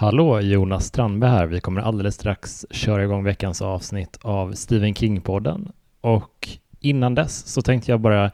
Hallå, 0.00 0.40
Jonas 0.40 0.84
Strandberg 0.84 1.30
här. 1.30 1.46
Vi 1.46 1.60
kommer 1.60 1.80
alldeles 1.80 2.14
strax 2.14 2.66
köra 2.70 3.04
igång 3.04 3.24
veckans 3.24 3.62
avsnitt 3.62 4.18
av 4.22 4.52
Stephen 4.52 4.94
King-podden. 4.94 5.72
Och 6.00 6.48
innan 6.80 7.14
dess 7.14 7.46
så 7.46 7.62
tänkte 7.62 7.90
jag 7.90 8.00
bara 8.00 8.30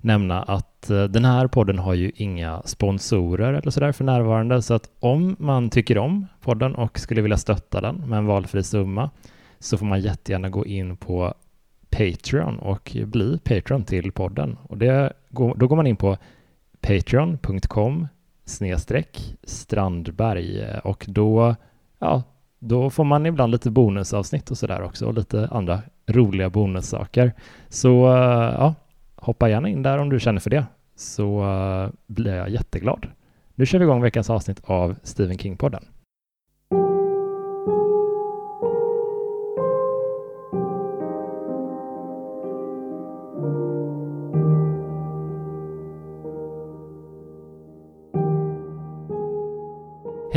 nämna 0.00 0.42
att 0.42 0.90
eh, 0.90 1.04
den 1.04 1.24
här 1.24 1.46
podden 1.46 1.78
har 1.78 1.94
ju 1.94 2.12
inga 2.14 2.62
sponsorer 2.64 3.52
eller 3.52 3.70
sådär 3.70 3.92
för 3.92 4.04
närvarande, 4.04 4.62
så 4.62 4.74
att 4.74 4.90
om 5.00 5.36
man 5.38 5.70
tycker 5.70 5.98
om 5.98 6.26
podden 6.40 6.74
och 6.74 6.98
skulle 6.98 7.22
vilja 7.22 7.36
stötta 7.36 7.80
den 7.80 7.96
med 7.96 8.18
en 8.18 8.26
valfri 8.26 8.62
summa 8.62 9.10
så 9.58 9.78
får 9.78 9.86
man 9.86 10.00
jättegärna 10.00 10.48
gå 10.48 10.66
in 10.66 10.96
på 10.96 11.34
Patreon 11.90 12.58
och 12.58 12.96
bli 13.06 13.38
Patreon 13.38 13.84
till 13.84 14.12
podden. 14.12 14.56
Och 14.62 14.78
det, 14.78 15.12
då 15.30 15.66
går 15.68 15.76
man 15.76 15.86
in 15.86 15.96
på 15.96 16.16
patreon.com 16.80 18.08
snedstreck 18.48 19.36
Strandberg 19.42 20.62
eh, 20.62 20.78
och 20.78 21.04
då, 21.08 21.54
ja, 21.98 22.22
då 22.58 22.90
får 22.90 23.04
man 23.04 23.26
ibland 23.26 23.52
lite 23.52 23.70
bonusavsnitt 23.70 24.50
och 24.50 24.58
sådär 24.58 24.82
också 24.82 25.06
och 25.06 25.14
lite 25.14 25.48
andra 25.52 25.82
roliga 26.06 26.50
bonussaker. 26.50 27.32
Så 27.68 28.06
eh, 28.06 28.54
ja, 28.58 28.74
hoppa 29.16 29.48
gärna 29.48 29.68
in 29.68 29.82
där 29.82 29.98
om 29.98 30.10
du 30.10 30.20
känner 30.20 30.40
för 30.40 30.50
det 30.50 30.64
så 30.96 31.42
eh, 31.42 31.90
blir 32.06 32.34
jag 32.34 32.50
jätteglad. 32.50 33.06
Nu 33.54 33.66
kör 33.66 33.78
vi 33.78 33.84
igång 33.84 34.02
veckans 34.02 34.30
avsnitt 34.30 34.60
av 34.64 34.96
Stephen 35.02 35.38
King-podden. 35.38 35.84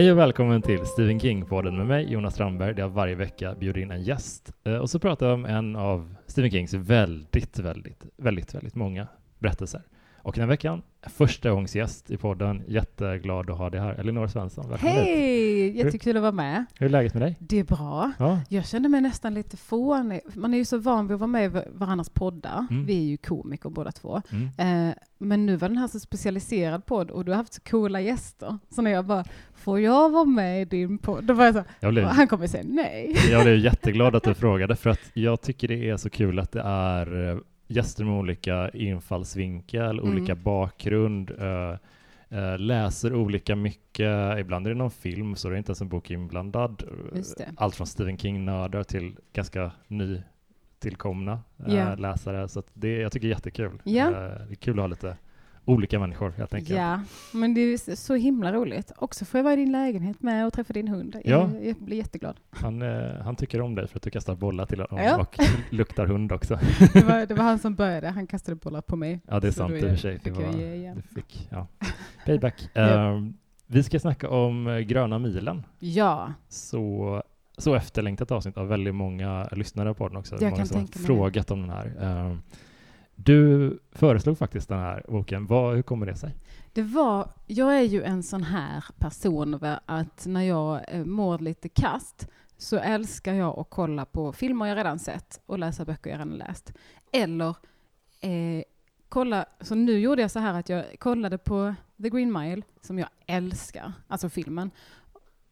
Hej 0.01 0.11
och 0.11 0.17
välkommen 0.17 0.61
till 0.61 0.85
Stephen 0.85 1.19
King-podden 1.19 1.77
med 1.77 1.87
mig, 1.87 2.11
Jonas 2.11 2.33
Strandberg, 2.33 2.73
där 2.73 2.83
jag 2.83 2.89
varje 2.89 3.15
vecka 3.15 3.55
bjuder 3.55 3.81
in 3.81 3.91
en 3.91 4.01
gäst. 4.01 4.53
Eh, 4.63 4.76
och 4.76 4.89
så 4.89 4.99
pratar 4.99 5.26
jag 5.26 5.34
om 5.34 5.45
en 5.45 5.76
av 5.76 6.15
Stephen 6.27 6.51
Kings 6.51 6.73
väldigt, 6.73 7.59
väldigt, 7.59 8.05
väldigt, 8.17 8.55
väldigt 8.55 8.76
många 8.76 9.07
berättelser. 9.39 9.81
Och 10.23 10.33
den 10.33 10.41
här 10.41 10.47
veckan, 10.47 10.81
första 11.01 11.51
gångs 11.51 11.75
gäst 11.75 12.11
i 12.11 12.17
podden. 12.17 12.63
Jätteglad 12.67 13.49
att 13.49 13.57
ha 13.57 13.69
dig 13.69 13.79
här. 13.79 13.93
Elinor 13.93 14.27
Svensson, 14.27 14.69
välkommen 14.69 14.95
Hej! 14.95 15.77
Jättekul 15.77 16.17
att 16.17 16.21
vara 16.21 16.31
med. 16.31 16.65
Hur 16.79 16.85
är 16.85 16.89
läget 16.89 17.13
med 17.13 17.23
dig? 17.23 17.35
Det 17.39 17.59
är 17.59 17.63
bra. 17.63 18.11
Ja. 18.19 18.39
Jag 18.49 18.67
känner 18.67 18.89
mig 18.89 19.01
nästan 19.01 19.33
lite 19.33 19.57
fånig. 19.57 20.21
Man 20.33 20.53
är 20.53 20.57
ju 20.57 20.65
så 20.65 20.77
van 20.77 21.07
vid 21.07 21.15
att 21.15 21.19
vara 21.19 21.27
med 21.27 21.45
i 21.45 21.61
varandras 21.73 22.09
poddar. 22.09 22.65
Mm. 22.69 22.85
Vi 22.85 22.97
är 22.97 23.09
ju 23.09 23.17
komiker 23.17 23.69
båda 23.69 23.91
två. 23.91 24.21
Mm. 24.31 24.89
Eh, 24.89 24.95
men 25.17 25.45
nu 25.45 25.55
var 25.55 25.67
den 25.67 25.77
här 25.77 25.87
så 25.87 25.99
specialiserad 25.99 26.85
podd 26.85 27.11
och 27.11 27.25
du 27.25 27.31
har 27.31 27.37
haft 27.37 27.53
så 27.53 27.61
coola 27.61 28.01
gäster. 28.01 28.57
Så 28.69 28.81
när 28.81 28.91
jag 28.91 29.05
bara, 29.05 29.25
får 29.53 29.79
jag 29.79 30.09
vara 30.09 30.25
med 30.25 30.61
i 30.61 30.65
din 30.65 30.97
podd? 30.97 31.23
Då 31.23 31.33
var 31.33 31.45
jag 31.45 31.55
så, 31.55 31.63
jag 31.79 31.93
blev, 31.93 32.05
han 32.05 32.27
kommer 32.27 32.47
säga 32.47 32.63
nej. 32.67 33.17
Jag 33.31 33.43
blev 33.43 33.57
jätteglad 33.57 34.15
att 34.15 34.23
du 34.23 34.33
frågade 34.33 34.75
för 34.75 34.89
att 34.89 34.99
jag 35.13 35.41
tycker 35.41 35.67
det 35.67 35.89
är 35.89 35.97
så 35.97 36.09
kul 36.09 36.39
att 36.39 36.51
det 36.51 36.61
är 36.61 37.29
eh, 37.29 37.37
gäster 37.71 38.03
med 38.03 38.13
olika 38.13 38.69
infallsvinkel, 38.69 39.99
mm. 39.99 40.11
olika 40.11 40.35
bakgrund, 40.35 41.31
uh, 41.31 41.75
uh, 42.31 42.57
läser 42.57 43.13
olika 43.15 43.55
mycket. 43.55 44.39
Ibland 44.39 44.67
är 44.67 44.71
det 44.71 44.77
någon 44.77 44.91
film, 44.91 45.35
så 45.35 45.49
det 45.49 45.55
är 45.55 45.57
inte 45.57 45.69
ens 45.69 45.81
en 45.81 45.89
bok 45.89 46.11
inblandad. 46.11 46.83
Allt 47.55 47.75
från 47.75 47.87
Stephen 47.87 48.17
King-nördar 48.17 48.83
till 48.83 49.17
ganska 49.33 49.71
nytillkomna 49.87 51.39
uh, 51.67 51.97
läsare. 51.97 52.47
Så 52.47 52.63
det, 52.73 52.97
jag 52.97 53.11
tycker 53.11 53.27
det 53.27 53.31
är 53.31 53.35
jättekul. 53.35 53.81
Yeah. 53.85 54.11
det 54.11 54.51
är 54.51 54.55
kul 54.55 54.73
att 54.73 54.83
ha 54.83 54.87
lite 54.87 55.17
olika 55.65 55.99
människor 55.99 56.29
helt 56.31 56.54
enkelt. 56.54 56.79
Ja, 56.79 57.01
men 57.34 57.54
det 57.54 57.62
är 57.62 57.95
så 57.95 58.15
himla 58.15 58.54
roligt. 58.54 58.91
Också 58.98 59.26
får 59.26 59.37
jag 59.37 59.43
vara 59.43 59.54
i 59.54 59.57
din 59.57 59.71
lägenhet 59.71 60.21
med 60.21 60.48
och 60.48 60.54
träffa 60.54 60.73
din 60.73 60.87
hund. 60.87 61.15
Ja. 61.26 61.49
Jag, 61.62 61.76
blir 61.76 61.98
jätteglad. 61.98 62.40
Han, 62.49 62.81
eh, 62.81 63.21
han 63.23 63.35
tycker 63.35 63.62
om 63.62 63.76
dig 63.76 63.87
för 63.87 63.98
att 63.98 64.03
du 64.03 64.09
kastar 64.09 64.35
bollar 64.35 64.66
till 64.66 64.79
honom 64.79 65.06
ja. 65.06 65.17
och 65.17 65.38
luktar 65.69 66.06
hund 66.06 66.31
också. 66.31 66.59
Det 66.94 67.03
var, 67.03 67.25
det 67.25 67.34
var, 67.34 67.44
han 67.44 67.59
som 67.59 67.75
började. 67.75 68.09
Han 68.09 68.28
kastade 68.28 68.56
bollar 68.56 68.81
på 68.81 68.95
mig. 68.95 69.22
Ja, 69.27 69.39
det 69.39 69.47
är 69.47 69.51
sant 69.51 69.73
i 69.73 69.77
och 69.77 69.89
för 69.89 69.95
sig. 69.95 70.19
Det 70.23 70.31
var, 70.31 70.95
du 70.95 71.01
fick, 71.01 71.47
ja. 71.51 71.67
Payback. 72.25 72.69
Uh, 72.78 73.29
vi 73.67 73.83
ska 73.83 73.99
snacka 73.99 74.29
om 74.29 74.67
uh, 74.67 74.79
Gröna 74.79 75.19
milen. 75.19 75.66
Ja. 75.79 76.33
Så 76.49 77.22
så 77.57 77.75
efterlängtat 77.75 78.31
avsnitt 78.31 78.57
av 78.57 78.67
väldigt 78.67 78.95
många 78.95 79.47
lyssnare 79.51 79.93
på 79.93 80.07
den 80.07 80.17
också. 80.17 80.38
Jag 80.41 80.51
många 80.51 80.66
som 80.66 80.79
har 80.79 80.88
frågat 80.88 81.51
om 81.51 81.61
den 81.61 81.69
här. 81.69 82.38
Du 83.25 83.79
föreslog 83.91 84.37
faktiskt 84.37 84.69
den 84.69 84.79
här 84.79 85.05
boken. 85.07 85.45
Vad, 85.45 85.75
hur 85.75 85.81
kommer 85.81 86.05
det 86.05 86.15
sig? 86.15 86.35
Det 86.73 86.81
var, 86.81 87.31
jag 87.47 87.77
är 87.77 87.81
ju 87.81 88.03
en 88.03 88.23
sån 88.23 88.43
här 88.43 88.85
person 88.99 89.59
att 89.85 90.25
när 90.25 90.41
jag 90.41 90.81
eh, 90.87 91.05
mår 91.05 91.39
lite 91.39 91.69
kast 91.69 92.27
så 92.57 92.77
älskar 92.77 93.33
jag 93.33 93.59
att 93.59 93.69
kolla 93.69 94.05
på 94.05 94.33
filmer 94.33 94.65
jag 94.65 94.77
redan 94.77 94.99
sett 94.99 95.41
och 95.45 95.59
läsa 95.59 95.85
böcker 95.85 96.09
jag 96.09 96.15
redan 96.19 96.37
läst. 96.37 96.73
Eller 97.11 97.55
eh, 98.21 98.63
kolla, 99.09 99.45
så 99.59 99.75
nu 99.75 99.99
gjorde 99.99 100.21
jag 100.21 100.31
så 100.31 100.39
här 100.39 100.53
att 100.59 100.69
jag 100.69 100.85
kollade 100.99 101.37
på 101.37 101.75
The 102.03 102.09
Green 102.09 102.33
Mile, 102.33 102.61
som 102.81 102.99
jag 102.99 103.09
älskar, 103.25 103.93
alltså 104.07 104.29
filmen. 104.29 104.71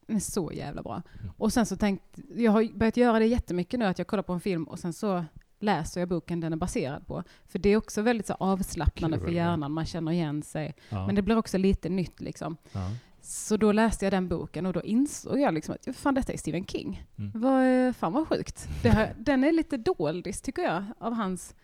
Den 0.07 0.15
är 0.15 0.19
så 0.19 0.51
jävla 0.51 0.81
bra. 0.81 1.01
Mm. 1.19 1.33
Och 1.37 1.53
sen 1.53 1.65
så 1.65 1.75
tänkte, 1.75 2.21
jag 2.35 2.51
har 2.51 2.77
börjat 2.77 2.97
göra 2.97 3.19
det 3.19 3.25
jättemycket 3.25 3.79
nu, 3.79 3.85
att 3.85 3.97
jag 3.97 4.07
kollar 4.07 4.23
på 4.23 4.33
en 4.33 4.39
film 4.39 4.63
och 4.63 4.79
sen 4.79 4.93
så 4.93 5.25
läser 5.59 6.01
jag 6.01 6.09
boken 6.09 6.39
den 6.39 6.53
är 6.53 6.57
baserad 6.57 7.07
på. 7.07 7.23
För 7.45 7.59
det 7.59 7.69
är 7.69 7.77
också 7.77 8.01
väldigt 8.01 8.27
så 8.27 8.33
avslappnande 8.33 9.17
Kul, 9.17 9.25
för 9.25 9.33
hjärnan, 9.33 9.71
man 9.71 9.85
känner 9.85 10.11
igen 10.11 10.43
sig. 10.43 10.75
Ja. 10.89 11.05
Men 11.05 11.15
det 11.15 11.21
blir 11.21 11.37
också 11.37 11.57
lite 11.57 11.89
nytt 11.89 12.21
liksom. 12.21 12.57
Ja. 12.71 12.91
Så 13.21 13.57
då 13.57 13.71
läste 13.71 14.05
jag 14.05 14.13
den 14.13 14.27
boken 14.27 14.65
och 14.65 14.73
då 14.73 14.81
insåg 14.81 15.39
jag 15.39 15.53
liksom 15.53 15.75
att 15.75 15.95
fan 15.95 16.13
detta 16.13 16.33
är 16.33 16.37
Stephen 16.37 16.65
King. 16.65 17.05
Mm. 17.17 17.31
Vad, 17.35 17.95
fan 17.95 18.13
vad 18.13 18.27
sjukt. 18.27 18.67
Här, 18.83 19.15
den 19.17 19.43
är 19.43 19.51
lite 19.51 19.77
doldis 19.77 20.41
tycker 20.41 20.61
jag 20.61 20.83
av 20.99 21.13
hans, 21.13 21.55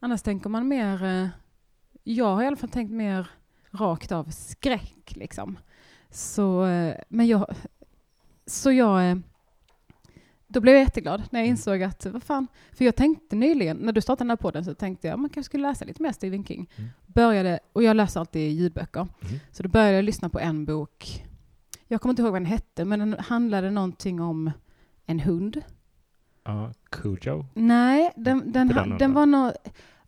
annars 0.00 0.22
tänker 0.22 0.48
man 0.48 0.68
mer, 0.68 1.04
eh, 1.04 1.28
jag 2.04 2.34
har 2.34 2.42
i 2.42 2.46
alla 2.46 2.56
fall 2.56 2.70
tänkt 2.70 2.92
mer 2.92 3.30
rakt 3.70 4.12
av 4.12 4.30
skräck 4.30 5.12
liksom. 5.16 5.58
Så, 6.10 6.64
eh, 6.64 6.96
men 7.08 7.26
jag, 7.26 7.54
så 8.46 8.72
jag 8.72 9.10
eh, 9.10 9.16
då 10.52 10.60
blev 10.60 10.74
jag 10.74 10.82
jätteglad 10.82 11.22
när 11.30 11.40
jag 11.40 11.46
mm. 11.46 11.50
insåg 11.50 11.82
att, 11.82 12.06
vad 12.06 12.22
fan, 12.22 12.46
för 12.72 12.84
jag 12.84 12.96
tänkte 12.96 13.36
nyligen, 13.36 13.76
när 13.76 13.92
du 13.92 14.00
startade 14.00 14.24
den 14.24 14.30
här 14.30 14.36
podden 14.36 14.64
så 14.64 14.74
tänkte 14.74 15.08
jag, 15.08 15.18
man 15.18 15.30
kanske 15.30 15.48
skulle 15.48 15.68
läsa 15.68 15.84
lite 15.84 16.02
mer 16.02 16.12
Stephen 16.12 16.44
King. 16.44 16.70
Mm. 16.76 16.90
Började, 17.06 17.60
och 17.72 17.82
jag 17.82 17.96
läser 17.96 18.20
alltid 18.20 18.52
ljudböcker, 18.52 19.00
mm. 19.00 19.40
så 19.52 19.62
då 19.62 19.68
började 19.68 19.94
jag 19.94 20.04
lyssna 20.04 20.28
på 20.28 20.40
en 20.40 20.64
bok, 20.64 21.24
jag 21.88 22.00
kommer 22.00 22.10
inte 22.12 22.22
ihåg 22.22 22.32
vad 22.32 22.40
den 22.40 22.46
hette, 22.46 22.84
men 22.84 22.98
den 22.98 23.16
handlade 23.18 23.70
någonting 23.70 24.20
om 24.20 24.50
en 25.06 25.20
hund. 25.20 25.62
Ja, 26.44 26.52
uh, 26.52 26.70
Cujo? 26.90 27.44
Nej, 27.54 28.12
den, 28.16 28.52
den, 28.52 28.68
den, 28.68 28.98
den 28.98 29.12
var 29.12 29.26
nog 29.26 29.52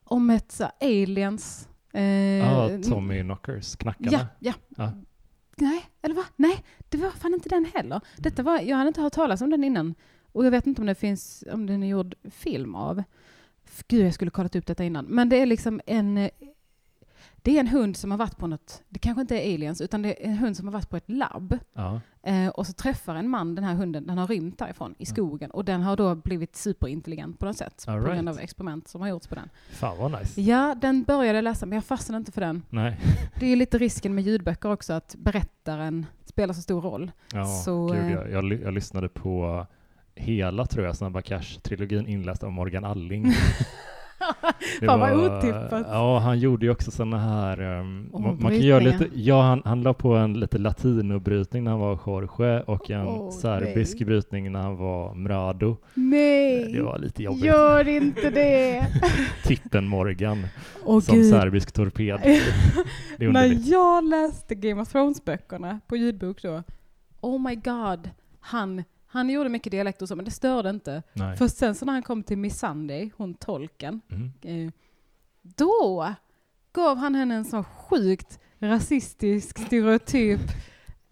om 0.05 0.31
ett 0.31 0.53
så, 0.53 0.65
aliens... 0.81 1.69
Ja, 1.93 2.01
eh, 2.01 2.59
ah, 2.59 2.69
Tommy 2.89 3.23
Knockers, 3.23 3.77
knackarna? 3.77 4.11
Ja, 4.11 4.27
ja. 4.39 4.85
Ah. 4.85 4.91
Nej, 5.57 5.85
eller 6.03 6.15
va? 6.15 6.25
Nej, 6.37 6.65
det 6.89 6.99
var 6.99 7.11
fan 7.11 7.35
inte 7.35 7.49
den 7.49 7.67
heller. 7.75 8.01
Detta 8.17 8.43
var, 8.43 8.61
jag 8.61 8.77
hade 8.77 8.89
inte 8.89 9.01
hört 9.01 9.13
talas 9.13 9.41
om 9.41 9.51
den 9.51 9.65
innan. 9.65 9.95
Och 10.35 10.47
jag 10.47 10.51
vet 10.51 10.67
inte 10.67 10.83
om 10.83 10.87
det 10.87 10.95
finns, 10.95 11.45
om 11.53 11.67
den 11.67 11.83
är 11.83 11.87
gjord 11.87 12.15
film 12.31 12.75
av. 12.75 13.03
Gud, 13.89 14.07
jag 14.07 14.15
skulle 14.15 14.31
kollat 14.31 14.57
upp 14.57 14.67
detta 14.67 14.85
innan. 14.85 15.05
Men 15.05 15.29
det 15.29 15.37
är 15.37 15.47
liksom 15.47 15.81
en... 15.87 16.31
Det 17.37 17.57
är 17.57 17.61
en 17.61 17.69
hund 17.69 17.97
som 17.97 18.11
har 18.11 18.19
varit 18.19 18.37
på 18.37 18.47
något, 18.47 18.83
det 18.89 18.99
kanske 18.99 19.21
inte 19.21 19.39
är 19.39 19.55
aliens, 19.55 19.81
utan 19.81 20.03
det 20.03 20.27
är 20.27 20.31
en 20.31 20.39
hund 20.39 20.57
som 20.57 20.67
har 20.67 20.73
varit 20.73 20.91
på 20.91 20.97
ett 20.97 21.11
labb. 21.11 21.59
Ja. 21.73 22.01
Eh, 22.23 22.49
och 22.49 22.67
så 22.67 22.73
träffar 22.73 23.15
en 23.15 23.29
man 23.29 23.55
den 23.55 23.65
här 23.65 23.75
hunden, 23.75 24.07
den 24.07 24.19
har 24.19 24.27
rymt 24.27 24.59
därifrån 24.59 24.95
i 24.99 25.07
skogen. 25.07 25.51
Och 25.51 25.65
den 25.65 25.83
har 25.83 25.97
då 25.97 26.15
blivit 26.15 26.57
superintelligent 26.57 27.39
på 27.39 27.47
något 27.47 27.57
sätt. 27.57 27.85
All 27.87 27.99
på 27.99 28.05
right. 28.05 28.15
grund 28.15 28.29
av 28.29 28.39
experiment 28.39 28.89
som 28.89 29.01
har 29.01 29.09
gjorts 29.09 29.27
på 29.27 29.35
den. 29.35 29.51
Fan 29.71 29.99
vad 29.99 30.21
nice. 30.21 30.41
Ja, 30.41 30.75
den 30.75 31.03
började 31.03 31.39
jag 31.39 31.43
läsa, 31.43 31.67
men 31.67 31.77
jag 31.77 31.85
fastnade 31.85 32.19
inte 32.19 32.33
för 32.33 32.41
den. 32.41 32.63
Nej. 32.71 33.01
Det 33.41 33.47
är 33.47 33.57
lite 33.57 33.79
risken 33.79 34.15
med 34.15 34.25
ljudböcker 34.25 34.73
också, 34.73 34.93
att 34.93 35.15
berättaren 35.19 36.07
spelar 36.25 36.55
så 36.55 36.63
stor 36.63 36.81
roll. 36.81 37.13
Ja, 37.33 37.47
så, 37.47 37.87
gud, 37.87 38.11
jag, 38.11 38.31
jag, 38.31 38.53
jag 38.53 38.75
lyssnade 38.75 39.09
på 39.09 39.67
hela, 40.15 40.67
tror 40.67 40.87
jag, 40.87 40.97
Snabba 40.97 41.21
Cash-trilogin 41.21 42.09
inläst 42.09 42.45
av 42.45 42.53
Morgan 42.53 42.85
Alling. 42.85 43.33
Fan 44.87 45.01
vad 45.01 45.13
otippat. 45.13 45.87
Ja, 45.91 46.19
han 46.19 46.39
gjorde 46.39 46.67
ju 46.67 46.73
också 46.73 46.91
sådana 46.91 47.19
här, 47.19 47.61
um, 47.81 48.11
man, 48.13 48.23
man 48.23 48.53
kan 48.53 48.61
göra 48.61 48.81
lite, 48.81 49.09
ja 49.15 49.43
han, 49.43 49.63
han 49.65 49.83
la 49.83 49.95
på 49.95 50.15
en 50.15 50.41
lite 50.41 50.59
latinobrytning 50.59 51.65
när 51.65 51.71
han 51.71 51.81
var 51.81 51.99
Jorge 52.07 52.63
och 52.63 52.91
en 52.91 53.07
oh, 53.07 53.31
serbisk 53.31 54.01
nej. 54.01 54.07
brytning 54.07 54.53
när 54.53 54.63
han 54.63 54.77
var 54.77 55.15
Mrado. 55.15 55.77
Nej! 55.95 56.73
Det 56.73 56.83
var 56.83 56.99
lite 56.99 57.23
jobbigt. 57.23 57.45
Gör 57.45 57.89
inte 57.89 58.31
det! 58.31 58.87
Tippen 59.45 59.89
Morgan 59.89 60.47
oh, 60.85 61.01
som 61.01 61.17
Gud. 61.17 61.31
serbisk 61.31 61.73
torped. 61.73 62.21
när 63.19 63.71
jag 63.71 64.05
läste 64.05 64.55
Game 64.55 64.83
of 64.83 64.89
Thrones-böckerna 64.93 65.81
på 65.87 65.97
ljudbok 65.97 66.43
då, 66.43 66.63
oh 67.21 67.49
my 67.49 67.55
god, 67.55 68.11
han 68.41 68.85
han 69.15 69.31
gjorde 69.31 69.49
mycket 69.49 69.71
dialekt 69.71 70.03
och 70.03 70.09
så, 70.09 70.17
men 70.17 70.25
det 70.25 70.31
störde 70.31 70.71
inte. 70.71 71.03
Nej. 71.13 71.37
För 71.37 71.49
sen 71.49 71.75
så 71.75 71.85
när 71.85 71.93
han 71.93 72.03
kom 72.03 72.23
till 72.23 72.39
Miss 72.39 72.59
Sunday, 72.59 73.11
hon 73.17 73.35
tolken, 73.35 74.01
mm. 74.11 74.33
eh, 74.43 74.73
då 75.43 76.15
gav 76.73 76.97
han 76.97 77.15
henne 77.15 77.35
en 77.35 77.45
så 77.45 77.65
sjukt 77.65 78.41
rasistisk 78.59 79.67
stereotyp 79.67 80.41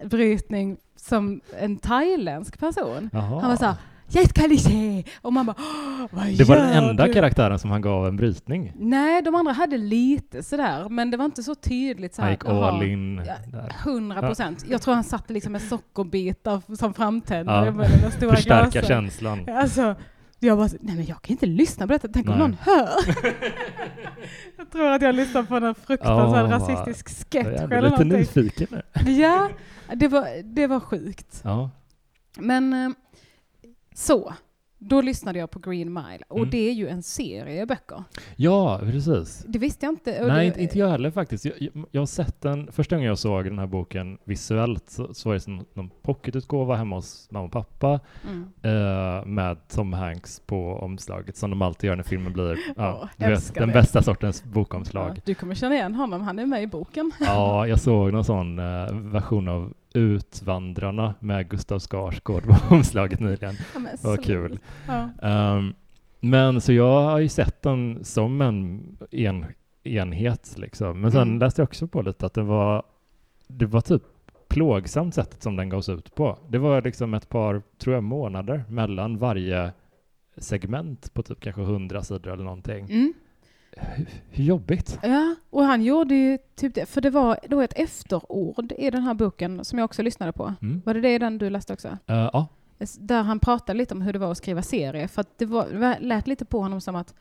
brytning 0.04 0.76
som 0.96 1.40
en 1.58 1.76
thailändsk 1.76 2.58
person. 2.58 3.10
Jaha. 3.12 3.40
Han 3.40 3.50
var 3.50 3.56
så 3.56 3.74
jag 4.14 4.60
se! 4.60 5.04
Och 5.22 5.32
man 5.32 5.46
bara, 5.46 5.56
"Åh, 5.58 6.06
vad 6.10 6.26
det 6.38 6.44
var 6.44 6.56
den 6.56 6.70
enda 6.84 7.06
du? 7.06 7.12
karaktären 7.12 7.58
som 7.58 7.70
han 7.70 7.80
gav 7.82 8.06
en 8.06 8.16
brytning. 8.16 8.72
Nej, 8.76 9.22
de 9.22 9.34
andra 9.34 9.52
hade 9.52 9.76
lite 9.78 10.42
sådär, 10.42 10.88
men 10.88 11.10
det 11.10 11.16
var 11.16 11.24
inte 11.24 11.42
så 11.42 11.54
tydligt. 11.54 12.14
Så 12.14 12.22
Han 12.22 12.30
gick 12.30 12.44
all 12.44 12.82
in. 12.82 13.22
100 13.84 14.20
procent. 14.20 14.64
Jag 14.68 14.82
tror 14.82 14.94
han 14.94 15.04
satte 15.04 15.32
liksom 15.32 15.52
med 15.52 15.62
sockerbitar 15.62 16.76
som 16.76 16.94
framtändare 16.94 17.66
Ja. 18.20 18.30
Förstärka 18.30 18.70
glasen. 18.70 18.82
känslan. 18.88 19.48
Alltså, 19.48 19.94
jag 20.38 20.58
bara, 20.58 20.68
nej 20.80 20.96
men 20.96 21.04
jag 21.06 21.22
kan 21.22 21.32
inte 21.32 21.46
lyssna 21.46 21.86
på 21.86 21.92
detta, 21.92 22.08
tänk 22.12 22.26
om 22.28 22.32
Nej. 22.38 22.40
någon 22.42 22.56
hör. 22.60 22.88
jag 24.56 24.70
tror 24.70 24.88
att 24.90 25.02
jag 25.02 25.14
lyssnar 25.14 25.42
på 25.42 25.56
en 25.56 25.74
fruktansvärd 25.74 26.50
Ja, 26.50 26.56
rasistisk 26.56 27.08
sketch 27.08 27.34
Jag 27.34 27.46
är 27.46 27.64
eller 27.64 27.76
ändå 27.76 27.88
lite 27.90 28.04
någonting. 28.04 28.18
nyfiken 28.18 28.66
nu. 29.04 29.10
Ja, 29.12 29.48
det 29.94 30.08
var, 30.08 30.42
det 30.54 30.66
var 30.66 30.80
sjukt. 30.80 31.40
Ja. 31.44 31.70
Men 32.38 32.72
eh, 32.72 32.90
så, 33.94 34.32
då 34.84 35.00
lyssnade 35.00 35.38
jag 35.38 35.50
på 35.50 35.58
Green 35.58 35.92
Mile 35.92 36.18
och 36.28 36.38
Mm. 36.38 36.50
det 36.50 36.68
är 36.68 36.72
ju 36.72 36.88
en 36.88 37.02
serie 37.02 37.66
böcker. 37.66 38.04
ja, 38.36 38.78
precis. 38.82 39.44
Det 39.48 39.58
visste 39.58 39.86
jag 39.86 39.92
inte. 39.92 40.26
Nej, 40.26 40.38
det, 40.40 40.46
inte, 40.46 40.62
inte 40.62 40.78
jag 40.78 40.88
heller 40.88 41.10
faktiskt. 41.10 41.44
Jag, 41.44 41.54
jag, 41.60 41.84
jag 41.90 42.00
har 42.00 42.06
sett 42.06 42.40
den, 42.40 42.72
första 42.72 42.96
gången 42.96 43.08
jag 43.08 43.18
såg 43.18 43.44
den 43.44 43.58
här 43.58 43.66
boken 43.66 44.18
visuellt 44.24 44.90
så, 44.90 45.14
så 45.14 45.28
var 45.28 45.34
det 45.34 45.40
som 45.40 45.64
någon 45.74 45.90
pocketutgåva 46.02 46.76
hemma 46.76 46.96
hos 46.96 47.28
mamma 47.30 47.44
och 47.44 47.52
pappa 47.52 48.00
Mm. 48.28 48.48
eh, 48.62 49.24
med 49.26 49.68
Tom 49.68 49.92
Hanks 49.92 50.40
på 50.46 50.72
omslaget 50.72 51.36
som 51.36 51.50
de 51.50 51.62
alltid 51.62 51.88
gör 51.88 51.96
när 51.96 52.02
filmen 52.04 52.32
blir 52.32 52.58
ja, 52.76 53.08
du 53.16 53.26
vet, 53.26 53.54
den 53.54 53.68
bästa 53.72 54.02
sortens 54.02 54.44
bokomslag. 54.44 55.12
Ja, 55.16 55.22
du 55.24 55.34
kommer 55.34 55.54
känna 55.54 55.74
igen 55.74 55.94
honom, 55.94 56.20
han 56.22 56.38
är 56.38 56.46
med 56.46 56.62
i 56.62 56.66
boken. 56.66 57.12
Ja, 57.20 57.66
jag 57.66 57.80
såg 57.80 58.12
någon 58.12 58.24
sån 58.24 58.58
eh, 58.58 58.94
version 58.94 59.48
av 59.48 59.72
Utvandrarna 59.94 61.14
med 61.20 61.48
Gustav 61.48 61.78
Skarsgård 61.78 62.42
på 62.42 62.56
omslaget 62.74 63.20
nyligen. 63.20 63.54
Ja, 63.74 63.80
Vad 64.02 64.24
kul. 64.24 64.58
Ja. 64.86 65.08
Ehm, 65.22 65.74
men 66.20 66.60
så 66.60 66.72
jag 66.72 67.02
har 67.02 67.18
ju 67.18 67.28
sett 67.28 67.62
den 67.62 68.04
som 68.04 68.40
en 68.40 68.82
en, 69.10 69.46
enhet 69.82 70.54
liksom. 70.58 71.00
Men 71.00 71.12
sen 71.12 71.22
Mm. 71.28 71.38
läste 71.38 71.60
jag 71.62 71.66
också 71.66 71.86
på 71.86 72.02
lite 72.02 72.26
att 72.26 72.34
det 72.34 72.42
var, 72.42 72.82
det 73.48 73.66
var 73.66 73.80
typ 73.80 74.02
plågsamt 74.48 75.14
sättet 75.14 75.42
som 75.42 75.56
den 75.56 75.68
gavs 75.68 75.88
ut 75.88 76.14
på. 76.14 76.38
Det 76.48 76.58
var 76.58 76.82
liksom 76.82 77.14
ett 77.14 77.28
par, 77.28 77.62
tror 77.78 77.94
jag, 77.94 78.04
månader 78.04 78.64
mellan 78.68 79.18
varje 79.18 79.72
segment 80.36 81.14
på 81.14 81.22
typ 81.22 81.40
kanske 81.40 81.62
hundra 81.62 82.02
sidor 82.02 82.32
eller 82.32 82.44
någonting. 82.44 82.84
Mm. 82.90 83.12
Hur, 84.30 84.44
jobbigt? 84.44 84.98
Ja, 85.02 85.34
och 85.50 85.64
han 85.64 85.82
gjorde 85.82 86.14
ju 86.14 86.38
typ 86.54 86.74
det, 86.74 86.86
för 86.86 87.00
det 87.00 87.10
var 87.10 87.38
då 87.48 87.60
ett 87.60 87.72
efterord 87.76 88.72
i 88.78 88.90
den 88.90 89.02
här 89.02 89.14
boken 89.14 89.64
som 89.64 89.78
jag 89.78 89.84
också 89.84 90.02
lyssnade 90.02 90.32
på. 90.32 90.54
Mm. 90.62 90.82
Var 90.84 90.94
det 90.94 91.00
det 91.00 91.18
den 91.18 91.38
du 91.38 91.50
läste 91.50 91.72
också? 91.72 91.88
Eh, 91.88 92.30
ja, 92.32 92.48
Där 92.98 93.22
han 93.22 93.38
pratade 93.40 93.76
lite 93.78 93.94
om 93.94 94.02
hur 94.02 94.12
det 94.12 94.18
var 94.18 94.30
att 94.30 94.38
skriva 94.38 94.62
serie, 94.62 95.08
för 95.08 95.20
att 95.20 95.38
det 95.38 95.46
var, 95.46 95.66
det 95.68 95.98
lät 96.00 96.26
lite 96.26 96.44
på 96.44 96.60
honom 96.60 96.80
som 96.80 96.96
att 96.96 97.14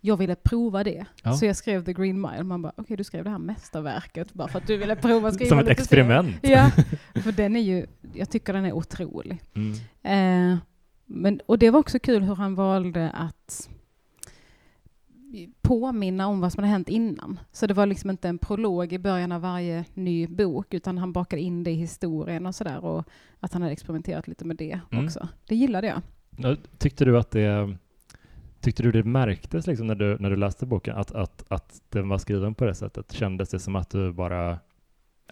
jag 0.00 0.16
ville 0.16 0.34
prova 0.34 0.84
det. 0.84 1.04
Ja. 1.22 1.32
Så 1.32 1.46
jag 1.46 1.56
skrev 1.56 1.84
The 1.84 1.92
Green 1.92 2.20
Mile. 2.20 2.42
Man 2.42 2.62
bara, 2.62 2.72
okej 2.76 2.96
du 2.96 3.04
skrev 3.04 3.24
det 3.24 3.30
här 3.30 3.38
mästerverket 3.38 4.32
bara 4.32 4.48
för 4.48 4.58
att 4.58 4.66
du 4.66 4.76
ville 4.76 4.96
prova 4.96 5.28
att 5.28 5.34
skriva 5.34 5.48
som 5.48 5.58
ett 5.58 5.68
experiment. 5.68 6.36
serie. 6.40 6.70
Ja, 7.14 7.20
för 7.22 7.32
den 7.32 7.56
är 7.56 7.60
ju, 7.60 7.86
jag 8.14 8.30
tycker 8.30 8.52
den 8.52 8.64
är 8.64 8.72
otrolig. 8.72 9.42
Mm. 9.54 9.72
Eh, 10.02 10.58
men, 11.06 11.40
och 11.46 11.58
det 11.58 11.70
var 11.70 11.80
också 11.80 11.98
kul 11.98 12.22
hur 12.22 12.34
han 12.34 12.54
valde 12.54 13.10
att 13.10 13.68
påminna 15.62 16.26
om 16.26 16.40
vad 16.40 16.52
som 16.52 16.62
hade 16.64 16.72
hänt 16.72 16.88
innan. 16.88 17.40
Så 17.52 17.66
det 17.66 17.74
var 17.74 17.86
liksom 17.86 18.10
inte 18.10 18.28
en 18.28 18.38
prolog 18.38 18.92
i 18.92 18.98
början 18.98 19.32
av 19.32 19.40
varje 19.40 19.84
ny 19.94 20.26
bok, 20.26 20.74
utan 20.74 20.98
han 20.98 21.12
bakade 21.12 21.42
in 21.42 21.64
det 21.64 21.70
i 21.70 21.74
historien 21.74 22.46
och 22.46 22.54
sådär. 22.54 22.84
Och 22.84 23.04
att 23.40 23.52
han 23.52 23.62
hade 23.62 23.72
experimenterat 23.72 24.28
lite 24.28 24.44
med 24.44 24.56
det 24.56 24.80
Mm. 24.92 25.04
också. 25.04 25.28
Det 25.48 25.56
gillade 25.56 25.86
jag. 25.86 26.02
Ja, 26.36 26.56
Tyckte 26.78 27.04
du 27.04 27.18
att 27.18 27.30
det 27.30 27.76
Tyckte 28.60 28.82
du 28.82 28.92
det 28.92 29.02
märktes 29.04 29.66
liksom 29.66 29.86
när 29.86 29.94
du, 29.94 30.16
när 30.20 30.30
du 30.30 30.36
läste 30.36 30.66
boken 30.66 30.96
att, 30.96 31.12
att, 31.12 31.44
att 31.48 31.82
den 31.88 32.08
var 32.08 32.18
skriven 32.18 32.54
på 32.54 32.64
det 32.64 32.74
sättet? 32.74 33.12
Kändes 33.12 33.48
det 33.48 33.58
som 33.58 33.76
att 33.76 33.90
du 33.90 34.12
bara, 34.12 34.58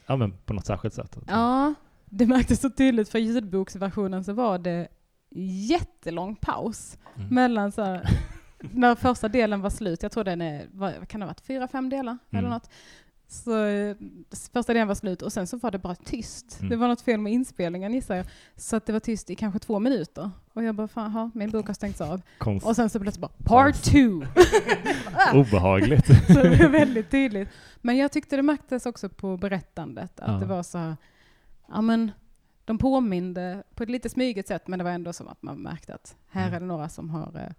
ja 0.07 0.17
men 0.17 0.33
på 0.33 0.53
något 0.55 0.67
särskilt 0.67 0.95
sätt? 0.95 1.17
Ja, 1.29 1.75
det 2.05 2.27
märktes 2.27 2.61
så 2.61 2.71
tydligt 2.71 3.09
för 3.09 3.19
ljudboksversionen 3.19 4.25
så 4.25 4.33
var 4.33 4.59
det 4.59 4.89
jättelång 5.69 6.37
paus 6.37 6.99
Mm. 7.17 7.35
mellan 7.35 7.73
så 7.73 7.83
här, 7.83 8.09
när 8.75 8.95
första 8.95 9.29
delen 9.29 9.61
var 9.61 9.71
slut, 9.71 10.03
jag 10.03 10.13
tror 10.13 10.25
den 10.25 10.41
är, 10.43 10.67
vad 10.73 11.09
kan 11.09 11.21
det 11.21 11.27
ha 11.27 11.31
varit, 11.31 11.41
fyra, 11.41 11.69
fem 11.69 11.89
delar 11.89 12.19
eller 12.31 12.39
Mm. 12.41 12.51
något. 12.51 12.71
Så 13.29 13.51
första 14.53 14.73
delen 14.73 14.89
var 14.89 14.95
slut 14.95 15.23
och 15.23 15.33
sen 15.33 15.47
så 15.47 15.57
var 15.57 15.71
det 15.71 15.79
bara 15.79 15.95
tyst. 15.95 16.57
Mm. 16.61 16.71
Det 16.71 16.77
var 16.77 16.89
något 16.89 17.01
fel 17.01 17.21
med 17.21 17.33
inspelningen 17.33 17.95
gissar 17.95 18.15
jag. 18.17 18.27
Så 18.57 18.77
att 18.77 18.87
det 18.87 18.93
var 18.93 19.01
tyst 19.01 19.31
i 19.31 19.35
kanske 19.35 19.59
två 19.59 19.79
minuter. 19.79 20.31
Och 20.53 20.65
jag 20.65 20.75
bara, 20.75 20.89
fan, 20.89 21.11
ha, 21.11 21.31
min 21.35 21.51
bok 21.51 21.67
har 21.67 21.75
stängts 21.75 22.01
av. 22.01 22.23
Konst, 22.39 22.67
Och 22.67 22.77
sen 22.77 22.91
så 22.91 23.01
plötsligt 23.01 23.21
bara, 23.21 23.33
part 23.45 23.83
two! 23.83 24.27
obehagligt. 25.35 26.07
så 26.27 26.33
det 26.43 26.57
var 26.63 26.69
väldigt 26.69 27.11
tydligt. 27.11 27.49
Men 27.81 27.97
jag 27.97 28.13
tyckte 28.13 28.37
det 28.37 28.43
märktes 28.43 28.87
också 28.87 29.09
på 29.09 29.37
berättandet, 29.37 30.21
att 30.21 30.29
Ja. 30.33 30.39
det 30.39 30.47
var 30.47 30.63
så 30.63 30.79
här, 30.79 30.97
ja 31.69 31.81
men, 31.81 32.11
de 32.65 32.79
påminde 32.79 33.63
på 33.75 33.83
ett 33.83 33.91
lite 33.91 34.09
smyget 34.09 34.49
sätt, 34.49 34.69
men 34.69 34.79
det 34.79 34.85
var 34.85 34.91
ändå 34.91 35.13
som 35.13 35.29
att 35.29 35.43
man 35.43 35.59
märkte 35.63 35.95
att 35.95 36.17
här 36.31 36.43
Mm. 36.43 36.55
är 36.55 36.61
det 36.61 36.67
några 36.67 36.89
som 36.89 37.11
har 37.11 37.37
eh, 37.37 37.53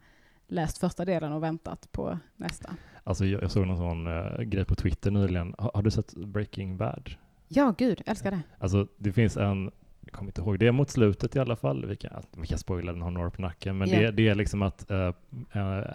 läst 0.48 0.78
första 0.78 1.06
delen 1.06 1.31
och 1.31 1.44
väntat 1.44 1.92
på 1.92 2.19
nästa. 2.36 2.75
Alltså 3.04 3.25
jag, 3.25 3.44
jag 3.44 3.51
såg 3.51 3.68
någon 3.68 3.78
sån 3.78 4.07
eh, 4.07 4.42
grej 4.44 4.66
på 4.66 4.75
Twitter 4.75 5.12
nyligen. 5.12 5.56
Har, 5.57 5.72
har 5.74 5.81
du 5.81 5.92
sett 5.92 6.13
Breaking 6.16 6.78
Bad? 6.78 7.10
Ja, 7.48 7.74
gud, 7.78 8.01
älskar 8.06 8.31
det. 8.31 8.42
Alltså 8.60 8.88
det 8.98 9.13
finns 9.13 9.38
en, 9.38 9.72
jag 10.01 10.12
kommer 10.12 10.30
inte 10.30 10.42
ihåg, 10.42 10.60
det 10.60 10.68
är 10.68 10.72
mot 10.72 10.90
slutet 10.90 11.36
i 11.36 11.40
alla 11.40 11.56
fall, 11.56 11.86
vi 11.86 11.95
kan, 11.95 12.24
vi 12.38 12.48
kan 12.48 12.57
spoila 12.57 12.92
den 12.92 13.01
har 13.01 13.12
några 13.12 13.30
på 13.30 13.42
nacken, 13.42 13.78
men 13.78 13.90
Ja. 13.90 14.00
det, 14.00 14.12
det 14.12 14.28
är 14.28 14.36
liksom 14.36 14.62
att 14.62 14.92
eh, 14.92 15.12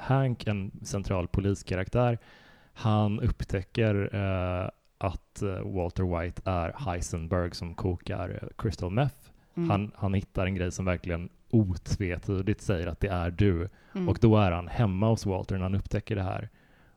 Hank, 0.01 0.47
en 0.47 0.71
central 0.85 1.29
poliskaraktär, 1.29 2.19
han 2.73 3.21
upptäcker 3.21 4.11
att 4.99 5.43
Walter 5.65 6.21
White 6.21 6.43
är 6.45 6.73
Heisenberg 6.79 7.55
som 7.55 7.75
kokar 7.75 8.49
crystal 8.59 8.91
meth. 8.91 9.17
Mm. 9.55 9.71
Han, 9.71 9.93
han 9.95 10.15
hittar 10.15 10.47
en 10.47 10.55
grej 10.55 10.73
som 10.73 10.85
verkligen 10.85 11.29
otvetydigt 11.51 12.61
säger 12.61 12.87
att 12.87 13.01
det 13.01 13.09
är 13.09 13.31
du. 13.31 13.69
Mm. 13.95 14.09
Och 14.09 14.19
då 14.21 14.37
är 14.37 14.51
han 14.51 14.69
hemma 14.69 15.09
hos 15.09 15.27
Walter 15.27 15.55
när 15.55 15.63
han 15.63 15.75
upptäcker 15.75 16.17
det 16.17 16.23
här. 16.23 16.49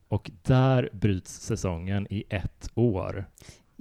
Och 0.07 0.31
där 0.42 0.89
bryts 0.94 1.39
säsongen 1.39 2.07
i 2.09 2.24
ett 2.30 2.69
år. 2.75 3.25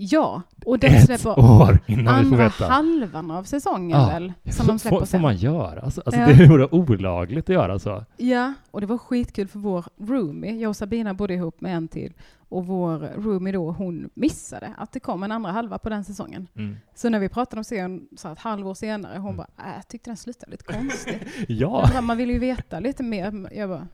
Ja, 0.02 0.43
och 0.64 0.79
den 0.79 1.02
släpper 1.02 1.38
år 1.38 1.79
innan 1.87 2.25
vi 2.25 2.31
får 2.31 2.37
veta. 2.37 2.64
halvan 2.64 3.31
av 3.31 3.44
säsongen 3.44 4.00
Ja, 4.00 4.06
väl, 4.06 4.32
som 4.50 4.67
de 4.67 4.79
släpper 4.79 4.97
får, 4.97 5.00
får 5.00 5.06
sen. 5.06 5.23
man 5.23 5.37
göra? 5.37 5.81
Alltså, 5.81 6.02
alltså 6.06 6.20
Ja. 6.20 6.26
Det 6.26 6.47
vore 6.47 6.66
olagligt 6.71 7.45
att 7.50 7.54
göra 7.54 7.78
så. 7.78 8.04
Ja, 8.16 8.52
och 8.71 8.80
det 8.80 8.87
var 8.87 8.99
skitkul 8.99 9.49
för 9.49 9.59
vår 9.59 9.85
roomie, 9.99 10.57
jag 10.57 10.69
och 10.69 10.76
Sabina 10.76 11.14
bodde 11.14 11.35
ihop 11.35 11.61
med 11.61 11.76
en 11.76 11.88
till, 11.88 12.12
och 12.49 12.66
vår 12.66 12.99
roomie 12.99 13.52
då, 13.52 13.71
hon 13.73 14.11
missade 14.14 14.73
att 14.78 14.92
det 14.92 15.00
kom 15.00 15.23
en 15.23 15.33
andra 15.33 15.50
halva 15.50 15.78
på 15.78 15.88
den 15.88 16.04
säsongen. 16.04 16.49
Mm. 16.57 16.76
Så 16.95 17.09
när 17.09 17.19
vi 17.19 17.28
pratade 17.28 17.61
om 17.61 17.64
serien 17.64 18.09
så 18.16 18.28
ett 18.33 18.38
halvår 18.38 18.75
senare, 18.75 19.19
hon 19.19 19.25
Mm. 19.35 19.37
bara, 19.37 19.69
äh, 19.69 19.75
jag 19.76 19.88
tyckte 19.88 20.11
den 20.11 20.16
slutade 20.16 20.50
lite 20.52 20.64
konstigt. 20.64 21.23
Ja, 21.49 21.88
bara, 21.92 22.00
Man 22.00 22.16
vill 22.16 22.30
ju 22.30 22.38
veta 22.38 22.80
lite 22.80 23.02
mer. 23.02 23.49
Jag 23.57 23.69
bara, 23.69 23.87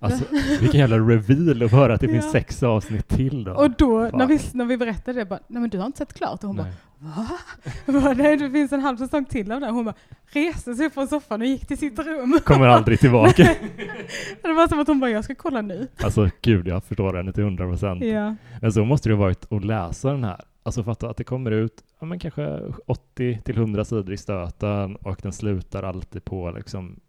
alltså 0.00 0.24
vilken 0.60 0.80
jävla 0.80 0.96
reveal 0.98 1.62
att 1.62 1.70
höra 1.72 1.94
att 1.94 2.00
det 2.00 2.08
finns 2.08 2.24
Ja. 2.24 2.30
sex 2.32 2.62
avsnitt 2.62 3.08
till 3.08 3.44
då. 3.44 3.52
och 3.52 3.70
då 3.70 4.10
när 4.12 4.26
vi, 4.26 4.40
när 4.52 4.64
vi 4.64 4.76
berättade 4.76 5.18
det, 5.18 5.24
bara, 5.26 5.40
nej 5.48 5.60
men 5.60 5.70
du 5.70 5.78
har 5.78 5.86
inte 5.86 5.98
sett 5.98 6.14
klart. 6.14 6.42
Och 6.44 6.48
hon 6.48 6.56
Nej. 6.56 6.66
bara, 6.98 7.08
va? 7.08 8.00
Bara, 8.00 8.12
nej 8.14 8.36
det 8.36 8.50
finns 8.50 8.72
en 8.72 8.80
halv 8.80 8.96
säsong 8.96 9.24
till 9.24 9.52
av 9.52 9.60
det. 9.60 9.70
Hon 9.70 9.84
bara, 9.84 9.94
reste 10.26 10.74
sig 10.74 10.86
upp 10.86 10.94
från 10.94 11.08
soffan 11.08 11.40
och 11.40 11.46
gick 11.46 11.66
till 11.66 11.78
sitt 11.78 11.98
rum. 11.98 12.38
Kommer 12.44 12.66
aldrig 12.66 13.00
tillbaka. 13.00 13.42
Det 14.42 14.52
var 14.52 14.68
som 14.68 14.80
att 14.80 14.88
hon 14.88 15.00
bara, 15.00 15.10
jag 15.10 15.24
ska 15.24 15.34
kolla 15.34 15.62
nu. 15.62 15.88
Alltså 16.04 16.30
gud, 16.42 16.68
jag 16.68 16.84
förstår 16.84 17.14
henne 17.14 17.32
till 17.32 17.44
hundra 17.44 17.68
procent. 17.68 18.04
Ja. 18.04 18.34
Men 18.60 18.72
så 18.72 18.84
måste 18.84 19.08
det 19.08 19.14
ha 19.14 19.20
varit 19.22 19.52
att 19.52 19.64
läsa 19.64 20.10
den 20.10 20.24
här. 20.24 20.40
Alltså 20.62 20.84
fatta 20.84 21.10
att 21.10 21.16
det 21.16 21.24
kommer 21.24 21.50
ut 21.50 21.84
ja, 22.00 22.06
men 22.06 22.18
kanske 22.18 22.60
80 22.86 23.40
till 23.44 23.56
100 23.56 23.84
sidor 23.84 24.12
i 24.12 24.16
stöten 24.16 24.96
och 24.96 25.18
den 25.22 25.32
slutar 25.32 25.82
alltid 25.82 26.24
på 26.24 26.50
liksom 26.50 27.00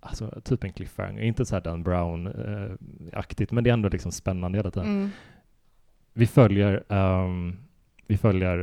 Alltså 0.00 0.40
typ 0.44 0.64
en 0.64 0.72
cliffhanger, 0.72 1.22
inte 1.22 1.46
så 1.46 1.54
här 1.54 1.62
Dan 1.62 1.82
Brown-aktigt, 1.82 3.52
men 3.52 3.64
det 3.64 3.70
är 3.70 3.74
ändå 3.74 3.88
liksom 3.88 4.12
spännande 4.12 4.58
hela 4.58 4.70
tiden. 4.70 4.88
Mm. 4.88 5.10
Vi 6.12 6.26
följer, 6.26 6.84
ehm, 6.88 7.56
vi 8.06 8.16
följer 8.16 8.58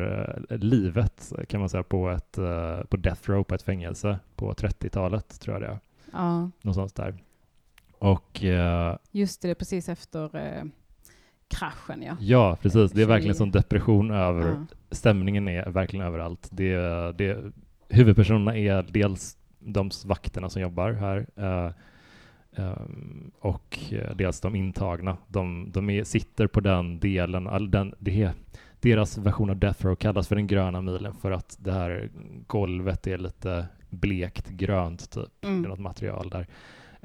eh, 0.50 0.58
livet 0.58 1.34
kan 1.50 1.60
man 1.60 1.70
säga 1.70 1.84
på 1.84 2.10
ett 2.10 2.38
eh, 2.38 2.80
på 2.82 2.98
Death 2.98 3.30
Row 3.30 3.44
på 3.44 3.56
ett 3.56 3.62
fängelse 3.62 4.20
på 4.36 4.54
30-talet 4.54 5.40
tror 5.40 5.56
jag 5.56 5.62
det 5.62 5.68
är. 5.68 5.80
ja, 6.12 6.52
Någonstans 6.62 6.94
där. 6.94 7.16
Och 8.00 8.44
eh, 8.44 8.98
just 9.12 9.42
det, 9.42 9.56
precis 9.56 9.90
efter 9.90 10.30
kraschen 11.48 12.02
ja. 12.02 12.18
ja, 12.20 12.58
precis. 12.62 12.92
Det 12.92 13.02
är 13.02 13.06
verkligen 13.06 13.36
29. 13.36 13.38
sån 13.38 13.52
depression 13.52 14.12
över 14.12 14.66
stämningen 14.92 15.48
är 15.48 15.70
verkligen 15.70 16.06
överallt. 16.06 16.48
Det, 16.52 16.78
det, 17.18 17.52
huvudpersonerna 17.90 18.58
är 18.58 18.86
dels 18.90 19.37
de 19.68 19.90
vakterna 20.06 20.50
som 20.50 20.62
jobbar 20.62 20.92
här 20.92 21.28
eh, 21.36 21.72
ehm, 22.64 23.32
och 23.40 23.80
eh, 23.92 24.16
dels 24.16 24.42
de 24.42 24.56
intagna. 24.56 25.18
De, 25.28 25.72
de 25.72 25.90
är, 25.90 26.04
sitter 26.04 26.48
på 26.48 26.60
den 26.60 27.00
delen, 27.00 27.48
all 27.48 27.72
den, 27.72 27.94
det, 28.00 28.32
deras 28.80 29.18
version 29.18 29.50
av 29.50 29.58
Death 29.58 29.86
Row 29.86 29.96
kallas 29.96 30.28
för 30.28 30.36
den 30.36 30.48
gröna 30.48 30.82
milen 30.82 31.14
för 31.14 31.32
att 31.32 31.58
det 31.60 31.72
här 31.72 32.10
golvet 32.48 33.08
är 33.08 33.18
lite 33.18 33.68
blekt 33.90 34.50
grönt 34.50 35.12
typ. 35.12 35.46
Mm. 35.46 35.62
Det 35.62 35.68
är 35.68 35.70
något 35.70 35.80
material 35.80 36.30
där. 36.30 36.48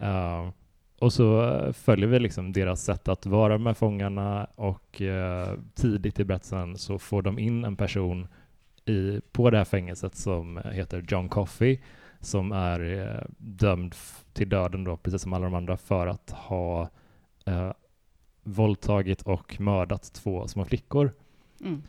Uh, 0.02 0.50
och 0.98 1.12
så 1.12 1.58
följer 1.72 2.08
vi 2.08 2.18
liksom 2.18 2.52
deras 2.52 2.84
sätt 2.84 3.08
att 3.08 3.26
vara 3.26 3.58
med 3.58 3.76
fångarna 3.76 4.46
och 4.54 5.02
tidigt 5.74 6.20
i 6.20 6.24
berättelsen 6.24 6.78
så 6.78 6.98
får 6.98 7.22
de 7.22 7.38
in 7.38 7.64
en 7.64 7.76
person 7.76 8.28
i, 8.84 9.20
på 9.32 9.50
det 9.50 9.58
här 9.58 9.64
fängelset 9.64 10.16
som 10.16 10.60
heter 10.72 11.04
John 11.08 11.28
Coffey 11.28 11.78
som 12.22 12.52
är 12.52 12.80
uh, 12.80 13.24
dömd 13.38 13.94
till 14.32 14.48
döden 14.48 14.84
då, 14.84 14.96
precis 14.96 15.22
som 15.22 15.32
alla 15.32 15.44
de 15.44 15.54
andra, 15.54 15.76
för 15.76 16.06
att 16.06 16.30
ha 16.30 16.88
våldtagit 18.42 19.22
och 19.22 19.60
mördat 19.60 20.12
två 20.12 20.48
små 20.48 20.64
flickor. 20.64 21.12
Mm. 21.60 21.82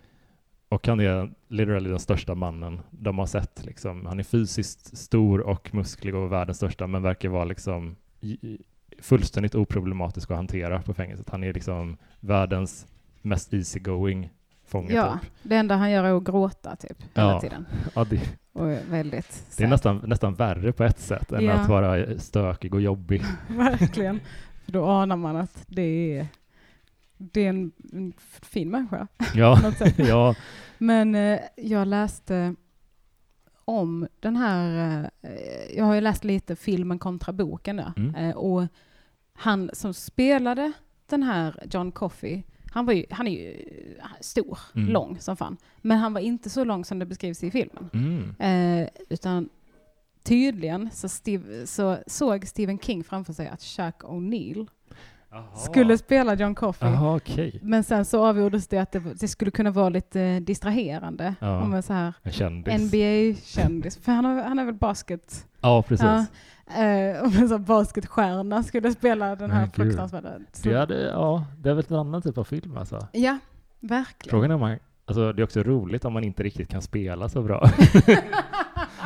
Och 0.70 0.88
han 0.88 1.00
är 1.00 1.32
literally 1.48 1.90
den 1.90 2.00
största 2.00 2.36
mannen 2.36 2.80
de 2.90 3.18
har 3.18 3.25
sett. 3.25 3.66
Liksom. 3.66 4.06
Han 4.06 4.20
är 4.20 4.24
fysiskt 4.24 4.98
stor 4.98 5.42
och 5.42 5.74
musklig 5.74 6.16
och 6.16 6.32
världens 6.32 6.58
största, 6.58 6.88
men 6.88 7.02
verkar 7.02 7.30
vara 7.30 7.46
liksom 7.46 7.96
fullständigt 9.00 9.56
oproblematisk 9.56 10.32
att 10.32 10.38
hantera 10.38 10.82
på 10.82 10.94
fängelset. 10.94 11.30
Han 11.30 11.44
är 11.44 11.54
liksom 11.54 11.98
världens 12.20 12.88
mest 13.22 13.54
easygoing 13.54 14.30
fånge. 14.66 14.94
Ja, 14.94 15.20
typ. 15.22 15.32
det 15.44 15.56
enda 15.56 15.75
han 15.75 15.92
gör 15.92 16.04
är 16.04 16.18
att 16.18 16.24
gråta 16.24 16.75
typ 16.75 16.98
hela 17.13 17.32
Ja. 17.32 17.42
tiden. 17.42 17.66
Ja, 17.96 18.04
det, 18.04 18.22
Och 18.53 18.69
väldigt 18.89 19.43
det 19.57 19.63
är 19.63 19.67
nästan, 19.67 20.01
nästan 20.05 20.33
värre 20.33 20.72
på 20.74 20.83
ett 20.83 21.00
sätt 21.00 21.31
än 21.31 21.45
Ja. 21.45 21.53
att 21.53 21.69
vara 21.69 22.19
stökig 22.19 22.74
och 22.75 22.81
jobbig. 22.81 23.24
Verkligen. 23.48 24.19
För 24.65 24.72
då 24.72 24.86
anar 24.86 25.15
man 25.15 25.36
att 25.36 25.63
det 25.67 26.17
är, 26.17 26.27
det 27.17 27.41
är 27.41 27.50
en, 27.50 27.72
en 27.93 28.13
fin 28.41 28.69
människa 28.69 29.07
Ja, 29.36 29.60
ja. 29.98 30.36
Men 30.77 31.15
eh, 31.15 31.39
jag 31.55 31.88
läste 31.88 32.55
om 33.65 34.07
den 34.19 34.36
här, 34.36 35.00
eh, 35.22 35.77
jag 35.77 35.86
har 35.86 35.95
ju 35.95 36.01
läst 36.01 36.24
lite 36.24 36.55
filmen 36.55 37.00
kontra 37.00 37.33
boken 37.33 37.75
där. 37.75 37.93
Mm. 37.98 38.15
Eh, 38.15 38.36
och 38.36 38.67
han 39.33 39.69
som 39.74 39.93
spelade 39.93 40.72
den 41.05 41.24
här 41.24 41.63
John 41.72 41.91
Coffey, 41.91 42.43
han, 42.74 42.86
var 42.86 42.94
ju, 42.94 43.06
han 43.10 43.27
är 43.27 43.32
ju 43.32 43.51
eh, 44.00 44.06
stor, 44.22 44.60
Mm. 44.75 44.89
lång 44.89 45.20
som 45.20 45.38
fan. 45.38 45.58
Men 45.82 45.98
han 45.98 46.13
var 46.13 46.22
inte 46.22 46.50
så 46.50 46.63
lång 46.63 46.86
som 46.86 47.00
det 47.00 47.06
beskrivs 47.06 47.44
i 47.44 47.51
filmen. 47.51 47.89
Mm. 47.94 48.36
Eh, 48.39 48.89
utan 49.10 49.50
tydligen 50.24 50.89
så, 50.94 51.10
Steve, 51.10 51.68
så 51.68 51.98
såg 52.08 52.48
Stephen 52.48 52.80
King 52.80 53.03
framför 53.03 53.34
sig 53.34 53.48
att 53.48 53.62
Chuck 53.62 53.96
O'Neill 54.03 54.68
skulle 55.56 55.98
spela 55.98 56.34
John 56.36 56.56
Coffey. 56.56 56.89
Jaha, 56.89 57.15
okej. 57.15 57.60
Men 57.62 57.84
sen 57.84 58.06
så 58.06 58.25
avgjordes 58.25 58.68
det 58.68 58.77
att 58.77 58.92
det, 58.92 59.00
det 59.00 59.27
skulle 59.27 59.51
kunna 59.51 59.72
vara 59.72 59.89
lite 59.89 60.39
distraherande. 60.39 61.36
Ja. 61.39 61.62
Om 61.62 61.74
en 61.74 61.84
så 61.84 61.94
här. 61.94 62.13
NBA-kändis. 62.77 63.98
För 63.98 64.12
han, 64.12 64.25
har, 64.25 64.44
han 64.44 64.60
är 64.60 64.65
väl 64.65 64.74
basket... 64.75 65.48
Ja, 65.62 65.82
precis. 65.88 66.06
Ja, 66.06 66.25
eh, 66.75 67.24
om 67.24 67.38
en 67.38 67.50
sån 67.50 67.63
basketstjärna 67.63 68.63
skulle 68.63 68.92
spela 68.92 69.36
den 69.36 69.51
här 69.51 69.68
fruktansvärda... 69.68 70.34
Det, 70.63 70.77
hade, 70.77 71.01
ja, 71.01 71.46
det 71.58 71.70
är 71.70 71.74
väl 71.74 71.86
en 71.89 71.96
annan 71.96 72.22
typ 72.22 72.38
av 72.38 72.44
film 72.44 72.77
alltså. 72.77 73.08
Ja, 73.12 73.38
verkligen. 73.80 74.32
Frågan 74.32 74.51
är 74.51 74.56
om 74.56 74.62
man, 74.62 74.80
alltså 75.06 75.34
det 75.34 75.42
är 75.42 75.44
också 75.44 75.63
roligt 75.63 76.06
om 76.06 76.13
man 76.13 76.24
inte 76.24 76.44
riktigt 76.44 76.70
kan 76.70 76.82
spela 76.82 77.30
så 77.30 77.42
bra. 77.42 77.63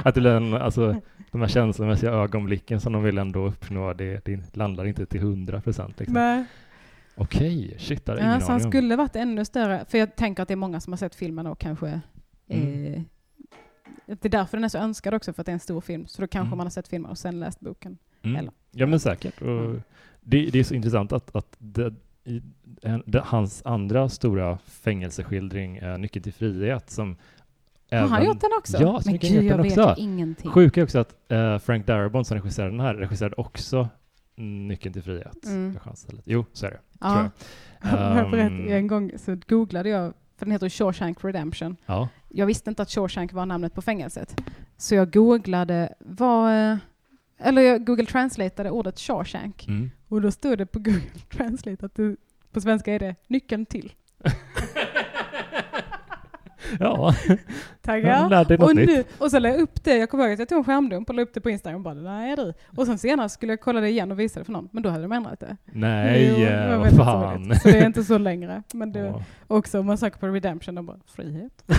att 0.03 0.15
det 0.15 0.21
blir 0.21 0.31
en, 0.31 0.53
alltså 0.53 1.01
de 1.31 1.41
här 1.41 1.47
känslomässiga 1.47 2.11
ögonblicken 2.11 2.81
som 2.81 2.93
de 2.93 3.03
vill 3.03 3.17
ändå 3.17 3.45
uppnå, 3.45 3.93
det, 3.93 4.25
det 4.25 4.55
landar 4.55 4.85
inte 4.85 5.05
till 5.05 5.21
hundra 5.21 5.61
procent. 5.61 5.99
Liksom. 5.99 6.13
Nej. 6.13 6.45
Okej, 7.15 7.75
shit, 7.79 8.05
det 8.05 8.11
Ja, 8.11 8.19
ingen 8.19 8.41
så 8.41 8.47
han 8.47 8.55
aning 8.55 8.65
om. 8.65 8.71
skulle 8.71 8.95
varit 8.95 9.15
ännu 9.15 9.45
större. 9.45 9.85
För 9.87 9.97
jag 9.97 10.15
tänker 10.15 10.43
att 10.43 10.47
det 10.47 10.53
är 10.53 10.55
många 10.55 10.79
som 10.79 10.93
har 10.93 10.97
sett 10.97 11.15
filmen 11.15 11.47
och 11.47 11.59
kanske... 11.59 12.01
Mm. 12.49 12.93
Eh, 12.93 13.01
det 14.07 14.25
är 14.25 14.29
därför 14.29 14.57
den 14.57 14.63
är 14.63 14.69
så 14.69 14.77
önskad 14.77 15.13
också, 15.13 15.33
för 15.33 15.41
att 15.41 15.45
det 15.45 15.51
är 15.51 15.53
en 15.53 15.59
stor 15.59 15.81
film. 15.81 16.07
Så 16.07 16.21
då 16.21 16.27
kanske 16.27 16.47
Mm. 16.47 16.57
man 16.57 16.65
har 16.65 16.71
sett 16.71 16.87
filmen 16.87 17.11
och 17.11 17.17
sen 17.17 17.39
läst 17.39 17.59
boken. 17.59 17.97
Mm. 18.21 18.35
eller- 18.35 18.51
Ja, 18.71 18.85
men 18.85 18.99
säkert. 18.99 19.41
Mm. 19.41 19.81
det, 20.21 20.45
det 20.45 20.59
är 20.59 20.63
så 20.63 20.73
intressant 20.73 21.11
att, 21.11 21.35
att 21.35 21.55
det, 21.57 21.93
i, 22.23 22.41
en, 22.81 23.03
det, 23.05 23.21
hans 23.25 23.61
andra 23.65 24.09
stora 24.09 24.57
fängelseskildring, 24.65 25.77
är 25.77 25.97
Nyckeln 25.97 26.23
till 26.23 26.33
frihet, 26.33 26.89
som 26.89 27.15
Har 27.91 27.97
han 28.07 28.25
gjort 28.25 28.41
den 28.41 28.49
också? 28.57 28.77
Ja, 28.81 29.01
Men 29.05 29.17
gud, 29.17 29.43
jag 29.43 29.57
vet 29.57 29.77
också. 29.77 29.95
ingenting. 29.97 30.51
Sjuka 30.51 30.79
är 30.81 30.83
också 30.83 30.99
att 30.99 31.15
eh, 31.31 31.57
Frank 31.59 31.85
Darabont 31.87 32.27
som 32.27 32.37
regisserade 32.37 32.71
den 32.71 32.79
här 32.79 32.95
regisserade 32.95 33.35
också 33.35 33.89
Nyckeln 34.35 34.93
till 34.93 35.03
frihet. 35.03 35.45
Mm. 35.45 35.77
Jag. 35.85 35.95
Jo, 36.25 36.45
så 36.53 36.65
är 36.65 36.71
det. 36.71 36.79
Ja. 36.99 37.13
Tror 37.13 37.23
jag. 37.23 37.31
Jag 38.17 38.31
berättade, 38.31 38.41
Ehm, 38.63 38.71
en 38.71 38.87
gång 38.87 39.11
så 39.17 39.37
googlade 39.47 39.89
jag, 39.89 40.13
för 40.37 40.45
den 40.45 40.51
heter 40.51 40.69
Shawshank 40.69 41.23
Redemption. 41.23 41.77
Ja. 41.85 42.09
Jag 42.29 42.45
visste 42.45 42.69
inte 42.69 42.81
att 42.81 42.89
Shawshank 42.89 43.33
var 43.33 43.45
namnet 43.45 43.73
på 43.73 43.81
fängelset. 43.81 44.41
Så 44.77 44.95
jag 44.95 45.13
googlade 45.13 45.93
vad, 45.99 46.71
eh, 46.71 46.77
eller 47.37 47.61
jag 47.61 47.85
Google 47.85 48.05
Translateade 48.05 48.71
ordet 48.71 48.99
Shawshank. 48.99 49.67
Mm. 49.67 49.91
Och 50.07 50.21
då 50.21 50.31
stod 50.31 50.57
det 50.57 50.65
på 50.65 50.79
Google 50.79 51.01
Translate 51.29 51.85
att 51.85 51.95
det, 51.95 52.15
på 52.51 52.61
svenska 52.61 52.93
är 52.93 52.99
det 52.99 53.15
nyckeln 53.27 53.65
till. 53.65 53.93
ja, 56.79 57.13
Taggar. 57.81 58.61
Och, 58.63 58.75
nu, 58.75 59.03
och 59.17 59.31
så 59.31 59.39
la 59.39 59.49
jag 59.49 59.59
upp 59.59 59.83
det, 59.83 59.97
jag 59.97 60.09
kommer 60.09 60.23
ihåg 60.23 60.33
att 60.33 60.39
jag 60.39 60.49
tog 60.49 60.57
en 60.57 60.63
skärmdump 60.63 61.09
och 61.09 61.15
la 61.15 61.21
upp 61.21 61.33
det 61.33 61.41
på 61.41 61.49
Instagram 61.49 61.75
och 61.79 61.83
bara 61.83 61.93
nej 61.93 62.35
du. 62.35 62.53
Och 62.77 62.85
sen 62.85 62.97
senare 62.97 63.29
skulle 63.29 63.51
jag 63.51 63.61
kolla 63.61 63.81
det 63.81 63.89
igen 63.89 64.11
och 64.11 64.19
visa 64.19 64.39
det 64.39 64.45
för 64.45 64.53
någon, 64.53 64.69
men 64.71 64.83
då 64.83 64.89
hade 64.89 65.01
de 65.03 65.11
ändrat 65.11 65.39
det. 65.39 65.57
Nej, 65.65 66.27
Jo, 66.29 66.45
det 66.45 66.77
var 66.77 66.89
fan. 66.89 67.33
sorgligt. 67.33 67.61
Så 67.61 67.67
det 67.67 67.77
är 67.79 67.85
inte 67.85 68.03
så 68.03 68.17
längre. 68.17 68.63
Men 68.73 68.91
det 68.91 68.99
Ja. 68.99 69.23
också, 69.47 69.79
om 69.79 69.85
man 69.85 69.97
söker 69.97 70.19
på 70.19 70.27
Redemption, 70.27 70.75
de 70.75 70.85
bara 70.85 70.99
frihet. 71.07 71.63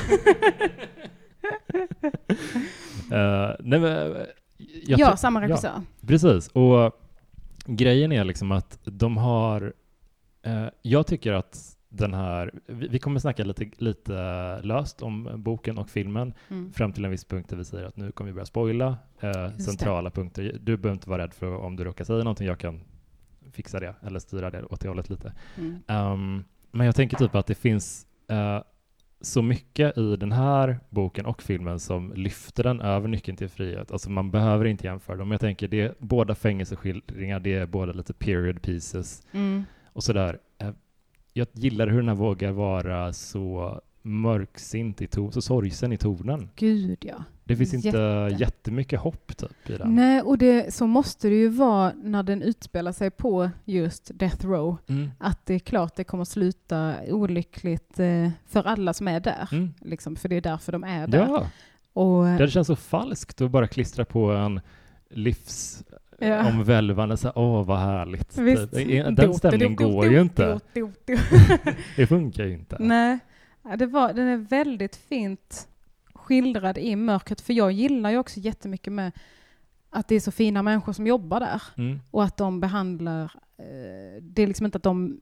Eh, 3.13 3.51
nej, 3.61 3.81
men, 3.81 4.17
eh, 4.17 4.23
jag 4.87 4.99
ja, 5.01 5.17
samma 5.17 5.41
ja. 5.43 5.47
regissör. 5.49 5.83
Precis, 6.07 6.49
och 6.49 7.01
grejen 7.67 8.13
är 8.13 8.25
liksom 8.25 8.53
att 8.53 8.79
de 8.85 9.17
har, 9.17 9.73
eh, 10.43 10.67
jag 10.83 11.07
tycker 11.07 11.33
att 11.33 11.77
den 11.89 12.15
här, 12.15 12.53
vi, 12.67 12.99
kommer 12.99 13.21
snacka 13.21 13.45
lite, 13.45 13.71
lite 13.79 14.13
löst 14.63 15.03
om 15.03 15.31
boken 15.35 15.79
och 15.79 15.89
filmen 15.91 16.33
Mm. 16.49 16.73
fram 16.73 16.93
till 16.93 17.05
en 17.05 17.11
viss 17.11 17.25
punkt 17.25 17.51
där 17.51 17.57
vi 17.57 17.65
säger 17.65 17.85
att 17.87 17.97
nu 17.97 18.13
kommer 18.13 18.31
vi 18.31 18.35
börja 18.35 18.47
spoila 18.47 18.97
eh, 19.21 19.31
det. 19.31 19.63
centrala 19.63 20.11
punkter. 20.11 20.59
Du 20.63 20.77
behöver 20.77 20.93
inte 20.97 21.11
vara 21.11 21.23
rädd 21.23 21.35
för 21.35 21.57
om 21.57 21.77
du 21.77 21.85
råkar 21.85 22.05
säga 22.05 22.19
någonting, 22.19 22.47
jag 22.47 22.59
kan 22.59 22.81
fixa 23.53 23.81
det 23.81 23.95
eller 24.03 24.19
styra 24.19 24.51
det 24.51 24.63
åt 24.65 24.81
det 24.81 24.89
hållet 24.89 25.11
lite. 25.11 25.33
Mm. 25.59 25.79
Ehm, 25.87 26.45
men 26.71 26.87
jag 26.87 26.97
tänker 26.97 27.17
typ 27.17 27.35
att 27.35 27.47
det 27.47 27.55
finns 27.55 28.07
eh, 28.29 28.63
så 29.21 29.43
mycket 29.43 29.99
i 29.99 30.17
den 30.17 30.33
här 30.33 30.81
boken 30.91 31.27
och 31.27 31.43
filmen 31.43 31.81
som 31.81 32.13
lyfter 32.17 32.63
den 32.63 32.81
över 32.81 33.09
nyckeln 33.09 33.37
till 33.37 33.49
frihet. 33.49 33.93
Alltså 33.93 34.11
man 34.11 34.31
behöver 34.31 34.65
inte 34.65 34.87
jämföra 34.87 35.17
dem. 35.17 35.31
Jag 35.31 35.41
tänker 35.41 35.69
det 35.69 35.81
är 35.81 35.95
båda 35.99 36.35
fängelseskildringar, 36.35 37.41
det 37.41 37.55
är 37.55 37.67
båda 37.67 37.93
lite 37.93 38.13
period 38.13 38.63
pieces 38.63 39.27
Mm. 39.33 39.65
och 39.93 40.05
sådär. 40.05 40.39
Jag 41.39 41.47
gillar 41.53 41.87
hur 41.87 41.97
den 41.97 42.09
här 42.09 42.15
vågar 42.15 42.53
vara 42.53 43.13
så 43.13 43.81
mörksint 44.03 45.03
i 45.03 45.07
ton, 45.07 45.33
så 45.33 45.43
sorgsen 45.43 45.93
i 45.93 45.97
tonen. 45.97 46.49
Gud 46.57 46.99
ja. 47.01 47.25
Det 47.45 47.57
finns 47.57 47.75
inte 47.75 47.89
Jätte. 47.89 48.37
jättemycket 48.39 49.01
hopp 49.01 49.37
typ 49.37 49.71
i 49.71 49.77
den. 49.77 49.95
Nej, 49.95 50.23
och 50.23 50.39
det, 50.39 50.75
så 50.75 50.87
måste 50.87 51.29
det 51.29 51.35
ju 51.35 51.49
vara 51.49 51.93
när 52.03 52.23
den 52.23 52.43
utspelar 52.43 52.93
sig 52.93 53.11
på 53.11 53.51
just 53.65 54.11
Death 54.15 54.47
Row. 54.47 54.77
Mm. 54.87 55.11
Att 55.19 55.47
det 55.47 55.55
är 55.55 55.59
klart 55.59 55.97
det 55.97 56.05
kommer 56.05 56.25
sluta 56.25 56.95
olyckligt 57.09 58.01
eh, 58.01 58.31
för 58.47 58.67
alla 58.67 58.95
som 58.95 59.09
är 59.09 59.21
där. 59.21 59.49
Mm. 59.53 59.75
Liksom, 59.81 60.17
för 60.17 60.29
det 60.29 60.37
är 60.37 60.41
därför 60.41 60.73
de 60.73 60.85
är 60.85 61.07
där. 61.07 61.19
Ja, 61.19 61.47
Och, 61.93 62.25
det 62.25 62.49
känns 62.49 62.67
så 62.67 62.77
falskt 62.77 63.41
att 63.41 63.51
bara 63.51 63.67
klistra 63.67 64.05
på 64.05 64.33
en 64.33 64.61
livs 65.11 65.85
Ja. 66.21 66.49
omvälvande, 66.49 67.17
så 67.17 67.29
här, 67.29 67.39
åh 67.39 67.65
vad 67.65 67.79
härligt. 67.79 68.39
Visst. 68.39 68.73
Den 69.17 69.35
stämningen 69.35 69.77
går 69.77 70.07
ju 70.07 70.21
inte. 70.21 70.61
Det 71.97 72.07
funkar 72.07 72.45
ju 72.45 72.53
inte. 72.53 72.77
Nej, 72.81 73.19
det 73.77 73.87
var, 73.87 74.13
den 74.13 74.29
är 74.29 74.37
väldigt 74.37 74.97
fint 74.97 75.69
skildrad 76.15 76.79
i 76.79 76.97
mörkret. 76.97 77.41
För 77.41 77.53
jag 77.53 77.73
gillar 77.73 78.11
ju 78.11 78.19
också 78.19 78.41
jättemycket 78.41 78.93
med 78.93 79.13
att 79.91 80.09
det 80.09 80.15
är 80.15 80.21
så 80.21 80.31
fina 80.31 80.63
människor 80.63 80.93
som 80.93 81.07
jobbar 81.07 81.41
där. 81.41 81.63
Mm. 81.77 82.01
Och 82.11 82.25
att 82.25 82.37
de 82.37 82.61
behandlar, 82.61 83.25
eh, 83.59 84.23
det 84.23 84.43
är 84.43 84.47
liksom 84.47 84.67
inte 84.67 84.77
att 84.77 84.83
de 84.83 85.21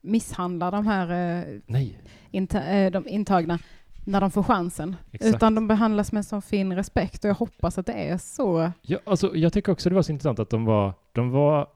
misshandlar 0.00 0.72
de 0.72 0.86
här 0.86 1.10
eh, 1.10 1.60
Nej, 1.66 1.98
inta, 2.30 2.64
eh, 2.64 2.90
de 2.90 3.08
intagna 3.08 3.58
när 4.04 4.20
de 4.20 4.30
får 4.30 4.42
chansen. 4.42 4.96
exakt. 5.12 5.34
Utan 5.36 5.54
de 5.54 5.68
behandlas 5.68 6.12
med 6.12 6.24
sån 6.26 6.42
fin 6.42 6.72
respekt 6.76 7.24
och 7.24 7.30
jag 7.30 7.34
hoppas 7.34 7.78
att 7.78 7.86
det 7.86 7.92
är 7.92 8.18
så. 8.18 8.72
Ja, 8.82 8.98
alltså, 9.04 9.36
jag 9.36 9.52
tycker 9.52 9.72
också 9.72 9.88
det 9.88 9.94
var 9.94 10.02
så 10.02 10.12
intressant 10.12 10.38
att 10.38 10.50
de 10.50 10.64
var, 10.64 10.92
de 11.12 11.30
var 11.30 11.66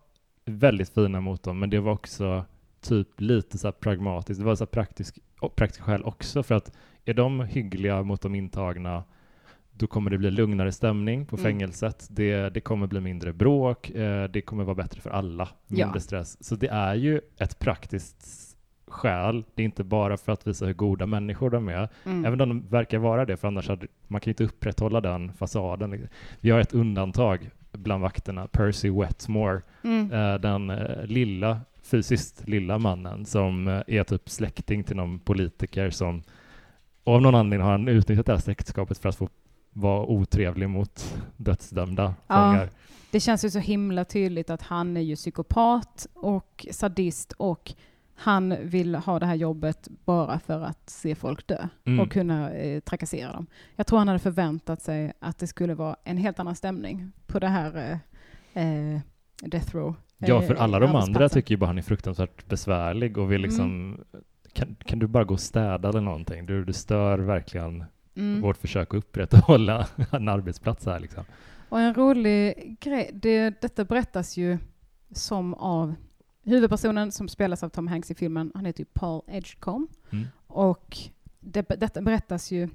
väldigt 0.45 0.89
fina 0.95 1.21
mot 1.21 1.43
dem, 1.43 1.59
men 1.59 1.71
det 1.71 1.81
var 1.81 1.93
också 1.93 2.45
typ 2.81 3.21
lite 3.21 3.59
så 3.59 3.73
pragmatiskt. 3.73 4.41
Det 4.41 4.47
var 4.47 4.55
så 4.57 4.67
praktisk, 4.67 5.19
och 5.41 5.57
praktiska 5.57 5.85
skäl 5.85 6.03
också, 6.05 6.43
för 6.43 6.55
att 6.55 6.73
är 7.05 7.15
de 7.15 7.41
hyggliga 7.41 8.03
mot 8.03 8.21
de 8.23 8.35
intagna, 8.35 9.05
då 9.73 9.87
kommer 9.87 10.11
det 10.11 10.19
bli 10.19 10.31
lugnare 10.31 10.73
stämning 10.73 11.27
på 11.27 11.37
Mm. 11.37 11.43
fängelset. 11.45 12.07
Det, 12.11 12.49
det 12.51 12.61
kommer 12.61 12.87
bli 12.87 13.01
mindre 13.01 13.33
bråk. 13.33 13.91
Eh, 13.91 14.25
det 14.25 14.41
kommer 14.41 14.65
vara 14.65 14.75
bättre 14.75 15.01
för 15.01 15.11
alla. 15.11 15.49
Mindre 15.67 15.91
Ja. 15.95 16.01
stress. 16.01 16.45
Så 16.45 16.57
det 16.57 16.69
är 16.69 16.95
ju 16.95 17.21
ett 17.39 17.59
praktiskt 17.59 18.46
stjäl, 18.89 19.45
det 19.55 19.63
är 19.63 19.65
inte 19.65 19.85
bara 19.85 20.17
för 20.17 20.33
att 20.33 20.47
visa 20.47 20.67
hur 20.67 20.73
goda 20.75 21.07
människor 21.07 21.51
de 21.51 21.69
är, 21.69 21.89
Mm. 22.05 22.25
även 22.25 22.41
om 22.41 22.49
de 22.49 22.69
verkar 22.69 22.99
vara 22.99 23.25
det, 23.25 23.37
för 23.37 23.49
annars 23.49 23.69
hade 23.69 23.87
man 24.09 24.21
kan 24.21 24.31
ju 24.31 24.33
inte 24.33 24.45
upprätthålla 24.45 25.01
den 25.01 25.33
fasaden. 25.33 26.09
Vi 26.41 26.51
har 26.51 26.61
ett 26.61 26.75
undantag 26.75 27.51
bland 27.73 28.03
vakterna, 28.03 28.47
Percy 28.47 28.91
Wetmore, 28.91 29.63
Mm. 29.83 30.13
eh, 30.13 30.35
den 30.35 30.71
eh, 30.71 31.05
lilla, 31.07 31.61
fysiskt 31.83 32.49
lilla 32.49 32.79
mannen 32.79 33.25
som 33.27 33.69
eh, 33.69 33.83
är 33.87 34.05
typ 34.05 34.29
släkting 34.31 34.85
till 34.85 34.97
någon 34.97 35.19
politiker 35.19 35.91
som 35.91 36.23
och 37.05 37.15
av 37.15 37.23
någon 37.23 37.35
anledning 37.35 37.65
har 37.65 37.73
han 37.73 37.89
utnyttjat 37.89 38.27
det 38.27 38.33
här 38.33 38.41
släktskapet 38.41 38.99
för 38.99 39.09
att 39.09 39.17
få 39.17 39.29
vara 39.73 40.03
otrevlig 40.07 40.69
mot 40.69 41.21
dödsdömda 41.37 42.15
Ja. 42.27 42.35
fångar. 42.35 42.71
Det 43.11 43.21
känns 43.21 43.45
ju 43.45 43.51
så 43.51 43.59
himla 43.59 44.05
tydligt 44.05 44.51
att 44.51 44.63
han 44.63 44.97
är 44.97 45.01
ju 45.01 45.17
psykopat 45.17 46.07
och 46.15 46.67
sadist 46.71 47.33
och 47.33 47.73
han 48.19 48.55
vill 48.63 48.95
ha 48.95 49.19
det 49.19 49.27
här 49.27 49.35
jobbet 49.35 49.89
bara 50.05 50.39
för 50.39 50.61
att 50.63 50.91
se 50.91 51.15
folk 51.15 51.47
dö 51.47 51.69
Mm. 51.85 52.01
och 52.01 52.11
kunna 52.13 52.51
eh, 52.51 52.81
trakassera 52.81 53.33
dem. 53.33 53.47
Jag 53.77 53.87
tror 53.87 53.99
han 53.99 54.09
hade 54.09 54.21
förväntat 54.21 54.83
sig 54.83 55.13
att 55.19 55.39
det 55.39 55.47
skulle 55.47 55.75
vara 55.75 55.97
en 56.05 56.17
helt 56.17 56.39
annan 56.41 56.55
stämning 56.57 57.13
på 57.27 57.39
det 57.39 57.49
här 57.49 58.01
eh, 58.55 58.63
eh, 58.95 59.01
Death 59.43 59.77
Row. 59.77 59.95
Ja, 60.19 60.43
för 60.43 60.55
eh, 60.55 60.63
alla 60.63 60.79
de 60.79 60.95
andra 60.97 61.29
tycker 61.29 61.51
ju 61.55 61.57
bara 61.59 61.67
han 61.67 61.79
är 61.79 61.83
fruktansvärt 61.83 62.47
besvärlig 62.49 63.19
och 63.19 63.33
vill 63.33 63.41
liksom 63.41 64.01
kan, 64.53 64.77
kan 64.85 64.99
du 64.99 65.07
bara 65.07 65.25
gå 65.25 65.35
och 65.35 65.41
städa 65.41 65.89
eller 65.89 66.01
någonting? 66.01 66.47
Du, 66.47 66.65
du 66.65 66.73
stör 66.73 67.19
verkligen 67.19 67.85
Mm. 68.17 68.41
vårt 68.43 68.57
försök 68.57 68.89
att 68.95 68.99
upprätthålla 68.99 69.87
en 70.13 70.29
arbetsplats 70.29 70.87
här 70.87 71.01
liksom. 71.01 71.25
Och 71.69 71.81
en 71.81 71.95
rolig 71.95 72.77
grej, 72.81 73.11
det, 73.15 73.61
detta 73.61 73.85
berättas 73.85 74.37
ju 74.37 74.59
som 75.13 75.55
av 75.55 75.95
huvudpersonen 76.51 77.13
som 77.13 77.29
spelas 77.29 77.63
av 77.63 77.69
Tom 77.69 77.89
Hanks 77.89 78.11
i 78.11 78.15
filmen, 78.15 78.53
han 78.55 78.65
heter 78.65 78.81
ju 78.81 78.85
Paul 78.93 79.23
Edgecombe. 79.27 79.93
Mm. 80.13 80.25
Och 80.47 80.99
det, 81.41 81.63
detta 81.63 82.03
berättas 82.03 82.51
ju 82.51 82.69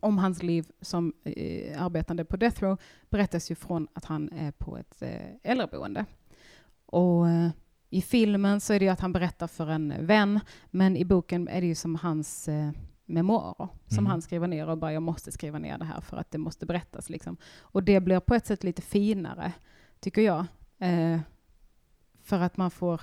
om 0.00 0.18
hans 0.18 0.42
liv 0.42 0.66
som 0.80 1.12
eh, 1.24 1.82
arbetande 1.82 2.24
på 2.24 2.36
Death 2.36 2.62
Row, 2.62 2.80
berättas 3.10 3.50
ju 3.50 3.54
från 3.54 3.88
att 3.92 4.04
han 4.04 4.32
är 4.32 4.52
på 4.52 4.76
ett 4.78 5.02
eh, 5.02 5.20
äldreboende. 5.42 6.04
Och 6.86 7.28
eh, 7.28 7.50
i 7.90 8.02
filmen 8.02 8.60
så 8.60 8.72
är 8.72 8.78
det 8.78 8.84
ju 8.84 8.90
att 8.90 9.00
han 9.00 9.12
berättar 9.12 9.46
för 9.46 9.66
en 9.66 10.06
vän, 10.06 10.40
men 10.70 10.96
i 10.96 11.04
boken 11.04 11.48
är 11.48 11.60
det 11.60 11.66
ju 11.66 11.74
som 11.74 11.94
hans 11.94 12.48
eh, 12.48 12.70
memoarer 13.04 13.68
som 13.86 13.98
Mm. 13.98 14.06
han 14.06 14.22
skriver 14.22 14.46
ner 14.46 14.68
och 14.68 14.78
bara 14.78 14.92
jag 14.92 15.02
måste 15.02 15.32
skriva 15.32 15.58
ner 15.58 15.78
det 15.78 15.84
här 15.84 16.00
för 16.00 16.16
att 16.16 16.30
det 16.30 16.38
måste 16.38 16.66
berättas 16.66 17.10
liksom. 17.10 17.36
Och 17.60 17.82
det 17.82 18.00
blir 18.00 18.20
på 18.20 18.34
ett 18.34 18.46
sätt 18.46 18.64
lite 18.64 18.82
finare, 18.82 19.52
tycker 20.00 20.22
jag. 20.22 20.46
För 22.26 22.40
att 22.40 22.56
man 22.56 22.70
får 22.70 23.00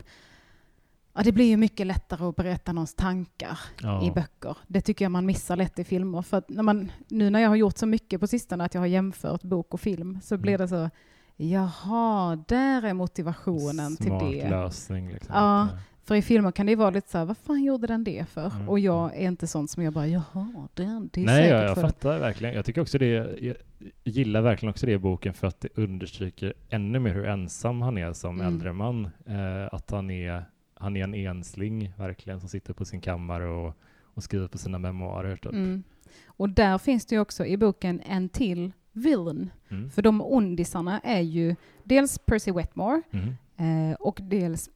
Ja, 1.15 1.21
det 1.23 1.31
blir 1.31 1.45
ju 1.45 1.57
mycket 1.57 1.87
lättare 1.87 2.25
att 2.25 2.35
berätta 2.35 2.71
någons 2.73 2.93
tankar 2.95 3.59
Ja. 3.81 4.03
i 4.07 4.11
böcker. 4.11 4.57
Det 4.67 4.81
tycker 4.81 5.05
jag 5.05 5.11
man 5.11 5.25
missar 5.25 5.55
lätt 5.55 5.79
i 5.79 5.83
filmer. 5.83 6.21
För 6.21 6.43
när 6.47 6.63
man, 6.63 6.91
nu 7.07 7.29
när 7.29 7.39
jag 7.39 7.49
har 7.49 7.55
gjort 7.55 7.77
så 7.77 7.85
mycket 7.85 8.19
på 8.19 8.27
sistone 8.27 8.63
att 8.65 8.73
jag 8.73 8.81
har 8.81 8.85
jämfört 8.87 9.43
bok 9.43 9.73
och 9.73 9.79
film 9.81 10.19
så 10.23 10.37
blir 10.37 10.53
Mm. 10.55 10.61
det 10.61 10.67
så, 10.67 10.89
jaha, 11.35 12.35
där 12.47 12.83
är 12.83 12.93
motivationen 12.93 13.95
Smart 13.97 14.19
till 14.19 14.37
det. 14.39 14.49
lösning 14.49 15.09
liksom. 15.09 15.35
Ja. 15.35 15.67
För 16.05 16.15
i 16.15 16.21
filmer 16.21 16.51
kan 16.51 16.65
det 16.65 16.71
ju 16.71 16.75
vara 16.75 16.89
lite 16.89 17.09
så 17.09 17.17
här, 17.17 17.25
vad 17.25 17.37
fan 17.37 17.63
gjorde 17.63 17.87
den 17.87 18.03
det 18.03 18.25
för? 18.29 18.51
Mm. 18.55 18.69
Och 18.69 18.79
jag 18.79 19.15
är 19.17 19.27
inte 19.27 19.47
sån 19.47 19.67
som 19.67 19.83
jag 19.83 19.93
bara, 19.93 20.07
jaha, 20.07 20.67
den, 20.73 21.09
det 21.13 21.21
är 21.21 21.25
Nej, 21.25 21.35
säkert 21.43 21.51
jag, 21.51 21.63
jag 21.63 21.75
för 21.75 21.81
fattar 21.81 22.19
verkligen. 22.19 22.55
Jag 22.55 22.65
tycker 22.65 22.81
också 22.81 22.97
det, 22.97 23.05
jag 23.41 23.55
gillar 24.03 24.41
verkligen 24.41 24.69
också 24.69 24.85
det 24.85 24.91
i 24.91 24.97
boken 24.97 25.33
för 25.33 25.47
att 25.47 25.61
det 25.61 25.69
understryker 25.75 26.53
ännu 26.69 26.99
mer 26.99 27.13
hur 27.13 27.25
ensam 27.25 27.81
han 27.81 27.97
är 27.97 28.13
som 28.13 28.35
Mm. 28.41 28.53
äldre 28.53 28.73
man. 28.73 29.05
Eh, 29.25 29.73
att 29.73 29.91
han 29.91 30.09
är, 30.09 30.45
han 30.73 30.95
är 30.95 31.03
en 31.03 31.13
ensling 31.13 31.93
verkligen 31.97 32.39
som 32.39 32.49
sitter 32.49 32.73
på 32.73 32.85
sin 32.85 33.01
kammare 33.01 33.47
och, 33.49 33.73
och 34.13 34.23
skriver 34.23 34.47
på 34.47 34.57
sina 34.57 34.77
memoarer. 34.77 35.35
Typ. 35.35 35.51
Mm. 35.51 35.83
Och 36.25 36.49
där 36.49 36.77
finns 36.77 37.05
det 37.05 37.15
ju 37.15 37.21
också 37.21 37.45
i 37.45 37.57
boken 37.57 38.01
en 38.05 38.29
till 38.29 38.71
villain. 38.91 39.49
Mm. 39.69 39.89
För 39.89 40.01
de 40.01 40.21
ondisarna 40.21 40.99
är 40.99 41.21
ju 41.21 41.55
dels 41.83 42.19
Percy 42.19 42.51
Wetmore 42.51 43.01
Mm. 43.11 43.91
eh, 43.91 43.95
och, 43.99 44.19
dels, 44.23 44.69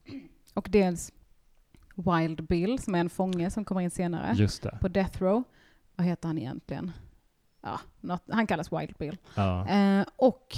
och 0.57 0.67
dels 0.69 1.11
Wild 1.95 2.47
Bill 2.47 2.79
som 2.79 2.95
är 2.95 2.99
en 2.99 3.09
fånge 3.09 3.49
som 3.51 3.65
kommer 3.65 3.81
in 3.81 3.91
senare 3.91 4.33
Just 4.35 4.63
det. 4.63 4.77
på 4.81 4.87
Death 4.87 5.21
Row. 5.23 5.43
Vad 5.95 6.07
heter 6.07 6.27
han 6.27 6.37
egentligen? 6.37 6.91
Ja, 7.61 7.79
något, 8.01 8.23
han 8.31 8.47
kallas 8.47 8.71
Wild 8.73 8.95
Bill. 8.97 9.17
Ja. 9.35 9.67
Eh, 9.67 10.05
och 10.15 10.57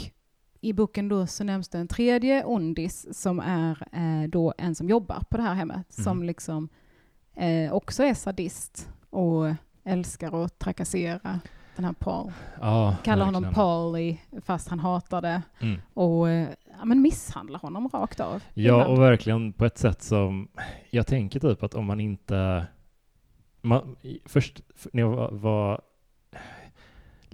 i 0.62 0.73
boken 0.73 1.09
då 1.09 1.27
så 1.27 1.43
nämns 1.43 1.69
det 1.69 1.77
en 1.77 1.88
tredje 1.88 2.43
ondis 2.45 3.07
som 3.21 3.39
är 3.39 3.88
eh, 3.91 4.29
då 4.29 4.53
en 4.57 4.75
som 4.75 4.89
jobbar 4.89 5.23
på 5.29 5.38
det 5.38 5.43
här 5.43 5.53
hemmet 5.53 5.93
som 5.93 6.17
Mhm. 6.17 6.27
liksom 6.27 6.69
eh, 7.35 7.73
också 7.73 8.03
är 8.03 8.13
sadist 8.13 8.89
och 9.09 9.45
älskar 9.83 10.43
att 10.45 10.59
trakassera 10.59 11.39
den 11.80 11.86
här 11.86 11.94
Paul. 11.94 12.32
ja, 12.62 12.96
Kallar 13.04 13.26
honom. 13.26 13.54
Paulie 13.54 14.18
fast 14.42 14.68
han 14.68 14.80
hatar 14.80 15.22
det 15.22 15.42
Mm. 15.60 15.82
och 15.94 16.30
eh, 16.30 16.50
ja, 16.80 16.86
men 16.86 17.02
misshandlar 17.02 17.60
honom 17.60 17.89
rakt 17.89 18.20
av. 18.20 18.44
Ja, 18.54 18.63
ibland. 18.74 18.92
och 18.92 19.02
verkligen 19.04 19.54
på 19.54 19.65
ett 19.65 19.78
sätt 19.78 20.02
som 20.02 20.48
jag 20.89 21.08
tänker 21.08 21.39
typ 21.39 21.63
att 21.63 21.74
om 21.76 21.86
man 21.86 22.00
inte... 22.00 22.68
Man, 23.62 23.96
först 24.26 24.62
när 24.94 25.02
jag 25.02 25.10
var, 25.10 25.32
var 25.32 25.82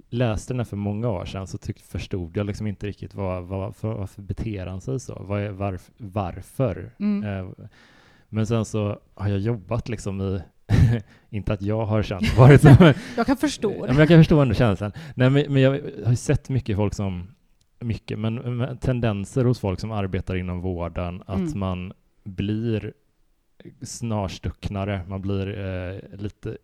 läste 0.08 0.52
den 0.52 0.60
här 0.60 0.64
för 0.64 0.76
många 0.76 1.08
år 1.08 1.24
sedan 1.24 1.46
så 1.46 1.58
tyck, 1.58 1.80
förstod 1.80 2.36
jag 2.36 2.46
liksom 2.46 2.66
inte 2.66 2.86
riktigt 2.86 3.14
vad, 3.14 3.44
vad, 3.44 3.76
för, 3.76 3.94
varför 3.94 4.22
beter 4.22 4.66
han 4.66 4.80
sig 4.80 5.00
så? 5.00 5.22
Vad 5.28 5.40
är, 5.40 5.50
varf, 5.50 5.90
varför? 5.96 6.94
Mm. 6.98 7.24
Eh, 7.24 7.52
men 8.28 8.46
sen 8.46 8.64
så 8.64 8.98
har 9.14 9.28
jag 9.28 9.38
jobbat 9.38 9.88
liksom 9.88 10.20
i, 10.20 10.42
inte 11.30 11.52
att 11.52 11.62
jag 11.62 11.86
har 11.86 12.02
känt 12.02 12.36
varit 12.38 12.60
som, 12.60 12.92
Jag 13.16 13.26
kan 13.26 13.36
förstå 13.36 13.70
Ja, 13.72 13.80
det. 13.82 13.86
men 13.88 13.98
jag 13.98 14.08
kan 14.08 14.18
förstå 14.18 14.40
ändå 14.40 14.54
känslan. 14.54 14.92
Nej, 15.14 15.30
men, 15.30 15.52
men 15.52 15.62
jag 15.62 15.70
har 16.04 16.10
ju 16.10 16.16
sett 16.16 16.48
mycket 16.48 16.76
folk 16.76 16.94
som, 16.94 17.28
mycket, 17.80 18.18
men, 18.18 18.34
men 18.56 18.78
tendenser 18.78 19.44
hos 19.44 19.58
folk 19.58 19.80
som 19.80 19.90
arbetar 19.90 20.36
inom 20.36 20.60
vården, 20.60 21.22
att 21.26 21.36
Mm. 21.38 21.58
man 21.58 21.92
blir 22.24 22.92
snarstucknare, 23.82 25.00
man 25.08 25.22
blir 25.22 25.58
eh, 25.58 26.18
lite 26.18 26.56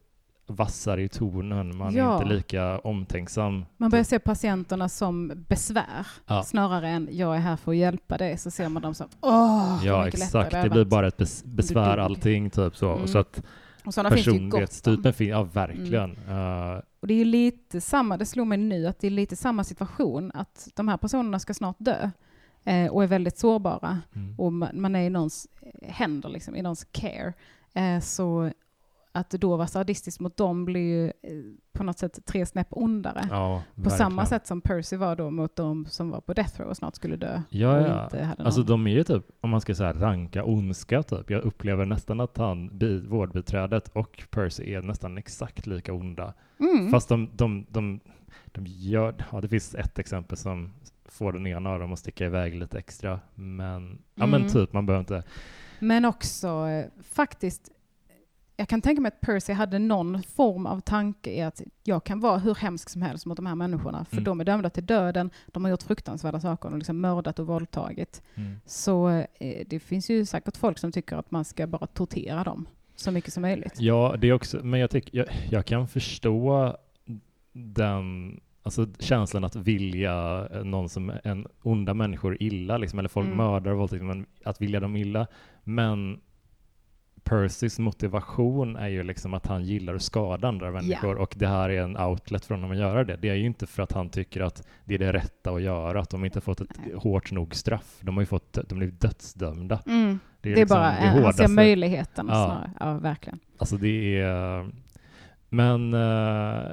vassare 0.47 1.03
i 1.03 1.09
tonen, 1.09 1.77
man 1.77 1.95
är 1.95 1.99
Ja. 1.99 2.15
inte 2.23 2.35
lika 2.35 2.79
omtänksam. 2.79 3.65
Man 3.77 3.91
börjar 3.91 4.05
se 4.05 4.19
patienterna 4.19 4.89
som 4.89 5.33
besvär 5.49 6.07
Ja. 6.27 6.43
snarare 6.43 6.89
än 6.89 7.09
jag 7.13 7.37
är 7.37 7.41
här 7.41 7.57
för 7.57 7.71
att 7.73 7.77
hjälpa 7.77 8.17
dig. 8.19 8.39
Så 8.39 8.51
ser 8.51 8.69
man 8.69 8.83
dem 8.83 8.95
som 8.95 9.07
åh, 9.21 9.81
Ja, 9.85 10.05
mycket 10.05 10.21
lättare 10.21 10.45
exakt. 10.45 10.63
det 10.65 10.71
blir 10.71 10.79
varit." 10.81 10.89
bara 10.89 11.07
ett 11.07 11.19
bes- 11.19 11.47
besvär 11.47 11.99
allting, 11.99 12.51
typ 12.51 12.77
så. 12.77 12.95
Mm. 12.95 13.07
Så 13.09 13.19
att 13.19 13.43
Och 13.85 13.95
sådana 13.95 14.11
finns 14.17 14.27
det 14.27 14.33
ju 14.33 14.49
gott 14.49 14.87
om. 14.87 15.13
ja 15.19 15.43
verkligen. 15.43 16.11
Eh, 16.29 16.81
Och 17.01 17.07
det 17.09 17.15
är 17.15 17.19
ju 17.19 17.25
lite 17.25 17.81
samma, 17.81 18.17
det 18.17 18.27
slog 18.27 18.47
mig 18.47 18.59
nu, 18.59 18.87
att 18.87 18.99
det 18.99 19.07
är 19.07 19.11
lite 19.11 19.37
samma 19.37 19.65
situation, 19.65 20.31
att 20.35 20.69
de 20.75 20.89
här 20.89 20.97
personerna 20.97 21.39
ska 21.39 21.55
snart 21.55 21.77
dö 21.79 22.11
eh, 22.65 22.87
och 22.87 23.03
är 23.03 23.07
väldigt 23.07 23.39
sårbara 23.39 24.01
mm. 24.15 24.35
och 24.39 24.53
man, 24.53 24.81
man 24.81 24.97
är 24.97 25.03
i 25.03 25.11
någons 25.11 25.49
händer, 25.83 26.29
liksom, 26.29 26.57
i 26.57 26.63
någons 26.63 26.87
care. 26.93 27.33
Eh, 27.75 28.01
så 28.01 28.51
att 29.15 29.31
då 29.31 29.57
vara 29.57 29.67
sadistisk 29.67 30.21
mot 30.21 30.37
dem 30.37 30.65
blir 30.65 30.81
ju 30.81 31.07
eh, 31.07 31.13
på 31.73 31.83
något 31.85 31.99
sätt 31.99 32.19
tre 32.27 32.47
snäpp 32.47 32.67
ondare. 32.71 33.27
ja, 33.31 33.63
På 33.83 33.91
samma 33.91 34.27
sätt 34.27 34.47
som 34.47 34.61
Percy 34.61 34.97
var 34.97 35.17
då 35.17 35.31
mot 35.31 35.57
de 35.57 35.87
som 35.87 36.11
var 36.11 36.21
på 36.21 36.33
Death 36.35 36.61
Row 36.61 36.69
och 36.69 36.77
snart 36.77 36.95
skulle 36.97 37.17
dö. 37.17 37.43
Ja, 37.49 37.81
ja. 37.81 38.05
inte 38.05 38.23
hade 38.23 38.43
Alltså 38.45 38.63
de 38.63 38.87
är 38.87 38.91
ju 38.91 39.05
typ, 39.05 39.25
om 39.41 39.51
man 39.51 39.61
ska 39.61 39.75
säga 39.75 39.93
ranka 39.93 40.45
ondska 40.45 41.03
typ. 41.03 41.31
Jag 41.31 41.43
upplever 41.43 41.87
nästan 41.87 42.21
att 42.21 42.37
han, 42.37 42.79
bi, 42.79 43.01
vårdbiträdet 43.01 43.89
och 43.89 44.23
Percy 44.31 44.73
är 44.75 44.83
nästan 44.83 45.19
exakt 45.19 45.67
lika 45.67 45.93
onda. 45.93 46.35
mm. 46.59 46.91
Fast 46.91 47.09
de, 47.09 47.31
de, 47.37 47.67
de, 47.71 48.01
de 48.47 48.67
gör, 48.67 49.15
ja 49.33 49.41
det 49.41 49.49
finns 49.49 49.75
ett 49.75 49.99
exempel 49.99 50.37
som 50.37 50.73
får 51.05 51.33
den 51.33 51.47
ena 51.47 51.71
av 51.71 51.81
dem 51.81 51.93
att 51.93 51.99
sticka 51.99 52.27
iväg 52.27 52.55
lite 52.55 52.79
extra. 52.79 53.21
Men, 53.35 53.99
ja 54.15 54.27
men 54.27 54.41
Mm. 54.41 54.53
typ, 54.53 54.73
man 54.73 54.87
behöver 54.87 55.01
inte, 55.01 55.23
Men 55.79 56.05
också 56.05 56.49
eh, 56.69 56.85
faktiskt, 57.03 57.71
jag 58.57 58.69
kan 58.69 58.81
tänka 58.81 59.01
mig 59.03 59.09
att 59.09 59.21
Percy 59.21 59.53
hade 59.53 59.79
någon 59.79 60.23
form 60.23 60.67
av 60.67 60.81
tanke 60.81 61.31
i 61.31 61.43
att 61.43 61.63
jag 61.85 62.05
kan 62.05 62.21
vara 62.21 62.39
hur 62.39 62.55
hemsk 62.55 62.89
som 62.89 63.03
helst 63.03 63.27
mot 63.27 63.37
de 63.37 63.47
här 63.47 63.55
människorna, 63.55 64.05
för 64.05 64.15
Mm. 64.17 64.25
de 64.25 64.41
är 64.41 64.45
dömda 64.45 64.71
till 64.71 64.87
döden, 64.87 65.31
de 65.47 65.65
har 65.65 65.71
gjort 65.71 65.83
fruktansvärda 65.83 66.41
saker, 66.41 66.69
de 66.69 66.73
har 66.73 66.79
liksom 66.79 67.01
mördat 67.01 67.39
och 67.39 67.47
våldtagit. 67.47 68.23
mm. 68.35 68.61
Så 68.67 69.09
eh, 69.41 69.67
det 69.67 69.81
finns 69.81 70.11
ju 70.11 70.25
säkert 70.25 70.57
folk 70.57 70.79
som 70.79 70.93
tycker 70.93 71.17
att 71.17 71.31
man 71.31 71.45
ska 71.45 71.67
bara 71.67 71.87
tortera 71.87 72.45
dem 72.45 72.67
så 72.95 73.11
mycket 73.11 73.33
som 73.33 73.41
möjligt. 73.43 73.75
Ja, 73.79 74.15
det 74.19 74.29
är 74.29 74.33
också, 74.33 74.61
men 74.63 74.81
jag 74.81 74.91
tycker, 74.91 75.19
jag, 75.19 75.27
jag 75.51 75.67
kan 75.67 75.89
förstå 75.89 76.77
den, 77.53 78.41
alltså 78.63 78.87
känslan 78.99 79.45
att 79.45 79.57
vilja 79.57 80.49
någon 80.65 80.89
som 80.89 81.13
en 81.25 81.47
onda 81.63 81.95
människor 81.95 82.37
illa, 82.43 82.77
liksom, 82.79 82.99
eller 82.99 83.09
folk 83.09 83.27
Mm. 83.27 83.37
mördar 83.37 83.71
och 83.71 83.79
våldtäkter, 83.79 84.05
men 84.07 84.27
att 84.45 84.61
vilja 84.61 84.81
dem 84.81 84.97
illa. 84.97 85.27
Men 85.65 86.21
Percys 87.25 87.79
motivation 87.79 88.77
är 88.77 88.89
ju 88.89 89.03
liksom 89.03 89.35
att 89.35 89.47
han 89.47 89.65
gillar 89.65 89.95
att 89.95 90.03
skada 90.03 90.49
andra 90.49 90.71
människor 90.71 91.17
och 91.17 91.35
det 91.39 91.47
här 91.47 91.69
är 91.69 91.83
en 91.83 91.97
outlet 91.97 92.45
för 92.45 92.55
honom 92.55 92.71
att 92.71 92.77
göra 92.77 93.05
det. 93.05 93.17
Det 93.17 93.29
är 93.29 93.35
ju 93.35 93.47
inte 93.47 93.67
för 93.67 93.83
att 93.83 93.93
han 93.93 94.09
tycker 94.09 94.41
att 94.41 94.67
det 94.85 94.95
är 94.95 94.99
det 94.99 95.13
rätta 95.13 95.51
att 95.51 95.63
göra, 95.63 96.01
att 96.01 96.11
de 96.11 96.25
inte 96.25 96.41
fått 96.41 96.61
ett 96.61 96.79
Nej. 96.87 96.95
hårt 96.97 97.33
nog 97.33 97.55
straff. 97.55 97.99
De 98.01 98.17
har 98.17 98.23
ju 98.23 98.27
fått, 98.27 98.59
de 98.69 98.79
blev 98.79 98.99
dödsdömda. 98.99 99.83
Mm. 99.87 100.19
Det 100.41 100.53
är, 100.53 100.57
liksom 100.57 100.77
bara, 100.77 100.87
det 100.87 100.93
han 100.93 101.13
ser 101.13 101.21
hårdaste. 101.23 101.49
möjligheten 101.49 102.27
Ja. 102.29 102.35
snarare. 102.35 102.71
Ja, 102.81 102.99
verkligen. 102.99 103.39
Alltså 103.59 103.77
det 103.77 104.21
är... 104.21 104.71
Men 105.49 105.95
eh, 105.95 106.73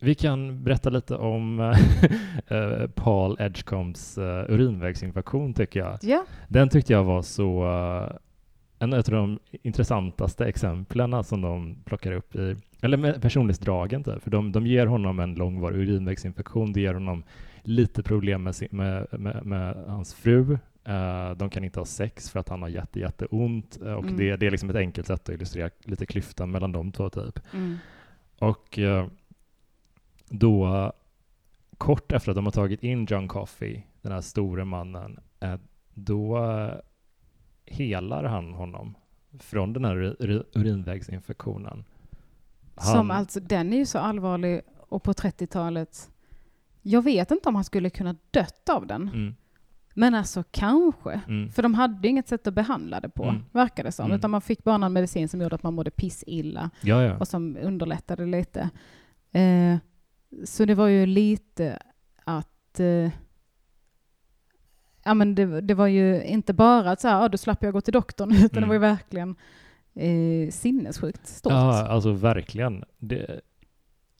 vi 0.00 0.14
kan 0.14 0.64
berätta 0.64 0.90
lite 0.90 1.16
om 1.16 1.60
eh, 2.48 2.86
Paul 2.94 3.36
Edgecombs 3.40 4.18
uh, 4.18 4.24
urinvägsinfektion 4.24 5.54
tycker 5.54 5.80
jag. 5.80 5.98
Ja, 6.02 6.24
Den 6.48 6.68
tyckte 6.68 6.92
jag 6.92 7.04
var 7.04 7.22
så... 7.22 7.64
en 8.78 8.94
av 8.94 9.02
de 9.02 9.38
intressantaste 9.62 10.46
exemplen 10.46 11.24
som 11.24 11.40
de 11.40 11.76
plockar 11.84 12.12
upp 12.12 12.36
i, 12.36 12.56
eller 12.80 12.96
med 12.96 13.22
personlighetsdragen 13.22 14.04
typ, 14.04 14.22
för 14.22 14.30
de, 14.30 14.52
de 14.52 14.66
ger 14.66 14.86
honom 14.86 15.20
en 15.20 15.34
långvarig 15.34 15.76
urinvägsinfektion, 15.76 16.72
det 16.72 16.80
ger 16.80 16.94
honom 16.94 17.24
lite 17.62 18.02
problem 18.02 18.42
med, 18.42 18.54
sin, 18.56 18.68
med, 18.70 19.06
med, 19.10 19.46
med 19.46 19.76
hans 19.88 20.14
fru, 20.14 20.58
Eh, 20.86 21.30
de 21.30 21.50
kan 21.50 21.64
inte 21.64 21.80
ha 21.80 21.84
sex 21.84 22.30
för 22.30 22.40
att 22.40 22.48
han 22.48 22.62
har 22.62 22.68
jätte, 22.68 23.00
jätteont 23.00 23.78
eh, 23.82 23.92
och 23.92 24.04
Mm. 24.04 24.16
det, 24.16 24.36
det 24.36 24.46
är 24.46 24.50
liksom 24.50 24.70
ett 24.70 24.76
enkelt 24.76 25.06
sätt 25.06 25.20
att 25.20 25.28
illustrera 25.34 25.70
lite 25.84 26.06
klyftan 26.06 26.50
mellan 26.50 26.72
de 26.72 26.92
två 26.92 27.10
typ. 27.10 27.40
mm. 27.54 27.76
Och 28.38 28.78
eh, 28.78 29.06
då, 30.28 30.92
kort 31.78 32.12
efter 32.12 32.30
att 32.30 32.36
de 32.36 32.44
har 32.44 32.52
tagit 32.52 32.82
in 32.82 33.06
John 33.10 33.28
Coffey, 33.28 33.82
den 34.02 34.12
här 34.12 34.20
store 34.20 34.64
mannen, 34.64 35.20
då 35.94 36.38
helar 37.66 38.24
han 38.24 38.52
honom 38.52 38.94
från 39.38 39.72
den 39.72 39.84
här 39.84 39.94
uri- 39.96 40.16
uri- 40.20 40.44
urinvägsinfektionen. 40.54 41.84
Som 42.76 43.10
Han- 43.10 43.10
alltså, 43.10 43.40
den 43.40 43.72
är 43.72 43.76
ju 43.76 43.86
så 43.86 43.98
allvarlig 43.98 44.60
och 44.88 45.02
på 45.02 45.12
30-talet, 45.12 46.10
jag 46.82 47.02
vet 47.02 47.30
inte 47.30 47.48
om 47.48 47.54
han 47.54 47.64
skulle 47.64 47.90
kunna 47.90 48.16
dött 48.30 48.68
av 48.68 48.86
den. 48.86 49.02
Mm, 49.08 49.34
Men 49.94 50.14
alltså 50.14 50.44
kanske. 50.50 51.20
mm, 51.28 51.50
För 51.52 51.62
de 51.62 51.74
hade 51.74 52.08
inget 52.08 52.28
sätt 52.28 52.46
att 52.46 52.54
behandla 52.54 53.00
det 53.00 53.08
på, 53.08 53.24
Mm. 53.24 53.44
verkar 53.52 53.84
det 53.84 53.92
som. 53.92 54.04
Mm. 54.06 54.18
Utan 54.18 54.30
man 54.30 54.40
fick 54.40 54.64
bara 54.64 54.78
någon 54.78 54.92
medicin 54.92 55.28
som 55.28 55.40
gjorde 55.40 55.54
att 55.54 55.62
man 55.62 55.74
mådde 55.74 55.90
pissilla 55.90 56.70
ja, 56.80 57.02
ja. 57.02 57.18
och 57.18 57.28
som 57.28 57.56
underlättade 57.62 58.26
lite. 58.26 58.70
Eh, 59.32 59.76
så 60.44 60.64
det 60.64 60.74
var 60.74 60.86
ju 60.86 61.06
lite 61.06 61.78
att 62.24 62.80
eh, 62.80 63.10
Ja 65.06 65.14
men 65.14 65.34
det, 65.34 65.60
det 65.60 65.74
var 65.74 65.86
ju 65.86 66.24
inte 66.24 66.52
bara 66.54 66.90
att 66.90 67.00
så 67.00 67.08
här, 67.08 67.24
ah, 67.24 67.28
då 67.28 67.38
slapp 67.38 67.62
jag 67.62 67.72
gå 67.72 67.80
till 67.80 67.92
doktorn, 67.92 68.32
utan 68.44 68.48
det 68.48 68.56
Mm. 68.58 68.68
var 68.68 68.74
ju 68.74 68.78
verkligen 68.80 69.34
eh, 69.94 70.50
sinnessjukt 70.50 71.26
stort. 71.26 71.52
Ja, 71.52 71.86
alltså 71.88 72.12
verkligen. 72.12 72.84
Det, 72.98 73.40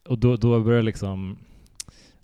och 0.07 0.19
då, 0.19 0.35
då 0.35 0.59
börjar 0.63 0.81
liksom, 0.81 1.37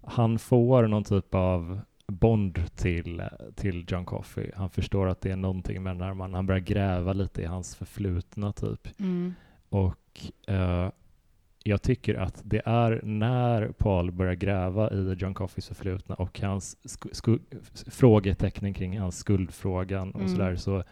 han 0.03 0.39
får 0.39 0.87
någon 0.87 1.03
typ 1.03 1.35
av 1.35 1.79
bond 2.07 2.59
till, 2.75 3.23
till 3.55 3.85
John 3.87 4.05
Coffey. 4.05 4.51
Han 4.55 4.69
förstår 4.69 5.07
att 5.07 5.21
det 5.21 5.31
är 5.31 5.35
någonting 5.35 5.83
med 5.83 5.95
den 5.95 6.01
här 6.01 6.13
mannen. 6.13 6.33
Han 6.35 6.45
börjar 6.45 6.61
gräva 6.61 7.13
lite 7.13 7.41
i 7.41 7.45
hans 7.45 7.75
förflutna 7.75 8.51
typ. 8.53 8.99
Mm. 8.99 9.33
Och 9.69 10.21
eh, 10.47 10.89
jag 11.63 11.81
tycker 11.81 12.15
att 12.15 12.41
det 12.45 12.61
är 12.65 13.01
när 13.03 13.67
Paul 13.67 14.11
börjar 14.11 14.33
gräva 14.33 14.91
i 14.91 15.13
John 15.17 15.33
Coffeys 15.33 15.67
förflutna 15.67 16.15
och 16.15 16.39
hans 16.39 16.77
frågetecknen 17.87 18.73
kring 18.73 18.99
hans 18.99 19.17
skuldfrågan 19.17 20.11
och 20.11 20.19
Mm. 20.21 20.31
sådär 20.31 20.55
så 20.55 20.83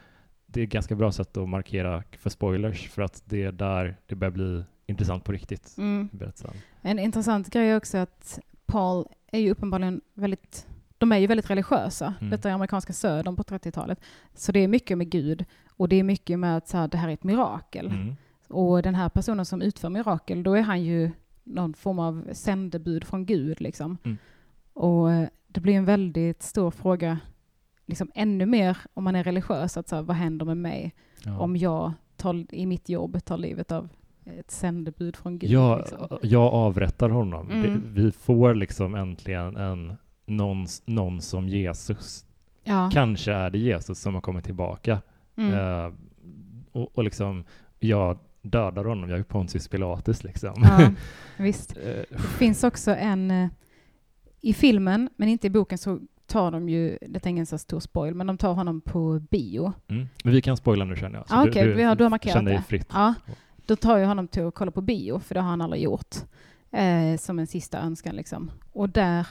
det 0.46 0.60
är 0.60 0.64
ett 0.64 0.70
ganska 0.70 0.96
bra 0.96 1.12
sätt 1.12 1.38
att 1.38 1.50
markera 1.50 2.04
för 2.18 2.30
spoilers 2.30 2.90
för 2.90 3.02
att 3.02 3.24
det 3.26 3.44
är 3.44 3.52
där 3.52 3.98
det 4.06 4.16
börjar 4.16 4.32
bli 4.32 4.64
intressant 4.86 5.24
på 5.24 5.32
riktigt. 5.32 5.76
Mm. 5.78 6.10
En 6.82 7.00
intressant 7.00 7.50
grej 7.50 7.70
är 7.70 7.78
också 7.78 7.98
att 7.98 8.40
Paul 8.66 9.06
är 9.32 9.40
ju 9.40 9.52
uppenbarligen 9.52 10.02
väldigt, 10.14 10.68
de 10.98 11.12
är 11.12 11.18
ju 11.18 11.28
väldigt 11.28 11.50
religiösa, 11.50 12.14
Mm. 12.20 12.30
detta 12.32 12.50
är 12.50 12.54
amerikanska 12.54 12.94
södern 12.94 13.36
på 13.36 13.44
30-talet. 13.44 14.00
Så 14.36 14.52
det 14.52 14.60
är 14.60 14.68
mycket 14.68 14.98
med 14.98 15.10
Gud 15.10 15.46
och 15.70 15.90
det 15.90 15.96
är 15.96 16.04
mycket 16.04 16.40
med 16.40 16.58
att 16.58 16.68
så 16.68 16.78
här, 16.78 16.88
det 16.88 16.98
här 16.98 17.10
är 17.10 17.14
ett 17.14 17.24
mirakel. 17.24 17.86
Mm. 17.88 18.16
Och 18.52 18.82
den 18.82 18.96
här 18.96 19.10
personen 19.10 19.46
som 19.46 19.62
utför 19.62 19.90
mirakel, 19.90 20.44
då 20.44 20.54
är 20.54 20.62
han 20.62 20.84
ju 20.84 21.12
någon 21.44 21.74
form 21.74 22.00
av 22.00 22.28
sändebud 22.34 23.04
från 23.04 23.26
Gud 23.26 23.62
liksom. 23.62 23.98
Mm. 24.04 24.18
Och 24.74 25.12
eh, 25.12 25.30
det 25.48 25.60
blir 25.60 25.74
en 25.74 25.86
väldigt 25.86 26.44
stor 26.44 26.72
fråga, 26.72 27.20
liksom 27.86 28.12
ännu 28.16 28.46
mer 28.46 28.78
om 28.94 29.04
man 29.04 29.16
är 29.16 29.24
religiös, 29.24 29.78
att 29.78 29.88
så 29.88 29.96
här, 29.96 30.04
vad 30.04 30.16
händer 30.16 30.46
med 30.46 30.58
mig 30.58 30.94
Ja. 31.26 31.40
om 31.40 31.58
jag 31.58 31.94
tar, 32.18 32.46
i 32.56 32.66
mitt 32.66 32.90
jobb 32.90 33.26
tar 33.26 33.38
livet 33.38 33.72
av 33.72 33.90
ett 34.26 34.52
sändebud 34.52 35.16
från 35.16 35.40
Gud? 35.40 35.50
jag, 35.50 35.80
liksom. 35.80 36.20
jag 36.22 36.54
avrättar 36.54 37.10
honom. 37.10 37.52
Mm. 37.52 37.62
Det, 37.62 38.02
vi 38.02 38.12
får 38.12 38.56
liksom 38.56 38.96
äntligen 38.96 39.58
en 39.58 39.98
någon, 40.26 40.66
någon 40.86 41.22
som 41.22 41.50
Jesus. 41.50 42.26
Ja. 42.64 42.90
Kanske 42.94 43.34
är 43.34 43.50
det 43.50 43.58
Jesus 43.58 44.00
som 44.00 44.14
har 44.14 44.22
kommit 44.22 44.46
tillbaka. 44.46 45.02
Mm. 45.36 45.54
Eh, 45.54 45.94
och, 46.72 46.98
och 46.98 47.04
liksom, 47.04 47.44
jag 47.80 48.18
dödar 48.42 48.86
honom. 48.86 49.10
Jag 49.10 49.20
är 49.20 49.24
Pontius 49.24 49.68
Pilatus 49.68 50.24
liksom. 50.24 50.54
Ja, 50.58 50.92
visst. 51.44 51.78
Eh, 51.78 51.84
Det 52.10 52.18
finns 52.38 52.64
också 52.64 52.92
en... 52.96 53.32
eh, 53.32 53.50
I 54.42 54.54
filmen, 54.54 55.10
men 55.16 55.30
inte 55.30 55.48
i 55.48 55.50
boken, 55.50 55.78
så 55.78 56.00
tar 56.26 56.52
de 56.52 56.70
ju, 56.70 56.98
det 57.08 57.26
är 57.26 57.30
ingen 57.30 57.46
så 57.46 57.58
stor 57.58 57.80
spoil, 57.80 58.14
men 58.16 58.28
de 58.28 58.38
tar 58.38 58.54
honom 58.54 58.82
på 58.82 59.20
bio. 59.30 59.74
mm. 59.88 60.08
Men 60.24 60.34
vi 60.34 60.42
kan 60.42 60.58
spoila 60.58 60.86
nu 60.86 60.96
känner 60.96 61.18
jag. 61.20 61.28
Så 61.30 61.36
Ah, 61.36 61.48
okej, 61.48 61.74
vi 61.74 61.84
har- 61.84 61.96
du 61.96 62.04
har 62.04 62.10
markerat 62.10 62.46
dig 62.46 62.56
det. 62.56 62.64
fritt. 62.64 62.88
Ja, 62.94 63.14
då 63.66 63.76
tar 63.76 63.98
jag 63.98 64.08
honom 64.08 64.28
till 64.28 64.44
att 64.46 64.54
kolla 64.56 64.72
på 64.72 64.82
bio, 64.82 65.20
för 65.20 65.36
det 65.36 65.42
har 65.42 65.50
han 65.50 65.62
aldrig 65.62 65.84
gjort. 65.84 66.16
Eh, 66.72 67.18
som 67.18 67.40
en 67.40 67.48
sista 67.48 67.80
önskan 67.80 68.16
liksom. 68.16 68.52
Och 68.72 68.90
där 68.90 69.28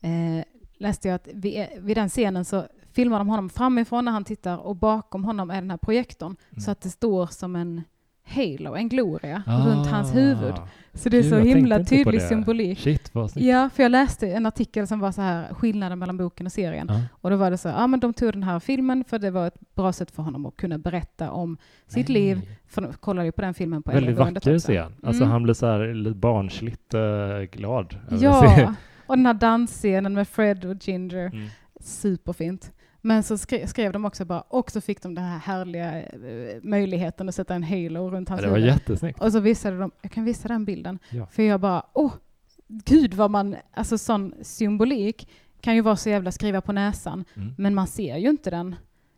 eh, 0.00 0.44
läste 0.78 1.08
jag 1.08 1.14
att 1.14 1.28
vid, 1.34 1.66
vid 1.78 1.96
den 1.96 2.08
scenen 2.08 2.44
så 2.44 2.64
filmar 2.92 3.18
de 3.18 3.28
honom 3.28 3.50
framifrån 3.50 4.04
när 4.04 4.12
han 4.12 4.24
tittar 4.24 4.56
och 4.58 4.76
bakom 4.76 5.24
honom 5.24 5.50
är 5.50 5.60
den 5.60 5.70
här 5.70 5.76
projektorn. 5.78 6.36
Mm. 6.50 6.60
Så 6.60 6.70
att 6.70 6.80
det 6.80 6.90
står 6.90 7.26
som 7.26 7.56
en 7.56 7.82
halo, 8.24 8.74
en 8.74 8.88
gloria, 8.88 9.42
runt 9.46 9.86
hans 9.86 10.14
huvud. 10.14 10.52
Ah, 10.54 10.68
Så 10.94 11.08
det 11.08 11.18
är 11.18 11.22
så 11.22 11.36
himla 11.38 11.84
tydlig 11.84 12.22
symbolik. 12.22 12.78
Shit. 12.78 13.12
Ja, 13.34 13.70
för 13.74 13.82
jag 13.82 13.92
läste 13.92 14.28
en 14.32 14.46
artikel 14.46 14.86
som 14.86 15.00
var 15.00 15.12
så 15.12 15.22
här, 15.22 15.54
skillnaden 15.54 15.98
mellan 15.98 16.16
boken 16.16 16.46
och 16.46 16.52
serien. 16.52 16.86
Ja. 16.90 17.00
Och 17.12 17.30
då 17.30 17.36
var 17.36 17.50
det 17.50 17.58
så, 17.58 17.68
ja 17.68 17.86
men 17.86 18.00
de 18.00 18.12
tog 18.14 18.32
den 18.32 18.42
här 18.42 18.60
filmen 18.60 19.04
för 19.04 19.18
det 19.18 19.30
var 19.30 19.46
ett 19.46 19.74
bra 19.74 19.92
sätt 19.92 20.10
för 20.10 20.22
honom 20.22 20.46
att 20.46 20.56
kunna 20.56 20.78
berätta 20.78 21.30
om 21.30 21.56
sitt 21.86 22.08
Nej. 22.08 22.14
liv. 22.14 22.40
För 22.66 22.82
de 22.82 22.92
kollade 22.92 23.26
ju 23.26 23.32
på 23.32 23.40
den 23.40 23.54
filmen 23.54 23.82
på 23.82 23.90
Väldigt 23.90 24.16
vacker 24.16 24.58
scen. 24.58 24.92
Alltså 25.02 25.22
Mm. 25.22 25.32
han 25.32 25.42
blir 25.42 25.54
så 25.54 25.66
här 25.66 26.14
barnsligt 26.14 26.94
eh, 26.94 27.38
glad. 27.52 27.96
Ja, 28.20 28.74
och 29.06 29.16
den 29.16 29.26
här 29.26 29.34
dansscenen 29.34 30.14
med 30.14 30.28
Fred 30.28 30.64
och 30.64 30.76
Ginger. 30.88 31.26
Mm. 31.26 31.46
Superfint. 31.80 32.72
Men 33.04 33.22
så 33.22 33.38
skrev, 33.38 33.66
skrev 33.66 33.92
de 33.92 34.04
också 34.04 34.24
bara, 34.24 34.40
och 34.40 34.70
så 34.70 34.80
fick 34.80 35.02
de 35.02 35.14
den 35.14 35.24
här 35.24 35.38
härliga 35.38 36.02
eh, 36.02 36.58
möjligheten 36.62 37.28
att 37.28 37.34
sätta 37.34 37.54
en 37.54 37.62
halo 37.62 38.10
runt 38.10 38.28
Ja, 38.28 38.32
hans 38.32 38.42
det 38.44 38.50
var 38.50 38.56
huvud. 38.58 38.72
jättesnyggt. 38.74 39.20
Och 39.22 39.32
så 39.32 39.40
visade 39.40 39.78
de, 39.78 39.90
jag 40.02 40.12
kan 40.12 40.24
visa 40.24 40.48
den 40.48 40.64
bilden. 40.64 40.98
Ja. 41.10 41.26
För 41.26 41.42
jag 41.42 41.60
bara, 41.60 41.82
åh, 41.92 42.12
gud 42.68 43.14
vad 43.14 43.30
man, 43.30 43.56
alltså 43.74 43.98
sån 43.98 44.34
symbolik 44.42 45.28
kan 45.60 45.74
ju 45.74 45.80
vara 45.80 45.96
så 45.96 46.08
jävla 46.08 46.32
skriva 46.32 46.60
på 46.60 46.72
näsan, 46.72 47.24
Mm. 47.36 47.54
men 47.58 47.74
man 47.74 47.86
ser 47.86 48.16
ju 48.16 48.28
inte 48.30 48.50
den. 48.50 48.74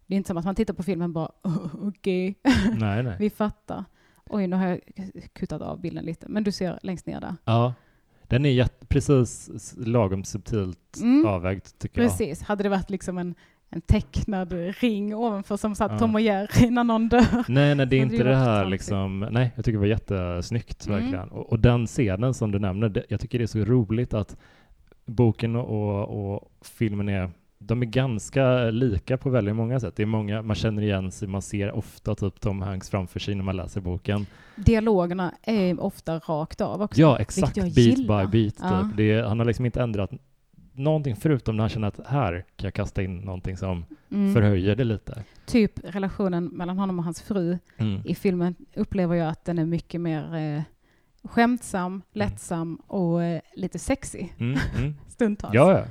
Det 0.07 0.15
är 0.15 0.17
inte 0.17 0.29
som 0.29 0.37
att 0.37 0.45
man 0.45 0.55
tittar 0.55 0.75
på 0.75 0.83
filmen 0.83 1.11
och 1.11 1.15
bara, 1.15 1.31
oh, 1.43 1.89
okej, 1.89 2.35
Nej, 2.79 3.03
nej. 3.03 3.17
vi 3.19 3.31
fattar. 3.31 3.85
Oj, 4.31 4.47
nu 4.47 4.57
har 4.57 4.67
jag 4.67 4.81
kuttat 5.33 5.63
av 5.63 5.81
bilden 5.81 6.05
lite, 6.05 6.27
men 6.29 6.45
du 6.45 6.53
ser 6.53 6.79
längst 6.83 7.07
ner 7.07 7.21
där. 7.21 7.37
Ja. 7.45 7.75
Den 8.23 8.47
är 8.47 8.69
precis 8.89 9.75
lagom 9.77 10.25
subtilt 10.25 10.97
Mm. 11.03 11.27
avvägd 11.27 11.65
tycker 11.79 12.03
jag. 12.03 12.11
Precis, 12.11 12.43
hade 12.43 12.63
det 12.63 12.69
varit 12.69 12.91
liksom 12.91 13.19
en, 13.19 13.35
en 13.71 13.81
tecknad 13.81 14.53
ring 14.81 15.15
ovanför 15.15 15.57
som 15.57 15.75
satt 15.75 15.93
Ja. 15.93 15.99
Tom 15.99 16.15
och 16.15 16.21
Jerry 16.21 16.71
när 16.71 16.85
någon 16.85 17.09
dör. 17.09 17.45
Nej, 17.49 17.75
nej, 17.75 17.87
det 17.87 17.97
är 17.97 18.01
inte 18.01 18.23
det 18.25 18.37
här 18.37 18.65
liksom. 18.67 19.21
Nej, 19.31 19.53
jag 19.57 19.65
tycker 19.65 19.73
det 19.73 19.81
var 19.81 19.87
jättesnyggt 19.87 20.87
Mm. 20.87 21.01
verkligen. 21.01 21.29
Och, 21.29 21.53
och 21.53 21.61
den 21.61 21.87
scenen 21.87 22.35
som 22.35 22.53
du 22.53 22.59
nämner, 22.59 22.89
det, 22.89 23.05
jag 23.09 23.21
tycker 23.21 23.39
det 23.39 23.45
är 23.45 23.47
så 23.47 23.59
roligt 23.59 24.15
att 24.15 24.37
boken 25.07 25.57
och, 25.57 26.35
och, 26.35 26.51
filmen 26.63 27.09
är 27.09 27.31
de 27.59 27.83
är 27.83 27.87
ganska 27.87 28.71
lika 28.71 29.17
på 29.17 29.31
väldigt 29.31 29.57
många 29.57 29.81
sätt. 29.81 29.97
Det 29.97 30.03
är 30.03 30.07
många, 30.07 30.43
man 30.43 30.57
känner 30.57 30.83
igen 30.83 31.11
sig, 31.13 31.29
man 31.29 31.43
ser 31.43 31.73
ofta 31.73 32.15
typ 32.15 32.41
Tom 32.41 32.63
Hanks 32.63 32.91
framför 32.91 33.21
sig 33.21 33.35
när 33.35 33.45
man 33.45 33.57
läser 33.57 33.81
boken. 33.81 34.27
Dialogerna 34.57 35.35
är 35.43 35.81
ofta 35.81 36.19
rakt 36.19 36.61
av 36.61 36.83
också. 36.83 37.01
Ja, 37.01 37.19
exakt. 37.19 37.55
Beat 37.55 37.75
by 37.97 38.43
beat. 38.43 38.55
Ja. 38.61 38.83
Typ. 38.83 38.97
Det 38.97 39.13
är, 39.13 39.23
han 39.23 39.39
har 39.39 39.47
liksom 39.47 39.67
inte 39.67 39.83
ändrat 39.83 40.11
någonting 40.75 41.17
förutom 41.17 41.57
när 41.57 41.63
han 41.63 41.69
känner 41.71 41.89
att 41.89 42.07
här 42.07 42.45
kan 42.57 42.67
jag 42.67 42.75
kasta 42.75 43.03
in 43.03 43.17
någonting 43.19 43.57
som 43.57 43.85
Mm. 44.11 44.35
förhöjer 44.35 44.77
det 44.77 44.85
lite. 44.85 45.25
Typ 45.47 45.73
relationen 45.85 46.45
mellan 46.45 46.79
honom 46.79 46.99
och 46.99 47.05
hans 47.05 47.23
fru 47.23 47.59
Mm. 47.77 48.03
i 48.05 48.15
filmen 48.15 48.55
upplever 48.75 49.15
jag 49.17 49.29
att 49.29 49.45
den 49.45 49.59
är 49.59 49.65
mycket 49.67 50.01
mer 50.01 50.35
eh, 50.35 50.63
skämtsam, 51.25 52.03
lättsam 52.13 52.77
och 52.87 53.23
eh, 53.23 53.41
lite 53.55 53.79
sexy 53.79 54.29
Mm, 54.39 54.59
mm. 54.79 54.95
stundtals. 55.09 55.55
Ja, 55.55 55.79
ja. 55.79 55.85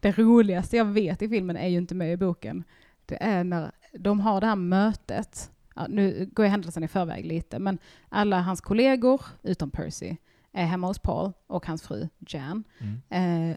Det 0.00 0.18
roligaste 0.18 0.76
jag 0.76 0.84
vet 0.84 1.22
i 1.22 1.28
filmen 1.28 1.56
är 1.56 1.68
ju 1.68 1.78
inte 1.78 1.94
med 1.94 2.12
i 2.12 2.16
boken. 2.16 2.64
Det 3.06 3.22
är 3.22 3.44
när 3.44 3.70
de 3.98 4.20
har 4.20 4.40
det 4.40 4.46
här 4.46 4.56
mötet 4.56 5.50
ja, 5.76 5.86
nu 5.88 6.28
går 6.32 6.44
jag 6.44 6.50
händelsen 6.50 6.84
i 6.84 6.88
förväg 6.88 7.24
lite, 7.26 7.58
men 7.58 7.78
alla 8.08 8.40
hans 8.40 8.60
kollegor, 8.60 9.20
utom 9.42 9.70
Percy, 9.70 10.16
är 10.52 10.64
hemma 10.64 10.86
hos 10.86 10.98
Paul 10.98 11.32
och 11.46 11.66
hans 11.66 11.82
fru 11.82 12.08
Jan. 12.28 12.64
Mm. 12.78 13.50
Eh, 13.50 13.56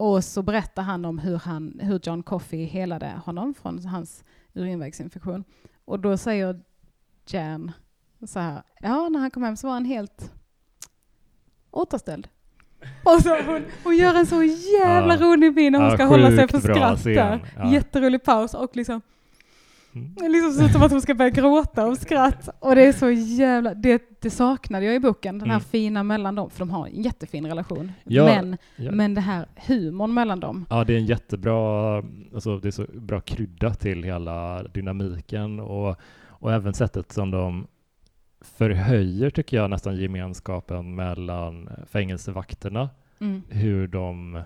och 0.00 0.24
så 0.24 0.42
berättar 0.42 0.82
han 0.82 1.04
om 1.04 1.18
hur, 1.18 1.36
han, 1.36 1.80
hur 1.82 2.00
John 2.02 2.22
Coffey 2.22 2.64
helade 2.64 3.20
honom 3.24 3.54
från 3.54 3.86
hans 3.86 4.24
urinvägsinfektion. 4.54 5.44
Och 5.84 6.00
då 6.00 6.16
säger 6.16 6.60
Jan 7.26 7.72
så 8.26 8.38
här, 8.40 8.62
ja 8.80 9.08
när 9.08 9.20
han 9.20 9.30
kom 9.30 9.42
hem 9.42 9.56
så 9.56 9.66
var 9.66 9.74
han 9.74 9.84
helt 9.84 10.32
återställd. 11.70 12.28
Och 13.04 13.22
så 13.22 13.42
hon, 13.42 13.64
hon 13.84 13.96
gör 13.96 14.14
en 14.14 14.26
så 14.26 14.42
jävla 14.42 15.14
Ja. 15.14 15.20
rolig 15.20 15.54
min 15.54 15.72
när 15.72 15.78
hon 15.80 15.88
Ja, 15.88 15.94
ska 15.94 16.04
hålla 16.04 16.30
sig 16.30 16.48
för 16.48 16.60
skratt. 16.60 17.06
Ja. 17.06 17.38
Jätterolig 17.72 18.24
paus 18.24 18.54
och 18.54 18.76
liksom. 18.76 19.00
Det 19.92 20.28
liksom 20.28 20.52
ser 20.52 20.64
ut 20.66 20.72
som 20.72 20.82
att 20.82 20.90
hon 20.90 21.00
ska 21.02 21.14
börja 21.14 21.30
gråta 21.30 21.84
av 21.84 21.94
skratt. 21.94 22.48
Och 22.60 22.74
det 22.74 22.82
är 22.86 22.92
så 22.92 23.10
jävla, 23.10 23.74
det, 23.74 24.02
det 24.20 24.30
saknade 24.30 24.84
jag 24.86 24.94
i 24.94 25.00
boken, 25.00 25.38
den 25.38 25.48
här 25.50 25.56
Mm. 25.56 25.64
fina 25.70 26.02
mellan 26.02 26.34
dem, 26.34 26.50
för 26.50 26.58
de 26.58 26.70
har 26.70 26.86
en 26.86 27.02
jättefin 27.02 27.46
relation. 27.46 27.92
Ja, 28.04 28.24
men, 28.24 28.56
Ja. 28.76 28.90
men 28.92 29.14
det 29.14 29.20
här 29.20 29.46
humorn 29.66 30.14
mellan 30.14 30.40
dem. 30.40 30.66
Ja, 30.70 30.84
det 30.84 30.92
är 30.94 30.98
en 30.98 31.06
jättebra, 31.06 31.96
alltså 32.34 32.58
det 32.58 32.68
är 32.68 32.72
så 32.72 32.86
bra 32.94 33.20
krydda 33.20 33.74
till 33.74 34.02
hela 34.02 34.62
dynamiken 34.62 35.60
och, 35.60 35.96
och 36.28 36.52
även 36.52 36.74
sättet 36.74 37.12
som 37.12 37.30
de 37.30 37.66
förhöjer, 38.40 39.30
tycker 39.30 39.56
jag, 39.56 39.70
nästan 39.70 39.96
gemenskapen 39.96 40.94
mellan 40.94 41.68
fängelsevakterna, 41.86 42.90
Mm. 43.20 43.42
hur 43.48 43.88
de 43.88 44.42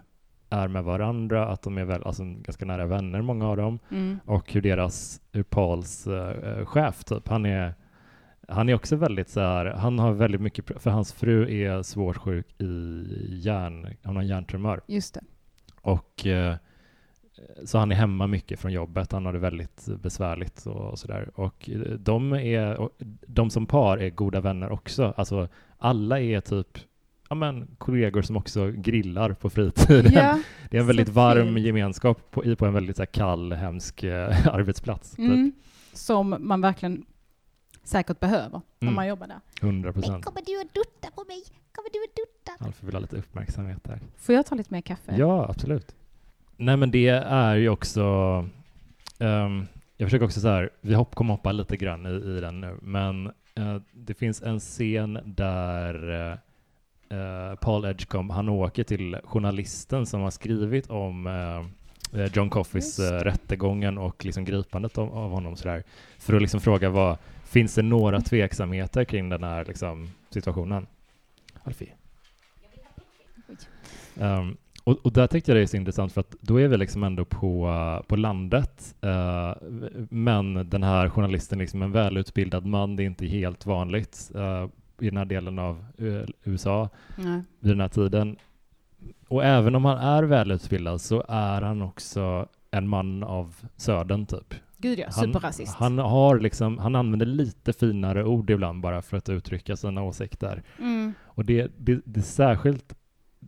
är 0.55 0.69
med 0.69 0.85
varandra, 0.85 1.47
att 1.47 1.63
de 1.63 1.79
är 1.79 1.85
väl, 1.85 2.03
alltså 2.03 2.23
ganska 2.25 2.65
nära 2.65 2.87
vänner, 2.87 3.23
många 3.23 3.49
av 3.49 3.57
dem, 3.57 3.79
Mm. 3.91 4.19
och 4.27 4.53
hur 4.53 4.63
deras, 4.63 5.21
hur 5.33 5.43
Pauls 5.43 6.07
eh, 6.07 6.65
chef, 6.67 7.05
typ, 7.05 7.29
han 7.29 7.47
är 7.47 7.75
han 8.49 8.69
är 8.69 8.75
också 8.75 8.97
väldigt 8.97 9.29
så 9.29 9.41
här, 9.41 9.67
han 9.67 9.99
har 9.99 10.13
väldigt 10.13 10.41
mycket, 10.41 10.83
för 10.83 10.91
hans 10.91 11.13
fru 11.13 11.55
är 11.55 11.83
svårt 11.83 12.17
sjuk 12.17 12.61
i 12.61 13.05
hjärn, 13.45 13.97
hon 14.05 14.17
har 14.17 14.23
hjärntumör. 14.23 14.81
Just 14.87 15.15
det. 15.15 15.21
Och 15.81 16.27
eh, 16.27 16.57
så 17.65 17.79
han 17.79 17.93
är 17.93 17.97
hemma 17.97 18.27
mycket 18.27 18.61
från 18.61 18.73
jobbet, 18.73 19.13
han 19.13 19.27
har 19.27 19.33
det 19.33 19.39
väldigt 19.39 19.87
besvärligt 20.03 20.67
och, 20.67 20.99
sådär. 20.99 21.31
Och 21.35 21.71
de, 21.99 22.33
är, 22.33 22.89
de 23.27 23.51
som 23.51 23.67
par 23.67 23.99
är 23.99 24.11
goda 24.11 24.41
vänner 24.41 24.71
också. 24.73 25.15
Alltså 25.17 25.49
alla 25.79 26.21
är 26.21 26.41
typ 26.41 26.79
ja, 27.29 27.35
men, 27.35 27.67
kollegor 27.79 28.23
som 28.23 28.37
också 28.37 28.71
grillar 28.71 29.33
på 29.33 29.51
fritiden. 29.51 30.13
Ja. 30.13 30.41
det 30.71 30.77
är 30.77 30.81
en 30.81 30.87
väldigt 30.87 31.09
varm 31.09 31.55
fint. 31.55 31.67
gemenskap 31.67 32.31
på, 32.31 32.45
i 32.45 32.57
på 32.57 32.67
en 32.67 32.75
väldigt 32.75 32.97
så 32.97 33.03
här, 33.03 33.07
kall, 33.07 33.53
hemsk 33.53 34.03
eh, 34.03 34.47
arbetsplats. 34.55 35.11
Typ. 35.11 35.19
Mm. 35.19 35.53
Som 35.93 36.37
man 36.39 36.61
verkligen 36.61 37.05
säkert 37.85 38.21
behöver 38.21 38.61
Mm. 38.81 38.93
om 38.93 38.95
man 38.97 39.07
jobbar 39.07 39.27
där. 39.27 39.41
100 39.61 39.93
procent. 39.93 40.25
Kommer 40.25 40.43
du 40.47 40.61
att 40.61 40.75
dutta 40.75 41.11
på 41.15 41.25
mig? 41.29 41.43
Kommer 41.73 41.91
du 41.93 41.99
att 42.05 42.17
dutta? 42.17 42.65
Alfred 42.65 42.87
vill 42.87 42.95
ha 42.95 43.01
lite 43.01 43.17
uppmärksamhet 43.17 43.85
där. 43.85 44.01
Får 44.17 44.35
jag 44.35 44.47
ta 44.47 44.55
lite 44.55 44.73
mer 44.73 44.81
kaffe? 44.81 45.15
Ja, 45.17 45.47
absolut. 45.49 45.95
Nej, 46.57 46.77
men 46.77 46.91
det 46.91 47.09
är 47.09 47.55
ju 47.57 47.69
också... 47.69 48.03
ehm, 49.19 49.67
jag 49.97 50.07
försöker 50.07 50.25
också 50.25 50.41
så 50.41 50.49
här, 50.49 50.71
vi 50.81 50.95
hopp, 50.95 51.15
kommer 51.15 51.35
hoppa 51.35 51.53
lite 51.53 51.77
grann 51.77 52.07
i, 52.07 52.11
i 52.37 52.41
den 52.41 52.61
nu, 52.61 52.79
men 52.83 53.27
eh, 53.55 53.77
det 53.93 54.15
finns 54.15 54.43
en 54.43 54.61
scen 54.61 55.19
där 55.25 56.31
eh, 56.31 56.37
eh, 57.09 57.59
Paul 57.61 57.85
Edgecombe, 57.85 58.35
han 58.35 58.49
åker 58.49 58.85
till 58.85 59.17
journalisten 59.25 60.07
som 60.07 60.21
har 60.21 60.31
skrivit 60.31 60.91
om 60.91 61.27
eh, 61.27 62.21
eh, 62.21 62.31
John 62.33 62.51
Coffeys 62.51 62.99
eh, 62.99 63.21
rättegången 63.21 63.99
och 63.99 64.25
liksom 64.25 64.45
gripandet 64.45 64.99
av, 64.99 65.15
av 65.15 65.31
honom 65.31 65.57
sådär, 65.57 65.83
för 66.19 66.35
att 66.35 66.43
liksom 66.43 66.61
fråga 66.61 66.91
vad, 66.91 67.17
finns 67.45 67.75
det 67.75 67.83
några 67.83 68.21
tveksamheter 68.21 69.05
kring 69.05 69.29
den 69.29 69.45
här 69.45 69.65
liksom, 69.65 70.11
situationen? 70.31 70.87
Alfie? 71.63 71.93
Um, 74.17 74.57
och, 74.85 75.07
och 75.07 75.13
där 75.13 75.27
tyckte 75.27 75.51
jag 75.51 75.59
det 75.59 75.63
är 75.63 75.67
så 75.67 75.77
intressant 75.77 76.13
för 76.13 76.21
att 76.21 76.37
då 76.41 76.61
är 76.61 76.69
vi 76.69 76.77
liksom 76.77 77.05
ändå 77.05 77.25
på, 77.25 77.69
uh, 77.69 78.07
på 78.07 78.17
landet, 78.17 78.95
uh, 79.05 79.53
men 80.11 80.69
den 80.71 80.83
här 80.83 81.09
journalisten 81.09 81.59
liksom 81.59 81.83
en 81.83 81.93
välutbildad 81.93 82.67
man, 82.67 82.97
det 82.97 83.03
är 83.03 83.07
inte 83.07 83.27
helt 83.27 83.67
vanligt 83.67 84.31
uh, 84.35 84.67
i 85.01 85.09
den 85.09 85.17
här 85.17 85.25
delen 85.25 85.59
av 85.59 85.85
uh, 86.01 86.25
USA 86.45 86.89
Nej. 87.17 87.43
vid 87.61 87.73
den 87.73 87.81
här 87.81 87.89
tiden. 87.89 88.37
Och 89.29 89.45
även 89.45 89.75
om 89.75 89.85
han 89.85 89.99
är 89.99 90.23
välutbildad 90.23 91.01
så 91.01 91.25
är 91.29 91.63
han 91.63 91.83
också 91.83 92.49
en 92.71 92.89
man 92.89 93.23
av 93.23 93.57
södern 93.77 94.27
typ. 94.27 94.55
Gud 94.79 94.99
ja, 94.99 95.07
Han, 95.11 95.25
superrasist. 95.25 95.75
han, 95.75 95.99
har 95.99 96.39
liksom, 96.39 96.79
han 96.79 96.95
använder 96.95 97.27
lite 97.27 97.73
finare 97.73 98.25
ord 98.25 98.51
ibland 98.51 98.81
bara 98.81 99.03
för 99.03 99.17
att 99.17 99.29
uttrycka 99.29 99.77
sina 99.77 100.03
åsikter. 100.03 100.63
Mm. 100.79 101.13
Och 101.25 101.45
det, 101.45 101.73
det, 101.79 102.01
det 102.05 102.21
är 102.21 102.23
särskilt 102.23 102.95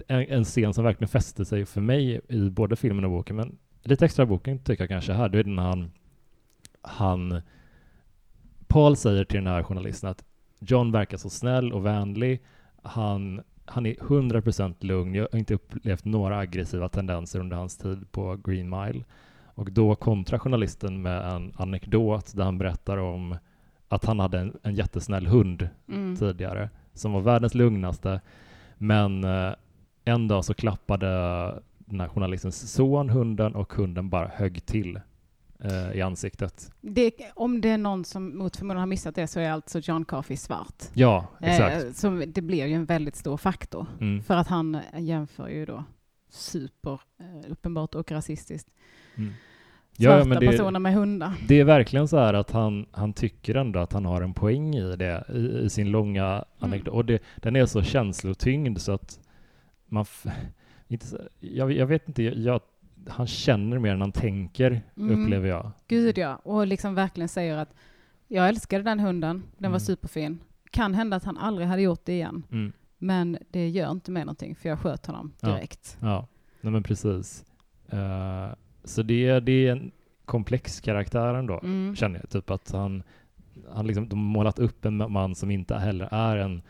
en, 0.08 0.20
en 0.28 0.44
scen 0.44 0.74
som 0.74 0.84
verkligen 0.84 1.08
fäste 1.08 1.44
sig 1.44 1.66
för 1.66 1.80
mig 1.80 2.20
i 2.28 2.50
både 2.50 2.76
filmen 2.76 3.04
och 3.04 3.10
boken, 3.10 3.36
men 3.36 3.58
lite 3.82 4.04
extra 4.04 4.26
boken 4.26 4.58
tycker 4.58 4.82
jag 4.82 4.88
kanske 4.88 5.12
här, 5.12 5.28
det 5.28 5.38
är 5.38 5.44
när 5.44 5.62
han, 5.62 5.90
han 6.82 7.42
Paul 8.66 8.96
säger 8.96 9.24
till 9.24 9.36
den 9.36 9.46
här 9.46 9.62
journalisten 9.62 10.10
att 10.10 10.24
John 10.58 10.92
verkar 10.92 11.16
så 11.16 11.30
snäll 11.30 11.72
och 11.72 11.86
vänlig, 11.86 12.42
han, 12.82 13.40
han 13.64 13.86
är 13.86 13.94
100% 13.94 14.74
lugn, 14.80 15.14
jag 15.14 15.28
har 15.32 15.38
inte 15.38 15.54
upplevt 15.54 16.04
några 16.04 16.38
aggressiva 16.38 16.88
tendenser 16.88 17.40
under 17.40 17.56
hans 17.56 17.76
tid 17.76 18.12
på 18.12 18.36
Green 18.44 18.70
Mile. 18.70 19.04
Och 19.54 19.72
då 19.72 19.94
kontrar 19.94 20.38
journalisten 20.38 21.02
med 21.02 21.34
en 21.34 21.52
anekdot 21.56 22.36
där 22.36 22.44
han 22.44 22.58
berättar 22.58 22.96
om 22.96 23.36
att 23.88 24.04
han 24.04 24.20
hade 24.20 24.38
en, 24.38 24.56
en 24.62 24.74
jättesnäll 24.74 25.26
hund 25.26 25.68
Mm. 25.88 26.16
tidigare 26.16 26.70
som 26.92 27.12
var 27.12 27.20
världens 27.20 27.54
lugnaste. 27.54 28.20
Men 28.78 29.24
eh, 29.24 29.52
en 30.04 30.28
dag 30.28 30.44
så 30.44 30.54
klappade 30.54 31.06
den 31.78 32.00
här 32.00 32.08
journalistens 32.08 32.72
son 32.72 33.10
hunden 33.10 33.54
och 33.54 33.72
hunden 33.72 34.08
bara 34.08 34.28
högg 34.28 34.66
till 34.66 35.00
eh, 35.64 35.92
i 35.92 36.00
ansiktet. 36.00 36.70
Det, 36.80 37.12
om 37.34 37.60
det 37.60 37.68
är 37.68 37.78
någon 37.78 38.04
som 38.04 38.38
mot 38.38 38.56
förmodan 38.56 38.80
har 38.80 38.86
missat 38.86 39.14
det 39.14 39.26
så 39.26 39.40
är 39.40 39.50
alltså 39.50 39.78
John 39.78 40.04
Coffey 40.04 40.36
svart. 40.36 40.82
Ja, 40.92 41.26
exakt. 41.40 41.84
Eh, 41.84 41.92
så 41.92 42.22
det 42.26 42.42
blir 42.42 42.66
ju 42.66 42.74
en 42.74 42.84
väldigt 42.84 43.16
stor 43.16 43.36
faktor. 43.36 43.86
Mm. 44.00 44.22
För 44.22 44.34
att 44.34 44.48
han 44.48 44.78
jämför 44.98 45.48
ju 45.48 45.66
då 45.66 45.84
super 46.30 47.00
eh, 47.20 47.50
uppenbart 47.50 47.94
och 47.94 48.12
rasistiskt 48.12 48.68
Mm. 49.18 49.32
svarta 49.92 50.18
Ja, 50.18 50.24
men 50.24 50.40
det, 50.40 50.46
personer 50.46 50.80
med 50.80 50.94
hundar. 50.94 51.32
det 51.48 51.60
är 51.60 51.64
verkligen 51.64 52.08
så 52.08 52.18
här 52.18 52.34
att 52.34 52.50
han, 52.50 52.86
han 52.90 53.12
tycker 53.12 53.54
ändå 53.54 53.78
att 53.78 53.92
han 53.92 54.04
har 54.04 54.22
en 54.22 54.34
poäng 54.34 54.74
i 54.74 54.96
det, 54.96 55.24
i, 55.34 55.64
i 55.64 55.70
sin 55.70 55.90
långa 55.90 56.44
anekdot. 56.58 56.94
Och 56.94 57.04
det, 57.04 57.22
den 57.36 57.56
är 57.56 57.66
så 57.66 57.82
känslotyngd 57.82 58.80
så 58.80 58.92
att 58.92 59.20
man... 59.86 60.04
Inte, 60.88 61.06
jag, 61.40 61.72
jag 61.72 61.86
vet 61.86 62.08
inte, 62.08 62.22
jag, 62.22 62.60
han 63.08 63.26
känner 63.26 63.78
mer 63.78 63.92
än 63.92 64.00
han 64.00 64.12
tänker, 64.12 64.82
Mm. 64.96 65.22
upplever 65.24 65.48
jag. 65.48 65.70
Gud 65.88 66.18
ja, 66.18 66.36
och 66.36 66.66
liksom 66.66 66.94
verkligen 66.94 67.28
säger 67.28 67.56
att 67.56 67.74
jag 68.28 68.48
älskade 68.48 68.84
den 68.84 69.00
hunden, 69.00 69.42
den 69.58 69.70
var 69.70 69.78
Mm. 69.78 69.80
superfin. 69.86 70.38
Kan 70.70 70.94
hända 70.94 71.16
att 71.16 71.24
han 71.24 71.38
aldrig 71.38 71.68
hade 71.68 71.82
gjort 71.82 72.00
det 72.04 72.12
igen, 72.12 72.42
Mm. 72.50 72.72
men 72.98 73.38
det 73.50 73.68
gör 73.68 73.90
inte 73.90 74.10
med 74.10 74.26
någonting 74.26 74.54
för 74.56 74.68
jag 74.68 74.78
sköt 74.78 75.06
honom 75.06 75.32
Ja. 75.40 75.48
direkt. 75.48 75.98
Ja, 76.00 76.26
nej 76.60 76.72
men 76.72 76.82
precis. 76.82 77.44
Eh, 77.88 78.48
så 78.84 79.02
det, 79.02 79.40
det 79.40 79.52
är 79.68 79.72
en 79.72 79.90
komplex 80.24 80.80
karaktär 80.80 81.34
ändå, 81.34 81.60
Mm. 81.64 81.96
känner 81.96 82.18
jag. 82.20 82.30
Typ 82.30 82.50
att 82.50 82.70
han, 82.72 83.02
han 83.74 83.86
liksom, 83.86 84.08
de 84.08 84.18
har 84.18 84.24
målat 84.26 84.58
upp 84.58 84.84
en 84.84 84.96
man 85.12 85.34
som 85.34 85.50
inte 85.50 85.74
heller 85.74 86.08
är 86.14 86.36
en 86.36 86.62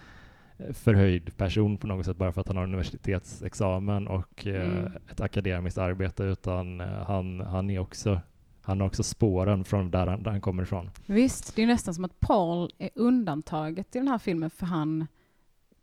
förhöjd 0.73 1.37
person 1.37 1.77
på 1.79 1.87
något 1.87 2.07
sätt 2.07 2.17
bara 2.17 2.33
för 2.33 2.41
att 2.41 2.47
han 2.49 2.57
har 2.57 2.65
universitetsexamen 2.65 4.09
och 4.09 4.47
eh, 4.47 4.79
Mm. 4.79 4.93
ett 5.11 5.21
akademiskt 5.21 5.79
arbete 5.79 6.23
utan 6.25 6.81
eh, 6.81 6.87
han, 6.87 7.41
han 7.41 7.71
är 7.71 7.79
också 7.79 8.21
han 8.63 8.81
har 8.81 8.87
också 8.87 9.03
spåren 9.03 9.65
från 9.65 9.91
där 9.91 10.07
han, 10.07 10.23
där 10.23 10.31
han 10.31 10.41
kommer 10.41 10.63
ifrån. 10.63 10.91
Visst, 11.07 11.57
det 11.57 11.63
är 11.63 11.67
nästan 11.67 11.95
som 11.95 12.05
att 12.05 12.21
Paul 12.21 12.71
är 12.79 12.91
undantaget 12.95 13.97
i 13.97 13.99
den 13.99 14.09
här 14.09 14.19
filmen 14.19 14.51
för 14.51 14.67
han 14.67 15.07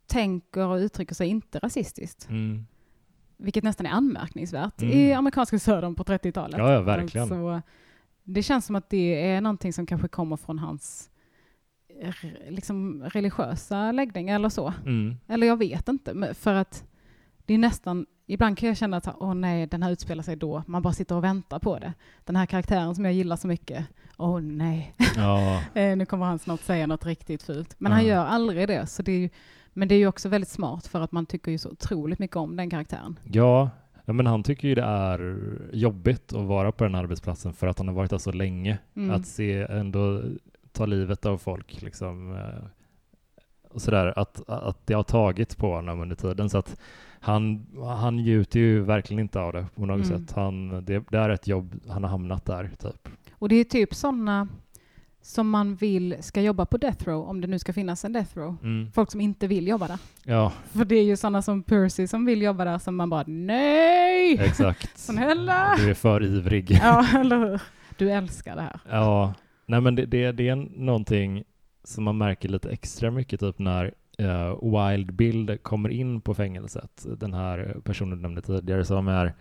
tänker 0.07 0.65
och 0.67 0.75
uttrycker 0.77 1.15
sig 1.15 1.27
inte 1.27 1.59
rasistiskt. 1.59 2.29
Mm. 2.29 2.65
Vilket 3.38 3.63
nästan 3.63 3.86
är 3.86 3.89
anmärkningsvärt 3.91 4.81
Mm. 4.81 4.97
i 4.97 5.13
amerikanska 5.13 5.59
södern 5.59 5.95
på 5.95 6.03
30-talet. 6.03 6.57
Ja, 6.57 6.73
ja, 6.73 6.81
verkligen. 6.81 7.21
Alltså, 7.31 7.62
det 8.23 8.43
känns 8.43 8.65
som 8.65 8.75
att 8.75 8.89
det 8.89 9.31
är 9.31 9.41
någonting 9.41 9.73
som 9.73 9.86
kanske 9.86 10.07
kommer 10.07 10.38
från 10.38 10.59
hans 10.59 11.09
liksom, 12.49 13.03
religiösa 13.03 13.91
läggning 13.91 14.29
eller 14.29 14.49
så. 14.49 14.73
Mm. 14.86 15.17
Eller 15.27 15.47
jag 15.47 15.58
vet 15.58 15.88
inte, 15.89 16.34
för 16.34 16.53
att 16.53 16.84
det 17.45 17.53
är 17.53 17.58
nästan, 17.58 18.06
ibland 18.27 18.58
kan 18.58 18.67
jag 18.67 18.77
känna 18.77 18.97
att 18.97 19.15
åh 19.19 19.34
nej, 19.34 19.67
den 19.67 19.84
här 19.84 19.91
utspelar 19.91 20.23
sig 20.23 20.36
då, 20.36 20.63
man 20.67 20.82
bara 20.82 20.93
sitter 20.93 21.15
och 21.15 21.23
väntar 21.23 21.60
på 21.60 21.79
det. 21.79 21.93
Den 22.25 22.36
här 22.36 22.45
karaktären 22.45 22.95
som 22.95 23.06
jag 23.06 23.13
gillar 23.13 23.36
så 23.36 23.47
mycket, 23.47 23.86
åh 24.17 24.39
nej, 24.41 24.95
Ja, 25.15 25.62
Eh, 25.73 25.97
nu 25.97 26.06
kommer 26.06 26.25
han 26.25 26.39
snart 26.39 26.60
säga 26.62 26.88
något 26.88 27.06
riktigt 27.06 27.43
fult. 27.43 27.75
Men 27.77 27.91
han 27.91 28.01
Ja. 28.01 28.08
gör 28.08 28.25
aldrig 28.25 28.67
det. 28.67 28.88
Så 28.88 29.01
det 29.01 29.12
är 29.12 29.19
ju, 29.19 29.29
men 29.73 29.88
det 29.88 29.95
är 29.95 29.99
ju 29.99 30.08
också 30.08 30.29
väldigt 30.29 30.49
smart 30.49 30.88
för 30.88 31.01
att 31.01 31.12
man 31.12 31.25
tycker 31.25 31.51
ju 31.51 31.58
så 31.58 31.69
otroligt 31.69 32.19
mycket 32.19 32.38
om 32.38 32.56
den 32.56 32.69
karaktären. 32.69 33.19
Ja, 33.23 33.69
ja, 34.06 34.13
men 34.13 34.27
han 34.27 34.43
tycker 34.43 34.67
ju 34.67 34.75
det 34.75 34.84
är 34.84 35.38
jobbigt 35.73 36.34
att 36.34 36.45
vara 36.45 36.71
på 36.71 36.84
den 36.84 36.95
arbetsplatsen 36.95 37.53
för 37.53 37.67
att 37.67 37.77
han 37.77 37.88
har 37.88 37.95
varit 37.95 38.10
där 38.10 38.17
så 38.17 38.32
länge. 38.32 38.77
Mm. 38.95 39.15
Att 39.15 39.27
se 39.27 39.62
ändå 39.69 40.21
ta 40.73 40.86
livet 40.86 41.25
av 41.25 41.38
folk 41.38 41.81
liksom. 41.81 42.36
Eh, 42.36 42.65
och 43.69 43.81
sådär, 43.81 44.13
att, 44.19 44.49
att 44.49 44.88
det 44.88 44.93
har 44.93 45.03
tagit 45.03 45.57
på 45.57 45.75
honom 45.75 46.01
under 46.01 46.15
tiden. 46.15 46.49
Så 46.49 46.57
att 46.57 46.79
han, 47.19 47.65
han 47.99 48.15
njuter 48.15 48.59
ju 48.59 48.81
verkligen 48.81 49.19
inte 49.19 49.39
av 49.39 49.53
det 49.53 49.65
på 49.75 49.86
något 49.86 50.05
Mm. 50.05 50.19
sätt. 50.25 50.36
Han, 50.36 50.86
det, 50.86 51.03
det 51.09 51.17
är 51.17 51.29
ett 51.29 51.47
jobb, 51.47 51.75
han 51.89 52.03
har 52.03 52.09
hamnat 52.09 52.45
där 52.45 52.71
typ. 52.79 53.09
Och 53.33 53.49
det 53.49 53.55
är 53.55 53.63
typ 53.63 53.93
sådana 53.95 54.47
som 55.21 55.49
man 55.49 55.75
vill 55.75 56.15
ska 56.19 56.41
jobba 56.41 56.65
på 56.65 56.77
Death 56.77 57.05
Row, 57.05 57.29
om 57.29 57.41
det 57.41 57.47
nu 57.47 57.59
ska 57.59 57.73
finnas 57.73 58.05
en 58.05 58.13
Death 58.13 58.38
Row. 58.38 58.55
Mm. 58.63 58.91
Folk 58.91 59.12
som 59.12 59.21
inte 59.21 59.47
vill 59.47 59.67
jobba 59.67 59.88
där. 59.88 59.97
Ja, 60.23 60.51
För 60.71 60.86
det 60.86 60.95
är 60.95 61.03
ju 61.03 61.17
sådana 61.17 61.41
som 61.41 61.63
Percy 61.63 62.07
som 62.07 62.25
vill 62.25 62.41
jobba 62.41 62.65
där 62.65 62.77
som 62.79 62.95
man 62.95 63.09
bara 63.09 63.23
nej! 63.27 64.38
exakt. 64.39 64.99
Snälla! 64.99 65.75
Du 65.77 65.89
är 65.89 65.93
för 65.93 66.23
ivrig. 66.23 66.71
Ja, 66.83 67.05
eller 67.19 67.38
hur? 67.38 67.62
Du 67.97 68.12
älskar 68.12 68.55
det 68.55 68.62
här. 68.62 68.79
Ja, 68.89 69.33
nej 69.65 69.82
men 69.82 69.95
det, 69.95 70.06
det, 70.06 70.32
det 70.32 70.49
är 70.49 70.56
någonting 70.76 71.43
som 71.84 72.04
man 72.04 72.17
märker 72.17 72.49
lite 72.49 72.69
extra 72.69 73.12
mycket 73.12 73.39
typ 73.39 73.60
när 73.60 73.93
eh, 74.17 74.58
Wild 74.62 75.13
Bill 75.13 75.58
kommer 75.62 75.89
in 75.89 76.21
på 76.21 76.34
fängelset. 76.34 77.06
Den 77.17 77.34
här 77.34 77.78
personen 77.84 78.17
du 78.17 78.21
nämnde 78.21 78.41
tidigare 78.41 78.86
som 78.86 79.08
är 79.08 79.34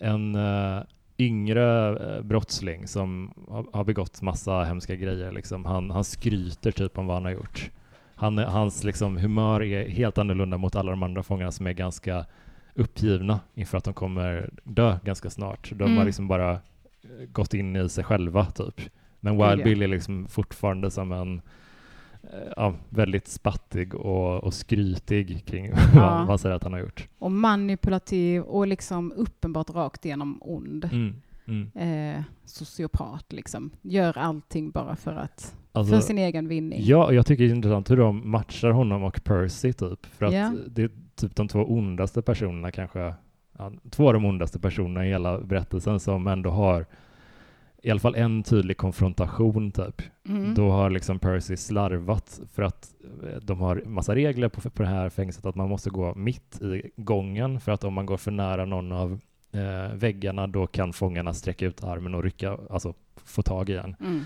en 0.00 0.34
eh, 0.34 0.82
yngre 1.18 1.88
eh, 2.16 2.22
brottsling 2.22 2.86
som 2.88 3.34
har, 3.48 3.66
har 3.72 3.84
begått 3.84 4.22
massa 4.22 4.62
hemska 4.64 4.96
grejer. 4.96 5.32
Liksom. 5.32 5.64
Han, 5.64 5.90
han 5.90 6.04
skryter 6.04 6.70
typ 6.70 6.98
om 6.98 7.06
vad 7.06 7.16
han 7.16 7.24
har 7.24 7.32
gjort. 7.32 7.70
Han, 8.14 8.38
hans 8.38 8.84
liksom, 8.84 9.16
humör 9.16 9.62
är 9.62 9.88
helt 9.88 10.18
annorlunda 10.18 10.56
mot 10.58 10.76
alla 10.76 10.90
de 10.90 11.02
andra 11.02 11.22
fångarna 11.22 11.52
som 11.52 11.66
är 11.66 11.72
ganska 11.72 12.26
uppgivna 12.74 13.40
inför 13.54 13.78
att 13.78 13.84
de 13.84 13.94
kommer 13.94 14.50
dö 14.64 14.98
ganska 15.04 15.30
snart. 15.30 15.70
De 15.74 15.82
har 15.84 15.90
Mm. 15.90 16.06
liksom 16.06 16.28
bara 16.28 16.58
gått 17.32 17.54
in 17.54 17.76
i 17.76 17.88
sig 17.88 18.04
själva 18.04 18.44
typ. 18.44 18.80
Men 19.24 19.36
Wild 19.36 19.60
ja. 19.60 19.64
Bill 19.64 19.82
är 19.82 19.88
liksom 19.88 20.26
fortfarande 20.28 20.90
som 20.90 21.12
en 21.12 21.40
eh, 22.22 22.52
ja, 22.56 22.74
väldigt 22.88 23.28
spattig 23.28 23.94
och, 23.94 24.44
och 24.44 24.54
skrytig 24.54 25.44
kring 25.46 25.72
vad, 25.94 26.02
vad 26.02 26.26
han 26.26 26.38
säger 26.38 26.56
att 26.56 26.62
han 26.62 26.72
har 26.72 26.80
gjort. 26.80 27.08
Och 27.18 27.32
manipulativ 27.32 28.42
och 28.42 28.66
liksom 28.66 29.12
uppenbart 29.16 29.70
rakt 29.70 30.04
igenom 30.04 30.38
ond. 30.40 30.88
Mm. 30.92 31.14
Mm. 31.46 31.70
Eh, 32.16 32.22
sociopat 32.44 33.32
liksom. 33.32 33.70
Gör 33.82 34.18
allting 34.18 34.70
bara 34.70 34.96
för 34.96 35.12
att, 35.12 35.56
Alltså, 35.72 35.94
för 35.94 36.00
sin 36.00 36.18
egen 36.18 36.48
vinning. 36.48 36.80
Ja, 36.82 37.12
jag 37.12 37.26
tycker 37.26 37.44
det 37.44 37.50
är 37.50 37.54
intressant 37.54 37.90
hur 37.90 37.96
de 37.96 38.30
matchar 38.30 38.70
honom 38.70 39.02
och 39.02 39.24
Percy 39.24 39.72
typ. 39.72 40.06
För 40.06 40.26
att 40.26 40.34
Ja. 40.34 40.52
det 40.66 40.82
är 40.82 40.90
typ 41.16 41.36
de 41.36 41.48
två 41.48 41.72
ondaste 41.72 42.22
personerna 42.22 42.70
kanske, 42.70 43.14
ja, 43.58 43.72
två 43.90 44.06
av 44.06 44.12
de 44.14 44.24
ondaste 44.24 44.58
personerna 44.60 45.06
i 45.06 45.08
hela 45.08 45.40
berättelsen 45.40 46.00
som 46.00 46.26
ändå 46.26 46.50
har 46.50 46.86
i 47.84 47.90
alla 47.90 48.00
fall 48.00 48.14
en 48.14 48.42
tydlig 48.42 48.76
konfrontation 48.76 49.72
typ. 49.72 50.02
Mm. 50.28 50.54
Då 50.54 50.70
har 50.70 50.90
liksom 50.90 51.18
Percy 51.18 51.56
slarvat 51.56 52.40
för 52.52 52.62
att 52.62 52.94
eh, 53.22 53.38
de 53.42 53.60
har 53.60 53.82
massa 53.86 54.14
regler 54.14 54.48
på, 54.48 54.70
på 54.70 54.82
det 54.82 54.88
här 54.88 55.10
fängelset 55.10 55.46
att 55.46 55.54
man 55.54 55.68
måste 55.68 55.90
gå 55.90 56.14
mitt 56.14 56.62
i 56.62 56.90
gången 56.96 57.60
för 57.60 57.72
att 57.72 57.84
om 57.84 57.94
man 57.94 58.06
går 58.06 58.16
för 58.16 58.30
nära 58.30 58.64
någon 58.64 58.92
av 58.92 59.20
eh, 59.52 59.94
väggarna 59.94 60.46
då 60.46 60.66
kan 60.66 60.92
fångarna 60.92 61.34
sträcka 61.34 61.66
ut 61.66 61.84
armen 61.84 62.14
och 62.14 62.22
rycka, 62.22 62.58
alltså 62.70 62.94
få 63.24 63.42
tag 63.42 63.70
i 63.70 63.76
en. 63.76 63.96
Mm. 64.00 64.20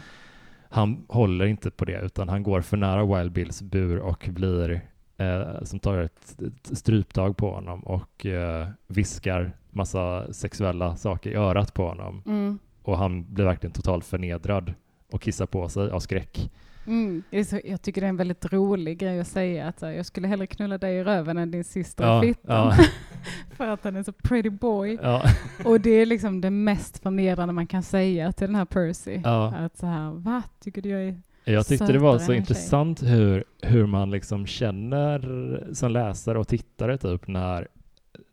Han 0.68 1.05
håller 1.09 1.47
inte 1.47 1.71
på 1.71 1.85
det 1.85 2.01
utan 2.01 2.29
han 2.29 2.42
går 2.42 2.61
för 2.61 2.77
nära 2.77 3.16
Wild 3.18 3.33
Bills 3.33 3.62
bur 3.62 3.99
och 3.99 4.29
blir 4.33 4.81
eh, 5.16 5.62
som 5.62 5.79
tar 5.79 5.99
ett, 5.99 6.37
ett 6.42 6.79
stryptag 6.79 7.37
på 7.37 7.51
honom 7.51 7.81
och 7.81 8.27
eh, 8.27 8.68
viskar 8.87 9.53
massa 9.71 10.33
sexuella 10.33 10.97
saker 10.97 11.31
i 11.31 11.35
örat 11.35 11.75
på 11.75 11.88
honom 11.88 12.23
Mm. 12.27 12.59
Och 12.88 12.98
han 12.98 13.35
blir 13.35 13.44
verkligen 13.44 13.72
totalt 13.72 14.05
förnedrad 14.05 14.74
och 15.12 15.22
kissar 15.22 15.46
på 15.46 15.68
sig 15.68 15.90
av 15.90 16.01
skräck. 16.01 16.51
Mm. 16.87 17.22
Jag 17.64 17.83
tycker 17.83 18.01
det 18.01 18.07
är 18.07 18.09
en 18.09 18.16
väldigt 18.16 18.53
rolig 18.53 18.98
grej 18.98 19.20
att 19.20 19.27
säga 19.27 19.66
att 19.68 19.83
jag 19.83 20.07
skulle 20.07 20.29
hellre 20.29 20.46
knulla 20.46 20.79
dig 20.79 20.96
i 20.96 21.05
röven 21.05 21.38
än 21.38 21.51
din 21.51 21.64
syster 21.64 22.05
Ja, 22.05 22.22
fittan. 22.22 22.74
ja. 22.79 22.85
för 23.57 23.66
att 23.66 23.85
han 23.85 23.96
är 23.96 24.03
så 24.03 24.12
pretty 24.12 24.51
boy. 24.51 24.98
Ja, 25.03 25.22
Och 25.64 25.81
det 25.81 25.90
är 25.90 26.07
liksom 26.07 26.40
det 26.40 26.51
mest 26.51 26.98
förnedrande 26.98 27.55
man 27.55 27.66
kan 27.66 27.83
säga 27.83 28.33
till 28.33 28.46
den 28.46 28.55
här 28.55 28.64
Percy. 28.64 29.20
ja. 29.24 29.55
Att 29.55 29.77
så 29.77 29.87
här, 29.87 30.11
va? 30.11 30.42
Tycker 30.61 30.83
du 30.83 30.88
jag 30.88 31.03
är... 31.03 31.20
Jag 31.44 31.66
tyckte 31.66 31.92
det 31.92 31.98
var 31.98 32.18
så 32.18 32.33
intressant 32.33 33.03
hur, 33.03 33.44
hur 33.62 33.87
man 33.87 34.11
liksom 34.11 34.46
känner 34.46 35.68
som 35.74 35.92
läsare 35.92 36.38
och 36.38 36.48
tittare 36.48 36.98
typ 36.98 37.29
när 37.29 37.68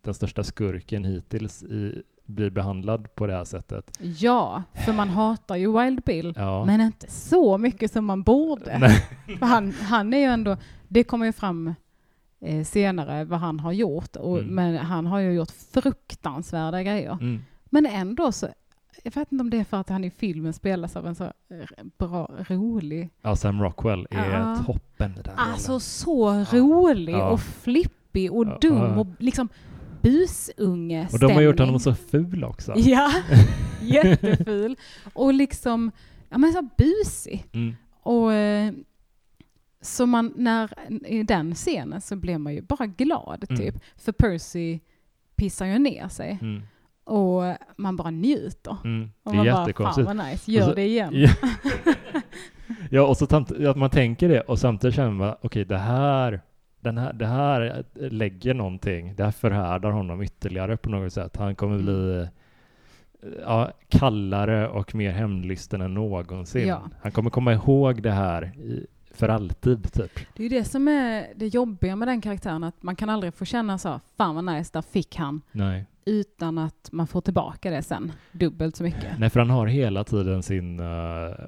den 0.03 0.13
största 0.13 0.43
skurken 0.43 1.03
hittills 1.03 1.63
i, 1.63 2.03
blir 2.25 2.49
behandlad 2.49 3.15
på 3.15 3.27
det 3.27 3.33
här 3.33 3.43
sättet. 3.45 3.97
Ja, 3.99 4.63
för 4.85 4.93
man 4.93 5.09
hatar 5.09 5.55
ju 5.55 5.79
Wild 5.81 6.01
Bill. 6.03 6.33
Ja. 6.38 6.65
Men 6.65 6.81
inte 6.81 7.11
så 7.11 7.57
mycket 7.57 7.91
som 7.91 8.05
man 8.05 8.23
borde. 8.23 8.77
Nej. 8.79 9.07
För 9.39 9.45
han, 9.45 9.71
han 9.71 10.13
är 10.13 10.17
ju 10.17 10.23
ändå, 10.23 10.57
det 10.88 11.03
kommer 11.03 11.25
ju 11.25 11.31
fram 11.31 11.73
eh, 12.39 12.63
senare 12.63 13.23
vad 13.23 13.39
han 13.39 13.59
har 13.59 13.71
gjort. 13.71 14.15
Och, 14.15 14.39
Mm. 14.39 14.55
Men 14.55 14.77
han 14.77 15.05
har 15.05 15.19
ju 15.19 15.31
gjort 15.33 15.51
fruktansvärda 15.73 16.83
grejer. 16.83 17.11
Mm. 17.11 17.41
Men 17.65 17.85
ändå 17.85 18.31
så, 18.31 18.47
jag 19.03 19.15
vet 19.15 19.31
inte 19.31 19.41
om 19.41 19.49
det 19.49 19.57
är 19.59 19.63
för 19.63 19.77
att 19.77 19.89
han 19.89 20.03
i 20.03 20.09
filmen 20.09 20.53
spelas 20.53 20.95
av 20.95 21.07
en 21.07 21.15
så 21.15 21.31
bra, 21.97 22.31
rolig, 22.47 23.09
Ja, 23.21 23.35
Sam 23.35 23.61
Rockwell 23.61 24.07
är 24.11 24.31
Ja. 24.39 24.55
toppen 24.65 25.13
den 25.23 25.33
alltså 25.38 25.71
rollen. 25.71 25.81
så 25.81 26.57
rolig 26.57 27.13
Ja. 27.13 27.29
och 27.29 27.39
flippig 27.39 28.33
och 28.33 28.59
dum 28.59 28.97
och 28.99 29.07
liksom 29.19 29.49
busunge 30.09 31.07
Och 31.13 31.19
de 31.19 31.31
har 31.31 31.41
gjort 31.41 31.59
honom 31.59 31.79
så 31.79 31.95
ful 31.95 32.43
också. 32.43 32.73
Ja, 32.77 33.11
jätteful. 33.81 34.75
Och 35.13 35.33
liksom, 35.33 35.91
ja 36.29 36.37
men 36.37 36.53
så 36.53 36.69
busig. 36.77 37.45
Mm. 37.53 37.75
Och 38.01 38.33
eh, 38.33 38.73
så 39.81 40.05
man, 40.05 40.33
när, 40.35 40.73
i 41.05 41.23
den 41.23 41.55
scenen 41.55 42.01
så 42.01 42.15
blev 42.15 42.39
man 42.39 42.53
ju 42.53 42.61
bara 42.61 42.85
glad 42.85 43.45
Mm. 43.49 43.61
typ. 43.61 43.75
För 43.95 44.11
Percy 44.11 44.79
pissar 45.35 45.65
ju 45.65 45.79
ner 45.79 46.07
sig. 46.07 46.37
Mm. 46.41 46.61
Och 47.03 47.43
man 47.77 47.95
bara 47.95 48.11
njuter. 48.11 48.77
Mm. 48.83 49.09
Och 49.23 49.31
Det 49.31 49.37
är 49.39 49.43
man 49.53 49.73
bara, 49.77 49.93
fan 49.93 50.05
vad 50.05 50.15
nice, 50.17 50.51
gör 50.51 50.61
Och 50.61 50.69
så- 50.69 50.75
det 50.75 50.85
igen. 50.85 51.09
Ja. 51.13 51.29
ja, 52.89 53.01
och 53.07 53.17
så 53.17 53.25
att 53.69 53.77
man 53.77 53.89
tänker 53.89 54.29
det 54.29 54.41
och 54.41 54.59
samtidigt 54.59 54.95
känner 54.95 55.11
man, 55.11 55.35
okej, 55.41 55.65
det 55.65 55.77
här 55.77 56.41
den 56.86 56.98
här, 56.98 57.13
det 57.13 57.26
här 57.26 57.84
lägger 57.95 58.54
någonting, 58.54 59.15
det 59.15 59.24
här 59.24 59.32
förhärdar 59.32 59.91
honom 59.91 60.21
ytterligare 60.21 60.78
på 60.78 60.89
något 60.89 61.13
sätt. 61.13 61.36
Han 61.38 61.56
kommer 61.56 61.74
Mm. 61.76 61.86
bli 61.86 62.28
ja, 63.41 63.71
kallare 63.89 64.67
och 64.69 64.95
mer 64.95 65.12
hämndlysten 65.12 65.82
än 65.82 65.93
någonsin. 65.93 66.67
Ja. 66.67 66.82
Han 67.02 67.12
kommer 67.12 67.30
komma 67.30 67.54
ihåg 67.54 68.02
det 68.02 68.12
här 68.12 68.43
i, 68.58 68.88
för 69.12 69.30
alltid, 69.30 69.93
typ. 69.93 70.19
Det 70.36 70.43
är 70.43 70.50
ju 70.50 70.58
det 70.58 70.63
som 70.65 70.88
är 70.88 71.28
det 71.36 71.48
jobbiga 71.48 71.95
med 71.95 72.08
den 72.08 72.21
karaktären, 72.21 72.63
att 72.63 72.84
man 72.84 72.95
kan 72.95 73.10
aldrig 73.10 73.34
få 73.34 73.45
känna 73.45 73.78
så, 73.78 74.00
fan 74.17 74.36
vad 74.36 74.45
nice, 74.45 74.69
där 74.74 74.82
fick 74.82 75.15
han, 75.15 75.41
Nej. 75.52 75.86
utan 76.06 76.58
att 76.58 76.89
man 76.91 77.08
får 77.08 77.21
tillbaka 77.21 77.69
det 77.71 77.82
sen, 77.82 78.12
dubbelt 78.32 78.76
så 78.76 78.84
mycket. 78.84 79.19
Nej, 79.19 79.30
för 79.30 79.39
han 79.39 79.50
har 79.50 79.67
hela 79.67 80.04
tiden 80.04 80.43
sin 80.43 80.80
uh, 80.80 80.86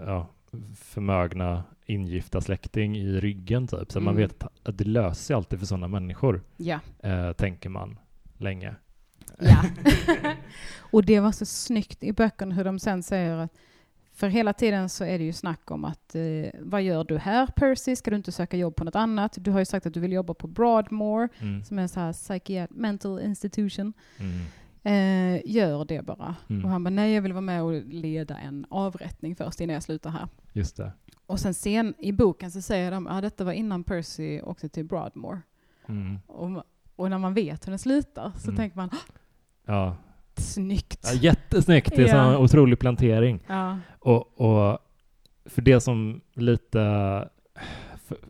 ja, 0.06 0.28
förmögna 0.76 1.63
ingifta 1.88 2.41
släkting 2.41 2.97
i 2.97 3.19
ryggen, 3.19 3.67
typ. 3.67 3.91
Så 3.91 4.00
man 4.00 4.15
Mm. 4.15 4.28
vet 4.28 4.43
att 4.63 4.78
det 4.78 4.84
löser 4.84 5.23
sig 5.23 5.36
alltid 5.36 5.60
för 5.60 5.65
sådana 5.65 5.88
människor, 5.88 6.41
Ja. 6.58 6.80
eh, 7.00 7.32
tänker 7.32 7.69
man 7.69 8.00
länge. 8.38 8.76
Ja. 9.39 9.63
och 10.80 11.06
det 11.06 11.19
var 11.19 11.32
så 11.32 11.45
snyggt 11.45 12.04
i 12.04 12.13
böckerna 12.13 12.56
hur 12.56 12.63
de 12.63 12.80
sen 12.80 13.04
säger 13.04 13.38
att 13.38 13.52
för 14.13 14.28
hela 14.28 14.54
tiden 14.54 14.89
så 14.89 15.04
är 15.04 15.17
det 15.17 15.23
ju 15.26 15.34
snack 15.34 15.71
om 15.71 15.86
att 15.86 16.15
eh, 16.15 16.21
vad 16.60 16.82
gör 16.82 17.04
du 17.04 17.17
här 17.17 17.47
Percy? 17.47 17.95
Ska 17.95 18.12
du 18.12 18.17
inte 18.17 18.32
söka 18.32 18.58
jobb 18.58 18.76
på 18.76 18.84
något 18.84 18.95
annat? 18.95 19.38
Du 19.41 19.52
har 19.52 19.60
ju 19.60 19.65
sagt 19.65 19.86
att 19.86 19.93
du 19.93 20.00
vill 20.00 20.12
jobba 20.12 20.34
på 20.34 20.47
Broadmoor 20.47 21.30
Mm. 21.39 21.63
som 21.63 21.78
är 21.80 21.82
en 21.82 21.89
så 21.89 22.00
här 22.00 22.12
psychiat- 22.13 22.67
mental 22.71 23.21
institution. 23.21 23.93
Mm. 24.17 24.39
Eh, 24.84 25.41
gör 25.45 25.86
det 25.86 26.06
bara. 26.06 26.36
Mm. 26.50 26.65
Och 26.65 26.71
han 26.71 26.84
bara 26.84 26.89
nej 26.89 27.13
jag 27.13 27.21
vill 27.21 27.34
vara 27.34 27.41
med 27.41 27.63
och 27.63 27.73
leda 27.86 28.38
en 28.38 28.65
avrättning 28.69 29.36
först 29.36 29.62
innan 29.62 29.73
jag 29.73 29.84
slutar 29.84 30.10
här. 30.10 30.28
Just 30.54 30.78
det. 30.78 30.91
Och 31.27 31.39
sen, 31.39 31.53
sen 31.53 31.93
i 31.99 32.11
boken 32.11 32.51
så 32.51 32.61
säger 32.61 32.91
de 32.91 33.07
att 33.07 33.13
ah, 33.17 33.21
detta 33.21 33.43
var 33.43 33.51
innan 33.51 33.83
Percy 33.83 34.41
åkte 34.41 34.69
till 34.69 34.85
Broadmoor. 34.85 35.41
Mm. 35.87 36.19
Och, 36.27 36.63
och 36.95 37.09
när 37.09 37.17
man 37.17 37.33
vet 37.33 37.67
hur 37.67 37.71
den 37.71 37.79
slutar 37.79 38.31
så 38.37 38.47
Mm. 38.49 38.57
tänker 38.57 38.77
man, 38.77 38.89
"Ah, 38.93 38.95
Ja. 39.65 39.95
snyggt. 40.37 40.99
ja, 41.03 41.13
jättesnyggt. 41.13 41.95
Det 41.95 42.03
är 42.09 42.15
Ja. 42.15 42.31
en 42.31 42.37
otrolig 42.37 42.79
plantering. 42.79 43.39
Ja. 43.47 43.77
Och, 43.99 44.41
och 44.41 44.79
för 45.45 45.61
det 45.61 45.81
som 45.81 46.21
lite... 46.33 46.79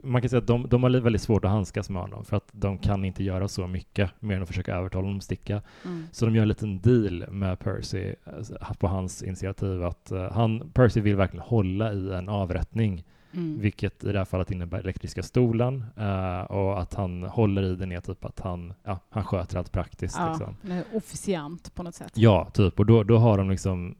man 0.03 0.21
kan 0.21 0.30
säga 0.30 0.38
att 0.38 0.47
de, 0.47 0.69
de 0.69 0.84
har 0.84 0.89
väldigt 0.89 1.21
svårt 1.21 1.45
att 1.45 1.51
handskas 1.51 1.89
med 1.89 2.01
honom 2.01 2.25
för 2.25 2.38
att 2.38 2.49
de 2.51 2.78
kan 2.78 3.05
inte 3.05 3.23
göra 3.23 3.47
så 3.47 3.67
mycket 3.67 4.11
mer 4.19 4.36
än 4.36 4.41
att 4.41 4.47
försöka 4.47 4.75
övertala 4.75 5.03
honom 5.05 5.17
att 5.17 5.23
sticka. 5.23 5.61
Mm. 5.86 6.03
Så 6.11 6.25
de 6.25 6.36
gör 6.36 6.41
en 6.41 6.47
liten 6.47 6.80
deal 6.82 7.25
med 7.32 7.59
Percy 7.59 8.13
eh, 8.25 8.73
på 8.80 8.88
hans 8.88 9.23
initiativ 9.23 9.84
att 9.84 10.11
eh, 10.11 10.32
han, 10.32 10.69
Percy 10.73 11.01
vill 11.01 11.15
verkligen 11.15 11.45
hålla 11.45 11.93
i 11.93 12.13
en 12.13 12.30
avrättning, 12.30 13.03
Mm. 13.34 13.59
vilket 13.59 14.03
i 14.03 14.11
det 14.11 14.17
här 14.17 14.25
fallet 14.25 14.51
innebär 14.51 14.80
elektriska 14.80 15.23
stolen 15.23 15.86
eh, 15.97 16.41
och 16.41 16.82
att 16.82 16.93
han 16.93 17.23
håller 17.23 17.63
i 17.63 17.75
den 17.75 17.91
är 17.91 18.01
typ 18.01 18.25
att 18.25 18.39
han, 18.39 18.73
ja, 18.84 18.99
han 19.09 19.23
sköter 19.23 19.57
allt 19.57 19.71
praktiskt. 19.71 20.17
Ja, 20.19 20.30
Liksom. 20.30 20.84
officiant 20.93 21.75
på 21.75 21.84
något 21.84 21.95
sätt. 21.95 22.11
Ja, 22.15 22.49
typ. 22.53 22.80
Och 22.80 22.86
då, 22.86 23.03
då 23.03 23.17
har 23.17 23.38
de 23.38 23.49
liksom 23.49 23.95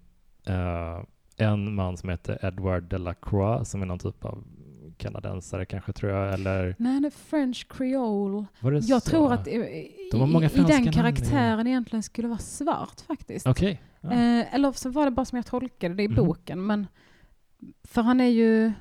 eh, 0.46 1.04
en 1.38 1.76
man 1.76 1.98
som 1.98 2.10
heter 2.10 2.46
Edward 2.46 2.84
Delacroix 2.84 3.70
som 3.70 3.82
är 3.82 3.86
någon 3.86 4.00
typ 4.00 4.26
av 4.26 4.44
kanadensare 4.98 5.66
kanske 5.66 5.94
tror 5.94 6.12
jag, 6.12 6.34
eller 6.34 6.76
Nej, 6.80 7.00
det 7.02 7.08
är 7.08 7.12
French 7.12 7.68
Creole. 7.70 8.46
Jag 8.62 8.84
så? 9.04 9.10
tror 9.10 9.34
att 9.34 9.48
i, 9.48 9.52
i, 9.52 10.10
i 10.54 10.64
den 10.68 10.88
i- 10.88 10.92
karaktären 10.94 11.68
egentligen 11.68 12.04
skulle 12.04 12.28
vara 12.28 12.38
svart 12.40 13.02
faktiskt. 13.02 13.48
Okej. 13.48 13.82
Ja. 14.02 14.12
Eh, 14.12 14.56
eller 14.56 14.72
så 14.72 14.90
var 14.90 15.06
det 15.06 15.12
bara 15.12 15.26
som 15.26 15.36
jag 15.36 15.46
tolkade 15.46 15.96
det 15.96 16.04
i 16.04 16.08
Mhm. 16.08 16.16
boken. 16.26 16.66
Men 16.66 16.88
för 17.84 18.02
han 18.02 18.22
är 18.22 18.26
ju... 18.28 18.72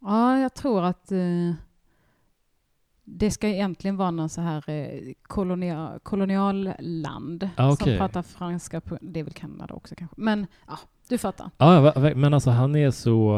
Ja, 0.00 0.38
jag 0.38 0.54
tror 0.54 0.84
att 0.84 1.12
eh, 1.12 1.54
det 3.04 3.30
ska 3.30 3.48
egentligen 3.48 3.96
vara 3.96 4.10
någon 4.10 4.28
så 4.28 4.40
här 4.40 4.70
eh, 4.70 5.12
kolonia, 5.22 5.98
kolonialland 6.02 7.48
Ah, 7.56 7.62
som 7.66 7.72
okej. 7.72 7.98
pratar 7.98 8.22
franska. 8.22 8.80
På, 8.80 8.98
det 9.00 9.20
är 9.20 9.24
väl 9.24 9.32
Kanada 9.32 9.74
också 9.74 9.94
kanske. 9.94 10.14
Men 10.20 10.46
ja, 10.66 10.78
du 11.08 11.18
fattar. 11.18 11.50
Va- 11.58 12.12
men 12.16 12.34
alltså 12.34 12.50
han 12.50 12.76
är 12.76 12.90
så... 12.90 13.34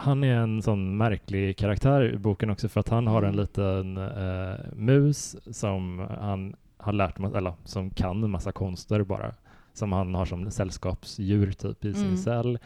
Han 0.00 0.24
är 0.24 0.34
en 0.36 0.62
sån 0.62 0.96
märklig 0.96 1.56
karaktär 1.56 2.14
i 2.14 2.18
boken 2.18 2.50
också 2.50 2.68
för 2.68 2.80
att 2.80 2.88
han 2.88 3.06
har 3.06 3.22
en 3.22 3.28
Mm. 3.28 3.40
liten 3.40 3.96
eh, 3.96 4.54
mus 4.72 5.36
som 5.56 6.06
han 6.20 6.56
har 6.76 6.92
lärt 6.92 7.18
mig, 7.18 7.30
eller 7.34 7.52
som 7.64 7.90
kan 7.90 8.24
en 8.24 8.30
massa 8.30 8.52
konster 8.52 9.02
bara. 9.02 9.34
Som 9.72 9.92
han 9.92 10.14
har 10.14 10.24
som 10.24 10.50
sällskapsdjur 10.50 11.52
typ 11.52 11.84
i 11.84 11.94
sin 11.94 12.04
Mm. 12.04 12.16
cell. 12.16 12.58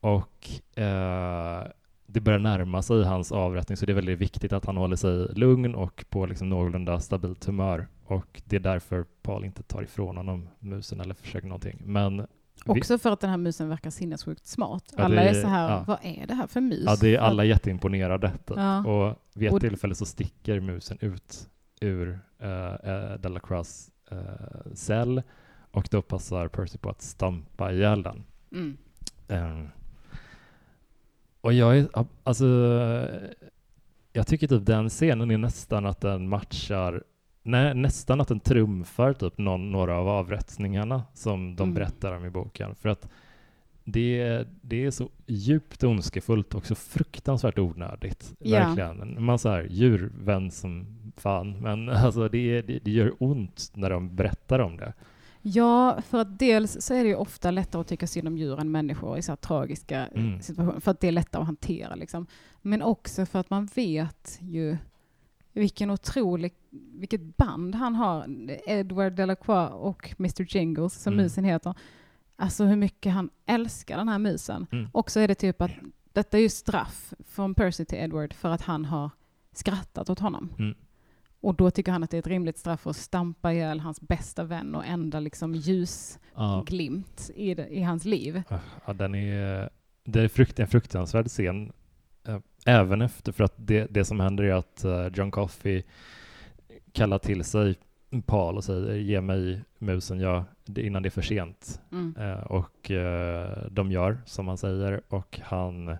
Och 0.00 0.48
eh, 0.78 1.62
det 2.06 2.20
börjar 2.20 2.38
närma 2.38 2.82
sig 2.82 3.04
hans 3.04 3.32
avrättning 3.32 3.76
så 3.76 3.86
det 3.86 3.92
är 3.92 3.94
väldigt 3.94 4.18
viktigt 4.18 4.52
att 4.52 4.66
han 4.66 4.76
håller 4.76 4.96
sig 4.96 5.28
lugn 5.34 5.74
och 5.74 6.04
på 6.10 6.26
liksom 6.26 6.48
någorlunda 6.48 7.00
stabilt 7.00 7.44
humör. 7.44 7.86
Och 8.06 8.42
det 8.44 8.56
är 8.56 8.60
därför 8.60 9.04
Paul 9.22 9.44
inte 9.44 9.62
tar 9.62 9.82
ifrån 9.82 10.16
honom 10.16 10.48
musen 10.58 11.00
eller 11.00 11.14
försöker 11.14 11.46
någonting. 11.48 11.82
Men 11.84 12.26
Också 12.66 12.98
för 12.98 13.12
att 13.12 13.20
den 13.20 13.30
här 13.30 13.36
musen 13.36 13.68
verkar 13.68 13.90
sinnessjukt 13.90 14.46
smart. 14.46 14.84
Ja, 14.96 15.04
Alla 15.04 15.22
är 15.22 15.42
så 15.42 15.48
här, 15.48 15.70
ja. 15.70 15.84
vad 15.86 15.98
är 16.02 16.26
det 16.26 16.34
här 16.34 16.46
för 16.46 16.60
mus? 16.60 16.82
Ja, 16.86 16.96
det 17.00 17.14
är 17.16 17.18
alla 17.18 17.44
jätteimponerade. 17.44 18.30
Typ. 18.30 18.56
Ja. 18.56 18.86
Och 18.86 19.16
vid 19.34 19.48
ett 19.48 19.54
Och- 19.54 19.60
tillfälle 19.60 19.94
så 19.94 20.06
sticker 20.06 20.60
musen 20.60 20.98
ut 21.00 21.48
ur 21.80 22.20
uh, 22.42 22.48
uh, 22.48 23.18
Delacroix 23.20 23.90
uh, 24.12 24.18
cell 24.74 25.22
och 25.70 25.88
då 25.90 26.02
passar 26.02 26.48
Percy 26.48 26.78
på 26.78 26.90
att 26.90 27.02
stampa 27.02 27.72
ihjäl 27.72 28.02
den. 28.02 28.24
Mm. 28.52 28.76
Eh, 29.28 29.68
och 31.40 31.52
jag 31.52 31.78
är, 31.78 31.88
alltså, 32.24 32.46
jag 34.12 34.26
tycker 34.26 34.48
typ 34.48 34.66
den 34.66 34.88
scenen 34.88 35.30
är 35.30 35.38
nästan 35.38 35.86
att 35.86 36.00
den 36.00 36.28
matchar, 36.28 37.04
nej, 37.48 37.74
nästan 37.74 38.20
att 38.20 38.28
den 38.28 38.40
trumfar 38.40 39.12
typ 39.12 39.38
någon, 39.38 39.70
några 39.72 39.96
av 39.98 40.08
avrättningarna 40.08 41.02
som 41.14 41.56
de 41.56 41.62
Mm. 41.62 41.74
berättar 41.74 42.12
om 42.16 42.24
i 42.24 42.30
boken. 42.30 42.74
För 42.74 42.88
att 42.88 43.08
det, 43.84 44.20
är- 44.20 44.46
det 44.62 44.84
är 44.84 44.90
så 44.90 45.08
djupt 45.26 45.84
ondskefullt 45.84 46.54
och 46.54 46.66
så 46.66 46.74
fruktansvärt 46.74 47.58
onödigt. 47.58 48.34
Ja. 48.38 48.58
Verkligen. 48.58 49.24
Man 49.24 49.38
så 49.38 49.48
här, 49.48 49.66
djurvän 49.70 50.50
som 50.50 50.86
fan, 51.16 51.60
men 51.60 51.88
alltså 51.88 52.28
det, 52.28 52.62
det, 52.62 52.78
det 52.84 52.90
gör 52.90 53.14
ont 53.18 53.70
när 53.74 53.90
de 53.90 54.16
berättar 54.16 54.58
om 54.58 54.76
det. 54.76 54.92
Ja, 55.42 55.98
för 56.08 56.18
att 56.18 56.38
dels 56.38 56.76
så 56.80 56.94
är 56.94 57.02
det 57.02 57.08
ju 57.08 57.14
ofta 57.16 57.50
lättare 57.50 57.80
att 57.80 57.86
tycka 57.88 58.06
synd 58.06 58.28
om 58.28 58.38
djur 58.38 58.60
än 58.60 58.70
människor 58.70 59.18
i 59.18 59.22
så 59.22 59.32
här 59.32 59.36
tragiska 59.36 60.06
Mm. 60.06 60.40
situationer, 60.42 60.80
för 60.80 60.90
att 60.90 61.00
det 61.00 61.08
är 61.08 61.12
lättare 61.12 61.40
att 61.40 61.46
hantera. 61.46 61.94
Liksom. 61.94 62.26
Men 62.62 62.82
också 62.82 63.26
för 63.26 63.38
att 63.38 63.50
man 63.50 63.68
vet 63.74 64.38
ju 64.42 64.76
vilken 65.58 65.90
otrolig, 65.90 66.54
vilket 66.70 67.36
band 67.36 67.74
han 67.74 67.94
har, 67.94 68.24
Edward 68.66 69.12
Delacroix 69.12 69.72
och 69.74 70.14
Mr 70.18 70.56
Jingles, 70.56 71.02
som 71.02 71.12
Mm. 71.12 71.22
musen 71.24 71.44
heter. 71.44 71.74
Alltså 72.36 72.64
hur 72.64 72.76
mycket 72.76 73.12
han 73.12 73.30
älskar 73.46 73.96
den 73.96 74.08
här 74.08 74.18
musen. 74.18 74.66
Mm. 74.72 74.88
Och 74.92 75.10
så 75.10 75.20
är 75.20 75.28
det 75.28 75.34
typ 75.34 75.60
att 75.62 75.70
detta 76.12 76.38
är 76.38 76.42
ju 76.42 76.48
straff 76.48 77.14
från 77.28 77.54
Percy 77.54 77.84
till 77.84 77.98
Edward 77.98 78.34
för 78.34 78.48
att 78.48 78.62
han 78.62 78.84
har 78.84 79.10
skrattat 79.52 80.10
åt 80.10 80.18
honom. 80.18 80.50
Mm. 80.58 80.74
Och 81.40 81.54
då 81.54 81.70
tycker 81.70 81.92
han 81.92 82.02
att 82.02 82.10
det 82.10 82.16
är 82.16 82.18
ett 82.18 82.26
rimligt 82.26 82.58
straff 82.58 82.86
att 82.86 82.96
stampa 82.96 83.52
ihjäl 83.52 83.80
hans 83.80 84.00
bästa 84.00 84.44
vän 84.44 84.74
och 84.74 84.86
enda 84.86 85.20
liksom 85.20 85.54
ljusglimt 85.54 87.30
Ja. 87.34 87.42
i, 87.42 87.50
i 87.50 87.82
hans 87.82 88.04
liv. 88.04 88.42
Ja, 88.86 88.92
den 88.92 89.14
är, 89.14 89.70
det 90.04 90.20
är 90.20 90.28
frukt, 90.28 90.58
en 90.58 90.66
fruktansvärd 90.66 91.28
scen. 91.28 91.72
Eh, 92.28 92.38
Även 92.66 93.02
efter, 93.02 93.32
för 93.32 93.44
att 93.44 93.54
det, 93.56 93.86
det 93.90 94.04
som 94.04 94.20
händer 94.20 94.44
är 94.44 94.54
att 94.54 94.84
eh, 94.84 95.06
John 95.14 95.30
Coffey 95.30 95.82
kallar 96.92 97.18
till 97.18 97.44
sig 97.44 97.74
Paul 98.26 98.56
och 98.56 98.64
säger 98.64 98.94
ge 98.94 99.20
mig 99.20 99.62
musen 99.78 100.20
jag, 100.20 100.44
innan 100.76 101.02
det 101.02 101.08
är 101.08 101.10
för 101.10 101.22
sent. 101.22 101.80
Mm. 101.92 102.14
Eh, 102.18 102.38
Och 102.38 102.90
eh, 102.90 103.66
de 103.70 103.92
gör 103.92 104.18
som 104.26 104.48
han 104.48 104.58
säger 104.58 105.00
och 105.08 105.40
han 105.42 105.96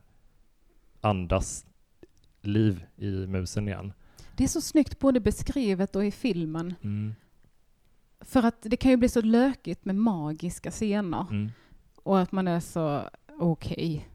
andas 1.01 1.67
liv 2.41 2.85
i 2.97 3.11
musen 3.11 3.69
igen. 3.69 3.93
Det 4.37 4.45
är 4.45 4.49
så 4.49 4.61
snyggt 4.61 4.99
både 4.99 5.21
beskrivet 5.21 5.97
och 5.97 6.05
i 6.05 6.11
filmen. 6.11 6.75
Mm. 6.83 7.15
För 8.21 8.43
att 8.43 8.57
det 8.63 8.77
kan 8.77 8.91
ju 8.91 8.97
bli 8.97 9.09
så 9.09 9.21
lökigt 9.23 9.85
med 9.85 9.97
magiska 9.97 10.71
scener. 10.71 11.27
Mm. 11.31 11.51
Och 12.03 12.21
att 12.21 12.33
man 12.33 12.49
är 12.49 12.61
så, 12.61 13.03
okej, 13.41 14.09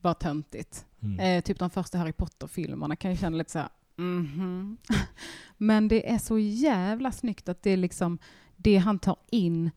vad 0.00 0.18
töntigt. 0.18 0.86
Mm. 1.02 1.20
Eh, 1.20 1.42
typ 1.42 1.58
de 1.58 1.70
första 1.70 1.98
Harry 1.98 2.12
Potter-filmerna 2.12 2.96
kan 2.96 3.10
ju 3.10 3.16
känna 3.16 3.36
lite 3.36 3.50
så 3.50 3.58
här, 3.58 3.68
mhm. 3.96 4.76
Men 5.56 5.88
det 5.88 6.10
är 6.10 6.18
så 6.18 6.38
jävla 6.38 7.12
snyggt 7.12 7.48
att 7.48 7.62
det 7.62 7.70
är 7.70 7.76
liksom, 7.76 8.18
det 8.56 8.76
han 8.76 8.98
tar 8.98 9.16
in 9.30 9.70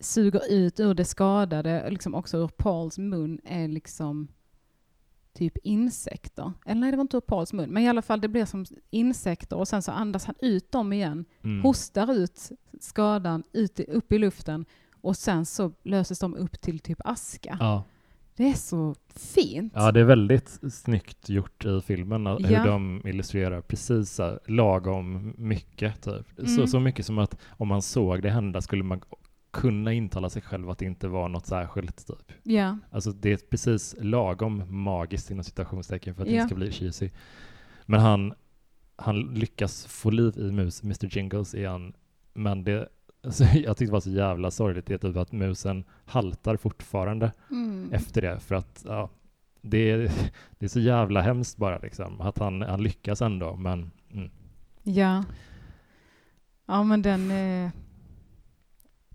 suger 0.00 0.52
ut 0.52 0.80
ur 0.80 0.94
det 0.94 1.04
skadade, 1.04 1.90
liksom 1.90 2.14
också 2.14 2.38
ur 2.38 2.48
Pauls 2.48 2.98
mun, 2.98 3.40
är 3.44 3.68
liksom 3.68 4.28
typ 5.32 5.56
insekter. 5.62 6.52
Eller 6.66 6.80
nej, 6.80 6.90
det 6.90 6.96
var 6.96 7.02
inte 7.02 7.16
ur 7.16 7.20
Pauls 7.20 7.52
mun, 7.52 7.70
men 7.70 7.82
i 7.82 7.88
alla 7.88 8.02
fall 8.02 8.20
det 8.20 8.28
blir 8.28 8.44
som 8.44 8.64
insekter 8.90 9.56
och 9.56 9.68
sen 9.68 9.82
så 9.82 9.92
andas 9.92 10.24
han 10.24 10.34
ut 10.40 10.72
dem 10.72 10.92
igen, 10.92 11.24
Mm. 11.42 11.62
hostar 11.62 12.12
ut 12.12 12.50
skadan 12.80 13.42
ut 13.52 13.80
upp 13.80 14.12
i 14.12 14.18
luften 14.18 14.64
och 15.00 15.16
sen 15.16 15.46
så 15.46 15.72
löses 15.82 16.18
de 16.18 16.34
upp 16.34 16.60
till 16.60 16.78
typ 16.78 17.00
aska. 17.04 17.56
Ja. 17.60 17.84
Det 18.36 18.48
är 18.50 18.54
så 18.54 18.94
fint. 19.16 19.72
Ja, 19.76 19.92
det 19.92 20.00
är 20.00 20.04
väldigt 20.04 20.60
snyggt 20.72 21.28
gjort 21.28 21.64
i 21.64 21.80
filmen, 21.80 22.26
hur 22.26 22.50
Ja. 22.50 22.64
de 22.64 23.02
illustrerar 23.04 23.60
precis 23.60 24.10
så 24.12 24.38
lagom 24.46 25.34
mycket. 25.38 26.02
Typ. 26.02 26.26
Så, 26.36 26.54
Mm. 26.54 26.66
så 26.66 26.80
mycket 26.80 27.06
som 27.06 27.18
att 27.18 27.36
om 27.48 27.68
man 27.68 27.82
såg 27.82 28.22
det 28.22 28.30
hända 28.30 28.60
skulle 28.60 28.82
man 28.84 29.00
kunna 29.50 29.92
intala 29.92 30.30
sig 30.30 30.42
själv 30.42 30.70
att 30.70 30.78
det 30.78 30.84
inte 30.84 31.08
var 31.08 31.28
något 31.28 31.46
särskilt. 31.46 32.06
Typ. 32.06 32.32
Ja. 32.42 32.78
Alltså 32.90 33.12
det 33.12 33.32
är 33.32 33.36
precis 33.50 33.94
lagom 34.00 34.62
magiskt 34.68 35.30
inom 35.30 35.44
citationstecken 35.44 36.14
för 36.14 36.22
att 36.22 36.28
det 36.28 36.34
Ja. 36.34 36.42
inte 36.42 36.48
ska 36.48 36.56
bli 36.56 36.72
cheesy. 36.72 37.10
Men 37.86 38.00
han, 38.00 38.34
han 38.96 39.20
lyckas 39.34 39.86
få 39.86 40.10
liv 40.10 40.34
i 40.38 40.52
mus, 40.52 40.82
Mr 40.82 41.16
Jingles 41.16 41.54
igen, 41.54 41.92
men 42.34 42.64
det 42.64 42.88
alltså, 43.26 43.44
jag 43.54 43.76
tyckte 43.76 43.84
det 43.84 43.92
var 43.92 44.00
så 44.00 44.10
jävla 44.10 44.50
sorgligt 44.50 44.86
det 44.86 44.94
är 44.94 44.98
typ 44.98 45.16
att 45.16 45.32
musen 45.32 45.84
haltar 46.04 46.56
fortfarande 46.56 47.32
Mm. 47.50 47.92
efter 47.92 48.20
det 48.22 48.40
för 48.40 48.54
att 48.54 48.84
ja, 48.88 49.10
det, 49.62 49.90
är, 49.90 49.98
det 50.58 50.64
är 50.66 50.68
så 50.68 50.80
jävla 50.80 51.20
hemskt 51.20 51.56
bara 51.56 51.78
liksom 51.78 52.20
att 52.20 52.38
han, 52.38 52.62
han 52.62 52.82
lyckas 52.82 53.22
ändå 53.22 53.56
men 53.56 53.90
mm. 54.12 54.30
Ja. 54.82 55.24
Ja, 56.66 56.82
men 56.82 57.02
den... 57.02 57.30
Eh, 57.30 57.70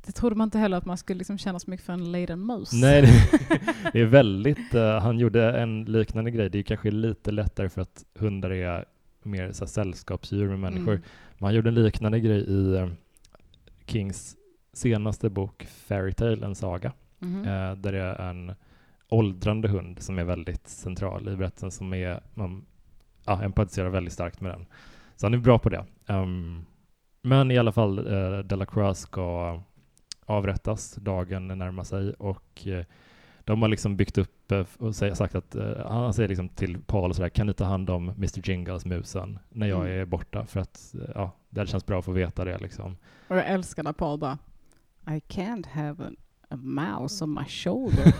det 0.05 0.12
trodde 0.12 0.36
man 0.36 0.47
inte 0.47 0.57
heller 0.59 0.78
att 0.78 0.86
man 0.86 0.97
skulle 0.97 1.18
liksom 1.18 1.38
känna 1.38 1.59
så 1.59 1.70
mycket 1.70 1.86
för 1.86 1.93
en 1.93 2.12
Leiden 2.12 2.45
mus. 2.45 2.74
nej 2.74 3.01
det, 3.93 3.99
är 4.01 4.05
väldigt 4.05 4.74
eh, 4.76 4.99
han 4.99 5.20
gjorde 5.20 5.51
en 5.59 5.86
liknande 5.86 6.32
grej 6.32 6.49
det 6.49 6.59
är 6.59 6.64
kanske 6.64 6.91
lite 6.91 7.32
lättare 7.32 7.70
för 7.70 7.82
att 7.82 8.05
hundar 8.16 8.49
är 8.51 8.86
mer 9.24 9.51
så 9.51 9.64
här, 9.64 9.70
sällskapsdjur 9.70 10.47
med 10.49 10.59
människor 10.59 10.91
Mm. 10.93 11.03
men 11.38 11.45
han 11.45 11.55
gjorde 11.55 11.70
en 11.70 11.76
liknande 11.76 12.20
grej 12.20 12.39
i 12.41 12.76
eh, 12.76 12.88
Kings 13.92 14.36
senaste 14.74 15.30
bok 15.30 15.64
Fairytale, 15.64 16.46
en 16.46 16.56
saga 16.56 16.94
Mhm. 17.20 17.39
eh, 17.46 17.76
där 17.76 17.92
det 17.92 18.00
är 18.02 18.30
en 18.30 18.54
åldrande 19.10 19.68
hund 19.68 20.02
som 20.02 20.20
är 20.20 20.24
väldigt 20.24 20.68
central 20.68 21.30
i 21.30 21.36
berättelsen 21.36 21.72
som 21.72 21.94
är, 21.94 22.24
man 22.34 22.66
ja, 23.26 23.44
empatiserar 23.44 23.89
väldigt 23.89 24.14
starkt 24.14 24.42
med 24.42 24.52
den. 24.52 24.66
Så 25.16 25.26
han 25.26 25.34
är 25.34 25.38
bra 25.38 25.60
på 25.60 25.70
det. 25.70 25.86
Ehm, 26.08 26.66
men 27.22 27.52
i 27.52 27.58
alla 27.58 27.72
fall, 27.72 28.00
uh, 28.00 28.39
Delacroix 28.39 29.00
ska 29.00 29.60
avrättas, 30.26 30.96
dagen 30.96 31.48
närmar 31.48 31.84
sig 31.84 32.14
och 32.14 32.68
eh, 32.68 32.86
de 33.44 33.62
har 33.62 33.70
liksom 33.70 33.98
byggt 33.98 34.18
upp 34.18 34.41
eh, 34.52 34.66
och 34.78 34.95
säger, 34.95 35.14
sagt 35.14 35.36
att 35.36 35.56
eh, 35.56 35.88
han 35.88 36.14
säger 36.14 36.30
liksom 36.30 36.49
till 36.49 36.78
Paul 36.82 37.14
sådär, 37.14 37.30
kan 37.30 37.47
ni 37.47 37.54
ta 37.54 37.64
hand 37.66 37.89
om 37.89 38.10
Mr 38.10 38.49
Jingles 38.49 38.86
musen 38.86 39.39
när 39.49 39.68
jag 39.68 39.82
Mm. 39.86 39.99
är 40.02 40.06
borta? 40.06 40.45
För 40.45 40.60
att 40.60 40.95
eh, 40.95 41.10
ja, 41.16 41.32
det 41.49 41.68
känns 41.68 41.86
bra 41.86 41.99
att 41.99 42.06
få 42.06 42.12
veta 42.12 42.45
det 42.45 42.58
liksom. 42.58 42.97
Och 43.28 43.38
jag 43.38 43.45
älskar 43.47 43.84
när 43.84 43.93
Paul 43.93 44.20
bara 44.20 44.38
I 45.08 45.20
can't 45.28 45.68
have 45.68 46.04
a, 46.04 46.10
a 46.49 46.56
mouse 46.56 47.24
on 47.24 47.34
my 47.34 47.45
shoulder. 47.45 48.14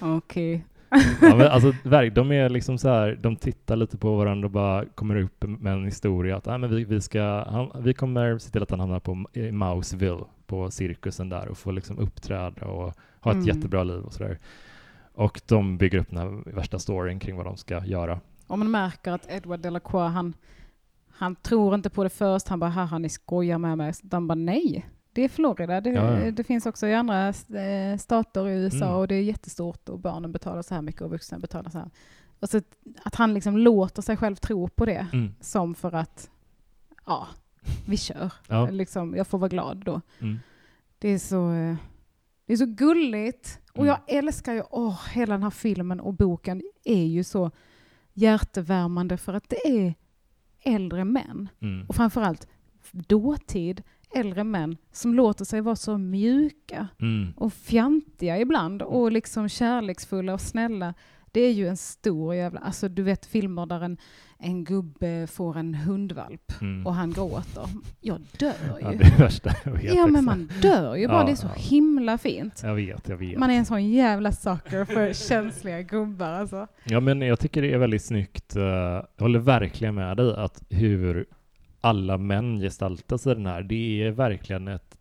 Okej. 0.00 0.64
Ja, 1.22 1.36
men 1.36 1.46
alltså, 1.46 1.72
de 2.12 2.32
är 2.32 2.48
liksom 2.48 2.78
så 2.78 2.88
här, 2.88 3.18
de 3.20 3.36
tittar 3.36 3.76
lite 3.76 3.96
på 3.98 4.16
varandra 4.16 4.46
och 4.46 4.52
bara 4.52 4.84
kommer 4.84 5.16
upp 5.16 5.44
med 5.46 5.72
en 5.72 5.84
historia 5.84 6.36
att 6.36 6.48
ah, 6.48 6.58
men 6.58 6.70
vi, 6.70 6.84
vi, 6.84 7.00
ska, 7.00 7.44
han, 7.50 7.70
vi 7.84 7.94
kommer 7.94 8.38
se 8.38 8.50
till 8.50 8.62
att 8.62 8.70
han 8.70 8.80
hamnar 8.80 9.00
på 9.00 9.24
i 9.32 9.52
Mouseville, 9.52 10.24
på 10.46 10.70
cirkusen 10.70 11.28
där 11.28 11.48
och 11.48 11.58
får 11.58 11.72
liksom 11.72 11.98
uppträda 11.98 12.66
och 12.66 12.94
ha 13.20 13.30
ett 13.30 13.34
Mm. 13.36 13.46
jättebra 13.48 13.84
liv 13.84 14.00
och 14.00 14.12
sådär. 14.12 14.38
Och 15.14 15.40
de 15.48 15.78
bygger 15.78 15.98
upp 15.98 16.10
den 16.10 16.18
här 16.18 16.50
värsta 16.54 16.78
storyn 16.78 17.18
kring 17.20 17.36
vad 17.36 17.46
de 17.46 17.56
ska 17.56 17.84
göra. 17.84 18.20
Och 18.46 18.58
man 18.58 18.70
märker 18.70 19.12
att 19.12 19.30
Edward 19.30 19.60
Delacroix, 19.60 20.12
han, 20.14 20.34
han 21.08 21.36
tror 21.36 21.74
inte 21.74 21.90
på 21.90 22.02
det 22.04 22.10
först. 22.10 22.48
Han 22.48 22.60
bara, 22.60 22.70
haha, 22.70 22.98
ni 22.98 23.08
skojar 23.08 23.58
med 23.58 23.78
mig. 23.78 23.92
De 24.02 24.26
bara, 24.28 24.34
nej. 24.34 24.86
Det 25.12 25.22
är 25.24 25.28
Florida. 25.28 25.80
Det, 25.80 25.90
Ja, 25.90 26.20
ja. 26.20 26.30
det 26.30 26.44
finns 26.44 26.66
också 26.66 26.86
i 26.86 26.94
andra 26.94 27.28
eh, 27.28 27.96
stater 27.98 28.48
i 28.48 28.52
USA 28.52 28.84
Mm. 28.84 28.96
och 28.96 29.08
det 29.08 29.14
är 29.14 29.22
jättestort 29.22 29.88
och 29.88 29.98
barnen 29.98 30.32
betalar 30.32 30.62
så 30.62 30.74
här 30.74 30.82
mycket 30.82 31.02
och 31.02 31.10
vuxna 31.10 31.38
betalar 31.38 31.70
så 31.70 31.78
här. 31.78 31.90
Och 32.40 32.48
så 32.50 32.60
att 33.02 33.14
han 33.14 33.34
liksom 33.34 33.58
låter 33.58 34.02
sig 34.02 34.16
själv 34.16 34.36
tro 34.36 34.68
på 34.68 34.84
det 34.86 35.06
Mm. 35.12 35.34
som 35.40 35.74
för 35.74 35.94
att, 35.94 36.30
ja, 37.06 37.26
vi 37.86 37.96
kör. 37.96 38.32
Ja. 38.48 38.70
Liksom, 38.70 39.14
jag 39.16 39.26
får 39.26 39.38
vara 39.38 39.48
glad 39.48 39.82
då. 39.84 40.00
Mm. 40.20 40.38
Det 40.98 41.08
är 41.08 41.18
så, 41.18 41.52
eh, 41.52 41.74
det 42.50 42.54
är 42.54 42.56
så 42.56 42.66
gulligt. 42.66 43.58
Och 43.72 43.84
Mm. 43.84 43.86
jag 43.88 43.98
älskar 44.18 44.52
ju, 44.54 44.62
åh, 44.70 45.08
hela 45.12 45.34
den 45.34 45.42
här 45.42 45.50
filmen 45.50 46.00
och 46.00 46.14
boken 46.14 46.62
är 46.84 47.04
ju 47.04 47.24
så 47.24 47.50
hjärtevärmande 48.14 49.16
för 49.16 49.34
att 49.34 49.48
det 49.48 49.66
är 49.68 49.94
äldre 50.62 51.04
män. 51.04 51.48
Mm. 51.62 51.86
Och 51.88 51.94
framförallt 51.96 52.46
dåtid 52.92 53.82
äldre 54.14 54.44
män 54.44 54.76
som 54.92 55.14
låter 55.14 55.44
sig 55.44 55.60
vara 55.60 55.76
så 55.76 55.98
mjuka 55.98 56.88
Mm. 57.00 57.32
och 57.36 57.52
fjantiga 57.52 58.38
ibland 58.38 58.82
och 58.82 59.12
liksom 59.12 59.48
kärleksfulla 59.48 60.32
och 60.34 60.40
snälla. 60.40 60.94
Det 61.32 61.40
är 61.40 61.52
ju 61.52 61.68
en 61.68 61.76
stor 61.76 62.34
jävla, 62.34 62.60
alltså 62.60 62.88
du 62.88 63.02
vet 63.02 63.26
filmer 63.26 63.66
där 63.66 63.80
en, 63.80 63.96
en 64.42 64.64
gubbe 64.64 65.26
får 65.26 65.56
en 65.58 65.74
hundvalp 65.74 66.52
Mm. 66.60 66.86
och 66.86 66.94
han 66.94 67.10
gråter. 67.12 67.64
Jag 68.00 68.20
dör 68.38 68.52
Ja, 68.80 68.92
ju. 68.92 68.98
är 68.98 69.04
det 69.04 69.18
värsta 69.18 69.50
jag 69.64 69.72
vet. 69.72 69.84
Ja 69.84 70.06
men 70.06 70.14
också. 70.14 70.22
man 70.22 70.50
dör 70.62 70.96
ju 70.96 71.08
bara, 71.08 71.18
Ja, 71.20 71.24
det 71.26 71.32
är 71.32 71.36
så 71.36 71.46
ja. 71.46 71.52
himla 71.62 72.18
fint. 72.18 72.60
Jag 72.64 72.74
vet, 72.74 73.08
jag 73.08 73.16
vet. 73.16 73.38
Man 73.38 73.50
är 73.50 73.54
en 73.54 73.64
sån 73.66 73.88
jävla 73.90 74.32
sucker 74.32 74.84
för 74.84 75.12
känsliga 75.12 75.82
gubbar 75.82 76.32
alltså. 76.32 76.66
Ja, 76.84 77.00
men 77.00 77.20
jag 77.22 77.38
tycker 77.40 77.62
det 77.62 77.72
är 77.72 77.78
väldigt 77.78 78.04
snyggt. 78.04 78.56
eh, 78.56 78.62
Jag 78.62 79.06
håller 79.18 79.38
verkligen 79.38 79.94
med 79.94 80.16
dig 80.16 80.34
att 80.36 80.62
hur 80.68 81.26
alla 81.80 82.18
män 82.18 82.58
gestaltas 82.60 83.26
i 83.26 83.34
den 83.34 83.46
här. 83.46 83.62
Det 83.62 84.02
är 84.02 84.10
verkligen 84.10 84.68
ett 84.68 84.96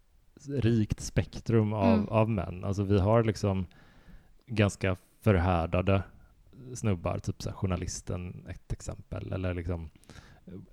rikt 0.49 0.99
spektrum 1.01 1.73
av, 1.73 1.93
Mm. 1.93 2.07
av 2.07 2.29
män. 2.29 2.63
Alltså 2.63 2.83
vi 2.83 2.99
har 2.99 3.23
liksom 3.23 3.65
ganska 4.47 4.95
förhärdade 5.23 6.03
snubbar, 6.73 7.19
typ 7.19 7.41
så 7.41 7.51
journalisten 7.51 8.45
ett 8.49 8.73
exempel, 8.73 9.33
eller 9.33 9.53
liksom 9.53 9.89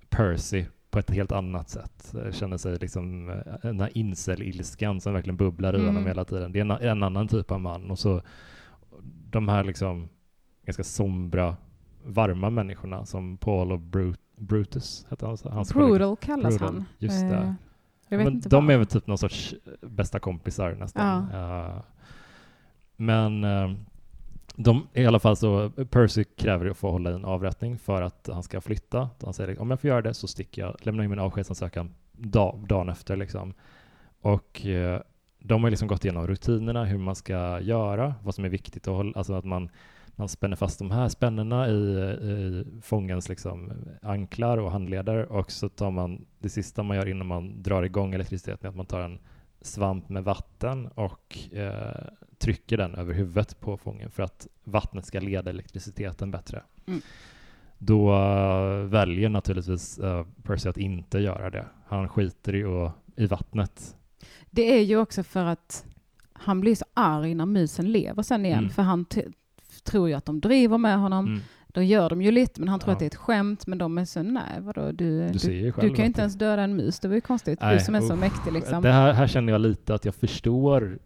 Percy 0.09 0.65
på 0.91 0.99
ett 0.99 1.11
helt 1.11 1.33
annat 1.33 1.69
sätt. 1.71 2.15
Eh, 2.15 2.33
Känner 2.33 2.57
sig 2.57 2.79
liksom 2.79 3.31
eh, 3.31 3.37
den 3.63 3.81
här 3.81 3.91
incel-ilskan 3.99 5.01
som 5.01 5.13
verkligen 5.13 5.37
bubblar 5.37 5.73
i 5.75 5.77
Mm. 5.77 5.87
honom 5.87 6.07
hela 6.07 6.25
tiden. 6.25 6.53
Det 6.53 6.59
är 6.59 6.65
en, 6.65 6.71
en 6.71 7.03
annan 7.03 7.29
typ 7.29 7.51
av 7.51 7.61
man. 7.61 7.91
Och 7.91 7.99
så 7.99 8.23
de 9.31 9.49
här 9.49 9.65
liksom 9.65 10.09
ganska 10.65 10.85
sombra, 10.85 11.57
varma 12.05 12.51
människorna 12.51 13.07
som 13.07 13.37
Paul 13.37 13.73
och 13.73 13.81
Brut, 13.81 14.21
Brutus 14.37 15.07
hette 15.11 15.27
han. 15.27 15.37
så? 15.37 15.49
Hans 15.49 15.73
kollega. 15.73 15.91
Brutal 15.93 16.17
kallas 16.17 16.59
Brutal, 16.59 16.75
han. 16.75 16.85
just 16.99 17.21
det. 17.21 17.37
Eh, 17.37 17.53
Jag 18.09 18.19
vet 18.19 18.27
Men 18.27 18.41
de 18.41 18.71
är 18.71 18.77
väl 18.77 18.87
typ 18.87 19.07
någon 19.07 19.19
sorts 19.19 19.55
bästa 19.83 20.19
kompisar 20.19 20.75
nästan. 20.75 21.29
Ja. 21.33 21.83
men 22.97 23.45
eh, 23.45 23.71
de, 24.57 24.89
i 24.93 25.07
alla 25.07 25.19
fall 25.19 25.37
så, 25.37 25.71
Percy 25.71 26.25
kräver 26.25 26.67
att 26.67 26.77
få 26.77 26.91
hålla 26.91 27.11
i 27.11 27.15
en 27.15 27.25
avrättning 27.25 27.79
för 27.79 28.03
att 28.03 28.29
han 28.33 28.43
ska 28.43 28.61
flytta. 28.61 29.11
Han 29.25 29.35
säger 29.35 29.61
om 29.61 29.71
jag 29.71 29.81
får 29.81 29.89
göra 29.89 30.03
det 30.03 30.15
så 30.15 30.29
sticker 30.29 30.63
jag, 30.63 30.77
lämnar 30.81 31.05
in 31.05 31.11
min 31.11 31.19
avskedsansökan 31.19 31.95
dag, 32.13 32.65
dagen 32.69 32.89
efter 32.89 33.17
liksom. 33.17 33.55
Och 34.21 34.67
eh, 34.67 35.01
de 35.39 35.63
har 35.63 35.71
liksom 35.71 35.89
gått 35.89 36.05
igenom 36.05 36.27
rutinerna, 36.27 36.85
hur 36.85 36.99
man 36.99 37.15
ska 37.15 37.61
göra, 37.61 38.15
vad 38.23 38.35
som 38.35 38.45
är 38.45 38.49
viktigt 38.49 38.89
att 38.89 38.95
hålla, 38.95 39.13
alltså 39.17 39.35
att 39.35 39.45
man, 39.45 39.69
man 40.09 40.29
spänner 40.29 40.57
fast 40.57 40.79
de 40.79 40.91
här 40.91 41.09
spännena 41.09 41.69
i, 41.69 41.73
i 41.73 42.65
fångens 42.83 43.29
liksom 43.29 43.73
anklar 44.03 44.59
och 44.59 44.71
handleder 44.71 45.33
och 45.33 45.51
så 45.51 45.69
tar 45.69 45.91
man 45.91 46.25
det 46.39 46.49
sista 46.49 46.83
man 46.83 46.97
gör 46.97 47.09
innan 47.09 47.27
man 47.27 47.63
drar 47.63 47.83
igång 47.83 48.15
elektriciteten 48.15 48.71
att 48.71 48.77
man 48.77 48.87
tar 48.87 49.01
en 49.01 49.19
svamp 49.67 50.09
med 50.09 50.25
vatten 50.25 50.87
och 50.87 51.39
eh, 51.53 52.07
trycker 52.39 52.77
den 52.77 52.95
över 52.95 53.15
huvudet 53.15 53.61
på 53.61 53.77
fången 53.77 54.11
för 54.11 54.23
att 54.23 54.47
vattnet 54.65 55.07
ska 55.07 55.21
leda 55.21 55.51
elektriciteten 55.51 56.31
bättre. 56.31 56.63
Mm. 56.87 57.01
Då 57.79 58.15
eh, 58.15 58.79
väljer 58.79 59.29
naturligtvis 59.29 59.99
uh, 59.99 60.27
Percy 60.43 60.69
att 60.69 60.77
inte 60.77 61.19
göra 61.19 61.51
det. 61.51 61.67
Han 61.87 62.09
skiter 62.09 62.55
i, 62.55 62.65
och, 62.65 62.91
i 63.17 63.27
vattnet. 63.27 63.97
Det 64.51 64.79
är 64.79 64.83
ju 64.83 64.97
också 64.97 65.23
för 65.23 65.45
att 65.45 65.85
han 66.33 66.61
blir 66.61 66.75
så 66.75 66.85
arg 66.95 67.35
när 67.35 67.47
musen 67.47 67.93
lever 67.93 68.23
sen 68.23 68.47
igen. 68.47 68.59
Mm. 68.59 68.71
För 68.71 68.83
han 68.83 69.07
tror 69.85 70.09
ju 70.09 70.15
att 70.15 70.25
de 70.25 70.41
driver 70.41 70.79
med 70.79 70.99
honom. 70.99 71.27
Mm. 71.27 71.41
Då 71.77 71.83
gör 71.83 72.11
de 72.11 72.23
ju 72.23 72.31
lite, 72.31 72.61
men 72.61 72.69
han 72.69 72.81
tror 72.81 72.91
Ja. 72.91 72.93
att 72.93 72.99
det 72.99 73.05
är 73.05 73.07
ett 73.07 73.15
skämt. 73.15 73.67
Men 73.67 73.79
de 73.79 73.99
är 73.99 74.05
så, 74.05 74.23
nej 74.23 74.61
vadå, 74.61 74.93
du, 74.93 75.29
Du 75.29 75.39
du, 75.39 75.63
du, 75.63 75.73
kan 75.73 75.89
ju 75.99 76.05
inte 76.05 76.21
ens 76.21 76.35
döda 76.35 76.63
en 76.63 76.77
mus. 76.77 77.01
Det 77.01 77.09
var 77.09 77.15
ju 77.15 77.21
konstigt. 77.21 77.61
du 77.61 77.67
Nej, 77.67 77.81
som 77.81 77.95
är 77.95 78.01
så 78.01 78.13
usch. 78.15 78.21
mäktig 78.21 78.53
liksom. 78.53 78.83
Det 78.83 78.93
här, 78.93 79.13
här 79.13 79.27
känner 79.27 79.53
jag 79.53 79.61
lite 79.61 79.95
att 79.95 80.05
jag 80.05 80.15
förstår 80.15 80.99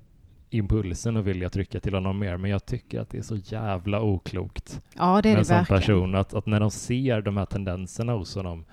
impulsen 0.50 1.16
och 1.16 1.26
vilja 1.26 1.50
trycka 1.50 1.80
till 1.80 1.94
honom 1.94 2.18
mer, 2.18 2.36
men 2.36 2.50
jag 2.50 2.66
tycker 2.66 3.00
att 3.00 3.10
det 3.10 3.18
är 3.18 3.22
så 3.22 3.36
jävla 3.36 4.00
oklokt 4.02 4.80
Ja, 4.98 5.22
det 5.22 5.28
är 5.28 5.32
med 5.32 5.38
en 5.38 5.44
sån 5.44 5.56
verkligen. 5.56 5.80
person, 5.80 6.14
att, 6.14 6.34
att 6.34 6.46
när 6.46 6.60
de 6.60 6.70
ser 6.70 7.22
de 7.22 7.36
här 7.36 7.46
tendenserna 7.46 8.12
hos 8.12 8.34
honom, 8.34 8.64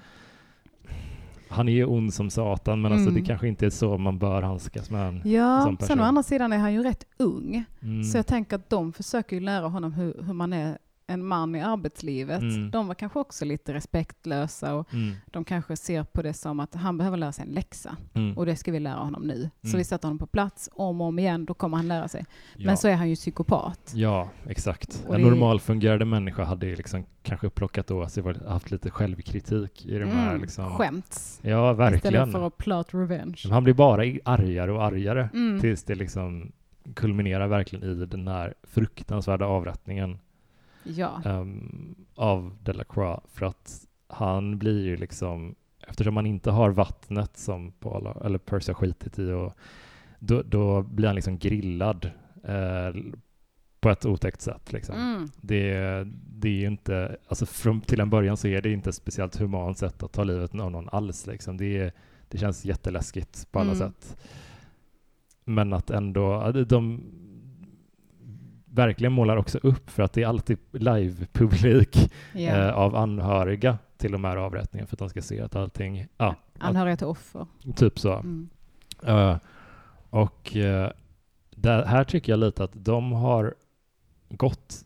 han 1.50 1.68
är 1.70 1.74
ju 1.74 1.86
ond 1.86 2.14
som 2.14 2.30
satan, 2.30 2.82
men 2.82 2.91
alltså 2.91 3.10
Mm. 3.10 3.22
det 3.22 3.28
kanske 3.28 3.48
inte 3.48 3.66
är 3.66 3.70
så 3.70 3.98
man 3.98 4.20
bör 4.20 4.41
handskas 4.41 4.89
med 4.89 5.08
en. 5.08 5.22
Ja, 5.32 5.62
sen 5.66 5.78
person. 5.78 6.00
å 6.00 6.04
andra 6.04 6.24
sidan 6.24 6.54
är 6.54 6.58
han 6.58 6.74
ju 6.74 6.84
rätt 6.84 7.04
ung. 7.18 7.64
Mm. 7.82 8.04
Så 8.04 8.18
jag 8.18 8.28
tänker 8.28 8.56
att 8.56 8.70
de 8.70 8.93
försöker 8.93 9.36
ju 9.36 9.39
lära 9.39 9.68
honom 9.68 9.93
hur, 9.93 10.24
hur 10.24 10.34
man 10.34 10.54
är 10.54 10.78
en 11.10 11.26
man 11.26 11.55
i 11.55 11.62
arbetslivet. 11.62 12.41
Mm. 12.41 12.72
De 12.72 12.88
var 12.88 12.95
kanske 12.95 13.20
också 13.20 13.45
lite 13.45 13.74
respektlösa 13.74 14.76
och 14.76 14.93
Mm. 14.93 15.16
de 15.26 15.43
kanske 15.43 15.76
ser 15.76 16.03
på 16.03 16.22
det 16.22 16.34
som 16.34 16.60
att 16.60 16.76
han 16.76 16.97
behöver 16.97 17.18
lära 17.18 17.32
sig 17.32 17.45
en 17.47 17.53
läxa. 17.53 17.97
Mm. 18.14 18.38
Och 18.38 18.45
det 18.45 18.55
ska 18.55 18.72
vi 18.72 18.80
lära 18.80 18.95
honom 18.99 19.24
nu. 19.28 19.49
Så 19.62 19.68
Mm. 19.68 19.78
vi 19.78 19.84
sätter 19.84 20.08
honom 20.08 20.20
på 20.20 20.28
plats 20.28 20.70
om 20.74 21.01
och 21.01 21.08
om 21.08 21.20
igen, 21.20 21.45
då 21.45 21.53
kommer 21.53 21.78
han 21.78 21.88
lära 21.88 22.08
sig. 22.08 22.26
Ja. 22.55 22.66
Men 22.66 22.78
så 22.78 22.88
är 22.88 22.95
han 22.95 23.10
ju 23.10 23.16
psykopat. 23.16 23.91
Ja, 23.95 24.30
exakt. 24.47 25.03
Och 25.08 25.16
En 25.16 25.22
det- 25.24 25.30
normalfungerande 25.30 26.05
människa 26.05 26.43
hade 26.43 26.76
liksom 26.76 27.05
kanske 27.24 27.49
plockat 27.49 27.88
då 27.88 28.10
sig, 28.10 28.24
haft 28.47 28.72
lite 28.72 28.89
självkritik 28.89 29.86
i 29.86 29.99
de 29.99 30.05
här 30.05 30.30
Mm. 30.30 30.41
liksom. 30.41 30.70
Skämts. 30.76 31.39
Ja, 31.41 31.74
verkligen. 31.74 32.14
Istället 32.14 32.32
för 32.32 32.47
att 32.47 32.58
plot 32.58 32.93
revenge. 32.93 33.41
Han 33.51 33.64
blir 33.64 33.74
bara 33.74 34.01
argare 34.24 34.72
och 34.72 34.84
argare 34.84 35.30
Mm. 35.34 35.60
tills 35.62 35.84
det 35.84 35.95
liksom 35.95 36.51
kulminerar 36.95 37.47
verkligen 37.47 37.89
i 38.01 38.05
den 38.05 38.28
här 38.28 38.53
fruktansvärda 38.64 39.45
avrättningen 39.45 40.20
Ja. 40.96 41.22
ehm, 41.26 41.96
av 42.16 42.58
Delacroix 42.64 43.24
för 43.34 43.46
att 43.46 43.88
han 44.08 44.58
blir 44.58 44.86
ju 44.86 44.98
liksom 44.98 45.56
eftersom 45.88 46.14
man 46.14 46.26
inte 46.26 46.52
har 46.52 46.70
vattnet 46.70 47.38
som 47.38 47.72
Paul 47.72 48.08
eller 48.26 48.38
Percy 48.38 48.72
har 48.72 48.76
skitit 48.76 49.20
i 49.20 49.32
och 49.32 49.54
då, 50.20 50.42
då 50.42 50.82
blir 50.82 51.08
han 51.08 51.16
liksom 51.16 51.38
grillad 51.38 52.12
eh, 52.44 53.02
på 53.80 53.90
ett 53.90 54.06
otäckt 54.06 54.42
sätt 54.42 54.74
liksom. 54.74 54.96
Mm. 54.96 55.30
Det, 55.42 55.74
det 56.30 56.50
är 56.50 56.54
ju 56.54 56.68
inte, 56.68 57.18
alltså 57.28 57.46
från, 57.46 57.82
till 57.82 58.00
en 58.00 58.10
början 58.10 58.38
så 58.38 58.48
är 58.48 58.62
det 58.62 58.72
inte 58.72 58.90
ett 58.90 58.96
speciellt 58.96 59.36
humant 59.36 59.78
sätt 59.78 60.04
att 60.04 60.12
ta 60.12 60.24
livet 60.24 60.56
av 60.56 60.72
någon 60.72 60.90
alls 60.90 61.28
liksom. 61.28 61.58
Det, 61.58 61.78
är, 61.78 61.92
det 62.28 62.38
känns 62.38 62.66
jätteläskigt 62.66 63.52
på 63.52 63.60
alla 63.60 63.72
Mm. 63.74 63.78
sätt. 63.80 64.18
Men 65.44 65.74
att 65.74 65.90
ändå, 65.90 66.52
de 66.52 67.04
verkligen 68.78 69.13
målar 69.13 69.38
också 69.38 69.57
upp 69.63 69.89
för 69.89 70.03
att 70.03 70.13
det 70.13 70.23
är 70.23 70.28
alltid 70.28 70.57
live-publik 70.71 72.11
Ja. 72.34 72.39
eh, 72.55 72.73
av 72.73 72.95
anhöriga 72.95 73.78
till 73.97 74.11
de 74.11 74.23
här 74.23 74.38
avrättningarna 74.38 74.88
för 74.88 74.95
att 74.95 74.99
de 74.99 75.09
ska 75.09 75.21
se 75.21 75.41
att 75.41 75.55
allting, 75.55 76.07
ja, 76.17 76.36
Anhöriga 76.59 76.97
till 76.97 77.07
offer. 77.07 77.47
att, 77.69 77.78
typ 77.78 77.99
så. 77.99 78.13
Mm. 78.13 78.49
Eh, 79.03 79.38
och 80.09 80.51
uh, 80.55 80.88
där, 81.55 81.86
här 81.86 82.03
tycker 82.03 82.32
jag 82.32 82.39
lite 82.39 82.63
att 82.63 82.71
de 82.73 83.11
har 83.11 83.55
gått, 84.30 84.86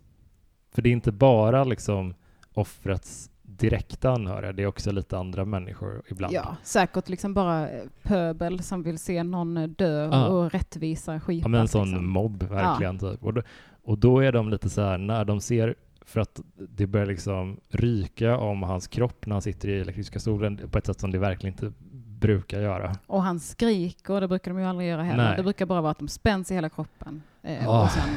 för 0.71 0.81
det 0.81 0.89
är 0.89 0.91
inte 0.91 1.11
bara 1.11 1.63
liksom 1.63 2.13
offrets 2.53 3.31
direkta 3.41 4.11
anhöriga, 4.11 4.51
det 4.53 4.63
är 4.63 4.67
också 4.67 4.91
lite 4.91 5.17
andra 5.17 5.45
människor 5.45 6.01
ibland. 6.07 6.33
Ja, 6.33 6.55
säkert 6.63 7.09
liksom 7.09 7.33
bara 7.33 7.69
eh, 7.69 7.83
pöbel 8.03 8.63
som 8.63 8.83
vill 8.83 8.99
se 8.99 9.23
någon 9.23 9.57
eh, 9.57 9.67
dö 9.67 10.09
Ja. 10.11 10.27
och 10.27 10.51
rättvisa 10.51 11.19
skipas. 11.19 11.41
Ja, 11.43 11.47
men 11.47 11.61
en 11.61 11.67
sån 11.67 11.87
liksom. 11.89 12.07
mobb 12.09 12.43
verkligen. 12.43 12.99
Typ. 12.99 13.23
Och, 13.23 13.33
då, 13.33 13.41
och 13.83 13.97
då 13.97 14.19
är 14.19 14.31
de 14.31 14.49
lite 14.49 14.69
så 14.69 14.81
här, 14.81 14.97
när 14.97 15.25
de 15.25 15.41
ser, 15.41 15.75
för 16.05 16.21
att 16.21 16.41
det 16.69 16.87
börjar 16.87 17.05
liksom 17.05 17.59
ryka 17.69 18.37
om 18.37 18.63
hans 18.63 18.87
kropp 18.87 19.25
när 19.25 19.35
han 19.35 19.41
sitter 19.41 19.69
i 19.69 19.79
elektriska 19.81 20.19
stolen 20.19 20.59
på 20.71 20.77
ett 20.77 20.85
sätt 20.85 20.99
som 20.99 21.11
det 21.11 21.17
verkligen 21.17 21.53
inte 21.53 21.71
brukar 22.19 22.61
göra. 22.61 22.95
Och 23.07 23.23
han 23.23 23.39
skriker, 23.39 24.21
det 24.21 24.27
brukar 24.27 24.51
de 24.51 24.59
ju 24.59 24.65
aldrig 24.65 24.89
göra 24.89 25.03
heller. 25.03 25.23
Nej. 25.23 25.37
Det 25.37 25.43
brukar 25.43 25.65
bara 25.65 25.81
vara 25.81 25.91
att 25.91 25.99
de 25.99 26.07
spänns 26.07 26.51
i 26.51 26.55
hela 26.55 26.69
kroppen. 26.69 27.21
Eh, 27.43 27.67
Ah. 27.69 27.83
och 27.83 27.89
sen 27.91 28.09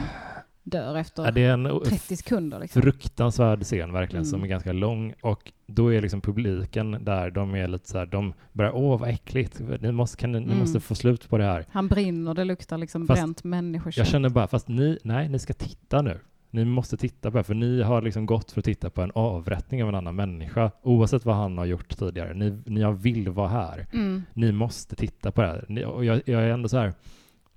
dör 0.64 0.96
efter 0.96 1.24
Ja, 1.24 1.30
det 1.30 1.44
är 1.44 1.52
en 1.52 1.80
30 1.84 2.16
sekunder. 2.16 2.58
Liksom. 2.60 2.82
fruktansvärd 2.82 3.62
scen 3.62 3.92
verkligen, 3.92 4.24
som 4.24 4.36
Mm. 4.36 4.44
är 4.44 4.48
ganska 4.50 4.72
lång. 4.72 5.14
Och 5.20 5.52
då 5.66 5.92
är 5.94 6.00
liksom 6.02 6.20
publiken 6.20 6.98
där, 7.04 7.30
de 7.30 7.54
är 7.54 7.68
lite 7.68 7.88
så 7.88 7.98
här, 7.98 8.06
de 8.06 8.34
börjar, 8.52 8.72
åh 8.76 9.00
vad 9.00 9.08
äckligt, 9.08 9.60
ni 9.80 9.92
måste, 9.92 10.16
kan 10.16 10.32
ni, 10.32 10.38
ni 10.40 10.44
Mm. 10.46 10.58
måste 10.58 10.80
få 10.80 10.94
slut 10.94 11.28
på 11.28 11.38
det 11.38 11.44
här. 11.44 11.64
Han 11.70 11.88
brinner, 11.88 12.34
det 12.34 12.44
luktar 12.44 12.78
liksom 12.78 13.06
Fast 13.06 13.20
bränt 13.20 13.44
människokött. 13.44 13.96
Jag 13.96 14.06
känner 14.06 14.28
bara, 14.28 14.46
fast 14.46 14.68
ni, 14.68 14.98
nej, 15.04 15.28
ni 15.28 15.38
ska 15.38 15.52
titta 15.52 16.02
nu. 16.02 16.18
Ni 16.50 16.64
måste 16.64 16.96
titta 16.96 17.30
på 17.30 17.36
det, 17.38 17.44
för 17.44 17.54
ni 17.54 17.82
har 17.82 18.02
liksom 18.02 18.26
gått 18.26 18.50
för 18.50 18.60
att 18.60 18.64
titta 18.64 18.90
på 18.90 19.02
en 19.02 19.10
avrättning 19.14 19.82
av 19.82 19.88
en 19.88 19.94
annan 19.94 20.16
människa, 20.16 20.70
oavsett 20.82 21.24
vad 21.24 21.36
han 21.36 21.58
har 21.58 21.64
gjort 21.64 21.96
tidigare. 21.98 22.34
Ni, 22.34 22.58
ni 22.66 22.92
vill 22.92 23.28
vara 23.28 23.48
här. 23.48 23.86
Mm. 23.92 24.22
Ni 24.34 24.52
måste 24.52 24.96
titta 24.96 25.30
på 25.30 25.40
det 25.42 25.46
här. 25.48 25.64
Ni, 25.68 25.84
och 25.84 26.04
jag, 26.04 26.20
jag 26.26 26.42
är 26.42 26.48
ändå 26.48 26.68
så 26.68 26.78
här, 26.78 26.92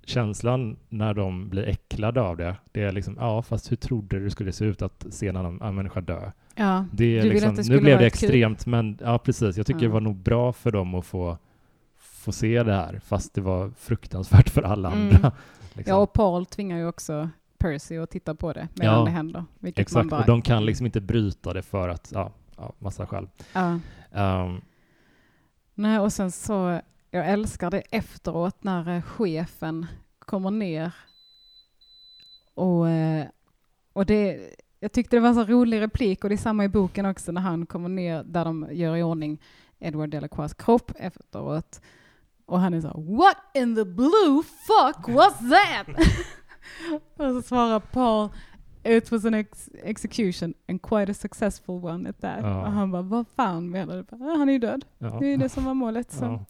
känslan 0.08 0.76
när 0.88 1.14
de 1.14 1.48
blir 1.48 1.68
äcklade 1.68 2.20
av 2.20 2.36
det, 2.36 2.56
det 2.72 2.82
är 2.82 2.92
liksom, 2.92 3.16
ja, 3.20 3.42
fast 3.42 3.72
hur 3.72 3.76
trodde 3.76 4.18
du 4.18 4.24
det 4.24 4.30
skulle 4.30 4.52
se 4.52 4.64
ut 4.64 4.82
att 4.82 5.06
se 5.10 5.28
en 5.28 5.36
annan 5.36 5.60
en 5.62 5.74
människa 5.74 6.00
dö? 6.00 6.30
Ja, 6.54 6.84
Det 6.92 7.18
är 7.18 7.22
liksom, 7.22 7.54
det 7.54 7.68
nu 7.68 7.80
blev 7.80 7.98
det 7.98 8.06
ett 8.06 8.18
kul- 8.18 8.26
extremt, 8.28 8.66
men 8.66 8.98
ja, 9.00 9.18
precis. 9.18 9.56
Jag 9.56 9.66
tycker 9.66 9.80
Ja. 9.80 9.86
det 9.88 9.92
var 9.92 10.00
nog 10.00 10.16
bra 10.16 10.52
för 10.52 10.70
dem 10.72 10.94
att 10.94 11.06
få, 11.06 11.38
få 11.98 12.32
se 12.32 12.62
det 12.62 12.74
här, 12.74 13.00
fast 13.04 13.34
det 13.34 13.40
var 13.40 13.70
fruktansvärt 13.78 14.48
för 14.50 14.62
alla 14.62 14.92
Mm. 14.92 15.02
andra. 15.14 15.32
Liksom. 15.72 15.90
ja, 15.96 16.02
och 16.02 16.12
Paul 16.12 16.46
tvingar 16.46 16.78
ju 16.78 16.86
också 16.86 17.28
Percy 17.58 17.96
att 17.98 18.10
titta 18.10 18.34
på 18.34 18.52
det 18.52 18.68
medan 18.74 18.94
Ja, 18.98 19.04
det 19.04 19.10
händer. 19.10 19.44
Exakt, 19.76 20.10
bara, 20.10 20.20
och 20.20 20.26
de 20.26 20.42
kan 20.42 20.64
liksom 20.64 20.86
inte 20.86 21.00
bryta 21.00 21.52
det 21.52 21.62
för 21.62 21.88
att, 21.88 22.10
ja, 22.14 22.32
ja 22.56 22.72
massa 22.78 23.06
skäl. 23.06 23.28
Ja. 23.52 23.78
Um, 24.44 24.60
Nej, 25.74 25.98
och 25.98 26.12
sen 26.12 26.30
så, 26.30 26.80
jag 27.10 27.28
älskar 27.28 27.70
det 27.70 27.80
efteråt 27.80 28.64
när 28.64 28.96
eh, 28.96 29.02
chefen 29.02 29.86
kommer 30.18 30.50
ner 30.50 30.92
och, 32.54 32.88
eh, 32.88 33.26
och 33.92 34.06
det, 34.06 34.50
jag 34.80 34.92
tyckte 34.92 35.16
det 35.16 35.20
var 35.20 35.28
en 35.28 35.34
så 35.34 35.44
rolig 35.44 35.80
replik 35.80 36.24
och 36.24 36.30
det 36.30 36.34
är 36.34 36.36
samma 36.36 36.64
i 36.64 36.68
boken 36.68 37.06
också 37.06 37.32
när 37.32 37.40
han 37.40 37.66
kommer 37.66 37.88
ner 37.88 38.22
där 38.24 38.44
de 38.44 38.68
gör 38.70 38.96
i 38.96 39.02
ordning 39.02 39.42
Edward 39.78 40.10
Delacroix 40.10 40.54
kropp 40.54 40.92
efteråt 40.96 41.80
och 42.46 42.60
han 42.60 42.74
är 42.74 42.80
så 42.80 42.88
What 43.00 43.36
in 43.54 43.76
the 43.76 43.84
blue 43.84 44.42
fuck 44.42 45.08
was 45.08 45.38
that? 45.38 45.88
och 47.16 47.34
så 47.34 47.42
svarar 47.42 47.80
Paul 47.80 48.28
It 48.84 49.10
was 49.12 49.24
an 49.24 49.34
ex 49.34 49.68
execution 49.82 50.54
and 50.68 50.82
quite 50.82 51.10
a 51.12 51.14
successful 51.14 51.84
one 51.84 52.08
at 52.10 52.20
that. 52.20 52.38
Ja. 52.42 52.60
Och 52.66 52.72
han 52.72 52.90
bara, 52.90 53.02
vad 53.02 53.28
fan 53.28 53.70
menar 53.70 53.96
du? 53.96 54.02
Bara, 54.02 54.30
"Ah, 54.32 54.36
Han 54.36 54.48
är 54.48 54.52
ju 54.52 54.58
död. 54.58 54.84
ja. 54.98 55.06
Det 55.20 55.26
är 55.26 55.30
ju 55.30 55.36
det 55.36 55.48
som 55.48 55.64
var 55.64 55.74
målet. 55.74 56.12
Så. 56.12 56.24
Ja. 56.24 56.44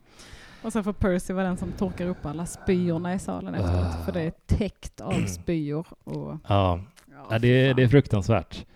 Och 0.69 0.73
sen 0.73 0.85
får 0.85 0.93
Percy 0.93 1.33
vara 1.33 1.45
den 1.47 1.57
som 1.57 1.73
torkar 1.73 2.07
upp 2.07 2.27
alla 2.27 2.47
spyorna 2.47 3.15
i 3.15 3.19
salen 3.19 3.55
efteråt. 3.55 3.85
Ah. 3.85 4.05
För 4.05 4.13
det 4.13 4.21
är 4.21 4.31
täckt 4.47 5.01
av 5.01 5.27
spyor. 5.27 5.87
Och, 6.05 6.37
Ja. 6.49 6.81
ja, 7.31 7.39
det, 7.39 7.73
det 7.73 7.83
är 7.83 7.89
fruktansvärt. 7.89 8.67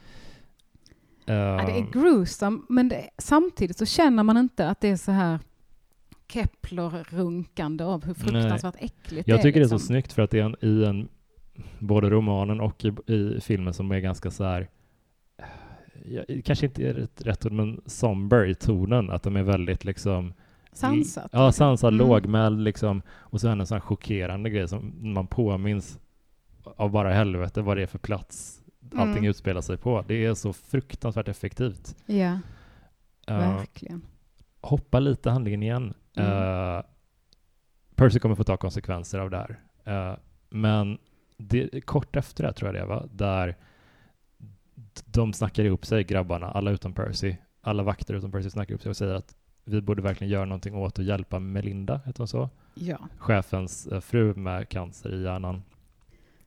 ja, 1.25 1.35
det 1.67 1.73
är 1.73 1.79
Um, 1.79 1.91
gruesome, 1.91 2.61
men 2.69 2.89
det, 2.89 3.11
samtidigt 3.19 3.79
så 3.79 3.87
känner 3.87 4.23
man 4.23 4.37
inte 4.37 4.69
att 4.69 4.81
det 4.81 4.89
är 4.89 4.97
så 4.97 5.13
här 5.13 5.39
Kepler-runkande 6.29 7.85
av 7.85 8.05
hur 8.05 8.15
fruktansvärt 8.15 8.75
äckligt 8.79 9.29
jag 9.29 9.39
det 9.39 9.41
är. 9.41 9.43
tycker 9.43 9.61
det 9.61 9.65
är 9.65 9.65
liksom. 9.65 9.79
så 9.79 9.87
snyggt 9.87 10.13
för 10.13 10.23
att 10.23 10.31
det 10.31 10.39
är 10.39 10.45
en, 10.45 10.57
i 10.61 10.85
en, 10.85 11.09
både 11.79 12.11
romanen 12.11 12.61
och 12.61 12.85
i, 12.85 13.13
i 13.13 13.41
filmen 13.41 13.75
som 13.75 13.91
är 13.91 14.01
ganska 14.01 14.31
så 14.31 14.45
här, 14.45 14.69
ja, 16.05 16.23
kanske 16.45 16.67
inte 16.67 16.83
är 16.89 16.95
rätt, 16.95 17.23
rätt 17.23 17.47
ord, 17.47 17.53
men 17.53 17.81
somber 17.87 18.47
i 18.47 18.55
tonen, 18.55 19.11
att 19.11 19.23
de 19.23 19.37
är 19.37 19.43
väldigt 19.43 19.85
liksom 19.85 20.33
Sansat. 20.73 21.29
Ja, 21.33 21.53
sansad, 21.53 21.95
Mm. 21.95 22.07
lågmäld 22.07 22.61
liksom. 22.61 23.03
Och 23.11 23.41
så 23.41 23.49
en 23.49 23.67
sån 23.67 23.75
här 23.75 23.81
chockerande 23.81 24.51
grej 24.51 24.69
som 24.69 24.93
man 25.15 25.27
påminns 25.27 25.99
av 26.65 26.91
bara 26.91 27.13
helvete 27.13 27.63
vad 27.63 27.77
det 27.77 27.83
är 27.83 27.87
för 27.87 27.99
plats 27.99 28.63
allting 28.95 29.19
Mm. 29.19 29.25
utspelar 29.31 29.61
sig 29.61 29.77
på. 29.77 30.05
Det 30.09 30.25
är 30.25 30.35
så 30.35 30.53
fruktansvärt 30.53 31.29
effektivt. 31.29 31.97
Ja, 32.07 32.39
Uh, 33.31 33.39
verkligen. 33.39 34.03
hoppa 34.61 35.01
lite 35.01 35.31
handlingen 35.31 35.63
igen. 35.63 35.95
Mm. 36.17 36.33
Uh, 36.33 36.83
Percy 37.95 38.19
kommer 38.19 38.35
få 38.35 38.45
ta 38.45 38.57
konsekvenser 38.57 39.19
av 39.19 39.31
det 39.31 39.37
här. 39.37 39.61
Uh, 40.11 40.19
men 40.51 40.99
det, 41.37 41.81
kort 41.87 42.17
efter 42.17 42.45
det 42.45 42.53
tror 42.53 42.75
jag 42.75 42.83
det 42.85 42.87
var, 42.89 43.09
där 43.13 43.57
de 45.05 45.33
snackar 45.33 45.65
ihop 45.65 45.87
sig, 45.87 46.05
grabbarna, 46.05 46.51
alla 46.51 46.71
utom 46.71 46.93
Percy. 46.93 47.37
Alla 47.61 47.83
vakter 47.83 48.15
utom 48.15 48.33
Percy 48.33 48.51
snackar 48.51 48.71
ihop 48.73 48.83
sig 48.83 48.91
och 48.91 48.97
säger 48.97 49.15
att 49.15 49.35
vi 49.65 49.81
borde 49.81 50.03
verkligen 50.03 50.33
göra 50.33 50.45
någonting 50.45 50.75
åt 50.75 50.99
att 50.99 51.05
hjälpa 51.05 51.39
Melinda, 51.39 52.01
heter 52.07 52.19
hon 52.19 52.29
så? 52.29 52.51
Ja. 52.75 52.99
chefens 53.19 53.87
eh, 53.87 54.01
fru 54.01 54.35
med 54.35 54.69
cancer 54.69 55.15
i 55.15 55.23
hjärnan. 55.23 55.63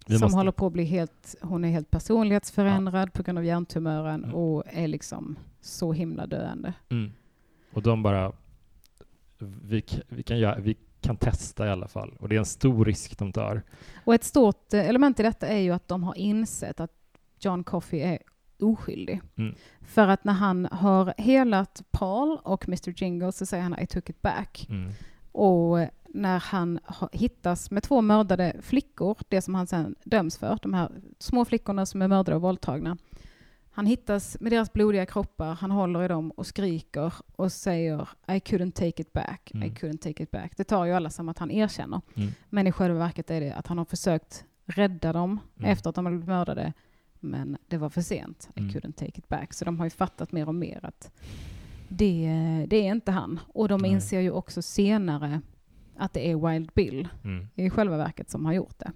Vi 0.07 0.17
som 0.17 0.25
måste- 0.25 0.37
håller 0.37 0.51
på 0.51 0.67
att 0.67 0.73
bli 0.73 0.83
helt, 0.83 1.35
hon 1.41 1.65
är 1.65 1.69
helt 1.69 1.91
personlighetsförändrad 1.91 3.13
på 3.13 3.23
grund 3.23 3.37
av 3.37 3.45
hjärntumören 3.45 4.23
Mm. 4.23 4.35
och 4.35 4.63
är 4.67 4.87
liksom 4.87 5.35
så 5.61 5.93
himla 5.93 6.27
döende. 6.27 6.73
Mm. 6.89 7.11
Och 7.73 7.81
de 7.81 8.03
bara, 8.03 8.31
vi, 9.39 9.83
vi, 10.07 10.23
kan 10.23 10.39
göra, 10.39 10.59
vi 10.59 10.75
kan 11.01 11.17
testa 11.17 11.67
i 11.67 11.69
alla 11.69 11.87
fall. 11.87 12.13
Och 12.19 12.29
det 12.29 12.35
är 12.35 12.39
en 12.39 12.45
stor 12.45 12.85
risk 12.85 13.17
de 13.17 13.31
tar. 13.31 13.61
Och 14.05 14.13
ett 14.15 14.23
stort 14.23 14.73
eh, 14.73 14.89
element 14.89 15.19
i 15.19 15.23
detta 15.23 15.47
är 15.47 15.59
ju 15.59 15.71
att 15.71 15.87
de 15.87 16.03
har 16.03 16.17
insett 16.17 16.79
att 16.79 16.91
John 17.39 17.63
Coffey 17.63 17.99
är 17.99 18.19
oskyldig. 18.61 19.21
Mm. 19.35 19.55
För 19.81 20.07
att 20.07 20.23
när 20.23 20.33
han 20.33 20.67
har 20.71 21.13
helat 21.17 21.83
Paul 21.91 22.37
och 22.43 22.67
Mr 22.67 23.03
Jingle 23.03 23.31
så 23.31 23.45
säger 23.45 23.63
han 23.63 23.79
I 23.79 23.87
took 23.87 24.09
it 24.09 24.21
back. 24.21 24.67
Mm. 24.69 24.91
Och 25.31 25.77
när 26.09 26.39
han 26.39 26.79
ha- 26.85 27.09
hittas 27.11 27.71
med 27.71 27.83
två 27.83 28.01
mördade 28.01 28.55
flickor, 28.61 29.17
det 29.29 29.41
som 29.41 29.55
han 29.55 29.67
sen 29.67 29.95
döms 30.03 30.37
för, 30.37 30.59
de 30.61 30.73
här 30.73 30.89
små 31.19 31.45
flickorna 31.45 31.85
som 31.85 32.01
är 32.01 32.07
mördade 32.07 32.35
och 32.35 32.41
våldtagna. 32.41 32.97
Han 33.71 33.85
hittas 33.85 34.37
med 34.39 34.51
deras 34.51 34.73
blodiga 34.73 35.05
kroppar, 35.05 35.53
han 35.53 35.71
håller 35.71 36.03
i 36.03 36.07
dem 36.07 36.31
och 36.31 36.47
skriker 36.47 37.13
och 37.35 37.51
säger 37.51 38.01
I 38.27 38.31
couldn't 38.31 38.71
take 38.71 39.01
it 39.01 39.13
back, 39.13 39.51
I 39.53 39.57
Mm. 39.57 39.69
couldn't 39.73 39.97
take 39.97 40.23
it 40.23 40.31
back. 40.31 40.57
Det 40.57 40.63
tar 40.63 40.85
ju 40.85 40.93
alla 40.93 41.09
som 41.09 41.29
att 41.29 41.37
han 41.39 41.51
erkänner. 41.51 42.01
Mm. 42.15 42.29
Men 42.49 42.67
i 42.67 42.71
själva 42.71 42.99
verket 42.99 43.31
är 43.31 43.41
det 43.41 43.51
att 43.53 43.67
han 43.67 43.77
har 43.77 43.85
försökt 43.85 44.45
rädda 44.65 45.13
dem 45.13 45.39
Mm. 45.59 45.71
efter 45.71 45.89
att 45.89 45.95
de 45.95 46.05
har 46.05 46.11
blivit 46.11 46.27
mördade. 46.27 46.73
Men 47.25 47.57
det 47.67 47.77
var 47.77 47.89
för 47.89 48.01
sent. 48.01 48.49
I 48.55 48.59
Mm. 48.59 48.71
couldn't 48.71 48.93
take 48.93 49.19
it 49.19 49.29
back. 49.29 49.53
Så 49.53 49.65
de 49.65 49.79
har 49.79 49.85
ju 49.85 49.89
fattat 49.89 50.31
mer 50.31 50.47
och 50.47 50.55
mer 50.55 50.79
att 50.85 51.11
det, 51.89 52.29
det 52.69 52.75
är 52.75 52.91
inte 52.91 53.11
han. 53.11 53.39
Och 53.47 53.67
de 53.67 53.81
Nej. 53.81 53.91
inser 53.91 54.19
ju 54.19 54.31
också 54.31 54.61
senare 54.61 55.41
att 55.97 56.13
det 56.13 56.31
är 56.31 56.49
Wild 56.49 56.71
Bill 56.75 57.07
Mm. 57.23 57.47
i 57.55 57.69
själva 57.69 57.97
verket 57.97 58.29
som 58.29 58.45
har 58.45 58.53
gjort 58.53 58.79
det. 58.79 58.91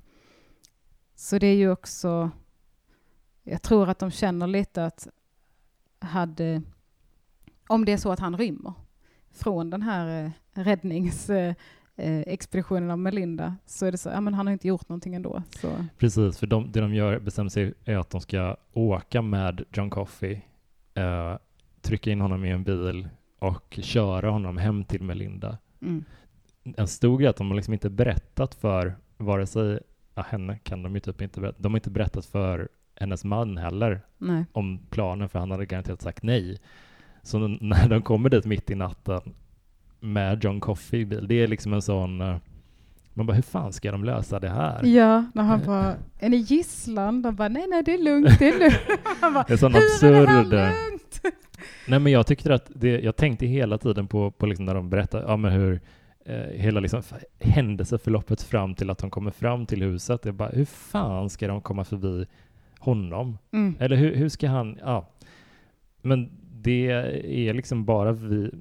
Så 1.16 1.40
det 1.40 1.48
är 1.48 1.56
ju 1.56 1.72
också, 1.72 2.32
jag 3.44 3.62
tror 3.62 3.90
att 3.90 4.00
de 4.00 4.12
känner 4.12 4.48
lite 4.48 4.86
att 4.86 5.08
hade, 6.00 6.62
om 7.68 7.86
det 7.86 7.92
är 7.92 7.98
så 7.98 8.12
att 8.12 8.20
han 8.20 8.38
rymmer 8.38 8.74
från 9.32 9.70
den 9.70 9.82
här 9.82 10.26
eh, 10.26 10.32
räddningsexpeditionen 10.64 11.56
eh, 12.00 12.20
expeditionen 12.28 12.92
av 12.92 13.00
Melinda, 13.00 13.56
så 13.66 13.86
är 13.86 13.92
det 13.92 13.98
så, 13.98 14.10
ja 14.10 14.22
men 14.22 14.34
han 14.34 14.48
har 14.48 14.54
inte 14.54 14.68
gjort 14.68 14.90
någonting 14.90 15.16
ändå. 15.16 15.44
Så, 15.62 15.86
Precis, 15.98 16.38
för 16.40 16.48
de, 16.48 16.72
det 16.72 16.82
de 16.82 16.94
gör, 16.94 17.20
bestämmer 17.20 17.50
sig 17.50 17.74
är 17.86 17.98
att 17.98 18.10
de 18.10 18.22
ska 18.22 18.58
åka 18.74 19.22
med 19.22 19.64
John 19.74 19.90
Coffey, 19.90 20.42
eh, 20.94 21.38
trycka 21.82 22.12
in 22.12 22.22
honom 22.22 22.46
i 22.46 22.50
en 22.50 22.64
bil 22.64 23.10
och 23.40 23.80
köra 23.82 24.30
honom 24.30 24.58
hem 24.58 24.84
till 24.84 25.04
Melinda. 25.04 25.58
mm, 25.82 26.04
En 26.78 26.88
stor 26.88 27.18
grej 27.18 27.26
är 27.26 27.30
att 27.30 27.38
de 27.38 27.48
har 27.48 27.56
liksom 27.56 27.74
inte 27.74 27.90
berättat 27.90 28.56
för 28.56 28.96
vare 29.18 29.48
sig, 29.48 29.80
ja, 30.16 30.22
henne 30.30 30.58
kan 30.58 30.84
de 30.84 30.94
ju 30.94 31.00
typ 31.00 31.22
inte 31.22 31.40
berätta, 31.42 31.62
de 31.62 31.72
har 31.74 31.78
inte 31.78 31.90
berättat 31.90 32.26
för 32.26 32.70
hennes 32.96 33.24
man 33.24 33.58
heller 33.58 34.02
nej. 34.18 34.46
om 34.52 34.80
planen 34.90 35.30
för 35.30 35.40
han 35.40 35.52
hade 35.52 35.66
garanterat 35.66 36.02
sagt 36.02 36.24
nej. 36.24 36.58
Så 37.24 37.48
när 37.48 37.90
de 37.90 38.02
kommer 38.02 38.30
dit 38.30 38.46
mitt 38.46 38.70
i 38.70 38.76
natten 38.76 39.22
med 40.00 40.44
John 40.44 40.60
Coffey 40.60 41.00
i 41.00 41.06
bil, 41.06 41.28
det 41.28 41.36
är 41.36 41.48
liksom 41.48 41.74
en 41.74 41.82
sån, 41.82 42.22
eh, 42.22 42.36
man 43.14 43.26
bara 43.26 43.34
hur 43.34 43.42
fan 43.42 43.74
ska 43.74 43.92
de 43.92 44.04
lösa 44.04 44.40
det 44.40 44.50
här? 44.50 44.86
Ja, 44.86 45.26
när 45.34 45.44
han 45.44 45.62
bara, 45.66 45.96
är 46.20 46.30
ni 46.30 46.38
gisslan? 46.38 47.22
De 47.22 47.36
bara, 47.36 47.48
nej 47.48 47.66
nej 47.70 47.84
det 47.84 47.94
är 47.94 48.04
lugnt, 48.04 48.40
det 48.40 48.50
är 48.50 48.60
lugnt. 48.60 48.80
Han 49.22 49.34
bara, 49.34 49.44
Det 49.48 49.54
är 49.54 49.58
sån 49.58 49.74
hur 49.74 49.82
är 50.14 50.22
det 50.22 50.28
här 50.28 50.40
absurd... 50.40 50.90
lugnt? 50.90 51.22
Nej 51.88 52.00
men 52.00 52.12
jag 52.12 52.28
tyckte 52.28 52.54
att 52.54 52.72
det, 52.76 53.00
jag 53.00 53.16
tänkte 53.16 53.46
hela 53.46 53.78
tiden 53.78 54.08
på, 54.08 54.32
på 54.32 54.46
liksom 54.46 54.66
när 54.66 54.74
de 54.74 54.90
berättar, 54.90 55.24
ja 55.28 55.38
men 55.38 55.52
hur 55.52 55.82
eh, 56.26 56.36
hela 56.36 56.80
liksom 56.80 57.02
händelseförloppet 57.40 58.42
fram 58.42 58.76
till 58.76 58.90
att 58.90 58.98
de 58.98 59.10
kommer 59.10 59.32
fram 59.32 59.66
till 59.66 59.84
huset. 59.84 60.26
Jag 60.26 60.36
bara, 60.36 60.50
hur 60.50 60.66
fan 60.66 61.30
ska 61.30 61.48
de 61.48 61.62
komma 61.62 61.84
förbi 61.84 62.26
honom? 62.80 63.38
Mm. 63.52 63.76
Eller 63.80 63.96
hur, 63.96 64.16
hur 64.16 64.30
ska 64.30 64.48
han, 64.48 64.78
ja. 64.82 65.10
Men 66.02 66.30
det 66.52 66.90
är 67.24 67.54
liksom 67.54 67.86
bara 67.86 68.12
vi, 68.12 68.52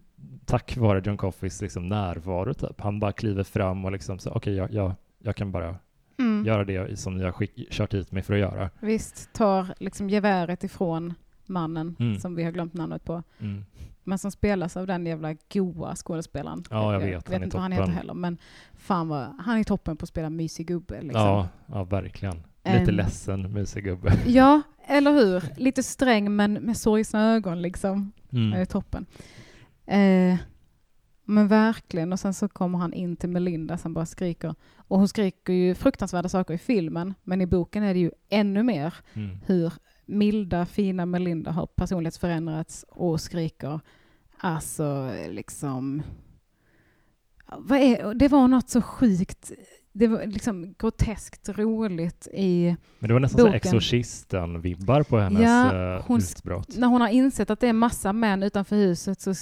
tack 0.49 0.77
vare 0.77 1.03
John 1.05 1.17
Coffeys 1.17 1.61
liksom 1.63 1.89
närvaro 1.89 2.55
typ. 2.55 2.81
Han 2.81 3.01
bara 3.01 3.13
kliver 3.13 3.45
fram 3.45 3.85
och 3.85 3.93
liksom 3.93 4.19
så, 4.19 4.31
okej 4.31 4.55
jag, 4.55 4.73
jag, 4.73 4.93
jag 5.19 5.37
kan 5.37 5.53
bara 5.53 5.77
Mm. 6.21 6.45
göra 6.47 6.65
det 6.65 6.99
som 6.99 7.21
jag 7.21 7.35
skick, 7.35 7.71
kört 7.71 7.95
hit 7.95 8.13
mig 8.13 8.23
för 8.23 8.35
att 8.35 8.41
göra. 8.41 8.71
Visst, 8.81 9.33
tar 9.33 9.75
liksom 9.79 10.11
geväret 10.11 10.65
ifrån 10.65 11.15
mannen 11.47 11.97
Mm. 11.99 12.19
som 12.21 12.35
vi 12.35 12.43
har 12.45 12.51
glömt 12.53 12.75
namnet 12.75 13.05
på. 13.05 13.23
Mm. 13.41 13.65
Men 14.05 14.19
som 14.19 14.31
spelas 14.31 14.77
av 14.77 14.87
den 14.87 15.07
jävla 15.07 15.35
goa 15.53 15.95
skådespelaren. 15.97 16.65
Ja, 16.71 16.93
jag 16.93 17.01
vet, 17.01 17.09
Jag 17.11 17.15
han 17.15 17.31
vet 17.31 17.41
är 17.41 17.45
inte 17.45 17.57
vad 17.57 17.63
han 17.63 17.73
heter 17.73 17.87
heller. 17.93 18.15
Men 18.15 18.39
fan 18.77 19.09
vad, 19.09 19.35
han 19.39 19.59
är 19.59 19.65
toppen 19.65 19.97
på 19.97 20.03
att 20.05 20.09
spela 20.09 20.31
mysig 20.31 20.67
gubbe. 20.67 21.01
Liksom. 21.03 21.21
Ja, 21.23 21.49
ja, 21.67 21.85
verkligen. 21.85 22.35
Lite 22.65 22.79
Ehm, 22.91 22.95
ledsen 22.97 23.53
musigubbe. 23.53 24.13
Ja, 24.27 24.63
eller 24.87 25.13
hur? 25.13 25.43
Lite 25.57 25.83
sträng 25.83 26.37
men 26.37 26.53
med 26.53 26.77
sorgsna 26.77 27.35
ögon 27.35 27.63
liksom. 27.63 28.13
Det 28.31 28.37
är 28.39 28.43
Mm. 28.55 28.67
toppen. 28.67 29.07
Eh, 29.89 30.36
men 31.24 31.49
verkligen. 31.49 32.12
Och 32.12 32.20
sen 32.20 32.34
så 32.34 32.49
kommer 32.49 32.78
han 32.78 32.93
in 32.93 33.16
till 33.16 33.28
Melinda 33.28 33.78
som 33.78 33.95
bara 33.95 34.07
skriker. 34.07 34.55
Och 34.76 34.99
hon 34.99 35.09
skriker 35.09 35.53
ju 35.53 35.74
fruktansvärda 35.74 36.28
saker 36.28 36.55
i 36.55 36.59
filmen. 36.59 37.14
Men 37.24 37.41
i 37.41 37.47
boken 37.47 37.82
är 37.82 37.95
det 37.95 38.01
ju 38.01 38.11
ännu 38.28 38.62
mer 38.62 38.95
Mm. 39.14 39.36
hur 39.47 39.72
milda, 40.07 40.66
fina 40.66 41.07
Melinda 41.07 41.51
har 41.51 41.66
personlighetsförändrats 41.66 42.84
och 42.89 43.20
skriker. 43.20 43.80
Alltså 44.39 45.11
liksom... 45.30 46.03
Är, 47.70 48.14
det 48.14 48.28
var 48.28 48.49
något 48.49 48.68
så 48.70 48.82
sjukt. 48.82 49.53
Det 49.93 50.07
var 50.07 50.26
liksom 50.26 50.74
groteskt 50.78 51.49
roligt 51.49 52.28
i 52.32 52.76
Men 52.99 53.09
det 53.09 53.14
var 53.14 53.20
nästan 53.20 53.39
så 53.39 53.45
Boken. 53.47 53.57
Exorcisten-vibbar 53.57 55.03
på 55.03 55.18
hennes 55.18 55.43
Ja, 55.43 55.95
eh, 55.97 56.05
hon- 56.07 56.18
utbrott. 56.18 56.76
när 56.76 56.89
hon 56.89 57.01
har 57.01 57.09
insett 57.09 57.51
att 57.51 57.61
det 57.61 57.68
är 57.68 57.72
massa 57.72 58.12
män 58.12 58.43
utanför 58.43 58.76
huset 58.76 59.20
så, 59.20 59.34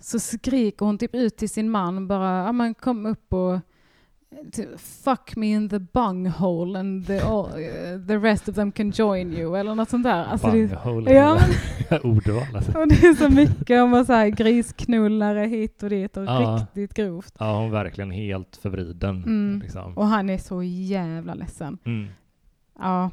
så 0.00 0.18
skriker 0.18 0.86
hon 0.86 0.98
typ 0.98 1.14
ut 1.14 1.36
till 1.36 1.50
sin 1.50 1.70
man 1.70 2.08
bara, 2.08 2.44
ja 2.44 2.52
men 2.52 2.74
kom 2.74 3.06
upp 3.06 3.32
och 3.32 3.58
typ, 4.52 4.80
fuck 4.80 5.36
me 5.36 5.46
in 5.46 5.68
the 5.68 5.78
bunghole 5.78 6.78
and 6.78 7.06
the, 7.06 7.20
all, 7.20 7.46
eh, 7.46 8.06
the 8.08 8.16
rest 8.16 8.48
of 8.48 8.54
them 8.54 8.72
can 8.72 8.90
join 8.90 9.32
you 9.32 9.56
eller 9.58 9.74
något 9.74 9.88
sånt 9.90 10.04
där. 10.04 10.24
Alltså 10.24 10.50
Bunghole. 10.50 11.12
ja, 11.12 11.38
Ordval 12.02 12.56
alltså. 12.56 12.78
och 12.78 12.88
det 12.88 12.94
är 13.06 13.14
så 13.14 13.28
mycket 13.28 13.82
om 13.82 13.94
att 13.94 14.06
så 14.06 14.12
här 14.12 14.28
grisknullare 14.28 15.40
hit 15.46 15.82
och 15.82 15.90
dit 15.90 16.16
och 16.16 16.24
Ja. 16.24 16.58
riktigt 16.60 16.94
grovt. 16.94 17.34
Ja, 17.38 17.56
hon 17.56 17.66
är 17.66 17.70
verkligen 17.70 18.10
helt 18.10 18.56
förvriden. 18.56 19.16
Mm. 19.16 19.60
Liksom. 19.62 19.98
Och 19.98 20.06
han 20.06 20.30
är 20.30 20.38
så 20.38 20.62
jävla 20.62 21.34
ledsen. 21.34 21.78
Mm. 21.84 22.08
Ja. 22.78 23.10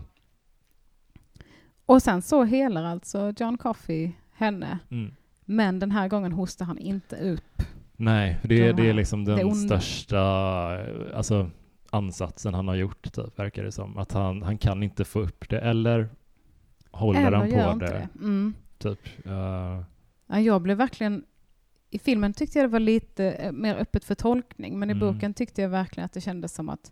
Och 1.85 2.01
sen 2.01 2.21
så 2.21 2.43
helar 2.43 2.83
alltså 2.83 3.33
John 3.37 3.57
Coffey 3.57 4.11
henne. 4.33 4.79
Mm. 4.91 5.15
Men 5.45 5.79
den 5.79 5.91
här 5.91 6.07
gången 6.07 6.31
hostar 6.31 6.65
han 6.65 6.77
inte 6.77 7.15
upp. 7.15 7.63
Nej, 7.97 8.39
det, 8.43 8.55
är- 8.67 8.73
De 8.73 8.81
det 8.83 8.89
är 8.89 8.93
liksom 8.93 9.25
den 9.25 9.39
onda. 9.45 9.55
största 9.55 10.19
eh, 10.81 11.17
alltså, 11.17 11.49
ansatsen 11.89 12.53
han 12.53 12.67
har 12.67 12.75
gjort, 12.75 13.13
typ, 13.13 13.39
verkar 13.39 13.63
det 13.63 13.71
som. 13.71 13.97
Att 13.97 14.11
han, 14.11 14.41
han 14.43 14.57
kan 14.57 14.83
inte 14.83 15.05
få 15.05 15.19
upp 15.19 15.49
det, 15.49 15.59
eller 15.59 16.09
håller 16.91 17.19
Eller 17.27 17.61
han 17.63 17.79
på 17.79 17.85
det. 17.85 17.91
det. 17.91 18.07
Mm. 18.19 18.53
Typ. 18.77 19.25
eh, 19.25 19.81
Ja, 20.27 20.39
jag 20.39 20.61
blev 20.61 20.77
verkligen... 20.77 21.23
I 21.89 21.99
filmen 21.99 22.33
tyckte 22.33 22.59
jag 22.59 22.69
det 22.69 22.71
var 22.71 22.79
lite 22.79 23.31
eh, 23.31 23.51
mer 23.51 23.75
öppet 23.75 24.05
för 24.05 24.15
tolkning, 24.15 24.79
men 24.79 24.89
i 24.89 24.93
Mm. 24.93 25.13
boken 25.13 25.33
tyckte 25.33 25.61
jag 25.61 25.69
verkligen 25.69 26.05
att 26.05 26.13
det 26.13 26.21
kändes 26.21 26.53
som 26.55 26.69
att 26.69 26.91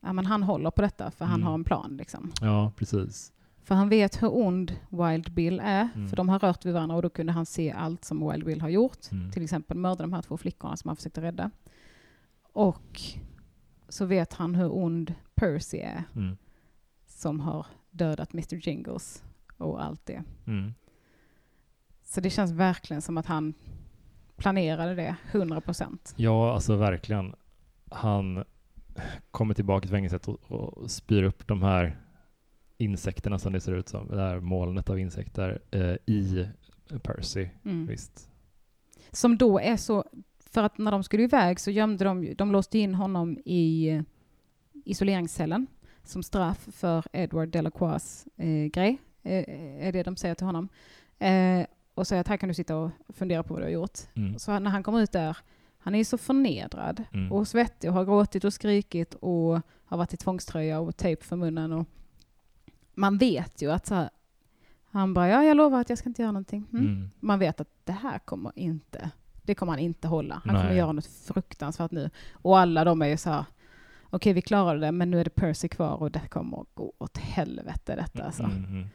ja, 0.00 0.12
men 0.12 0.26
han 0.26 0.42
håller 0.42 0.70
på 0.70 0.82
detta 0.82 1.10
för 1.10 1.24
han 1.24 1.34
Mm. 1.34 1.46
har 1.46 1.54
en 1.54 1.64
plan. 1.64 1.96
Liksom. 1.96 2.32
ja, 2.40 2.72
precis. 2.76 3.32
För 3.66 3.74
han 3.74 3.88
vet 3.88 4.22
hur 4.22 4.36
ond 4.36 4.74
Wild 4.90 5.32
Bill 5.32 5.60
är, 5.64 5.88
Mm. 5.94 6.08
för 6.08 6.16
de 6.16 6.28
har 6.28 6.38
rört 6.38 6.64
vid 6.66 6.74
varandra 6.74 6.96
och 6.96 7.02
då 7.02 7.08
kunde 7.10 7.32
han 7.32 7.46
se 7.46 7.72
allt 7.72 8.04
som 8.04 8.30
Wild 8.30 8.44
Bill 8.44 8.60
har 8.60 8.68
gjort. 8.68 9.12
Mm. 9.12 9.30
Till 9.30 9.42
exempel 9.42 9.76
mörda 9.76 10.02
de 10.02 10.12
här 10.12 10.22
två 10.22 10.36
flickorna 10.36 10.76
som 10.76 10.88
han 10.88 10.96
försökte 10.96 11.20
rädda. 11.22 11.50
Och 12.52 13.00
så 13.88 14.04
vet 14.06 14.32
han 14.32 14.54
hur 14.54 14.74
ond 14.76 15.14
Percy 15.34 15.78
är, 15.78 16.02
Mm. 16.16 16.36
som 17.06 17.40
har 17.40 17.66
dödat 17.90 18.32
Mr 18.34 18.68
Jingles 18.68 19.24
och 19.58 19.84
allt 19.84 20.06
det. 20.06 20.22
Mm. 20.46 20.74
Så 22.02 22.20
det 22.20 22.30
känns 22.30 22.50
verkligen 22.52 23.02
som 23.02 23.18
att 23.18 23.26
han 23.26 23.54
planerade 24.36 24.94
det 24.94 25.16
100 25.32 25.60
procent. 25.60 26.14
Ja, 26.16 26.54
alltså 26.54 26.76
verkligen. 26.76 27.34
Han 27.90 28.44
kommer 29.30 29.54
tillbaka 29.54 29.80
till 29.80 29.90
fängelset 29.90 30.28
och, 30.28 30.52
och 30.52 30.90
spyr 30.90 31.22
upp 31.22 31.46
de 31.46 31.62
här 31.62 31.96
insekterna 32.78 33.38
som 33.38 33.52
det 33.52 33.60
ser 33.60 33.72
ut 33.72 33.88
som, 33.88 34.08
det 34.08 34.20
här 34.20 34.40
molnet 34.40 34.90
av 34.90 34.98
insekter 34.98 35.58
eh, 35.70 35.96
i 36.06 36.48
Percy. 37.02 37.48
Mm. 37.64 37.86
Visst. 37.86 38.30
Som 39.10 39.36
då 39.38 39.60
är 39.60 39.76
så, 39.76 40.04
för 40.38 40.62
att 40.62 40.78
när 40.78 40.90
de 40.90 41.02
skulle 41.02 41.22
iväg 41.22 41.60
så 41.60 41.70
gömde 41.70 42.04
de, 42.04 42.34
de 42.34 42.52
låste 42.52 42.78
in 42.78 42.94
honom 42.94 43.38
i 43.44 44.02
isoleringscellen 44.84 45.66
som 46.04 46.22
straff 46.22 46.68
för 46.72 47.04
Edward 47.12 47.48
Delacroix 47.48 48.26
eh, 48.36 48.64
grej, 48.64 48.98
eh, 49.22 49.86
är 49.86 49.92
det 49.92 50.02
de 50.02 50.16
säger 50.16 50.34
till 50.34 50.46
honom. 50.46 50.68
Eh, 51.18 51.66
och 51.94 52.06
säger 52.06 52.20
att 52.20 52.28
här 52.28 52.36
kan 52.36 52.48
du 52.48 52.54
sitta 52.54 52.76
och 52.76 52.90
fundera 53.08 53.42
på 53.42 53.54
vad 53.54 53.62
du 53.62 53.66
har 53.66 53.70
gjort. 53.72 53.98
Mm. 54.14 54.38
Så 54.38 54.58
när 54.58 54.70
han 54.70 54.82
kommer 54.82 55.00
ut 55.02 55.12
där, 55.12 55.36
han 55.78 55.94
är 55.94 56.04
så 56.04 56.18
förnedrad 56.18 57.04
Mm. 57.12 57.32
och 57.32 57.48
svettig 57.48 57.90
och 57.90 57.96
har 57.96 58.04
gråtit 58.04 58.44
och 58.44 58.52
skrikit 58.52 59.14
och 59.14 59.60
har 59.84 59.96
varit 59.96 60.14
i 60.14 60.16
tvångströja 60.16 60.80
och 60.80 60.96
tejp 60.96 61.24
för 61.24 61.36
munnen. 61.36 61.72
Och 61.72 61.86
man 62.96 63.18
vet 63.18 63.62
ju 63.62 63.72
att 63.72 63.86
så 63.86 63.94
här, 63.94 64.10
han 64.90 65.14
bara, 65.14 65.28
ja 65.28 65.44
jag 65.44 65.56
lovar 65.56 65.80
att 65.80 65.88
jag 65.88 65.98
ska 65.98 66.08
inte 66.08 66.22
göra 66.22 66.32
någonting. 66.32 66.66
Mm. 66.72 66.86
Mm. 66.86 67.10
Man 67.20 67.38
vet 67.38 67.60
att 67.60 67.68
det 67.84 67.92
här 67.92 68.18
kommer 68.18 68.52
inte, 68.54 69.10
det 69.42 69.54
kommer 69.54 69.72
han 69.72 69.78
inte 69.78 70.08
hålla. 70.08 70.34
Han 70.34 70.54
kommer 70.54 70.68
Nej. 70.68 70.76
göra 70.76 70.92
något 70.92 71.06
fruktansvärt 71.06 71.90
nu. 71.90 72.10
Och 72.32 72.58
alla 72.58 72.84
de 72.84 73.02
är 73.02 73.06
ju 73.06 73.16
så 73.16 73.30
här, 73.30 73.44
okej 74.10 74.32
vi 74.32 74.42
klarade 74.42 74.80
det 74.80 74.92
men 74.92 75.10
nu 75.10 75.20
är 75.20 75.24
det 75.24 75.30
Percy 75.30 75.68
kvar 75.68 76.02
och 76.02 76.10
det 76.10 76.28
kommer 76.28 76.60
att 76.60 76.74
gå 76.74 76.92
åt 76.98 77.18
helvete 77.18 77.96
detta 77.96 78.24
alltså. 78.24 78.42
Mm, 78.42 78.64
mm. 78.64 78.86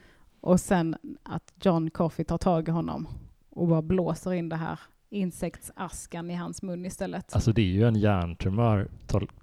Och 0.42 0.60
sen 0.60 0.96
att 1.24 1.54
John 1.62 1.90
Coffey 1.90 2.26
tar 2.26 2.38
tag 2.38 2.68
i 2.68 2.72
honom 2.72 3.08
och 3.50 3.68
bara 3.68 3.82
blåser 3.82 4.34
in 4.34 4.50
det 4.50 4.56
här 4.56 4.80
insektsaskan 5.10 6.30
i 6.30 6.36
hans 6.36 6.62
mun 6.62 6.86
istället. 6.86 7.36
Alltså 7.36 7.52
det 7.54 7.62
är 7.62 7.66
ju 7.66 7.88
en 7.88 7.96
hjärntumör, 7.96 8.88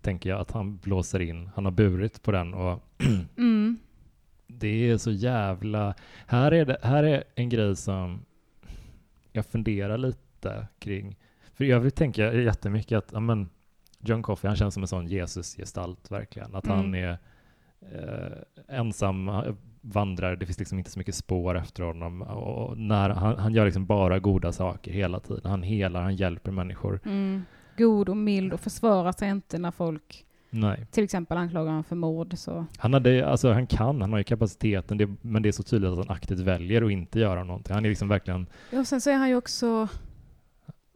tänker 0.00 0.30
jag, 0.30 0.40
att 0.40 0.50
han 0.50 0.76
blåser 0.76 1.20
in. 1.20 1.50
Han 1.54 1.64
har 1.64 1.72
burit 1.72 2.22
på 2.22 2.32
den 2.32 2.54
och 2.54 2.82
Mm. 3.36 3.78
Det 4.59 4.90
är 4.90 4.98
så 4.98 5.11
jävla... 5.11 5.94
Här 6.26 6.52
är, 6.52 6.64
det, 6.64 6.78
här 6.82 7.04
är 7.04 7.24
en 7.34 7.48
grej 7.48 7.76
som 7.76 8.24
jag 9.32 9.46
funderar 9.46 9.98
lite 9.98 10.66
kring. 10.78 11.16
För 11.54 11.64
i 11.64 11.72
övrigt 11.72 11.94
tänker 11.94 12.24
jag 12.24 12.42
jättemycket 12.42 12.98
att 12.98 13.11
ja, 13.12 13.20
men 13.20 13.48
John 14.00 14.22
Coffey, 14.22 14.48
han 14.48 14.56
känns 14.56 14.74
som 14.74 14.82
en 14.82 14.88
sån 14.88 15.06
Jesus-gestalt 15.06 16.11
verkligen. 16.11 16.54
Att 16.54 16.66
han 16.66 16.84
Mm. 16.94 17.04
är 17.04 17.18
eh, 17.80 18.76
ensam 18.78 19.28
eh, 19.28 19.54
vandrare, 19.80 20.36
det 20.36 20.46
finns 20.46 20.59
liksom 20.59 20.78
inte 20.78 20.90
så 20.90 20.98
mycket 20.98 21.14
spår 21.14 21.56
efter 21.59 21.82
honom. 21.82 22.22
Och 22.22 22.78
när, 22.78 23.11
han, 23.11 23.38
han 23.38 23.54
gör 23.54 23.64
liksom 23.64 23.86
bara 23.86 24.18
goda 24.18 24.52
saker 24.52 24.92
hela 24.92 25.20
tiden. 25.20 25.50
Han 25.50 25.62
helar, 25.62 26.02
han 26.02 26.16
hjälper 26.16 26.50
människor. 26.52 27.00
Mm. 27.04 27.42
God 27.76 28.09
och 28.09 28.16
mild 28.16 28.52
och 28.52 28.61
försvarar 28.61 29.12
sig 29.12 29.28
inte 29.28 29.59
när 29.59 29.70
folk 29.70 30.24
Nej. 30.51 30.86
till 30.90 31.05
exempel 31.05 31.38
anklagar 31.38 31.66
honom 31.70 31.84
för 31.84 31.96
mord. 31.96 32.34
Så. 32.38 32.66
Han, 32.78 32.92
hade, 32.94 33.26
alltså, 33.28 33.53
han 33.53 33.66
kan, 33.66 34.01
han 34.01 34.11
har 34.12 34.18
ju 34.18 34.24
kapaciteten, 34.24 34.99
det, 34.99 35.09
men 35.20 35.42
det 35.42 35.49
är 35.49 35.53
så 35.53 35.62
tydligt 35.62 35.90
att 35.90 35.99
han 35.99 36.11
aktivt 36.11 36.38
väljer 36.40 36.82
att 36.84 36.90
inte 36.90 37.20
göra 37.20 37.44
någonting. 37.44 37.74
Han 37.74 37.84
är 37.84 37.88
liksom 37.88 38.09
verkligen 38.09 38.46
Ja, 38.70 38.80
och 38.80 38.86
sen 38.86 39.01
så 39.01 39.11
är 39.11 39.14
han 39.14 39.28
ju 39.28 39.36
också 39.36 39.88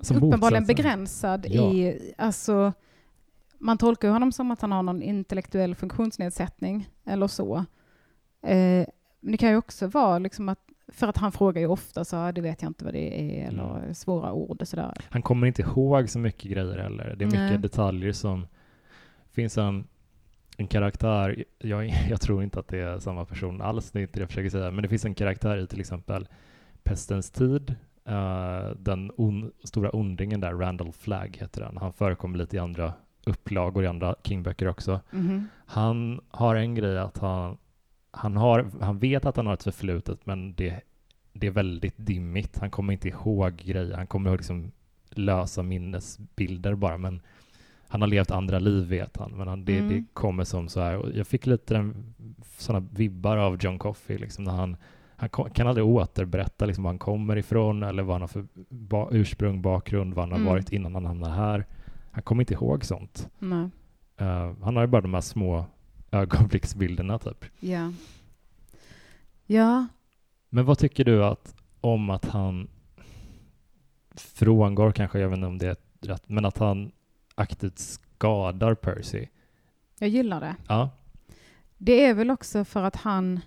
som 0.01 0.17
uppenbarligen 0.17 0.67
begränsad 0.67 1.47
Ja. 1.49 1.73
i, 1.73 2.01
alltså 2.19 2.73
man 3.59 3.79
tolkar 3.79 4.09
ju 4.09 4.13
honom 4.13 4.33
som 4.33 4.51
att 4.51 4.61
han 4.61 4.73
har 4.73 4.83
någon 4.83 5.03
intellektuell 5.03 5.75
funktionsnedsättning 5.75 6.89
eller 7.05 7.27
så. 7.27 7.57
Eh, 8.43 8.87
men 9.21 9.33
det 9.33 9.37
kan 9.37 9.51
ju 9.51 9.57
också 9.57 9.87
vara 9.87 10.19
liksom 10.19 10.49
att, 10.49 10.59
för 10.89 11.07
att 11.09 11.17
han 11.17 11.33
frågar 11.33 11.61
ju 11.61 11.67
ofta 11.69 12.05
så, 12.05 12.17
"Ah, 12.17 12.33
det 12.33 12.41
vet 12.41 12.63
jag 12.63 12.71
inte 12.71 12.85
vad 12.85 12.95
det 12.95 13.41
är, 13.41 13.49
eller 13.49 13.79
Mm. 13.79 13.95
svåra 13.95 14.33
ord 14.33 14.61
och 14.63 14.69
sådär. 14.69 14.95
Han 15.11 15.23
kommer 15.23 15.47
inte 15.47 15.63
ihåg 15.63 16.09
så 16.11 16.19
mycket 16.19 16.51
grejer 16.51 16.79
heller. 16.79 17.15
Det 17.19 17.25
är 17.25 17.27
mycket 17.27 17.41
Nej. 17.41 17.59
detaljer 17.59 18.13
som... 18.13 18.47
finns 19.33 19.59
en, 19.59 19.85
en 20.57 20.67
karaktär, 20.67 21.45
jag, 21.59 21.87
jag 22.11 22.21
tror 22.21 22.43
inte 22.43 22.61
att 22.61 22.69
det 22.69 22.79
är 22.79 22.99
samma 22.99 23.25
person 23.25 23.61
alls, 23.61 23.91
det 23.91 23.99
är 23.99 24.03
inte 24.03 24.19
det 24.19 24.21
jag 24.21 24.29
försöker 24.29 24.51
säga, 24.51 24.71
men 24.71 24.83
det 24.83 24.89
finns 24.89 25.05
en 25.05 25.15
karaktär 25.15 25.57
i 25.57 25.67
till 25.67 25.81
exempel 25.81 26.29
Pestens 26.83 27.31
tid, 27.31 27.75
eh, 28.05 28.71
den 28.77 29.13
on, 29.17 29.53
stora 29.65 29.91
ondingen 29.91 30.41
där, 30.41 30.55
Randall 30.55 30.93
Flagg 30.93 31.37
heter 31.41 31.61
den. 31.61 31.77
Han 31.77 31.93
förekommer 31.93 32.39
lite 32.39 32.57
i 32.57 32.59
andra 32.59 32.93
upplagor 33.27 33.85
i 33.85 33.87
andra 33.87 34.15
King-böcker 34.23 34.69
också. 34.69 35.01
Mhm. 35.11 35.49
Han 35.67 36.21
har 36.29 36.55
en 36.55 36.75
grej 36.75 36.99
att 36.99 37.19
han, 37.19 37.57
han, 38.11 38.37
har, 38.37 38.71
han 38.81 38.99
vet 38.99 39.27
att 39.27 39.37
han 39.37 39.47
har 39.47 39.55
ett 39.55 39.63
förflutet, 39.63 40.27
men 40.27 40.55
det, 40.55 40.81
det 41.33 41.47
är 41.47 41.51
väldigt 41.51 41.95
dimmigt. 41.97 42.59
Han 42.59 42.71
kommer 42.71 42.93
inte 42.93 43.09
ihåg 43.09 43.57
grejer. 43.57 43.97
Han 43.97 44.07
kommer 44.07 44.31
ihåg 44.31 44.39
liksom 44.39 44.73
lösa 45.11 45.63
minnesbilder 45.63 46.75
bara, 46.75 46.99
men 46.99 47.21
han 47.93 48.01
har 48.01 48.09
levt 48.09 48.31
andra 48.31 48.59
liv 48.59 48.89
vet 48.89 49.17
han, 49.17 49.33
men 49.33 49.49
han, 49.49 49.65
det, 49.65 49.79
Mm. 49.79 49.89
det 49.89 50.05
kommer 50.13 50.45
som 50.45 50.69
så 50.69 50.81
här. 50.81 50.97
Och 50.97 51.11
jag 51.15 51.27
fick 51.27 51.47
lite 51.47 51.75
den, 51.75 52.15
sådana 52.59 52.87
vibbar 52.93 53.37
av 53.37 53.57
John 53.65 53.79
Coffey, 53.79 54.19
liksom, 54.19 54.45
när 54.45 54.53
han, 54.53 54.77
han 55.17 55.29
kan 55.31 55.67
aldrig 55.67 55.87
återberätta 55.87 56.67
liksom, 56.67 56.85
var 56.85 56.89
han 56.91 56.99
kommer 56.99 57.37
ifrån 57.37 57.83
eller 57.83 58.03
vad 58.03 58.15
han 58.15 58.21
har 58.21 58.29
för 58.29 58.47
ba, 58.69 59.09
ursprung, 59.11 59.63
bakgrund, 59.63 60.15
vad 60.15 60.23
han 60.25 60.33
har 60.33 60.39
Mm. 60.39 60.53
varit 60.53 60.73
innan 60.73 60.95
han 60.95 61.05
hamnade 61.07 61.35
här. 61.35 61.67
Han 62.13 62.23
kommer 62.23 62.43
inte 62.43 62.55
ihåg 62.55 62.85
sånt. 62.85 63.29
Eh, 64.17 64.53
han 64.63 64.77
har 64.77 64.83
ju 64.83 64.87
bara 64.87 65.03
de 65.03 65.15
här 65.15 65.21
små 65.21 65.67
ögonblicksbilderna 66.11 67.19
typ. 67.19 67.45
Ja. 67.61 67.93
Ja. 69.47 69.87
Men 70.49 70.65
vad 70.65 70.79
tycker 70.79 71.05
du 71.05 71.25
att, 71.25 71.55
om 71.81 72.11
att 72.11 72.25
han 72.25 72.69
frångår 74.17 74.93
kanske, 74.93 75.19
jag 75.19 75.29
vet 75.29 75.37
inte 75.37 75.47
om 75.47 75.59
det 75.59 75.67
är 75.69 75.77
rätt, 76.09 76.29
men 76.29 76.45
att 76.45 76.59
han 76.59 76.93
aktivt 77.35 77.79
skadar 77.79 78.75
Percy? 78.75 79.27
Jag 79.99 80.09
gillar 80.09 80.41
det. 80.41 80.57
Ja. 80.69 80.91
Det 81.79 82.05
är 82.05 82.15
väl 82.15 82.31
också 82.31 82.65
för 82.65 82.83
att 82.83 82.97
han... 82.97 83.41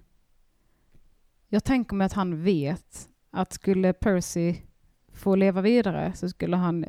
Jag 1.48 1.64
tänker 1.64 1.96
mig 1.96 2.06
att 2.06 2.14
han 2.14 2.44
vet 2.44 3.10
att 3.32 3.54
skulle 3.54 3.94
Percy 3.94 4.56
få 5.14 5.36
leva 5.36 5.62
vidare 5.62 6.14
så 6.16 6.30
skulle 6.30 6.56
han 6.56 6.86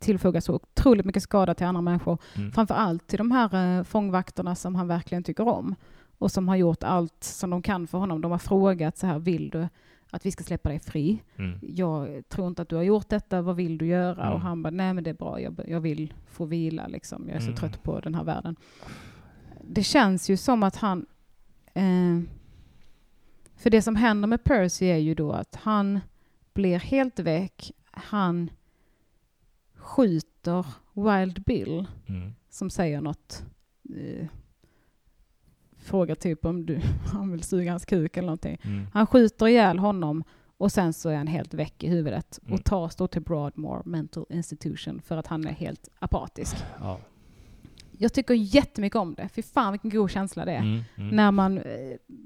tillfoga 0.00 0.40
så 0.40 0.54
otroligt 0.54 1.06
mycket 1.06 1.22
skada 1.22 1.54
till 1.54 1.66
andra 1.66 1.82
människor. 1.82 2.18
Mm. 2.36 2.52
Framför 2.52 2.74
allt 2.74 3.06
till 3.06 3.18
de 3.18 3.30
här 3.30 3.78
eh, 3.78 3.84
fångvakterna 3.84 4.54
som 4.54 4.74
han 4.74 4.88
verkligen 4.88 5.24
tycker 5.24 5.48
om 5.48 5.74
och 6.18 6.30
som 6.32 6.48
har 6.48 6.56
gjort 6.56 6.82
allt 6.82 7.24
som 7.24 7.50
de 7.50 7.62
kan 7.62 7.86
för 7.86 7.98
honom. 7.98 8.20
De 8.20 8.30
har 8.30 8.38
frågat 8.38 8.98
så 8.98 9.06
här, 9.06 9.18
vill 9.18 9.50
du 9.50 9.68
att 10.14 10.26
vi 10.26 10.30
ska 10.30 10.44
släppa 10.44 10.68
dig 10.68 10.78
fri? 10.80 11.22
Mm. 11.36 11.58
Jag 11.62 12.22
tror 12.28 12.48
inte 12.48 12.62
att 12.62 12.68
du 12.68 12.76
har 12.76 12.82
gjort 12.82 13.08
detta, 13.08 13.42
vad 13.42 13.56
vill 13.56 13.78
du 13.78 13.86
göra? 13.86 14.22
Mm. 14.22 14.32
Och 14.34 14.40
han 14.40 14.62
bara, 14.62 14.70
nej 14.70 14.94
men 14.94 15.04
det 15.04 15.10
är 15.10 15.14
bra, 15.14 15.40
jag, 15.40 15.60
jag 15.68 15.80
vill 15.80 16.14
få 16.26 16.44
vila 16.44 16.86
liksom. 16.86 17.28
Jag 17.28 17.36
är 17.36 17.40
så 17.40 17.46
Mm. 17.46 17.56
trött 17.56 17.82
på 17.82 18.00
den 18.00 18.14
här 18.14 18.24
världen. 18.24 18.56
Det 19.64 19.82
känns 19.82 20.30
ju 20.30 20.36
som 20.36 20.62
att 20.62 20.76
han... 20.76 21.06
Eh, 21.74 22.20
för 23.56 23.70
det 23.70 23.82
som 23.82 23.96
händer 23.96 24.28
med 24.28 24.44
Percy 24.44 24.86
är 24.86 24.96
ju 24.96 25.14
då 25.14 25.32
att 25.32 25.54
han 25.54 26.00
blir 26.54 26.78
helt 26.78 27.18
väck. 27.18 27.72
Han 27.90 28.50
skjuter 29.76 30.66
Wild 30.94 31.42
Bill 31.42 31.86
Mm. 32.06 32.32
som 32.50 32.70
säger 32.70 33.00
något. 33.00 33.44
Eh, 33.96 34.26
frågar 35.82 36.14
typ 36.14 36.44
om 36.44 36.66
du, 36.66 36.80
han 37.12 37.32
vill 37.32 37.42
suga 37.42 37.70
hans 37.70 37.84
kuk 37.84 38.16
eller 38.16 38.26
någonting. 38.26 38.58
Mm. 38.64 38.86
Han 38.92 39.06
skjuter 39.06 39.48
ihjäl 39.48 39.78
honom 39.78 40.24
och 40.58 40.72
sen 40.72 40.92
så 40.92 41.08
är 41.08 41.16
han 41.16 41.26
helt 41.26 41.54
väck 41.54 41.84
i 41.84 41.88
huvudet 41.88 42.38
Mm. 42.42 42.54
och 42.54 42.64
tas 42.64 42.96
då 42.96 43.06
till 43.06 43.22
Broadmoor 43.22 43.82
Mental 43.84 44.26
Institution 44.30 45.00
för 45.04 45.16
att 45.16 45.26
han 45.26 45.46
är 45.46 45.52
helt 45.52 45.88
apatisk. 45.98 46.56
Ja. 46.80 46.98
Jag 47.98 48.12
tycker 48.12 48.34
jättemycket 48.34 48.96
om 48.96 49.14
det. 49.14 49.28
Fy 49.28 49.42
fan 49.42 49.72
vilken 49.72 49.90
god 49.90 50.10
känsla 50.10 50.44
det 50.44 50.52
är. 50.52 50.58
Mm. 50.62 50.80
Mm. 50.96 51.16
När 51.16 51.30
man, 51.30 51.58
eh, 51.58 51.64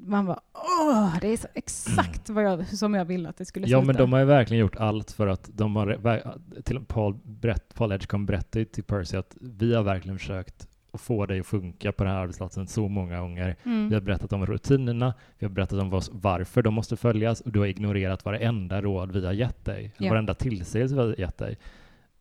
man 0.07 0.27
bara 0.27 0.41
åh, 0.55 1.17
det 1.21 1.29
är 1.29 1.39
exakt 1.55 2.29
vad 2.31 2.45
jag, 2.45 2.67
som 2.67 2.95
jag 2.95 3.05
ville 3.05 3.29
att 3.29 3.37
det 3.37 3.45
skulle 3.45 3.67
Ja, 3.67 3.79
sluta. 3.79 3.87
men 3.87 3.97
de 3.97 4.13
har 4.13 4.19
ju 4.21 4.25
verkligen 4.25 4.61
gjort 4.61 4.77
allt 4.77 5.11
för 5.13 5.27
att 5.27 5.51
de 5.55 5.77
har, 5.77 5.87
ver- 5.87 6.63
till 6.63 6.81
Paul, 6.85 7.17
berätt, 7.25 7.75
Paul 7.75 7.93
Edgecombe 7.93 8.33
berättade 8.33 8.65
till 8.65 8.85
Percy 8.85 9.17
att 9.17 9.37
vi 9.41 9.75
har 9.75 9.83
verkligen 9.83 10.19
försökt 10.19 10.69
att 10.97 11.03
få 11.03 11.27
dig 11.27 11.41
att 11.41 11.47
funka 11.47 11.93
på 11.93 12.05
den 12.05 12.13
här 12.13 12.21
arbetsplatsen 12.21 12.67
så 12.67 12.89
många 12.89 13.21
gånger. 13.21 13.57
Mm. 13.65 13.89
Vi 13.89 13.95
har 13.95 14.01
berättat 14.03 14.33
om 14.33 14.47
rutinerna, 14.47 15.15
vi 15.39 15.47
har 15.47 15.51
berättat 15.53 15.79
om 15.81 16.01
varför 16.13 16.63
de 16.63 16.75
måste 16.75 16.97
följas 16.97 17.41
och 17.41 17.53
du 17.53 17.59
har 17.59 17.67
ignorerat 17.67 18.25
varenda 18.25 18.81
råd 18.81 19.13
vi 19.13 19.27
har 19.27 19.33
gett 19.33 19.65
dig, 19.65 19.93
Ja. 19.99 20.11
varenda 20.11 20.35
tillsägelse 20.35 20.95
vi 20.95 21.01
har 21.01 21.15
gett 21.21 21.39
dig. 21.39 21.59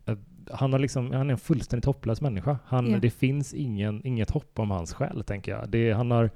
Eh, 0.06 0.18
Han, 0.52 0.72
har 0.74 0.80
liksom, 0.80 1.12
han 1.12 1.28
är 1.30 1.32
en 1.32 1.38
fullständigt 1.38 1.86
hopplös 1.86 2.22
människa. 2.22 2.58
Han, 2.66 2.92
Ja. 2.92 2.98
Det 3.00 3.10
finns 3.10 3.54
ingen, 3.54 4.02
inget 4.08 4.30
hopp 4.32 4.60
om 4.60 4.72
hans 4.72 4.94
själ, 4.94 5.24
tänker 5.24 5.52
jag. 5.52 5.70
Det, 5.70 5.92
han, 5.92 6.12
har, 6.12 6.30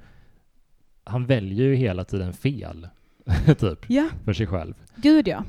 han 1.04 1.26
väljer 1.26 1.66
ju 1.66 1.74
hela 1.74 2.04
tiden 2.04 2.32
fel, 2.32 2.88
typ, 3.58 3.78
Ja, 3.88 4.08
för 4.24 4.32
sig 4.32 4.46
själv. 4.46 4.74
gud 4.96 5.28
ja. 5.28 5.44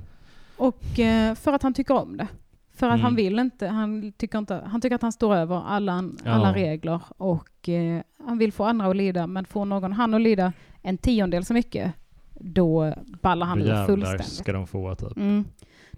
Och 0.58 1.00
eh, 1.00 1.36
för 1.36 1.54
att 1.54 1.64
han 1.64 1.74
tycker 1.74 1.94
om 1.94 2.18
det. 2.18 2.28
För 2.74 2.88
att 2.88 2.94
Mm. 2.94 3.04
han 3.04 3.16
vill 3.16 3.40
inte, 3.40 3.68
han 3.68 4.12
tycker 4.18 4.38
inte, 4.40 4.64
han 4.66 4.82
tycker 4.82 4.96
att 4.96 5.02
han 5.02 5.12
står 5.12 5.36
över 5.36 5.56
alla, 5.68 5.94
alla 6.26 6.50
Ja. 6.50 6.56
regler 6.56 7.02
och 7.18 7.70
eh, 7.70 8.02
han 8.26 8.38
vill 8.38 8.52
få 8.52 8.64
andra 8.64 8.88
att 8.88 8.96
lida, 8.96 9.28
men 9.28 9.46
får 9.46 9.66
någon 9.66 9.94
han 9.94 10.14
att 10.14 10.22
lida 10.22 10.54
en 10.82 10.98
tiondel 10.98 11.46
så 11.46 11.54
mycket, 11.54 11.94
då 12.34 12.94
ballar 13.22 13.48
han 13.48 13.62
ur 13.62 13.86
fullständigt. 13.86 14.28
ska 14.28 14.54
de 14.54 14.68
få, 14.68 14.96
typ. 14.96 15.18
Mm. 15.18 15.46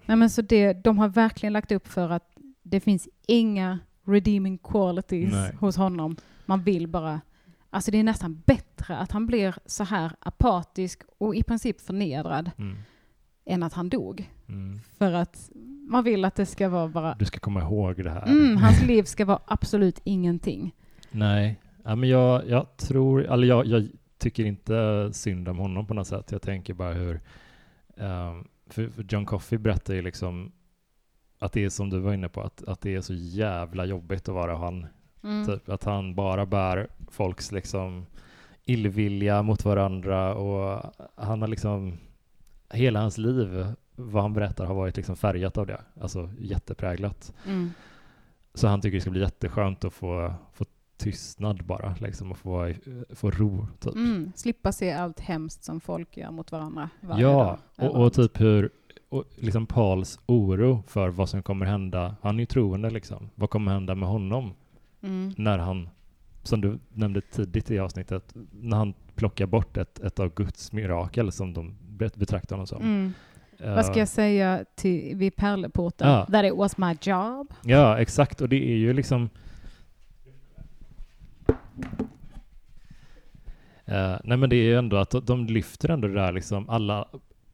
Nej, 0.06 0.18
men 0.18 0.30
så 0.30 0.42
det, 0.42 0.74
de 0.74 0.98
har 1.00 1.08
verkligen 1.08 1.54
lagt 1.54 1.72
upp 1.72 1.88
för 1.88 2.10
att 2.10 2.30
det 2.64 2.80
finns 2.80 3.08
inga 3.28 3.80
redeeming 4.06 4.58
qualities 4.58 5.32
Nej. 5.34 5.56
hos 5.60 5.78
honom. 5.78 6.16
Man 6.46 6.64
vill 6.64 6.88
bara... 6.88 7.22
Alltså 7.70 7.92
det 7.92 7.98
är 8.00 8.04
nästan 8.04 8.42
bättre 8.46 8.98
att 8.98 9.12
han 9.12 9.26
blir 9.28 9.56
så 9.66 9.84
här 9.84 10.12
apatisk 10.20 11.02
och 11.18 11.36
i 11.36 11.44
princip 11.44 11.82
förnedrad 11.82 12.52
Mm. 12.58 12.78
än 13.46 13.64
att 13.64 13.74
han 13.74 13.90
dog. 13.90 14.30
Mm. 14.54 14.80
För 14.98 15.14
att 15.14 15.50
man 15.88 16.04
vill 16.04 16.26
att 16.26 16.36
det 16.36 16.46
ska 16.46 16.70
vara 16.70 16.88
bara... 16.88 17.16
Du 17.20 17.26
ska 17.26 17.40
komma 17.40 17.62
ihåg 17.62 18.04
det 18.04 18.10
här. 18.10 18.28
Mm, 18.28 18.58
hans 18.58 18.84
liv 18.84 19.04
ska 19.04 19.26
vara 19.26 19.40
absolut 19.46 20.00
ingenting. 20.04 20.76
Nej, 21.12 21.60
ja, 21.84 21.96
men 21.96 22.10
jag, 22.10 22.50
jag 22.50 22.78
tror, 22.78 23.26
eller 23.26 23.48
jag, 23.48 23.66
jag 23.66 23.88
tycker 24.18 24.46
inte 24.46 25.10
synd 25.14 25.48
om 25.48 25.58
honom 25.58 25.88
på 25.88 25.94
något 25.94 26.08
sätt. 26.08 26.32
Jag 26.32 26.42
tänker 26.42 26.74
bara 26.74 26.94
hur, 26.94 27.22
ehm, 27.98 28.48
för, 28.68 28.90
för 28.90 29.06
John 29.10 29.26
Coffey 29.26 29.58
berättar 29.58 29.94
ju 29.94 30.02
liksom 30.02 30.52
att 31.40 31.54
det 31.54 31.64
är 31.64 31.70
som 31.70 31.90
du 31.90 32.00
var 32.00 32.14
inne 32.14 32.30
på, 32.30 32.42
att, 32.42 32.64
att 32.64 32.82
det 32.82 32.96
är 32.96 33.02
så 33.02 33.14
jävla 33.14 33.86
jobbigt 33.86 34.30
att 34.30 34.36
vara 34.36 34.58
han. 34.58 34.86
Mm. 35.24 35.46
Typ, 35.46 35.70
att 35.70 35.84
han 35.84 36.16
bara 36.16 36.46
bär 36.46 36.88
folks 37.12 37.52
liksom 37.52 38.06
illvilja 38.66 39.42
mot 39.42 39.66
varandra 39.66 40.36
och 40.36 40.94
han 41.16 41.42
har 41.42 41.48
liksom, 41.48 41.98
hela 42.70 43.00
hans 43.00 43.18
liv, 43.18 43.74
vad 43.96 44.22
han 44.24 44.34
berättar, 44.34 44.66
har 44.66 44.76
varit 44.76 44.98
liksom 44.98 45.16
färgat 45.16 45.58
av 45.58 45.68
det. 45.68 45.82
Alltså 46.02 46.30
jättepräglat. 46.40 47.34
Mm. 47.48 47.72
Så 48.54 48.68
han 48.68 48.82
tycker 48.82 48.96
det 48.98 49.02
ska 49.02 49.10
bli 49.12 49.22
jätteskönt 49.22 49.84
att 49.86 49.94
få, 49.94 50.34
få 50.54 50.66
tystnad 50.98 51.66
bara, 51.66 51.96
liksom, 52.00 52.32
och 52.32 52.38
få, 52.38 52.74
få 53.10 53.32
ro. 53.32 53.68
Typ. 53.80 53.94
Mm. 53.96 54.32
Slippa 54.36 54.72
se 54.72 54.92
allt 54.92 55.20
hemskt 55.20 55.64
som 55.64 55.80
folk 55.80 56.18
gör 56.18 56.32
mot 56.32 56.52
varandra 56.52 56.90
varje 57.02 57.22
Ja, 57.22 57.30
dag. 57.44 57.58
och, 57.78 57.84
och 57.84 57.90
överallt. 57.96 58.14
typ 58.14 58.42
hur 58.42 58.70
och 59.10 59.24
liksom 59.36 59.66
Pauls 59.66 60.20
oro 60.26 60.84
för 60.88 61.10
vad 61.10 61.30
som 61.30 61.44
kommer 61.44 61.66
hända. 61.66 62.16
Han 62.22 62.36
är 62.36 62.40
ju 62.40 62.46
troende 62.46 62.90
liksom. 62.90 63.30
Vad 63.36 63.50
kommer 63.50 63.72
hända 63.72 63.96
med 63.96 64.10
honom 64.10 64.54
Mm. 65.02 65.34
när 65.38 65.58
han, 65.58 65.90
som 66.44 66.62
du 66.62 66.80
nämnde 66.94 67.22
tidigt 67.22 67.72
i 67.72 67.80
avsnittet, 67.80 68.34
när 68.52 68.78
han 68.78 68.94
plockar 69.16 69.46
bort 69.46 69.78
ett, 69.78 70.00
ett 70.00 70.20
av 70.20 70.34
Guds 70.34 70.72
mirakel 70.72 71.32
som 71.32 71.54
de 71.54 71.76
bet- 71.98 72.16
betraktar 72.16 72.56
honom 72.56 72.68
som. 72.68 72.80
Eh, 73.64 73.76
Vad 73.76 73.86
ska 73.86 74.00
jag 74.00 74.08
säga 74.08 74.66
till, 74.76 75.16
vid 75.16 75.36
pärleporten? 75.36 76.10
Ja. 76.10 76.26
That 76.32 76.46
it 76.46 76.56
was 76.56 76.78
my 76.78 76.98
job. 77.02 77.54
Ja, 77.64 78.00
exakt. 78.00 78.42
Och 78.42 78.50
det 78.50 78.72
är 78.72 78.76
ju 78.76 78.94
liksom... 78.94 79.30
Eh, 83.86 84.16
nej 84.24 84.38
men 84.38 84.50
det 84.50 84.56
är 84.56 84.64
ju 84.64 84.78
ändå 84.78 84.98
att 84.98 85.28
de 85.28 85.46
lyfter 85.46 85.90
ändå 85.90 86.08
det 86.08 86.14
där 86.14 86.32
liksom 86.32 86.70
alla 86.70 87.08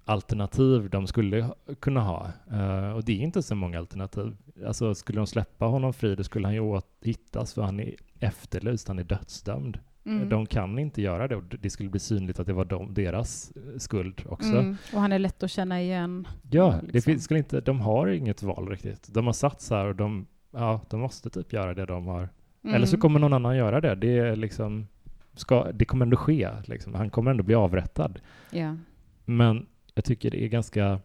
alternativ 0.06 0.90
de 0.90 1.08
skulle 1.08 1.50
kunna 1.80 2.02
ha. 2.02 2.28
Eh, 2.52 2.92
och 2.92 3.04
det 3.04 3.12
är 3.12 3.18
inte 3.18 3.42
så 3.44 3.56
många 3.56 3.80
alternativ. 3.80 4.36
Alltså 4.68 4.96
skulle 4.96 5.20
de 5.20 5.28
släppa 5.28 5.66
honom 5.66 5.94
fri 5.94 6.16
då 6.16 6.24
skulle 6.24 6.48
han 6.48 6.56
ju 6.56 6.82
hittas 7.02 7.54
för 7.54 7.62
han 7.62 7.80
är 7.80 7.96
efterlyst, 8.20 8.88
han 8.88 9.00
är 9.00 9.04
dödsdömd. 9.04 9.80
Mm. 10.10 10.30
De 10.30 10.46
kan 10.46 10.80
inte 10.80 11.02
göra 11.02 11.28
det 11.28 11.36
och 11.36 11.44
det 11.44 11.70
skulle 11.70 11.90
bli 11.90 12.00
synligt 12.00 12.40
att 12.40 12.48
det 12.48 12.54
var 12.54 12.66
de, 12.66 12.94
deras 12.94 13.52
eh, 13.56 13.78
skuld 13.78 14.22
också. 14.26 14.50
Mm. 14.50 14.78
Och 14.94 15.02
han 15.02 15.12
är 15.12 15.20
lätt 15.20 15.44
att 15.44 15.52
känna 15.52 15.82
igen. 15.82 16.28
Ja, 16.52 16.72
liksom. 16.72 16.90
det 16.92 17.02
finns, 17.02 17.24
skulle 17.24 17.38
inte, 17.38 17.62
de 17.62 17.82
har 17.82 18.08
inget 18.08 18.44
val 18.44 18.70
riktigt. 18.70 19.14
De 19.14 19.26
har 19.26 19.34
satt 19.34 19.62
så 19.62 19.76
här 19.76 19.86
och 19.86 19.96
de, 19.96 20.28
ja, 20.52 20.82
de 20.90 21.00
måste 21.00 21.30
typ 21.30 21.54
göra 21.54 21.74
det 21.74 21.86
de 21.86 22.08
har. 22.08 22.30
Mm. 22.64 22.76
Eller 22.76 22.86
så 22.86 22.98
kommer 22.98 23.20
någon 23.20 23.34
annan 23.34 23.58
göra 23.58 23.82
det. 23.82 23.96
Det, 23.96 24.18
är 24.18 24.36
liksom, 24.36 24.88
ska, 25.34 25.72
det 25.72 25.86
kommer 25.86 26.06
ändå 26.06 26.18
ske. 26.18 26.50
Liksom. 26.66 26.94
Han 26.94 27.10
kommer 27.10 27.32
ändå 27.32 27.44
bli 27.44 27.56
avrättad. 27.56 28.20
Ja. 28.52 28.78
Men 29.26 29.66
jag 29.94 30.06
tycker 30.06 30.32
det 30.32 30.44
är 30.44 30.48
ganska 30.48 31.00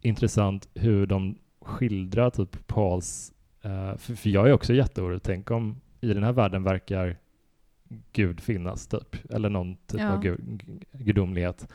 intressant 0.00 0.68
hur 0.74 1.06
de 1.06 1.38
skildrar 1.60 2.30
typ 2.30 2.66
Pauls... 2.66 3.32
eh, 3.62 3.96
för, 3.96 4.14
för 4.14 4.30
jag 4.30 4.48
är 4.48 4.52
också 4.52 4.74
jätteorolig. 4.74 5.22
Tänk 5.22 5.50
om 5.50 5.80
i 6.00 6.14
den 6.14 6.22
här 6.24 6.32
världen 6.32 6.62
verkar 6.62 7.18
Gud 8.12 8.40
finnas, 8.40 8.86
typ. 8.86 9.30
Eller 9.30 9.48
någon 9.50 9.76
typ 9.76 10.00
Ja. 10.00 10.12
av 10.12 10.20
gud, 10.22 10.62
gudomlighet. 10.92 11.68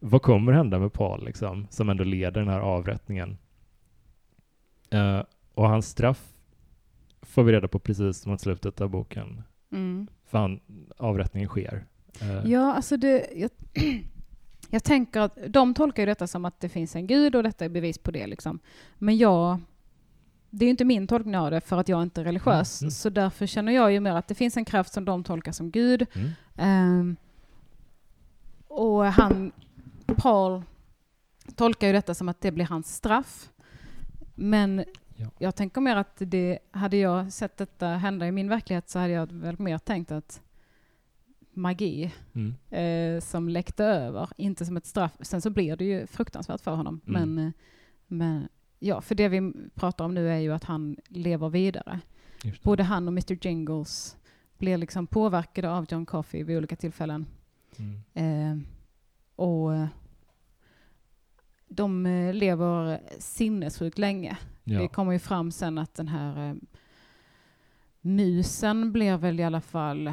Vad 0.00 0.22
kommer 0.22 0.52
hända 0.52 0.78
med 0.78 0.92
Paul, 0.92 1.24
liksom, 1.24 1.66
som 1.70 1.88
ändå 1.88 2.04
leder 2.04 2.40
den 2.40 2.48
här 2.50 2.60
avrättningen? 2.60 3.38
Eh, 4.90 5.22
och 5.54 5.68
hans 5.68 5.88
straff 5.88 6.28
får 7.22 7.42
vi 7.42 7.52
reda 7.52 7.68
på 7.68 7.78
precis 7.78 8.26
mot 8.26 8.40
slutet 8.40 8.80
av 8.80 8.90
boken. 8.90 9.42
Mm. 9.72 10.06
För 10.26 10.38
han, 10.38 10.60
avrättningen 10.96 11.48
sker. 11.48 11.84
Eh, 12.20 12.50
Ja, 12.50 12.74
alltså 12.74 12.96
det... 12.96 13.26
Jag, 13.36 13.50
jag 14.70 14.84
tänker 14.84 15.20
att 15.20 15.38
de 15.48 15.74
tolkar 15.74 16.02
ju 16.02 16.06
detta 16.06 16.26
som 16.26 16.44
att 16.44 16.60
det 16.60 16.68
finns 16.68 16.96
en 16.96 17.06
gud 17.06 17.34
och 17.36 17.42
detta 17.42 17.64
är 17.64 17.68
bevis 17.68 17.98
på 17.98 18.10
det 18.10 18.26
liksom. 18.26 18.58
Men 18.98 19.16
jag... 19.16 19.60
Det 20.50 20.64
är 20.64 20.66
ju 20.66 20.70
inte 20.70 20.84
min 20.84 21.06
tolkning 21.06 21.36
av 21.36 21.50
det 21.50 21.60
för 21.60 21.76
att 21.78 21.88
jag 21.88 22.02
inte 22.02 22.20
är 22.20 22.24
religiös. 22.24 22.82
Mm. 22.82 22.90
Så 22.90 23.10
därför 23.10 23.46
känner 23.46 23.72
jag 23.72 23.92
ju 23.92 24.00
mer 24.00 24.14
att 24.14 24.28
det 24.28 24.34
finns 24.34 24.56
en 24.56 24.64
kraft 24.64 24.92
som 24.92 25.04
de 25.04 25.24
tolkar 25.24 25.52
som 25.52 25.70
Gud. 25.70 26.06
Mm. 26.12 26.30
Ehm, 26.56 27.16
och 28.68 29.04
han, 29.04 29.52
Paul, 30.06 30.62
tolkar 31.56 31.86
ju 31.86 31.92
detta 31.92 32.14
som 32.14 32.28
att 32.28 32.40
det 32.40 32.52
blir 32.52 32.64
hans 32.64 32.94
straff. 32.96 33.48
Men 34.34 34.84
Ja. 35.20 35.26
jag 35.38 35.54
tänker 35.54 35.80
mer 35.80 35.96
att 35.96 36.16
det, 36.18 36.58
hade 36.70 36.96
jag 36.96 37.32
sett 37.32 37.56
detta 37.56 37.86
hända 37.88 38.26
i 38.26 38.32
min 38.32 38.48
verklighet 38.48 38.90
så 38.90 38.98
hade 38.98 39.12
jag 39.12 39.32
väl 39.32 39.58
mer 39.58 39.78
tänkt 39.78 40.10
att 40.12 40.40
magi 41.52 42.12
Mm. 42.34 42.54
eh, 42.70 43.20
som 43.20 43.48
läckte 43.48 43.84
över, 43.84 44.28
inte 44.36 44.66
som 44.66 44.76
ett 44.76 44.86
straff. 44.86 45.12
Sen 45.20 45.40
så 45.40 45.50
blir 45.50 45.76
det 45.76 45.84
ju 45.84 46.06
fruktansvärt 46.06 46.60
för 46.60 46.74
honom. 46.74 47.00
Mm. 47.06 47.34
Men, 47.34 47.46
eh, 47.46 47.52
men 48.06 48.48
ja, 48.78 49.00
för 49.00 49.14
det 49.14 49.28
vi 49.28 49.52
pratar 49.74 50.04
om 50.04 50.14
nu 50.14 50.30
är 50.30 50.38
ju 50.38 50.52
att 50.52 50.64
han 50.64 50.96
lever 51.08 51.48
vidare. 51.48 52.00
Det. 52.42 52.62
Både 52.62 52.82
han 52.82 53.08
och 53.08 53.12
Mr 53.12 53.46
Jingles 53.46 54.16
blir 54.58 54.76
liksom 54.76 55.06
påverkade 55.06 55.70
av 55.70 55.86
John 55.88 56.06
Coffey 56.06 56.42
vid 56.44 56.56
olika 56.56 56.76
tillfällen. 56.76 57.26
Mm. 57.76 58.02
Eh, 58.14 58.64
och 59.36 59.74
eh, 59.74 59.86
de 61.68 62.06
eh, 62.06 62.34
lever 62.34 63.00
sinnessjukt 63.18 63.98
länge. 63.98 64.36
Det 64.64 64.74
Ja. 64.74 64.88
kommer 64.88 65.12
ju 65.12 65.18
fram 65.18 65.50
sen 65.52 65.78
att 65.78 65.94
den 65.94 66.08
här 66.08 66.50
eh, 66.50 66.54
musen 68.00 68.92
blir 68.92 69.16
väl 69.16 69.40
i 69.40 69.44
alla 69.44 69.60
fall 69.60 70.12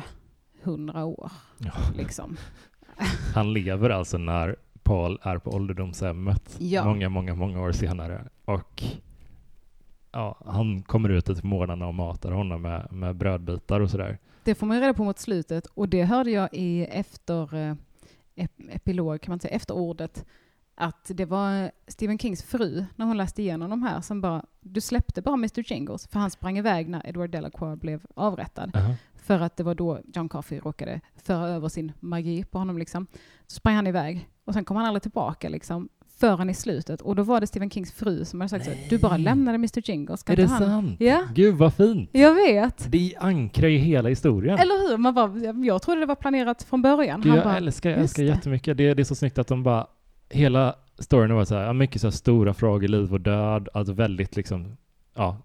hundra 0.61 1.05
år. 1.05 1.31
Ja. 1.57 1.71
Liksom. 1.97 2.37
Han 3.35 3.53
lever 3.53 3.89
alltså 3.89 4.17
när 4.17 4.55
Paul 4.83 5.19
är 5.21 5.37
på 5.37 5.51
ålderdomshemmet 5.51 6.55
Ja. 6.59 6.85
många, 6.85 7.09
många, 7.09 7.35
många 7.35 7.61
år 7.61 7.71
senare. 7.71 8.27
Och 8.45 8.83
ja, 10.11 10.37
han 10.45 10.81
kommer 10.83 11.09
ut 11.09 11.25
till 11.25 11.39
morgnarna 11.43 11.87
och 11.87 11.93
matar 11.93 12.31
honom 12.31 12.61
med, 12.61 12.91
med 12.91 13.15
brödbitar 13.15 13.79
och 13.79 13.89
sådär. 13.89 14.17
Det 14.43 14.55
får 14.55 14.67
man 14.67 14.77
ju 14.77 14.81
reda 14.83 14.93
på 14.93 15.03
mot 15.03 15.19
slutet 15.19 15.65
och 15.65 15.89
det 15.89 16.03
hörde 16.03 16.31
jag 16.31 16.49
i 16.51 16.85
efter 16.85 17.55
eh, 17.55 17.75
ep- 18.35 18.69
epilog, 18.71 19.21
kan 19.21 19.31
man 19.31 19.39
säga, 19.39 19.55
efterordet 19.55 20.25
att 20.77 21.11
det 21.13 21.25
var 21.25 21.71
Stephen 21.87 22.19
Kings 22.19 22.43
fru, 22.43 22.85
när 22.95 23.05
hon 23.05 23.17
läste 23.17 23.41
igenom 23.41 23.69
de 23.69 23.83
här, 23.83 24.01
som 24.01 24.21
bara, 24.21 24.45
du 24.61 24.81
släppte 24.81 25.21
bara 25.21 25.33
Mr 25.33 25.71
Jingles, 25.71 26.07
för 26.07 26.19
han 26.19 26.31
sprang 26.31 26.57
iväg 26.57 26.89
när 26.89 27.07
Edward 27.07 27.29
Delacroix 27.29 27.81
blev 27.81 28.05
avrättad. 28.15 28.71
För 29.15 29.39
att 29.39 29.57
det 29.57 29.63
var 29.63 29.75
då 29.75 29.99
John 30.13 30.29
Coffey 30.29 30.59
råkade 30.59 31.01
föra 31.15 31.47
över 31.47 31.69
sin 31.69 31.91
magi 31.99 32.43
på 32.43 32.57
honom. 32.57 32.77
Liksom. 32.77 33.07
Så 33.47 33.55
sprang 33.55 33.75
han 33.75 33.87
iväg 33.87 34.29
och 34.45 34.53
sen 34.53 34.65
kom 34.65 34.77
han 34.77 34.85
aldrig 34.85 35.01
tillbaka 35.01 35.49
liksom, 35.49 35.89
förrän 36.17 36.49
i 36.49 36.53
slutet. 36.53 37.01
Och 37.01 37.15
då 37.15 37.23
var 37.23 37.41
det 37.41 37.47
Stephen 37.47 37.69
Kings 37.69 37.91
fru 37.91 38.25
som 38.25 38.41
hade 38.41 38.49
sagt 38.49 38.65
så 38.65 38.71
här, 38.71 38.79
du 38.89 38.97
bara 38.97 39.17
lämnade 39.17 39.55
Mr 39.55 39.89
Jingles. 39.89 40.23
Är 40.27 40.35
det 40.35 40.45
han? 40.45 40.59
sant? 40.61 40.95
Ja, 40.99 41.23
Gud 41.35 41.55
vad 41.55 41.73
fint! 41.73 42.09
jag 42.13 42.33
vet. 42.35 42.91
Det 42.91 43.13
ankrar 43.19 43.67
ju 43.67 43.77
hela 43.77 44.09
historien. 44.09 44.59
Eller 44.59 44.89
hur? 44.89 44.97
Man 44.97 45.13
bara, 45.13 45.37
jag 45.65 45.81
trodde 45.81 45.99
det 45.99 46.05
var 46.05 46.15
planerat 46.15 46.63
från 46.63 46.81
början. 46.81 47.21
Du, 47.21 47.29
Han 47.29 47.37
jag 47.37 47.45
bara, 47.45 47.57
älskar, 47.57 47.89
jag 47.89 47.99
älskar 47.99 48.23
det. 48.23 48.29
jättemycket. 48.29 48.77
Det, 48.77 48.93
det 48.93 49.01
är 49.01 49.03
så 49.03 49.15
snyggt 49.15 49.37
att 49.37 49.47
de 49.47 49.63
bara, 49.63 49.87
hela 50.29 50.75
storyn 50.99 51.35
var 51.35 51.45
så 51.45 51.55
här, 51.55 51.73
mycket 51.73 52.01
så 52.01 52.07
här 52.07 52.11
stora 52.11 52.53
frågor, 52.53 52.87
liv 52.87 53.13
och 53.13 53.21
död, 53.21 53.69
alltså 53.73 53.93
väldigt 53.93 54.35
liksom, 54.35 54.77
ja, 55.15 55.37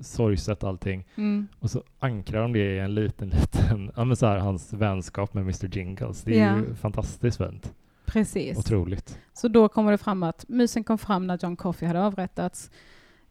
sorgset 0.00 0.64
allting. 0.64 1.04
mm, 1.16 1.48
Och 1.58 1.70
så 1.70 1.82
ankrar 1.98 2.42
de 2.42 2.52
det 2.52 2.74
i 2.76 2.78
en 2.78 2.94
liten, 2.94 3.28
liten, 3.40 3.90
ja 3.96 4.04
men 4.04 4.16
så 4.16 4.26
här, 4.26 4.38
hans 4.38 4.72
vänskap 4.72 5.34
med 5.34 5.42
Mr 5.42 5.76
Jingles. 5.78 6.22
Det 6.22 6.38
är 6.40 6.56
ju 6.56 6.64
Ja. 6.68 6.74
fantastiskt 6.74 7.36
fint. 7.36 7.72
Precis. 8.14 8.58
Otroligt. 8.58 9.18
Så 9.32 9.48
då 9.48 9.68
kommer 9.68 9.90
det 9.92 9.98
fram 9.98 10.22
att 10.22 10.44
musen 10.48 10.84
kom 10.84 10.98
fram 10.98 11.26
när 11.26 11.38
John 11.42 11.56
Coffey 11.56 11.86
hade 11.86 12.02
avrättats. 12.02 12.70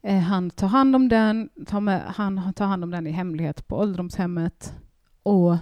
Eh, 0.02 0.20
han 0.20 0.50
tar 0.50 0.68
hand 0.68 0.96
om 0.96 1.10
den, 1.10 1.50
tar 1.68 1.80
med, 1.80 2.02
han 2.02 2.54
tar 2.54 2.66
hand 2.66 2.84
om 2.84 2.92
den 2.92 3.08
i 3.08 3.12
hemlighet 3.12 3.68
på 3.68 3.78
ålderdomshemmet. 3.78 4.74
Och 5.24 5.58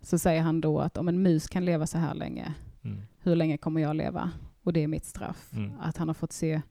så 0.00 0.18
säger 0.18 0.42
han 0.42 0.60
då 0.60 0.80
att 0.80 0.96
om 0.98 1.08
en 1.08 1.22
mus 1.22 1.48
kan 1.48 1.64
leva 1.64 1.86
så 1.86 1.98
här 1.98 2.14
länge, 2.14 2.54
Mm. 2.84 3.02
hur 3.18 3.36
länge 3.36 3.56
kommer 3.58 3.80
jag 3.80 3.96
leva? 3.96 4.30
Och 4.62 4.72
det 4.72 4.82
är 4.82 4.88
mitt 4.88 5.04
straff. 5.04 5.50
Mm. 5.52 5.72
Att 5.80 5.96
han 5.96 6.08
har 6.08 6.14
fått 6.14 6.32
se 6.32 6.62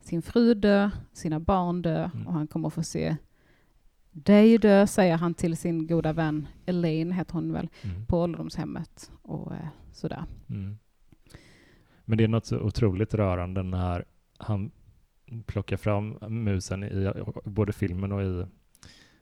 sin 0.00 0.22
fru 0.22 0.54
dö, 0.54 0.90
sina 1.12 1.40
barn 1.40 1.82
dö 1.82 2.10
Mm. 2.14 2.26
och 2.26 2.32
han 2.32 2.46
kommer 2.46 2.70
få 2.70 2.82
se 2.82 3.16
dig 4.12 4.58
dö, 4.58 4.86
säger 4.86 5.16
han 5.16 5.34
till 5.34 5.56
sin 5.56 5.86
goda 5.86 6.12
vän 6.12 6.48
Elaine, 6.66 7.12
heter 7.12 7.32
hon 7.34 7.52
väl, 7.52 7.68
Mm. 7.82 8.06
på 8.06 8.18
ålderdomshemmet. 8.20 9.10
Och 9.22 9.52
eh, 9.54 9.66
sådär. 9.92 10.24
Men 12.10 12.18
det 12.18 12.24
är 12.24 12.28
något 12.28 12.46
så 12.46 12.58
otroligt 12.58 13.14
rörande 13.14 13.62
när 13.62 14.04
han 14.38 14.70
plockar 15.46 15.76
fram 15.76 16.18
musen 16.28 16.84
i 16.84 17.12
både 17.44 17.72
filmen 17.72 18.12
och 18.12 18.22
i, 18.22 18.44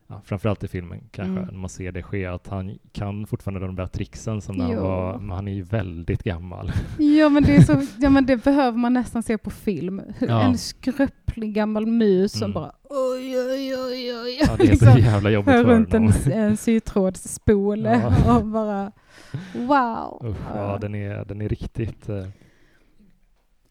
ja, 0.06 0.20
framförallt 0.24 0.64
i 0.64 0.68
filmen 0.68 1.00
kanske, 1.10 1.32
Mm. 1.40 1.44
när 1.44 1.58
man 1.60 1.68
ser 1.68 1.92
det 1.92 2.02
ske, 2.02 2.26
att 2.26 2.48
han 2.48 2.78
kan 2.92 3.26
fortfarande 3.26 3.66
de 3.66 3.76
där 3.76 3.86
tricksen 3.86 4.40
som 4.40 4.56
när 4.56 4.64
han 4.64 4.76
var, 4.82 5.18
men 5.18 5.30
han 5.36 5.48
är 5.48 5.52
ju 5.54 5.62
väldigt 5.62 6.22
gammal. 6.22 6.72
Ja 6.98 7.28
men, 7.28 7.42
det 7.42 7.56
är 7.56 7.60
så, 7.62 7.86
ja 7.98 8.10
men 8.10 8.26
det 8.26 8.36
behöver 8.44 8.78
man 8.78 8.92
nästan 8.92 9.22
se 9.22 9.38
på 9.38 9.50
film. 9.50 10.02
Ja. 10.20 10.42
En 10.42 10.58
skröplig 10.58 11.54
gammal 11.54 11.86
mus 11.86 12.32
som 12.32 12.42
Mm. 12.42 12.52
bara 12.54 12.72
oj 12.90 13.38
oj 13.38 13.76
oj 13.76 14.14
oj. 14.24 14.38
Ja, 14.46 14.56
det 14.56 14.62
är 14.62 14.66
så 14.66 14.84
liksom, 14.84 14.98
jävla 15.00 15.30
jobbigt 15.30 15.54
för 15.54 15.64
runt 15.64 15.94
en, 15.94 16.12
en 16.32 16.56
sytrådsspol 16.56 17.84
Ja. 17.84 18.36
och 18.38 18.46
bara 18.46 18.92
wow. 19.54 20.26
Usch, 20.30 20.36
ja, 20.54 20.78
den 20.80 20.94
är, 20.94 21.24
den 21.24 21.40
är 21.40 21.48
riktigt... 21.48 22.08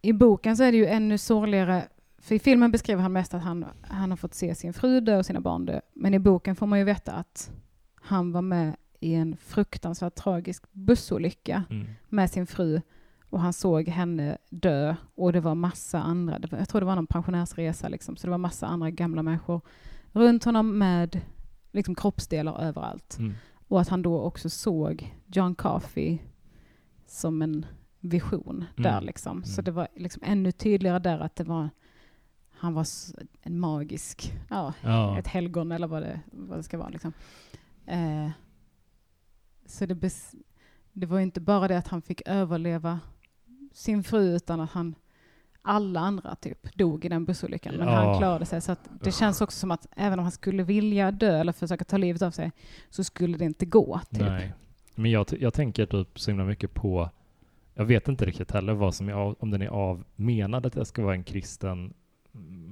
I 0.01 0.13
boken 0.13 0.57
så 0.57 0.63
är 0.63 0.71
det 0.71 0.77
ju 0.77 0.85
ännu 0.85 1.17
sorgligare, 1.17 1.87
för 2.17 2.35
i 2.35 2.39
filmen 2.39 2.71
beskriver 2.71 3.01
han 3.01 3.13
mest 3.13 3.33
att 3.33 3.43
han, 3.43 3.65
han 3.81 4.09
har 4.09 4.17
fått 4.17 4.33
se 4.33 4.55
sin 4.55 4.73
fru 4.73 4.99
dö 4.99 5.17
och 5.17 5.25
sina 5.25 5.41
barn 5.41 5.65
dö. 5.65 5.79
Men 5.93 6.13
i 6.13 6.19
boken 6.19 6.55
får 6.55 6.67
man 6.67 6.79
ju 6.79 6.85
veta 6.85 7.11
att 7.11 7.51
han 7.95 8.31
var 8.31 8.41
med 8.41 8.75
i 8.99 9.13
en 9.13 9.37
fruktansvärt 9.37 10.15
tragisk 10.15 10.63
bussolycka 10.71 11.63
Mm. 11.69 11.87
med 12.09 12.31
sin 12.31 12.47
fru 12.47 12.81
och 13.29 13.39
han 13.39 13.53
såg 13.53 13.87
henne 13.87 14.37
dö 14.49 14.95
och 15.15 15.33
det 15.33 15.39
var 15.39 15.55
massa 15.55 15.99
andra, 15.99 16.39
var, 16.51 16.59
jag 16.59 16.69
tror 16.69 16.81
det 16.81 16.87
var 16.87 16.95
någon 16.95 17.07
pensionärsresa 17.07 17.89
liksom, 17.89 18.15
så 18.15 18.27
det 18.27 18.31
var 18.31 18.37
massa 18.37 18.67
andra 18.67 18.91
gamla 18.91 19.23
människor 19.23 19.61
runt 20.11 20.43
honom 20.43 20.77
med 20.77 21.21
liksom 21.71 21.95
kroppsdelar 21.95 22.61
överallt. 22.61 23.17
Mm. 23.19 23.33
Och 23.67 23.81
att 23.81 23.87
han 23.87 24.01
då 24.01 24.21
också 24.21 24.49
såg 24.49 25.15
John 25.25 25.55
Coffey 25.55 26.19
som 27.07 27.41
en 27.41 27.65
vision 27.99 28.65
där 28.75 28.91
Mm. 28.91 29.03
liksom. 29.03 29.43
Så 29.43 29.53
Mm. 29.61 29.65
det 29.65 29.71
var 29.71 29.87
liksom 29.95 30.21
ännu 30.25 30.51
tydligare 30.51 30.99
där 30.99 31.19
att 31.19 31.35
det 31.35 31.43
var 31.43 31.69
han 32.59 32.73
var 32.73 32.85
en 33.41 33.59
magisk, 33.59 34.33
ja, 34.49 34.73
Ja. 34.83 35.19
ett 35.19 35.27
helgon 35.27 35.71
eller 35.71 35.87
vad 35.87 36.01
det, 36.01 36.19
vad 36.31 36.59
det 36.59 36.63
ska 36.63 36.77
vara. 36.77 36.89
Liksom. 36.89 37.13
Eh, 37.85 38.29
så 39.65 39.85
det, 39.85 39.95
bes, 39.95 40.35
det 40.93 41.05
var 41.05 41.19
inte 41.19 41.41
bara 41.41 41.67
det 41.67 41.77
att 41.77 41.87
han 41.87 42.01
fick 42.01 42.21
överleva 42.25 42.99
sin 43.73 44.03
fru 44.03 44.35
utan 44.35 44.59
att 44.61 44.71
han 44.71 44.95
alla 45.61 45.99
andra 45.99 46.35
typ 46.35 46.75
dog 46.77 47.05
i 47.05 47.09
den 47.09 47.25
bussolyckan. 47.25 47.75
Men 47.75 47.87
Ja. 47.87 47.93
han 47.95 48.17
klarade 48.17 48.45
sig. 48.45 48.61
Så 48.61 48.71
att 48.71 48.89
det 49.03 49.11
känns 49.11 49.41
också 49.41 49.59
som 49.59 49.71
att 49.71 49.87
även 49.95 50.19
om 50.19 50.23
han 50.25 50.31
skulle 50.31 50.63
vilja 50.63 51.11
dö 51.11 51.39
eller 51.39 51.53
försöka 51.53 51.85
ta 51.85 51.97
livet 51.97 52.21
av 52.21 52.31
sig 52.31 52.51
så 52.89 53.03
skulle 53.03 53.37
det 53.37 53.45
inte 53.45 53.65
gå. 53.65 53.99
Typ. 54.09 54.19
Nej. 54.21 54.53
Men 54.95 55.11
jag, 55.11 55.25
jag 55.39 55.53
tänker 55.53 55.85
typ 55.85 56.19
så 56.19 56.31
himla 56.31 56.45
mycket 56.45 56.73
på, 56.73 57.09
jag 57.77 57.85
vet 57.85 58.07
inte 58.07 58.25
riktigt 58.25 58.51
heller 58.51 58.73
vad 58.73 58.95
som 58.95 59.09
är 59.09 59.13
av, 59.13 59.35
om 59.39 59.51
den 59.51 59.61
är 59.61 59.67
avmenad 59.67 60.65
att 60.65 60.73
det 60.73 60.85
ska 60.85 61.03
vara 61.03 61.13
en 61.15 61.23
kristen 61.23 61.93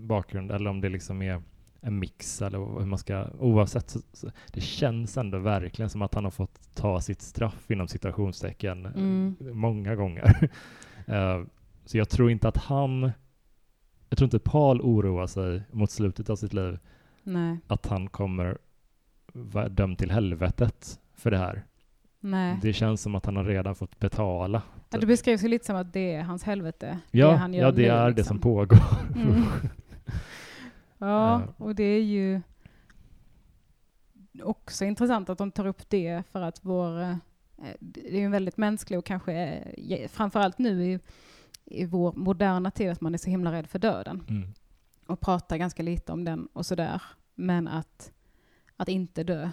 bakgrund 0.08 0.52
eller 0.52 0.70
om 0.70 0.82
det 0.82 0.90
liksom 0.90 1.22
är 1.22 1.42
en 1.82 2.00
mix 2.00 2.42
eller 2.42 2.58
hur 2.80 2.86
man 2.86 3.00
ska, 3.00 3.28
oavsett 3.40 3.90
så, 3.90 4.00
så 4.14 4.32
det 4.52 4.62
känns 4.62 5.18
ändå 5.18 5.38
verkligen 5.40 5.90
som 5.90 6.02
att 6.02 6.14
han 6.14 6.24
har 6.24 6.32
fått 6.32 6.76
ta 6.76 7.02
sitt 7.02 7.22
straff 7.22 7.72
inom 7.72 7.88
citationstecken 7.88 8.86
Mm. 8.86 9.36
många 9.40 9.96
gånger. 9.96 10.50
Eh, 11.08 11.42
så 11.86 11.98
jag 11.98 12.10
tror 12.10 12.32
inte 12.32 12.48
att 12.48 12.58
han, 12.58 13.12
jag 14.10 14.18
tror 14.18 14.26
inte 14.26 14.40
Paul 14.40 14.82
oroar 14.82 15.28
sig 15.28 15.62
mot 15.72 15.92
slutet 15.92 16.30
av 16.30 16.36
sitt 16.36 16.54
liv 16.54 16.80
Nej, 17.24 17.58
att 17.68 17.86
han 17.86 18.08
kommer 18.10 18.58
vara 19.34 19.70
dömd 19.70 19.98
till 19.98 20.12
helvetet 20.12 21.00
för 21.14 21.32
det 21.32 21.38
här. 21.38 21.66
nej. 22.20 22.60
Det 22.62 22.74
känns 22.74 23.02
som 23.02 23.16
att 23.16 23.26
han 23.26 23.36
har 23.36 23.44
redan 23.44 23.76
fått 23.76 24.00
betala. 24.00 24.62
Ja, 24.96 25.00
det 25.02 25.08
beskrivs 25.08 25.44
ju 25.44 25.48
lite 25.48 25.66
som 25.66 25.76
att 25.76 25.94
det 25.94 26.14
är 26.14 26.22
hans 26.24 26.44
helvete. 26.44 27.00
Ja, 27.12 27.28
det 27.28 27.36
han 27.38 27.54
gör 27.54 27.62
ja 27.62 27.72
det 27.72 27.82
nu, 27.82 27.88
är 27.88 28.04
det 28.10 28.16
liksom. 28.16 28.26
som 28.26 28.40
pågår. 28.42 28.78
Mm. 29.16 29.44
Ja, 30.98 31.42
och 31.58 31.76
det 31.76 31.84
är 31.84 32.04
ju 32.04 32.42
också 34.44 34.86
intressant 34.86 35.30
att 35.30 35.38
de 35.38 35.52
tar 35.52 35.66
upp 35.68 35.90
det 35.90 36.24
för 36.32 36.42
att 36.42 36.60
vår, 36.62 37.02
eh, 37.02 37.16
det 37.80 38.14
är 38.16 38.20
ju 38.20 38.26
en 38.26 38.32
väldigt 38.32 38.58
mänsklig 38.58 39.00
och 39.00 39.06
kanske 39.06 39.34
eh, 39.34 40.08
framförallt 40.10 40.58
nu 40.58 40.84
i, 40.86 41.00
i 41.66 41.86
vår 41.86 42.14
moderna 42.14 42.72
tid 42.72 42.90
att 42.90 43.02
man 43.02 43.14
är 43.14 43.18
så 43.18 43.30
himla 43.30 43.52
rädd 43.52 43.68
för 43.68 43.80
döden 43.80 44.24
Mm. 44.30 44.54
och 45.06 45.20
pratar 45.20 45.58
ganska 45.58 45.84
lite 45.84 46.12
om 46.12 46.24
den 46.26 46.48
och 46.54 46.66
sådär. 46.66 47.02
Men 47.36 47.68
att, 47.68 48.12
att 48.78 48.90
inte 48.90 49.24
dö 49.24 49.50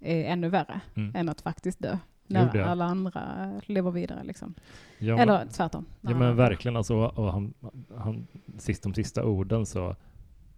är 0.00 0.24
ännu 0.24 0.48
värre 0.48 0.80
Mm. 0.94 1.12
än 1.16 1.28
att 1.28 1.40
faktiskt 1.40 1.78
dö. 1.82 1.98
När 2.26 2.58
alla 2.62 2.84
andra 2.84 3.50
lever 3.66 3.90
vidare 3.90 4.24
liksom. 4.24 4.54
Ja, 4.98 5.18
Eller 5.18 5.46
tvärtom. 5.46 5.84
ja, 6.00 6.16
men 6.18 6.36
verkligen 6.36 6.76
alltså, 6.76 6.96
och 6.96 7.32
han, 7.32 7.54
han, 7.96 8.26
sist 8.58 8.82
de 8.82 8.94
sista 8.94 9.24
orden 9.24 9.66
så, 9.66 9.96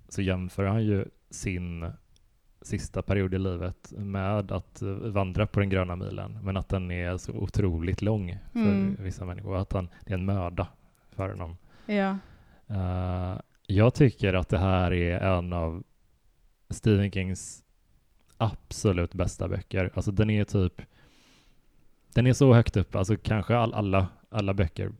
så 0.08 0.22
jämför 0.22 0.64
han 0.64 0.84
ju 0.84 1.04
sin 1.30 1.90
sista 2.62 3.02
period 3.02 3.34
i 3.34 3.38
livet 3.38 3.92
med 3.96 4.52
att 4.52 4.82
vandra 5.02 5.46
på 5.46 5.60
den 5.60 5.68
gröna 5.70 5.96
milen, 5.96 6.38
men 6.42 6.56
att 6.56 6.68
den 6.68 6.90
är 6.90 7.16
så 7.16 7.32
otroligt 7.32 8.02
lång 8.02 8.38
för 8.52 8.58
Mm. 8.60 8.96
vissa 9.00 9.24
människor, 9.24 9.56
att 9.56 9.72
han, 9.72 9.88
det 10.04 10.12
är 10.12 10.18
en 10.18 10.24
möda 10.26 10.66
för 11.10 11.28
honom. 11.28 11.56
Ja. 11.86 12.18
Eh, 12.66 13.40
jag 13.66 13.94
tycker 13.94 14.34
att 14.34 14.48
det 14.48 14.58
här 14.58 14.92
är 14.92 15.20
en 15.20 15.52
av 15.52 15.82
Stephen 16.70 17.10
Kings 17.10 17.62
absolut 18.36 19.14
bästa 19.14 19.48
böcker. 19.48 19.90
Alltså 19.94 20.12
den 20.12 20.30
är 20.30 20.44
typ 20.44 20.82
den 22.16 22.26
är 22.26 22.32
så 22.32 22.54
högt 22.54 22.76
upp, 22.76 22.96
alltså 22.96 23.16
kanske 23.16 23.56
all, 23.56 23.74
alla, 23.74 24.06
alla 24.28 24.54
böcker 24.54 24.92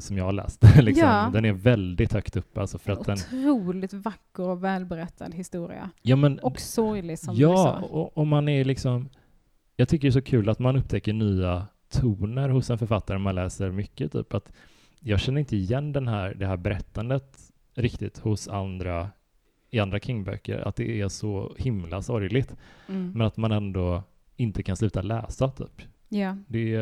som 0.00 0.16
jag 0.16 0.24
har 0.24 0.32
läst. 0.32 0.62
liksom. 0.76 1.08
Ja. 1.08 1.30
Den 1.32 1.44
är 1.44 1.52
väldigt 1.52 2.12
högt 2.12 2.36
upp. 2.36 2.58
Alltså 2.58 2.78
för 2.78 2.92
att 2.92 3.04
den, 3.04 3.16
Otroligt 3.16 3.92
vacker 3.92 4.42
och 4.42 4.64
välberättad 4.64 5.34
historia. 5.34 5.90
ja, 6.02 6.16
men, 6.16 6.38
Och 6.38 6.60
sorglig 6.60 7.18
som 7.18 7.34
du 7.34 7.40
ja, 7.40 7.56
sa. 7.56 7.86
och, 7.86 8.18
och 8.18 8.26
man 8.26 8.48
är 8.48 8.64
liksom 8.64 9.08
jag 9.76 9.88
tycker 9.88 10.02
det 10.02 10.10
är 10.10 10.12
så 10.12 10.22
kul 10.22 10.48
att 10.48 10.58
man 10.58 10.76
upptäcker 10.76 11.12
nya 11.12 11.66
toner 11.90 12.48
hos 12.48 12.70
en 12.70 12.78
författare 12.78 13.18
man 13.18 13.34
läser 13.34 13.70
mycket. 13.70 14.12
Typ 14.12 14.34
att 14.34 14.52
jag 15.00 15.20
känner 15.20 15.40
inte 15.40 15.56
igen 15.56 15.92
den 15.92 16.08
här, 16.08 16.34
det 16.34 16.46
här 16.46 16.56
berättandet 16.56 17.38
riktigt 17.74 18.18
hos 18.18 18.48
andra 18.48 19.10
i 19.70 19.78
andra 19.78 20.00
King-böcker, 20.00 20.68
att 20.68 20.76
det 20.76 21.00
är 21.00 21.08
så 21.08 21.54
himla 21.58 22.02
sorgligt. 22.02 22.56
Mm. 22.88 23.12
Men 23.14 23.26
att 23.26 23.36
man 23.36 23.52
ändå 23.52 24.02
inte 24.36 24.62
kan 24.62 24.76
sluta 24.76 25.02
läsa, 25.02 25.48
typ. 25.48 25.82
Ja. 26.20 26.36
Det, 26.46 26.76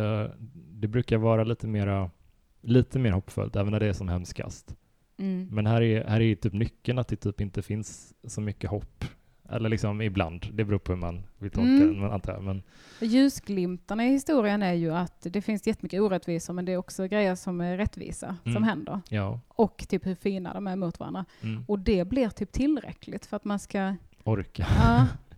det 0.72 0.88
brukar 0.88 1.16
vara 1.18 1.44
lite 1.44 1.66
mera, 1.66 2.10
lite 2.60 2.98
mer 2.98 3.10
hoppfullt, 3.12 3.56
även 3.56 3.72
när 3.72 3.80
det 3.80 3.86
är 3.86 3.92
som 3.92 4.08
hemskast. 4.08 4.74
Mm. 5.18 5.48
Men 5.52 5.66
här 5.66 5.82
är, 5.82 6.04
här 6.04 6.20
är 6.20 6.34
typ 6.34 6.52
nyckeln 6.52 6.98
att 6.98 7.08
det 7.08 7.16
typ 7.16 7.40
inte 7.40 7.62
finns 7.62 8.14
så 8.24 8.40
mycket 8.40 8.70
hopp. 8.70 9.04
Eller 9.52 9.68
liksom 9.68 10.00
ibland, 10.02 10.46
det 10.52 10.64
beror 10.64 10.78
på 10.78 10.92
hur 10.92 11.00
man 11.00 11.22
vill 11.38 11.50
tolka 11.50 11.68
Mm. 11.70 11.86
den, 11.88 12.00
men 12.00 12.10
antar 12.10 12.32
jag. 12.32 12.42
Men, 12.42 12.62
Ljusglimtarna 13.00 14.06
i 14.06 14.10
historien 14.10 14.62
är 14.62 14.72
ju 14.72 14.90
att 14.94 15.26
det 15.30 15.42
finns 15.42 15.66
jättemycket 15.66 16.00
orättvisor 16.00 16.54
men 16.54 16.64
det 16.64 16.72
är 16.72 16.76
också 16.76 17.06
grejer 17.06 17.34
som 17.34 17.60
är 17.60 17.76
rättvisa 17.76 18.36
Mm. 18.44 18.54
som 18.54 18.62
händer. 18.62 19.00
ja. 19.08 19.40
Och 19.48 19.84
typ 19.88 20.06
hur 20.06 20.14
fina 20.14 20.54
de 20.54 20.66
är 20.66 20.76
mot 20.76 21.00
varandra. 21.00 21.24
Mm. 21.42 21.64
Och 21.68 21.78
det 21.78 22.04
blir 22.08 22.28
typ 22.28 22.52
tillräckligt 22.52 23.26
för 23.26 23.36
att 23.36 23.44
man 23.44 23.58
ska... 23.58 23.94
Orka. 24.24 24.66
Ja, 24.76 25.06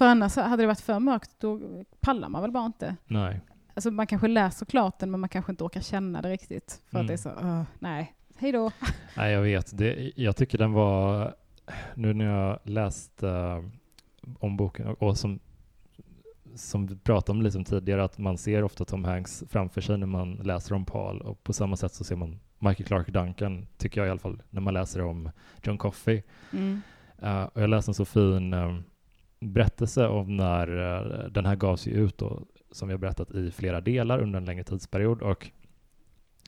för 0.00 0.06
annars 0.06 0.36
hade 0.36 0.62
det 0.62 0.66
varit 0.66 0.80
för 0.80 0.98
mörkt 0.98 1.30
då 1.38 1.60
pallar 2.00 2.28
man 2.28 2.42
väl 2.42 2.50
bara 2.50 2.66
inte. 2.66 2.96
Nej. 3.06 3.40
Alltså 3.74 3.90
man 3.90 4.06
kanske 4.06 4.28
läser 4.28 4.66
klart 4.66 4.98
den 4.98 5.10
men 5.10 5.20
man 5.20 5.28
kanske 5.28 5.52
inte 5.52 5.64
orkar 5.64 5.80
känna 5.80 6.22
det 6.22 6.30
riktigt. 6.30 6.82
För 6.90 6.96
Mm. 6.96 7.04
att 7.04 7.08
det 7.08 7.12
är 7.12 7.16
så, 7.16 7.30
"Åh, 7.42 7.62
nej, 7.78 8.14
hej 8.36 8.52
då. 8.52 8.70
Nej, 9.16 9.32
jag 9.32 9.42
vet. 9.42 9.78
Det, 9.78 10.12
jag 10.16 10.36
tycker 10.36 10.58
den 10.58 10.72
var, 10.72 11.34
nu 11.94 12.14
när 12.14 12.24
jag 12.24 12.58
läste 12.62 13.28
eh, 13.28 13.64
om 14.38 14.56
boken 14.56 14.86
och, 14.86 15.02
och 15.02 15.18
som, 15.18 15.38
som 16.54 16.86
vi 16.86 16.96
pratade 16.96 17.38
om 17.38 17.42
lite 17.42 17.58
om 17.58 17.64
tidigare, 17.64 18.04
att 18.04 18.18
man 18.18 18.38
ser 18.38 18.62
ofta 18.62 18.84
Tom 18.84 19.04
Hanks 19.04 19.44
framför 19.48 19.80
sig 19.80 19.98
när 19.98 20.06
man 20.06 20.32
läser 20.34 20.74
om 20.74 20.84
Paul 20.84 21.20
och 21.20 21.42
på 21.44 21.52
samma 21.52 21.76
sätt 21.76 21.94
så 21.94 22.04
ser 22.04 22.16
man 22.16 22.40
Michael 22.58 22.86
Clark 22.86 23.08
Duncan, 23.08 23.66
tycker 23.76 24.00
jag 24.00 24.08
i 24.08 24.10
alla 24.10 24.20
fall, 24.20 24.42
när 24.50 24.60
man 24.60 24.74
läser 24.74 25.02
om 25.02 25.30
John 25.62 25.78
Coffey. 25.78 26.22
Mm. 26.52 26.82
Eh, 27.22 27.42
och 27.42 27.62
jag 27.62 27.70
läste 27.70 27.90
en 27.90 27.94
så 27.94 28.04
fin 28.04 28.52
eh, 28.54 28.76
berättelse 29.40 30.08
om 30.08 30.36
när 30.36 30.94
eh, 30.96 31.30
den 31.30 31.46
här 31.46 31.56
gavs 31.56 31.86
ju 31.86 31.92
ut 31.92 32.18
då, 32.18 32.42
som 32.70 32.88
vi 32.88 32.94
har 32.94 32.98
berättat 32.98 33.30
i 33.30 33.50
flera 33.50 33.80
delar 33.80 34.18
under 34.22 34.38
en 34.38 34.44
längre 34.44 34.64
tidsperiod 34.64 35.22
och 35.22 35.50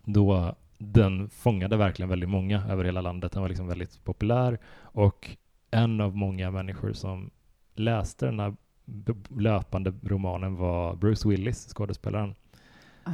då 0.05 0.55
den 0.79 1.29
fångade 1.31 1.77
verkligen 1.77 2.09
väldigt 2.09 2.29
många 2.29 2.65
över 2.69 2.85
hela 2.85 3.01
landet. 3.01 3.33
Den 3.33 3.43
var 3.43 3.49
liksom 3.49 3.67
väldigt 3.69 4.05
populär 4.05 4.59
och 4.81 5.37
en 5.71 6.01
av 6.01 6.17
många 6.17 6.51
människor 6.51 6.93
som 6.93 7.31
läste 7.75 8.27
den 8.27 8.41
här 8.41 8.57
löpande 9.39 9.93
romanen 10.03 10.57
var 10.57 10.97
Bruce 10.97 11.29
Willis, 11.29 11.69
skådespelaren, 11.75 12.35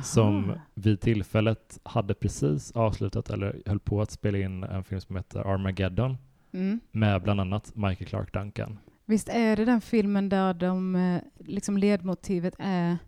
som 0.03 0.45
Aha. 0.51 0.61
vid 0.75 1.01
tillfället 1.01 1.81
hade 1.83 2.15
precis 2.15 2.73
avslutat 2.73 3.31
eller 3.31 3.63
höll 3.67 3.81
på 3.81 4.01
att 4.01 4.11
spela 4.11 4.39
in 4.39 4.65
en 4.65 4.85
film 4.85 5.01
som 5.01 5.17
heter 5.17 5.41
Armageddon 5.41 6.17
Mm. 6.53 6.81
med 6.91 7.23
bland 7.23 7.41
annat 7.41 7.77
Michael 7.77 8.09
Clark 8.09 8.33
Duncan. 8.33 8.79
Visst 9.09 9.29
är 9.29 9.57
det 9.57 9.65
den 9.65 9.81
filmen 9.81 10.29
där 10.29 10.55
de, 10.55 10.97
eh, 10.97 11.21
liksom 11.39 11.79
ledmotivet 11.79 12.55
är 12.59 12.99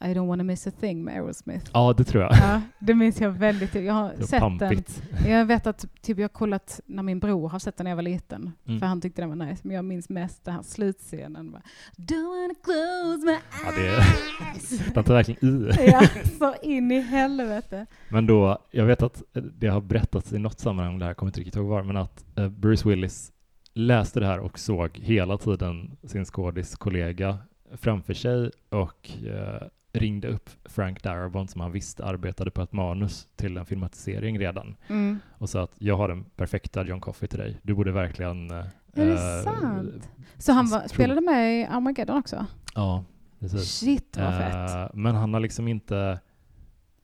I 0.00 0.06
don't 0.06 0.26
wanna 0.26 0.44
miss 0.44 0.66
a 0.66 0.70
thing 0.80 1.04
med 1.04 1.14
Aerosmith? 1.14 1.70
Ja, 1.74 1.94
det 1.96 2.04
tror 2.04 2.22
jag. 2.22 2.32
Ja, 2.32 2.60
det 2.78 2.94
minns 2.94 3.20
jag 3.20 3.30
väldigt. 3.30 3.74
Jag 3.74 3.94
har 3.94 4.10
sett 4.10 4.30
den. 4.30 4.40
pampigt. 4.40 5.02
Jag 5.26 5.44
vet 5.44 5.66
att 5.66 5.84
typ 6.02 6.18
jag 6.18 6.24
har 6.24 6.28
kollat 6.28 6.80
när 6.86 7.02
min 7.02 7.18
bror 7.18 7.48
har 7.48 7.58
sett 7.58 7.76
den 7.76 7.84
när 7.84 7.90
jag 7.90 7.96
var 7.96 8.02
liten. 8.02 8.52
Mm. 8.66 8.80
För 8.80 8.86
han 8.86 9.00
tyckte 9.00 9.22
den 9.22 9.38
var 9.38 9.46
nice. 9.46 9.60
Men 9.64 9.76
jag 9.76 9.84
minns 9.84 10.08
mest 10.08 10.44
den 10.44 10.54
här 10.54 10.62
slutscenen. 10.62 11.52
Bara, 11.52 11.62
Don't 11.96 12.28
wanna 12.28 12.54
close 12.64 13.26
my 13.26 13.36
Ja, 13.64 13.72
det 13.76 14.94
Den 14.94 15.04
tar 15.04 15.14
verkligen 15.14 15.68
i. 15.70 15.74
Ja, 15.86 16.02
så 16.38 16.54
in 16.62 16.90
i 16.90 17.00
helvete. 17.00 17.86
Men 18.08 18.26
då, 18.26 18.58
jag 18.70 18.84
vet 18.84 19.02
att 19.02 19.22
det 19.32 19.66
har 19.66 19.80
berättats 19.80 20.32
i 20.32 20.38
något 20.38 20.60
sammanhang, 20.60 20.98
det 20.98 21.04
här 21.04 21.14
kommer 21.14 21.28
inte 21.28 21.40
riktigt 21.40 21.56
ihåg 21.56 21.66
var, 21.66 21.82
men 21.82 21.96
att 21.96 22.24
eh, 22.38 22.48
Bruce 22.48 22.88
Willis 22.88 23.30
läste 23.74 24.20
det 24.20 24.26
här 24.26 24.38
och 24.38 24.58
såg 24.58 24.98
hela 24.98 25.38
tiden 25.38 25.96
sin 26.04 26.24
skådiskollega 26.24 27.38
framför 27.72 28.14
sig 28.14 28.50
och 28.68 29.10
eh, 29.26 29.66
ringde 29.92 30.28
upp 30.28 30.50
Frank 30.64 31.02
Darabont 31.02 31.50
som 31.50 31.60
han 31.60 31.72
visste 31.72 32.04
arbetade 32.04 32.50
på 32.50 32.62
ett 32.62 32.72
manus 32.72 33.28
till 33.36 33.56
en 33.56 33.66
filmatisering 33.66 34.38
redan 34.38 34.76
Mm. 34.88 35.18
och 35.38 35.48
sa 35.48 35.62
att 35.62 35.74
jag 35.78 35.96
har 35.96 36.08
den 36.08 36.24
perfekta 36.24 36.84
John 36.84 37.00
Coffey 37.00 37.28
till 37.28 37.38
dig. 37.38 37.56
Du 37.62 37.74
borde 37.74 37.92
verkligen... 37.92 38.50
eh, 38.50 38.56
Är 38.94 39.06
det 39.06 39.12
eh, 39.12 39.42
sant? 39.44 40.08
Så 40.38 40.52
han 40.52 40.66
var, 40.70 40.88
spelade 40.88 41.20
med 41.20 41.60
i 41.60 41.64
Armageddon 41.64 42.16
också? 42.18 42.46
Ja, 42.74 43.04
precis. 43.40 43.78
Shit 43.78 44.16
vad 44.16 44.34
fett. 44.34 44.54
Eh, 44.74 44.86
men 44.94 45.14
han 45.14 45.34
har 45.34 45.40
liksom 45.40 45.68
inte... 45.68 46.20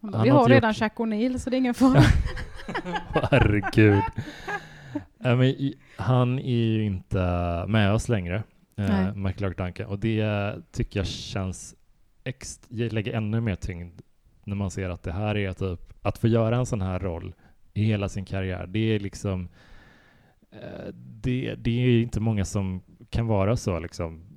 Bara, 0.00 0.16
han 0.16 0.24
Vi 0.24 0.28
har 0.30 0.38
har 0.40 0.48
redan 0.48 0.70
gjort- 0.70 0.80
Jack 0.80 0.96
O'Neill 0.96 1.38
så 1.38 1.50
det 1.50 1.56
är 1.56 1.58
ingen 1.58 1.74
fara. 1.74 2.00
Herregud. 3.30 4.02
Nej, 5.18 5.36
men 5.36 5.72
han 5.96 6.38
är 6.38 6.64
ju 6.64 6.84
inte 6.84 7.18
med 7.68 7.92
oss 7.92 8.08
längre, 8.08 8.42
eh, 8.76 9.14
Michael 9.14 9.52
Duncan. 9.52 9.86
Och 9.86 9.98
det 9.98 10.54
tycker 10.72 11.00
jag 11.00 11.06
känns 11.06 11.74
ext- 12.24 12.92
lägger 12.92 13.12
ännu 13.12 13.40
mer 13.40 13.56
tyngd 13.56 14.00
när 14.44 14.56
man 14.56 14.70
ser 14.70 14.90
att 14.90 15.02
det 15.02 15.12
här 15.12 15.36
är 15.36 15.52
typ, 15.52 15.80
att 16.02 16.18
få 16.18 16.28
göra 16.28 16.56
en 16.56 16.66
sån 16.66 16.80
här 16.82 16.98
roll 16.98 17.34
i 17.74 17.84
hela 17.84 18.08
sin 18.08 18.24
karriär, 18.24 18.66
det 18.66 18.78
är 18.94 19.00
liksom 19.00 19.48
eh, 20.52 20.88
det, 20.94 21.54
det 21.54 21.70
är 21.70 22.02
inte 22.02 22.20
många 22.20 22.44
som 22.44 22.82
kan 23.10 23.26
vara 23.26 23.56
så 23.56 23.78
liksom 23.80 24.29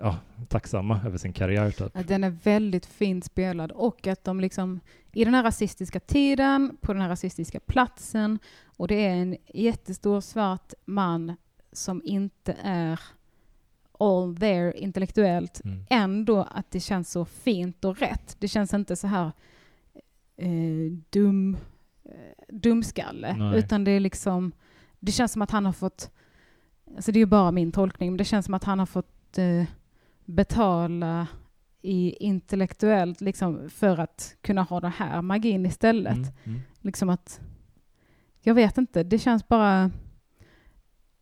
ja, 0.00 0.16
tacksamma 0.48 1.00
över 1.06 1.18
sin 1.18 1.32
karriär. 1.32 1.70
Typ. 1.70 1.96
Att 1.96 2.08
den 2.08 2.24
är 2.24 2.30
väldigt 2.30 2.86
fint 2.86 3.24
spelad 3.24 3.72
och 3.72 4.06
att 4.06 4.24
de 4.24 4.40
liksom 4.40 4.80
i 5.12 5.24
den 5.24 5.34
här 5.34 5.42
rasistiska 5.42 6.00
tiden, 6.00 6.76
på 6.80 6.92
den 6.92 7.02
här 7.02 7.08
rasistiska 7.08 7.60
platsen 7.60 8.38
och 8.76 8.88
det 8.88 8.94
är 9.06 9.14
en 9.14 9.36
jättestor 9.54 10.20
svart 10.20 10.72
man 10.84 11.36
som 11.72 12.02
inte 12.04 12.56
är 12.62 13.00
all 13.98 14.36
there 14.36 14.78
intellektuellt 14.78 15.60
Mm. 15.64 15.86
ändå 15.90 16.42
att 16.50 16.70
det 16.70 16.80
känns 16.80 17.10
så 17.10 17.24
fint 17.24 17.84
och 17.84 17.98
rätt. 17.98 18.36
Det 18.38 18.48
känns 18.48 18.74
inte 18.74 18.96
så 18.96 19.06
här 19.06 19.32
eh, 20.36 20.92
dum, 21.10 21.56
eh, 22.04 22.54
dumskalle, 22.54 23.36
Nej. 23.36 23.58
utan 23.58 23.84
det 23.84 23.90
är 23.90 24.00
liksom, 24.00 24.52
det 25.00 25.12
känns 25.12 25.32
som 25.32 25.42
att 25.42 25.50
han 25.50 25.66
har 25.66 25.72
fått, 25.72 26.10
alltså 26.96 27.12
det 27.12 27.18
är 27.18 27.20
ju 27.20 27.26
bara 27.26 27.52
min 27.52 27.72
tolkning, 27.72 28.10
men 28.10 28.16
det 28.16 28.24
känns 28.24 28.44
som 28.44 28.54
att 28.54 28.64
han 28.64 28.78
har 28.78 28.86
fått 28.86 29.10
eh, 29.38 29.64
betala 30.24 31.26
i 31.82 32.16
intellektuellt 32.24 33.20
liksom 33.20 33.70
för 33.70 34.00
att 34.00 34.36
kunna 34.40 34.62
ha 34.62 34.80
den 34.80 34.92
här 34.92 35.22
magin 35.22 35.66
istället. 35.66 36.16
Mm, 36.16 36.34
mm. 36.44 36.60
Liksom 36.80 37.08
att, 37.10 37.40
jag 38.40 38.54
vet 38.54 38.78
inte, 38.78 39.02
det 39.02 39.18
känns 39.18 39.48
bara, 39.48 39.90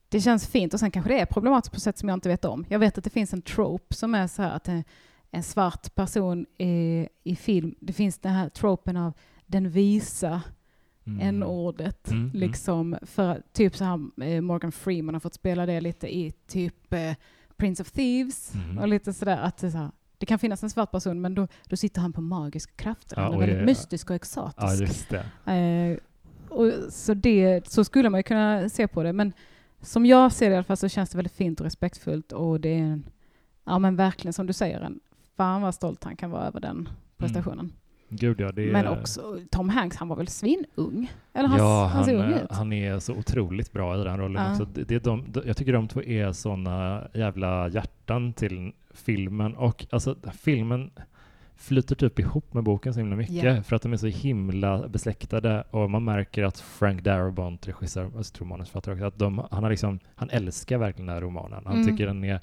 det 0.08 0.20
känns 0.20 0.46
fint 0.46 0.74
och 0.74 0.80
sen 0.80 0.90
kanske 0.90 1.12
det 1.12 1.20
är 1.20 1.26
problematiskt 1.26 1.74
på 1.74 1.80
sätt 1.80 1.98
som 1.98 2.08
jag 2.08 2.16
inte 2.16 2.28
vet 2.28 2.44
om. 2.44 2.64
Jag 2.68 2.78
vet 2.78 2.98
att 2.98 3.04
det 3.04 3.10
finns 3.10 3.32
en 3.32 3.42
trope 3.42 3.94
som 3.94 4.14
är 4.14 4.26
så 4.26 4.42
här 4.42 4.56
att 4.56 4.68
en, 4.68 4.84
en 5.30 5.42
svart 5.42 5.94
person 5.94 6.46
i, 6.58 7.08
i 7.24 7.36
film, 7.36 7.74
det 7.80 7.92
finns 7.92 8.18
den 8.18 8.32
här 8.32 8.48
tropen 8.48 8.96
av 8.96 9.12
den 9.46 9.70
visa 9.70 10.42
Mm. 11.06 11.28
n-ordet. 11.28 12.10
Mm, 12.10 12.22
mm. 12.22 12.40
Liksom 12.40 12.96
för 13.02 13.42
typ 13.52 13.76
så 13.76 13.84
här 13.84 14.24
eh, 14.24 14.40
Morgan 14.40 14.72
Freeman 14.72 15.14
har 15.14 15.20
fått 15.20 15.34
spela 15.34 15.66
det 15.66 15.80
lite 15.80 16.16
i 16.16 16.32
typ 16.46 16.92
eh, 16.92 17.12
Prince 17.56 17.82
of 17.82 17.90
Thieves 17.90 18.54
Mm. 18.54 18.78
och 18.78 18.88
lite 18.88 19.12
sådär 19.12 19.36
att 19.38 19.56
det, 19.56 19.70
så 19.70 19.78
här, 19.78 19.90
det 20.18 20.26
kan 20.26 20.38
finnas 20.38 20.62
en 20.62 20.70
svart 20.70 20.90
person 20.90 21.20
men 21.20 21.34
då, 21.34 21.48
då 21.66 21.76
sitter 21.76 22.00
han 22.00 22.12
på 22.12 22.20
magiska 22.20 22.72
krafter. 22.76 23.16
Ja, 23.16 23.22
han 23.22 23.34
är 23.34 23.38
väldigt 23.38 23.58
det- 23.58 23.64
mystisk 23.64 24.10
och 24.10 24.14
Ja, 24.14 24.16
exotisk. 24.16 24.80
just 24.80 25.08
det. 25.44 25.52
Eh, 25.52 25.98
och 26.56 26.72
så, 26.92 27.14
det, 27.14 27.68
så 27.68 27.84
skulle 27.84 28.10
man 28.10 28.18
ju 28.18 28.22
kunna 28.22 28.68
se 28.68 28.88
på 28.88 29.02
det. 29.02 29.12
Men 29.12 29.32
som 29.80 30.06
jag 30.06 30.32
ser 30.32 30.46
det 30.48 30.52
i 30.52 30.56
alla 30.56 30.64
fall 30.64 30.76
så 30.76 30.88
känns 30.88 31.10
det 31.10 31.18
väldigt 31.18 31.32
fint 31.36 31.60
och 31.60 31.64
respektfullt. 31.64 32.32
Och 32.32 32.60
det 32.60 32.68
är 32.68 32.78
en, 32.82 33.04
ja 33.64 33.78
men 33.78 33.96
verkligen 33.96 34.32
som 34.32 34.46
du 34.46 34.52
säger, 34.52 34.80
en, 34.80 35.00
fan 35.36 35.62
vad 35.62 35.74
stolt 35.74 36.04
han 36.04 36.16
kan 36.16 36.30
vara 36.30 36.46
över 36.46 36.60
den 36.60 36.88
prestationen. 37.16 37.72
Gud 38.12 38.40
ja, 38.40 38.52
det. 38.52 38.72
Men 38.72 38.86
också 38.88 39.38
Tom 39.50 39.68
Hanks, 39.68 39.96
han 39.96 40.08
var 40.08 40.16
väl 40.16 40.28
svinung? 40.28 41.10
Eller 41.32 41.48
han, 41.48 41.58
ja, 41.58 41.90
han 41.94 42.04
ser 42.04 42.14
ung 42.14 42.32
eh, 42.32 42.42
ut. 42.42 42.50
han 42.52 42.72
är 42.72 42.98
så 42.98 43.12
otroligt 43.14 43.72
bra 43.72 44.00
i 44.00 44.04
den 44.04 44.18
rollen 44.18 44.42
Ja. 44.44 44.50
också. 44.50 44.64
Det, 44.64 44.84
det 44.84 44.94
är 44.94 45.00
de, 45.00 45.24
de, 45.28 45.42
jag 45.46 45.56
tycker 45.56 45.72
de 45.72 45.88
två 45.88 46.02
är 46.02 46.32
såna 46.32 47.02
jävla 47.14 47.68
hjärtan 47.68 48.32
till 48.32 48.72
filmen 48.94 49.54
och 49.54 49.86
alltså 49.90 50.16
filmen 50.32 50.90
flyter 51.56 51.94
typ 51.96 52.18
ihop 52.18 52.54
med 52.54 52.64
boken 52.64 52.94
så 52.94 53.00
himla 53.00 53.16
mycket 53.16 53.34
Ja. 53.44 53.62
för 53.62 53.76
att 53.76 53.82
de 53.82 53.92
är 53.92 53.96
så 53.96 54.06
himla 54.06 54.88
besläktade 54.88 55.64
och 55.70 55.90
man 55.90 56.04
märker 56.04 56.44
att 56.44 56.60
Frank 56.60 57.02
Darabont, 57.02 57.68
regissör, 57.68 58.10
jag 58.16 58.24
tror 58.24 58.46
manusförfattare 58.46 58.94
också, 58.94 59.04
att 59.04 59.18
de, 59.18 59.46
han, 59.50 59.62
har 59.62 59.70
liksom, 59.70 59.98
han 60.14 60.30
älskar 60.30 60.78
verkligen 60.78 61.06
den 61.06 61.14
här 61.14 61.20
romanen. 61.22 61.62
Han 61.66 61.74
Mm. 61.74 61.86
tycker 61.86 62.06
den 62.06 62.24
är 62.24 62.40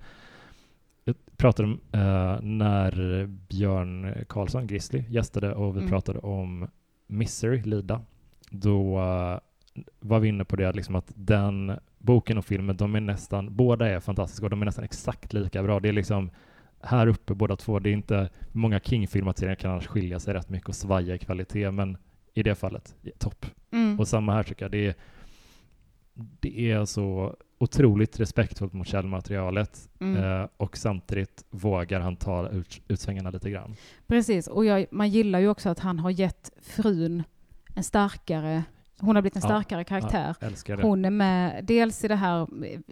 pratade 1.40 1.68
om 1.68 1.80
eh, 1.92 2.42
när 2.42 3.26
Björn 3.26 4.26
Karlsson, 4.30 4.68
Grizzly, 4.68 5.04
gästade 5.10 5.54
och 5.54 5.76
vi 5.76 5.80
Mm. 5.80 5.90
pratade 5.90 6.20
om 6.20 6.68
Misery, 7.08 7.62
Lida. 7.64 8.02
Då 8.50 9.00
eh, 9.00 9.40
var 10.00 10.20
vi 10.20 10.28
inne 10.28 10.46
på 10.46 10.56
det 10.56 10.72
liksom 10.72 10.96
att 10.96 11.12
den 11.16 11.80
boken 11.98 12.38
och 12.38 12.46
filmen, 12.46 12.78
de 12.78 12.96
är 12.96 13.00
nästan, 13.02 13.56
båda 13.56 13.90
är 13.90 14.00
fantastiska 14.00 14.46
och 14.46 14.50
de 14.50 14.62
är 14.62 14.66
nästan 14.66 14.84
exakt 14.84 15.34
lika 15.34 15.64
bra. 15.64 15.80
Det 15.80 15.90
är 15.90 15.94
liksom 15.94 16.30
här 16.82 17.08
uppe 17.08 17.34
båda 17.34 17.56
två. 17.56 17.80
Det 17.80 17.90
är 17.90 17.94
inte, 17.94 18.30
många 18.52 18.80
King-filmatiseringar 18.80 19.56
kan 19.56 19.72
annars 19.72 19.88
skilja 19.88 20.20
sig 20.20 20.34
rätt 20.34 20.50
mycket 20.50 20.70
och 20.70 20.76
svaja 20.76 21.16
i 21.16 21.20
kvalitet, 21.20 21.72
men 21.72 21.98
i 22.34 22.44
det 22.44 22.56
fallet, 22.56 22.96
topp. 23.18 23.46
Mm. 23.72 24.00
Och 24.00 24.08
samma 24.08 24.34
här 24.34 24.44
tycker 24.44 24.66
jag. 24.66 24.72
Det 24.72 24.88
är, 24.88 24.96
det 26.40 26.72
är 26.72 26.86
så 26.86 27.36
otroligt 27.60 28.20
respektfullt 28.20 28.74
mot 28.74 28.88
källmaterialet 28.88 29.90
Mm. 30.00 30.24
eh, 30.42 30.48
och 30.58 30.78
samtidigt 30.78 31.46
vågar 31.50 32.00
han 32.00 32.16
ta 32.16 32.50
ut, 32.50 32.82
utsvängarna 32.88 33.30
lite 33.30 33.50
grann. 33.50 33.76
Precis, 34.08 34.48
och 34.48 34.66
jag, 34.66 34.86
man 34.92 35.10
gillar 35.10 35.40
ju 35.40 35.50
också 35.50 35.70
att 35.70 35.80
han 35.80 36.00
har 36.00 36.10
gett 36.10 36.52
frun 36.62 37.24
en 37.76 37.84
starkare, 37.84 38.64
hon 39.00 39.16
har 39.16 39.22
blivit 39.22 39.36
en 39.36 39.42
Ja, 39.44 39.48
starkare 39.50 39.84
karaktär. 39.84 40.36
Älskar 40.42 40.78
det. 40.78 40.84
Hon 40.84 41.06
är 41.06 41.10
med 41.10 41.66
dels 41.66 42.04
i 42.04 42.08
det 42.08 42.16
här 42.16 42.48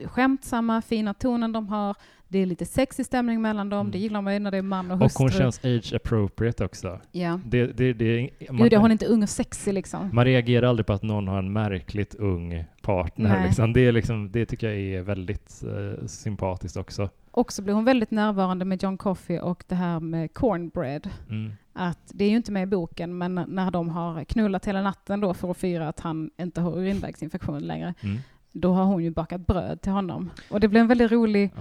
skämtsamma, 0.08 0.82
fina 0.82 1.14
tonen 1.14 1.52
de 1.52 1.68
har. 1.68 1.96
Det 2.28 2.40
är 2.40 2.46
lite 2.46 2.66
sexig 2.66 3.06
stämning 3.06 3.42
mellan 3.42 3.70
dem. 3.70 3.80
Mm. 3.80 3.92
Det 3.92 3.98
gillar 3.98 4.22
man 4.22 4.34
ju 4.34 4.40
när 4.40 4.52
det 4.52 4.58
är 4.58 4.62
man 4.62 4.92
och 4.92 4.96
och 4.98 5.04
hustru. 5.04 5.24
hon 5.24 5.32
känns 5.32 5.60
age 5.66 5.94
appropriate 5.96 6.66
också. 6.66 7.00
Ja. 7.12 7.40
Det, 7.46 7.66
det, 7.68 7.94
det, 7.94 8.30
man, 8.50 8.58
Gud, 8.64 8.74
ja, 8.74 8.80
hon 8.80 8.92
är 8.92 8.92
inte 8.92 9.06
ung 9.06 9.24
och 9.24 9.30
sexig 9.30 9.74
liksom. 9.74 10.10
man 10.14 10.26
reagerar 10.26 10.68
aldrig 10.68 10.86
på 10.86 10.94
att 10.94 11.04
någon 11.04 11.28
har 11.28 11.40
en 11.40 11.54
märkligt 11.54 12.16
ung 12.16 12.66
partner. 12.88 13.44
Liksom. 13.48 13.74
Det, 13.74 13.82
är 13.88 13.92
liksom, 13.92 14.32
det 14.32 14.46
tycker 14.46 14.68
jag 14.70 14.78
är 14.80 15.02
väldigt 15.02 15.64
eh, 15.64 16.06
sympatiskt 16.08 16.78
också. 16.78 17.10
Och 17.32 17.52
så 17.52 17.62
blir 17.62 17.74
hon 17.74 17.86
väldigt 17.86 18.12
närvarande 18.12 18.66
med 18.66 18.84
John 18.84 18.98
Coffey 18.98 19.40
och 19.40 19.64
det 19.68 19.76
här 19.76 20.00
med 20.00 20.34
cornbread. 20.34 21.10
Mm. 21.30 21.52
Att 21.74 22.00
det 22.14 22.26
är 22.26 22.30
ju 22.30 22.36
inte 22.36 22.52
med 22.52 22.64
i 22.64 22.66
boken, 22.66 23.18
men 23.18 23.36
när 23.48 23.72
de 23.72 23.90
har 23.90 24.24
knullat 24.24 24.66
hela 24.68 24.82
natten 24.82 25.20
då 25.20 25.34
för 25.34 25.52
att 25.52 25.58
fira 25.58 25.88
att 25.88 26.00
han 26.00 26.30
inte 26.38 26.62
har 26.62 26.78
urinvägsinfektion 26.78 27.60
längre, 27.60 27.94
Mm. 28.04 28.18
då 28.52 28.74
har 28.74 28.84
hon 28.86 29.04
ju 29.04 29.12
bakat 29.12 29.48
bröd 29.48 29.82
till 29.82 29.92
honom. 29.92 30.30
Och 30.52 30.60
det 30.60 30.68
blir 30.68 30.82
en 30.82 30.88
väldigt 30.88 31.12
rolig 31.12 31.52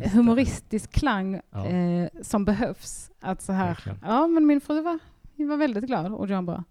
det. 0.00 0.08
humoristisk 0.08 0.92
klang 0.92 1.40
Ja. 1.50 1.66
eh, 1.66 2.08
som 2.22 2.44
behövs. 2.44 3.10
Att 3.20 3.42
så 3.42 3.52
här, 3.52 3.66
Verkligen. 3.66 3.98
ja 4.04 4.26
men 4.26 4.46
min 4.46 4.60
fru 4.60 4.80
var, 4.82 4.98
var 5.36 5.56
väldigt 5.56 5.84
glad 5.86 6.12
och 6.12 6.28
John 6.28 6.46
bara, 6.46 6.64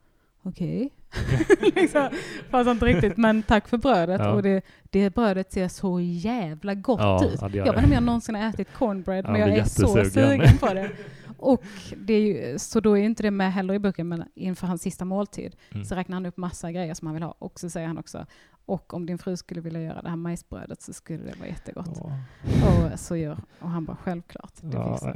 okej. 0.45 0.89
liksom, 1.75 2.09
fast 2.49 2.69
inte 2.69 2.85
riktigt, 2.85 3.17
men 3.17 3.43
tack 3.43 3.67
för 3.67 3.77
brödet. 3.77 4.21
Ja. 4.21 4.29
Och 4.31 4.43
det, 4.43 4.61
det 4.83 5.15
brödet 5.15 5.51
ser 5.53 5.67
så 5.67 5.99
jävla 5.99 6.73
gott 6.75 6.99
Ja, 6.99 7.25
ut. 7.25 7.37
ja, 7.41 7.47
det 7.49 7.57
jag 7.57 7.65
vet 7.65 7.73
det. 7.73 7.79
inte 7.79 7.87
om 7.87 7.93
jag 7.93 8.03
någonsin 8.03 8.35
har 8.35 8.49
ätit 8.49 8.73
cornbread, 8.73 9.25
Ja, 9.25 9.31
men 9.31 9.41
jag 9.41 9.49
är 9.57 9.63
så 9.63 10.05
sugen 10.05 10.57
på 10.57 10.65
det. 10.73 10.89
Och 11.37 11.63
det 11.97 12.13
är 12.13 12.21
ju, 12.51 12.59
så 12.59 12.79
då 12.79 12.97
är 12.97 13.01
inte 13.03 13.23
det 13.23 13.31
med 13.31 13.53
heller 13.53 13.73
i 13.73 13.79
boken, 13.79 14.07
men 14.07 14.23
inför 14.35 14.67
hans 14.67 14.81
sista 14.81 15.05
måltid 15.05 15.55
Mm. 15.71 15.85
så 15.85 15.95
räknar 15.95 16.15
han 16.15 16.25
upp 16.25 16.37
massa 16.37 16.71
grejer 16.71 16.93
som 16.93 17.07
han 17.07 17.13
vill 17.15 17.23
ha. 17.23 17.35
Och 17.39 17.59
så 17.59 17.69
säger 17.69 17.87
han 17.87 17.97
också, 17.97 18.25
och 18.65 18.93
om 18.93 19.05
din 19.05 19.17
fru 19.17 19.37
skulle 19.37 19.61
vilja 19.61 19.81
göra 19.81 20.01
det 20.01 20.09
här 20.09 20.15
majsbrödet 20.15 20.81
så 20.81 20.93
skulle 20.93 21.23
det 21.23 21.39
vara 21.39 21.49
jättegott. 21.49 21.89
Ja. 21.95 22.93
Och 22.93 22.99
så 22.99 23.15
gör, 23.15 23.37
och 23.59 23.69
han 23.69 23.85
bara 23.85 23.97
självklart. 23.97 24.53
Det, 24.61 24.77
Ja, 24.77 24.93
fixar 24.93 25.13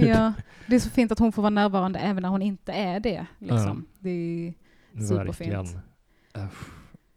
vi." 0.00 0.08
ja, 0.08 0.32
det 0.66 0.74
är 0.74 0.80
så 0.80 0.90
fint 0.90 1.12
att 1.12 1.18
hon 1.18 1.32
får 1.32 1.42
vara 1.42 1.50
närvarande 1.50 1.98
även 1.98 2.22
när 2.22 2.28
hon 2.28 2.42
inte 2.42 2.72
är 2.72 3.00
det. 3.00 3.26
Liksom. 3.38 3.86
Det 3.98 4.10
är, 4.10 4.54
Superfint. 4.92 5.52
Verkligen. 5.52 5.80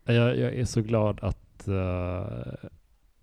Jag, 0.05 0.37
jag 0.37 0.53
är 0.53 0.65
så 0.65 0.81
glad 0.81 1.19
att, 1.21 1.67
eh, 1.67 2.53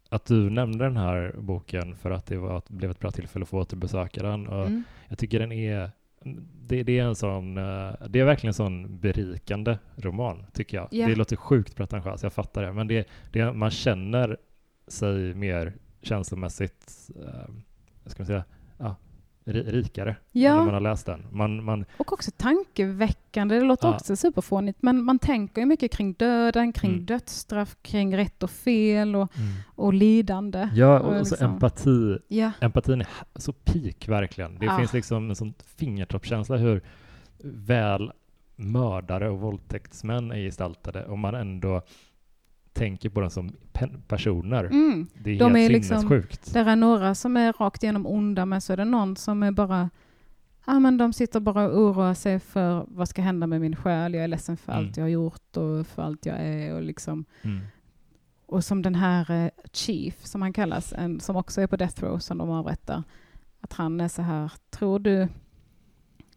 att 0.09 0.25
du 0.25 0.51
nämnde 0.51 0.85
den 0.85 0.97
här 0.97 1.35
boken 1.39 1.97
för 1.97 2.11
att 2.11 2.27
det 2.27 2.37
var, 2.37 2.63
blev 2.69 2.91
ett 2.91 3.01
bra 3.01 3.11
tillfälle 3.11 3.43
att 3.43 3.49
få 3.49 3.59
återbesöka 3.59 4.23
den. 4.23 4.47
Och 4.47 4.67
mm, 4.67 4.83
Jag 5.09 5.19
tycker 5.19 5.39
den 5.39 5.53
är 5.53 5.91
det, 6.53 6.83
det 6.83 6.99
är 6.99 7.05
en 7.05 7.15
sån, 7.17 7.59
eh, 7.59 7.93
det 8.09 8.21
är 8.21 8.25
verkligen 8.25 8.51
en 8.51 8.55
sån 8.55 8.99
berikande 8.99 9.79
roman, 9.97 10.47
tycker 10.53 10.77
jag. 10.77 10.89
Ja. 10.91 11.07
Det 11.07 11.15
låter 11.15 11.37
sjukt 11.37 11.77
pretentiöst, 11.77 12.23
jag 12.23 12.33
fattar 12.33 12.63
det, 12.63 12.73
men 12.73 12.89
det, 12.89 13.09
det, 13.33 13.53
man 13.53 13.71
känner 13.71 14.37
sig 14.89 15.35
mer 15.35 15.73
känslomässigt, 16.03 17.11
eh, 17.17 17.55
ska 18.07 18.23
man 18.23 18.27
säga, 18.27 18.45
rikare 19.55 20.17
Ja. 20.33 20.57
när 20.57 20.65
man 20.65 20.75
har 20.75 20.81
läst 20.81 21.07
den. 21.07 21.27
Man, 21.31 21.65
man, 21.65 21.85
och 21.97 22.13
också 22.13 22.31
tankeväckande. 22.37 23.55
Det 23.55 23.65
låter 23.65 23.89
Ja. 23.89 23.95
också 23.95 24.17
superfånigt, 24.17 24.83
men 24.83 25.03
man 25.05 25.19
tänker 25.19 25.61
ju 25.63 25.67
mycket 25.67 25.93
kring 25.93 26.13
döden, 26.13 26.73
kring 26.73 26.93
Mm. 26.93 27.07
dödsstraff, 27.07 27.77
kring 27.83 28.17
rätt 28.17 28.43
och 28.43 28.51
fel 28.51 29.17
och, 29.17 29.33
och 29.75 29.95
lidande. 29.95 30.69
Ja, 30.75 31.01
Och 31.01 31.07
och 31.21 31.27
så 31.27 31.35
liksom- 31.35 31.51
empati, 31.53 32.19
Ja, 32.29 32.53
empatin 32.61 33.01
är 33.01 33.07
så 33.35 33.53
peak 33.53 34.09
verkligen. 34.09 34.59
Det 34.59 34.67
Ja. 34.67 34.79
finns 34.79 34.93
liksom 34.93 35.31
en 35.31 35.37
sån 35.37 35.55
fingertoppskänsla 35.77 36.57
hur 36.57 36.83
väl 37.45 38.13
mördare 38.57 39.29
och 39.31 39.39
våldtäktsmän 39.41 40.31
är 40.33 40.37
gestaltade 40.37 41.05
och 41.05 41.19
man 41.19 41.35
ändå 41.35 41.83
tänker 42.81 43.09
på 43.11 43.21
dem 43.21 43.31
som 43.31 43.53
personer. 44.09 44.65
mm. 44.65 45.07
Det 45.23 45.31
är 45.31 45.39
De 45.39 45.55
helt 45.55 45.71
är 45.71 45.73
liksom- 45.73 45.99
sinnessjukt. 46.01 46.53
Där 46.55 46.67
är 46.67 46.77
några 46.77 47.15
som 47.15 47.37
är 47.37 47.53
rakt 47.53 47.83
igenom 47.83 48.07
onda, 48.07 48.47
men 48.47 48.61
så 48.61 48.73
är 48.73 48.77
det 48.77 48.85
någon 48.85 49.17
som 49.17 49.43
är 49.43 49.51
bara 49.53 49.91
Ja, 50.67 50.79
men 50.81 50.99
de 50.99 51.13
sitter 51.13 51.41
bara 51.41 51.69
och 51.69 51.79
oroar 51.81 52.15
sig 52.15 52.39
för 52.41 52.85
vad 52.89 53.09
ska 53.09 53.23
hända 53.23 53.47
med 53.47 53.61
min 53.61 53.77
själ. 53.77 54.15
Jag 54.15 54.25
är 54.25 54.29
ledsen 54.29 54.57
för 54.57 54.73
Mm. 54.73 54.85
allt 54.87 54.97
jag 54.97 55.05
har 55.05 55.09
gjort 55.09 55.57
och 55.57 55.87
för 55.87 56.03
allt 56.03 56.27
jag 56.27 56.37
är. 56.41 56.75
Och, 56.75 56.83
liksom, 56.83 57.25
Mm. 57.43 57.61
och 58.47 58.65
som 58.65 58.83
den 58.83 58.95
här 58.95 59.31
eh, 59.31 59.51
Chief, 59.73 60.25
som 60.27 60.43
han 60.43 60.53
kallas, 60.53 60.93
en, 60.93 61.21
som 61.21 61.37
också 61.37 61.61
är 61.61 61.67
på 61.67 61.77
Death 61.77 62.03
Row, 62.05 62.19
som 62.19 62.39
de 62.39 62.51
avrättar. 62.51 63.03
Att 63.61 63.73
han 63.73 64.01
är 64.01 64.09
så 64.09 64.23
här, 64.23 64.53
tror 64.71 64.99
du, 64.99 65.29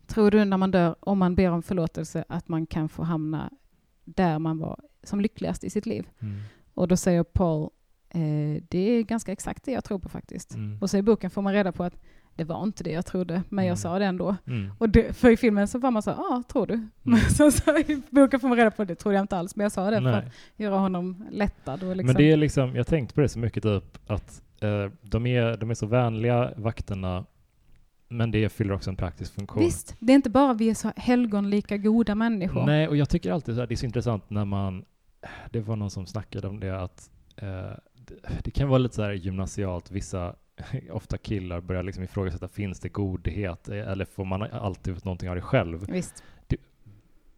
tror 0.08 0.32
du 0.32 0.46
när 0.46 0.58
man 0.58 0.72
dör, 0.72 0.96
om 1.00 1.18
man 1.20 1.36
ber 1.36 1.52
om 1.52 1.64
förlåtelse, 1.64 2.26
att 2.30 2.48
man 2.48 2.66
kan 2.66 2.90
få 2.90 3.04
hamna 3.04 3.50
där 4.06 4.40
man 4.40 4.58
var 4.60 4.80
som 5.04 5.22
lyckligast 5.22 5.64
i 5.64 5.70
sitt 5.70 5.86
liv? 5.86 6.08
Mm. 6.20 6.42
Och 6.74 6.88
då 6.88 6.98
säger 6.98 7.24
Paul, 7.24 7.70
eh, 8.10 8.64
det 8.70 8.80
är 8.80 9.04
ganska 9.04 9.32
exakt 9.32 9.64
det 9.64 9.72
jag 9.72 9.84
tror 9.84 10.00
på 10.00 10.10
faktiskt. 10.10 10.54
Mm. 10.56 10.78
Och 10.82 10.90
så 10.90 10.98
i 10.98 11.02
boken 11.02 11.30
får 11.30 11.42
man 11.42 11.54
reda 11.54 11.72
på 11.72 11.84
att 11.84 11.98
det 12.36 12.44
var 12.44 12.64
inte 12.64 12.84
det 12.84 12.92
jag 12.92 13.06
trodde, 13.06 13.44
men 13.50 13.64
Mm. 13.64 13.70
jag 13.70 13.78
sa 13.78 14.00
det 14.00 14.06
ändå. 14.06 14.36
Mm. 14.48 14.72
Och 14.78 14.90
det, 14.90 15.14
för 15.16 15.30
i 15.30 15.38
filmen 15.38 15.68
så 15.68 15.80
var 15.80 15.92
man 15.92 16.02
så, 16.04 16.10
ja, 16.10 16.16
ah, 16.18 16.44
tror 16.52 16.68
du? 16.68 16.88
Men 17.02 17.20
så, 17.30 17.52
så 17.52 17.78
i 17.78 18.02
boken 18.10 18.40
får 18.40 18.48
man 18.48 18.58
reda 18.58 18.72
på 18.72 18.82
att 18.82 18.88
det 18.88 18.96
trodde 18.96 19.16
jag 19.18 19.24
inte 19.24 19.38
alls, 19.38 19.56
men 19.56 19.64
jag 19.64 19.72
sa 19.72 19.90
det 19.90 19.96
för 19.98 20.02
Nej. 20.02 20.16
att 20.16 20.32
göra 20.56 20.78
honom 20.78 21.26
lättad. 21.32 21.84
Och 21.84 21.96
liksom, 21.96 22.06
Men 22.06 22.16
det 22.16 22.32
är 22.32 22.38
liksom, 22.38 22.76
jag 22.76 22.88
tänkte 22.88 23.16
på 23.16 23.22
det 23.22 23.30
så 23.30 23.40
mycket 23.40 23.64
typ 23.64 23.98
att 24.08 24.42
eh, 24.62 24.92
de, 25.02 25.26
är, 25.26 25.58
de 25.58 25.70
är 25.70 25.74
så 25.74 25.86
vänliga 25.86 26.54
vakterna 26.58 27.26
men 28.14 28.32
det 28.32 28.50
fyller 28.50 28.74
också 28.74 28.90
en 28.90 28.96
praktisk 28.96 29.34
funktion. 29.34 29.64
Visst, 29.64 29.96
det 30.00 30.14
är 30.14 30.16
inte 30.16 30.30
bara 30.30 30.54
vi 30.54 30.70
är 30.70 30.74
så 30.74 30.92
helgonlika 30.96 31.78
goda 31.78 32.16
människor. 32.16 32.66
Nej, 32.66 32.88
och 32.88 32.98
jag 32.98 33.10
tycker 33.10 33.32
alltid 33.32 33.60
att 33.60 33.70
det 33.70 33.76
är 33.76 33.78
så 33.78 33.86
intressant 33.86 34.30
när 34.30 34.46
man, 34.46 34.86
det 35.52 35.60
var 35.60 35.76
någon 35.76 35.92
som 35.92 36.06
snackade 36.06 36.48
om 36.48 36.60
det 36.60 36.82
att 36.82 37.10
eh, 37.36 37.48
det, 37.96 38.16
det 38.44 38.52
kan 38.52 38.68
vara 38.68 38.78
lite 38.78 38.96
så 38.96 39.04
här 39.04 39.12
gymnasialt, 39.12 39.92
vissa, 39.92 40.36
ofta 40.92 41.18
killar 41.18 41.62
börjar 41.62 41.84
liksom 41.84 42.04
ifrågasätta, 42.04 42.48
finns 42.48 42.80
det 42.80 42.90
godhet 42.90 43.70
eh, 43.70 43.78
eller 43.78 44.06
får 44.06 44.26
man 44.26 44.42
alltid 44.44 45.06
någonting 45.06 45.30
av 45.30 45.36
det 45.36 45.42
själv? 45.42 45.86
Visst. 45.90 46.24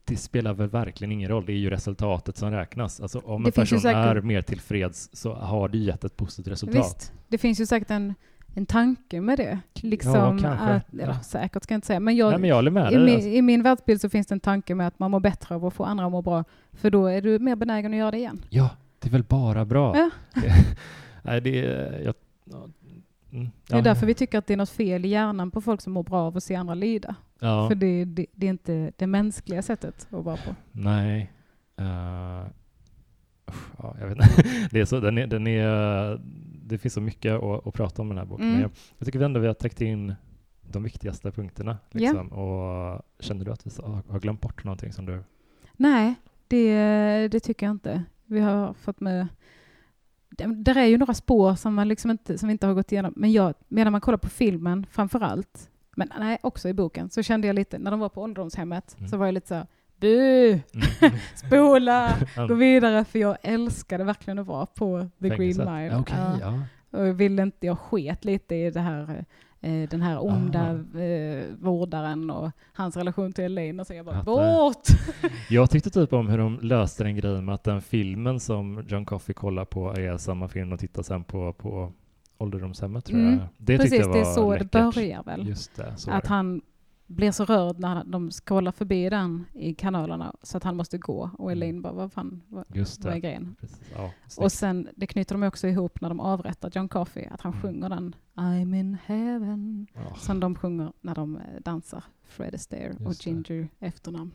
Det 0.07 0.17
spelar 0.17 0.53
väl 0.53 0.69
verkligen 0.69 1.11
ingen 1.11 1.29
roll, 1.29 1.45
det 1.45 1.51
är 1.53 1.57
ju 1.57 1.69
resultatet 1.69 2.37
som 2.37 2.51
räknas. 2.51 3.01
Alltså 3.01 3.19
om 3.19 3.43
Det 3.43 3.49
en 3.49 3.51
person 3.51 3.79
säkert- 3.79 3.97
är 4.17 4.21
mer 4.21 4.41
tillfreds 4.41 5.09
så 5.13 5.33
har 5.33 5.69
det 5.69 5.77
gett 5.77 6.03
ett 6.03 6.17
positivt 6.17 6.51
resultat. 6.51 6.75
Visst, 6.75 7.13
det 7.27 7.37
finns 7.37 7.59
ju 7.61 7.65
säkert 7.65 7.91
en, 7.91 8.13
en 8.57 8.65
tanke 8.65 9.21
med 9.21 9.37
det. 9.37 9.59
Liksom 9.73 10.39
Ja. 10.43 10.49
Att, 10.49 10.93
eller, 10.93 11.07
Ja. 11.07 11.19
säkert 11.19 11.63
ska 11.63 11.73
jag 11.73 11.77
inte 11.77 11.87
säga, 11.87 11.99
men, 11.99 12.15
jag, 12.15 12.29
Nej, 12.29 12.39
men 12.39 12.49
jag 12.49 12.61
i, 12.63 12.95
dig. 12.95 13.05
min, 13.05 13.15
Alltså. 13.15 13.29
i 13.29 13.41
min 13.41 13.63
världsbild 13.63 14.01
så 14.01 14.09
finns 14.09 14.27
det 14.27 14.35
en 14.35 14.39
tanke 14.39 14.75
med 14.75 14.87
att 14.87 14.99
man 14.99 15.11
mår 15.11 15.19
bättre 15.19 15.55
av 15.55 15.65
att 15.65 15.73
få 15.73 15.83
andra 15.83 16.05
att 16.05 16.11
må 16.11 16.21
bra, 16.21 16.43
för 16.73 16.89
då 16.89 17.05
är 17.07 17.21
du 17.21 17.39
mer 17.39 17.55
benägen 17.55 17.91
att 17.93 17.97
göra 17.97 18.11
det 18.11 18.17
igen. 18.17 18.45
Ja, 18.49 18.69
det 18.99 19.07
är 19.07 19.11
väl 19.11 19.23
bara 19.23 19.65
bra. 19.65 19.97
Ja. 19.97 20.09
Det, 20.41 20.53
nej, 21.21 21.41
det 21.41 21.65
är... 21.65 22.01
Jag, 22.05 22.15
ja, 22.43 22.67
mm, 23.31 23.51
Det 23.69 23.75
är 23.75 23.81
därför 23.81 24.05
vi 24.05 24.13
tycker 24.13 24.37
att 24.37 24.47
det 24.47 24.53
är 24.53 24.57
något 24.57 24.69
fel 24.69 25.05
i 25.05 25.07
hjärnan 25.07 25.51
på 25.51 25.61
folk 25.61 25.81
som 25.81 25.93
mår 25.93 26.03
bra 26.03 26.21
av 26.21 26.37
att 26.37 26.43
se 26.43 26.55
andra 26.55 26.73
lida. 26.73 27.15
För 27.39 27.75
det, 27.75 28.05
det, 28.05 28.25
det 28.31 28.45
är 28.45 28.49
inte 28.49 28.91
det 28.97 29.07
mänskliga 29.07 29.61
sättet 29.61 30.07
att 30.11 30.25
vara 30.25 30.37
på. 30.37 30.55
nej. 30.71 31.31
Uh, 31.81 32.47
ja, 33.77 33.95
jag 33.99 34.07
vet 34.07 34.17
inte. 34.17 34.43
Det, 34.71 34.79
är 34.79 34.85
så, 34.85 34.99
den 34.99 35.17
är, 35.17 35.27
den 35.27 35.47
är, 35.47 36.19
det 36.67 36.77
finns 36.77 36.93
så 36.93 37.01
mycket 37.01 37.33
att, 37.33 37.67
att 37.67 37.73
prata 37.73 38.01
om 38.01 38.07
i 38.07 38.09
den 38.09 38.17
här 38.17 38.25
boken. 38.25 38.45
Mm. 38.45 38.53
Men 38.53 38.61
jag, 38.61 38.71
jag 38.97 39.05
tycker 39.05 39.19
ändå 39.21 39.39
vi 39.39 39.47
har 39.47 39.53
täckt 39.53 39.81
in 39.81 40.13
de 40.61 40.83
viktigaste 40.83 41.31
punkterna. 41.31 41.77
Liksom. 41.91 42.27
Och 42.27 43.01
känner 43.19 43.45
du 43.45 43.51
att 43.51 43.65
vi 43.67 43.71
har- 43.83 44.19
glömt 44.19 44.41
bort 44.41 44.63
någonting 44.63 44.93
som 44.93 45.05
du... 45.05 45.23
Nej, 45.73 46.15
det, 46.47 47.27
det 47.27 47.39
tycker 47.39 47.65
jag 47.65 47.73
inte. 47.73 48.03
Vi 48.25 48.39
har 48.39 48.73
fått 48.73 48.99
med... 48.99 49.27
Det- 50.29 50.45
Där 50.63 50.77
är 50.77 50.85
ju 50.85 50.97
några 50.97 51.13
spår 51.13 51.55
som, 51.55 51.73
man 51.73 51.87
liksom 51.87 52.11
inte, 52.11 52.37
som 52.37 52.47
vi 52.47 52.51
inte 52.51 52.67
har 52.67 52.73
gått 52.73 52.91
igenom. 52.91 53.13
Men 53.15 53.31
jag, 53.31 53.53
medan 53.67 53.91
man 53.91 54.01
kollar 54.01 54.17
på 54.17 54.29
filmen 54.29 54.85
framför 54.91 55.19
allt, 55.21 55.69
men 55.95 56.09
nej, 56.19 56.37
också 56.43 56.69
i 56.69 56.73
boken, 56.73 57.09
så 57.09 57.23
kände 57.23 57.47
jag 57.47 57.53
lite, 57.53 57.77
när 57.79 57.91
de 57.91 57.99
var 57.99 58.09
på 58.09 58.21
ålderdomshemmet, 58.21 58.95
Mm. 58.97 59.09
så 59.09 59.17
var 59.17 59.25
jag 59.25 59.33
lite 59.33 59.47
så 59.47 59.67
bu, 59.99 60.47
Mm. 60.51 60.61
spola, 61.35 62.13
gå 62.47 62.53
vidare, 62.53 63.05
för 63.05 63.19
jag 63.19 63.37
älskade 63.41 64.03
verkligen 64.03 64.39
att 64.39 64.47
vara 64.47 64.65
på 64.65 65.09
The 65.21 65.29
Fängelset. 65.29 65.65
Green 65.65 65.75
Mile. 65.83 65.97
Okej, 65.97 66.15
Ja. 66.17 66.37
ja. 66.41 66.99
Och 66.99 67.19
ville 67.19 67.41
inte, 67.43 67.65
jag 67.67 67.79
sket 67.79 68.25
lite 68.25 68.55
i 68.55 68.71
det 68.71 68.79
här, 68.79 69.25
eh, 69.61 69.89
den 69.89 70.01
här 70.01 70.23
onda 70.25 70.69
eh, 71.01 71.43
vårdaren 71.59 72.29
och 72.29 72.51
hans 72.73 72.97
relation 72.97 73.33
till 73.33 73.43
Elaine 73.43 73.79
och 73.79 73.87
så 73.87 73.93
jag 73.93 74.05
bara 74.05 74.15
Fattar. 74.15 74.31
bort! 74.63 74.87
Jag 75.49 75.69
tyckte 75.69 75.89
typ 75.89 76.13
om 76.13 76.27
hur 76.29 76.37
de 76.37 76.59
löste 76.61 77.03
den 77.03 77.15
grejen 77.15 77.45
med 77.45 77.55
att 77.55 77.63
den 77.63 77.81
filmen 77.81 78.39
som 78.39 78.85
John 78.87 79.05
Coffey 79.05 79.33
kollar 79.33 79.65
på 79.65 79.91
är 79.93 80.17
samma 80.17 80.47
film 80.47 80.73
och 80.73 80.79
tittar 80.79 81.03
sen 81.03 81.23
på, 81.23 81.53
på 81.53 81.91
ålderdomshemmet 82.37 83.05
tror 83.05 83.19
Mm. 83.19 83.33
jag. 83.39 83.47
Det 83.57 83.77
Precis, 83.77 83.99
jag 83.99 84.13
det 84.13 84.19
är 84.19 84.23
så 84.23 84.51
läckert. 84.53 84.71
det 84.71 84.91
börjar 84.95 85.23
väl. 85.23 85.47
Just 85.47 85.75
det, 85.75 85.95
Att 86.07 86.27
han 86.27 86.61
blir 87.07 87.31
så 87.31 87.45
rörd 87.45 87.79
när 87.79 88.03
de 88.03 88.31
scrollar 88.31 88.71
förbi 88.71 89.09
den 89.09 89.45
i 89.53 89.73
kanalerna 89.73 90.35
så 90.43 90.57
att 90.57 90.63
han 90.63 90.75
måste 90.77 90.97
gå. 90.97 91.29
Och 91.37 91.51
Elaine 91.51 91.81
bara, 91.81 91.93
vad 91.93 92.11
fan, 92.13 92.41
vad, 92.47 92.65
Just 92.73 93.03
vad 93.03 93.11
är 93.11 93.15
det. 93.15 93.21
grejen? 93.21 93.55
Ja, 93.95 94.11
Och 94.37 94.51
sen, 94.51 94.87
det 94.95 95.07
knyter 95.07 95.35
de 95.35 95.43
också 95.47 95.67
ihop 95.67 96.01
när 96.01 96.09
de 96.09 96.19
avrättar 96.19 96.71
John 96.73 96.89
Coffey, 96.89 97.25
att 97.25 97.41
han 97.41 97.51
Mm. 97.51 97.61
sjunger 97.61 97.89
den 97.89 98.15
I'm 98.35 98.75
in 98.79 98.97
heaven, 99.05 99.87
Ja, 99.93 100.15
som 100.15 100.39
de 100.39 100.55
sjunger 100.55 100.91
när 101.01 101.15
de 101.15 101.35
eh, 101.37 101.41
dansar. 101.61 102.03
Fred 102.27 102.55
Astaire 102.55 102.93
och 102.99 103.01
Just 103.07 103.23
det. 103.23 103.29
Ginger 103.29 103.67
efternamn. 103.79 104.31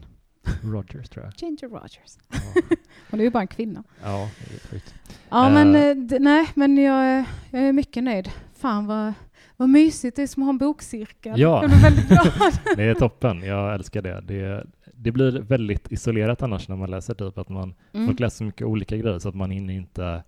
Rogers 0.62 1.08
tror 1.08 1.24
jag. 1.24 1.34
Ginger 1.36 1.68
Rogers. 1.68 2.18
Ja, 2.28 2.62
Hon 3.10 3.20
är 3.20 3.24
ju 3.24 3.30
bara 3.30 3.40
en 3.40 3.46
kvinna. 3.46 3.84
ja 4.02 4.30
det 4.48 4.54
är 4.54 4.58
sjukt. 4.68 4.94
Ja, 5.30 5.46
Eh. 5.48 5.52
men 5.54 5.74
eh, 5.74 5.96
d- 6.06 6.18
nej, 6.20 6.48
men 6.54 6.76
jag, 6.78 7.24
jag 7.50 7.62
är 7.62 7.72
mycket 7.72 8.04
nöjd. 8.04 8.30
Fan 8.54 8.86
vad, 8.86 9.12
vad 9.60 9.68
mysigt 9.68 10.16
det 10.16 10.22
är 10.22 10.26
som 10.26 10.42
att 10.42 10.46
ha 10.46 10.50
en 10.50 10.58
bokcirkel. 10.58 11.40
Ja. 11.40 11.60
Jag 11.62 11.70
blir 11.70 11.82
väldigt 11.82 12.08
glad. 12.08 12.32
Det 12.76 12.82
är 12.84 12.94
toppen, 12.94 13.42
jag 13.42 13.74
älskar 13.74 14.02
det. 14.02 14.20
det. 14.20 14.66
Det 14.94 15.12
blir 15.12 15.30
väldigt 15.40 15.92
isolerat 15.92 16.42
annars 16.42 16.68
när 16.68 16.76
man 16.76 16.90
läser 16.90 17.14
typ 17.14 17.38
att 17.38 17.48
man 17.48 17.74
Mm. 17.92 18.06
folk 18.06 18.20
läser 18.20 18.36
så 18.36 18.44
mycket 18.44 18.66
olika 18.66 18.96
grejer 18.96 19.18
så 19.18 19.28
att 19.28 19.34
man 19.34 19.50
hinner 19.50 19.74
inte 19.74 20.22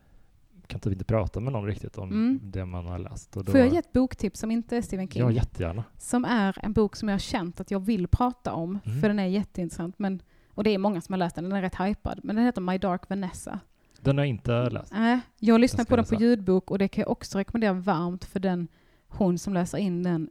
kan 0.66 0.80
typ 0.80 0.92
inte 0.92 1.04
prata 1.04 1.40
med 1.40 1.52
någon 1.52 1.66
riktigt 1.66 1.98
om 1.98 2.08
Mm. 2.10 2.40
det 2.42 2.64
man 2.64 2.86
har 2.86 2.98
läst. 2.98 3.36
Och 3.36 3.44
då, 3.44 3.50
Får 3.52 3.60
jag 3.60 3.68
ge 3.72 3.78
ett 3.78 3.92
boktips 3.92 4.40
som 4.40 4.50
inte 4.50 4.76
är 4.76 4.82
Stephen 4.82 5.08
King? 5.08 5.22
Ja, 5.22 5.30
jättegärna. 5.30 5.84
som 5.98 6.24
är 6.24 6.58
en 6.62 6.72
bok 6.72 6.96
som 6.96 7.08
jag 7.08 7.14
har 7.14 7.18
känt 7.18 7.60
att 7.60 7.70
jag 7.70 7.80
vill 7.80 8.08
prata 8.08 8.52
om, 8.52 8.78
Mm. 8.84 9.00
för 9.00 9.08
den 9.08 9.18
är 9.18 9.26
jätteintressant. 9.26 9.98
Men, 9.98 10.22
och 10.48 10.64
det 10.64 10.70
är 10.74 10.78
många 10.78 11.00
som 11.00 11.12
har 11.12 11.18
läst 11.18 11.34
den, 11.36 11.44
den 11.44 11.52
är 11.52 11.62
rätt 11.62 11.80
hypad. 11.80 12.20
Men 12.22 12.36
den 12.36 12.44
heter 12.44 12.60
My 12.60 12.78
Dark 12.78 13.08
Vanessa. 13.08 13.58
Den 14.00 14.18
har 14.18 14.24
jag 14.24 14.28
inte 14.30 14.70
läst. 14.70 14.92
Äh, 14.92 15.18
jag 15.38 15.60
lyssnar 15.60 15.84
på 15.84 15.96
den 15.96 16.04
på 16.04 16.14
ljudbok 16.14 16.70
och 16.70 16.78
det 16.78 16.88
kan 16.88 17.02
jag 17.02 17.10
också 17.10 17.38
rekommendera 17.38 17.72
varmt 17.72 18.24
för 18.24 18.40
den, 18.40 18.68
hon 19.12 19.38
som 19.38 19.54
läser 19.54 19.78
in 19.78 20.02
den, 20.02 20.30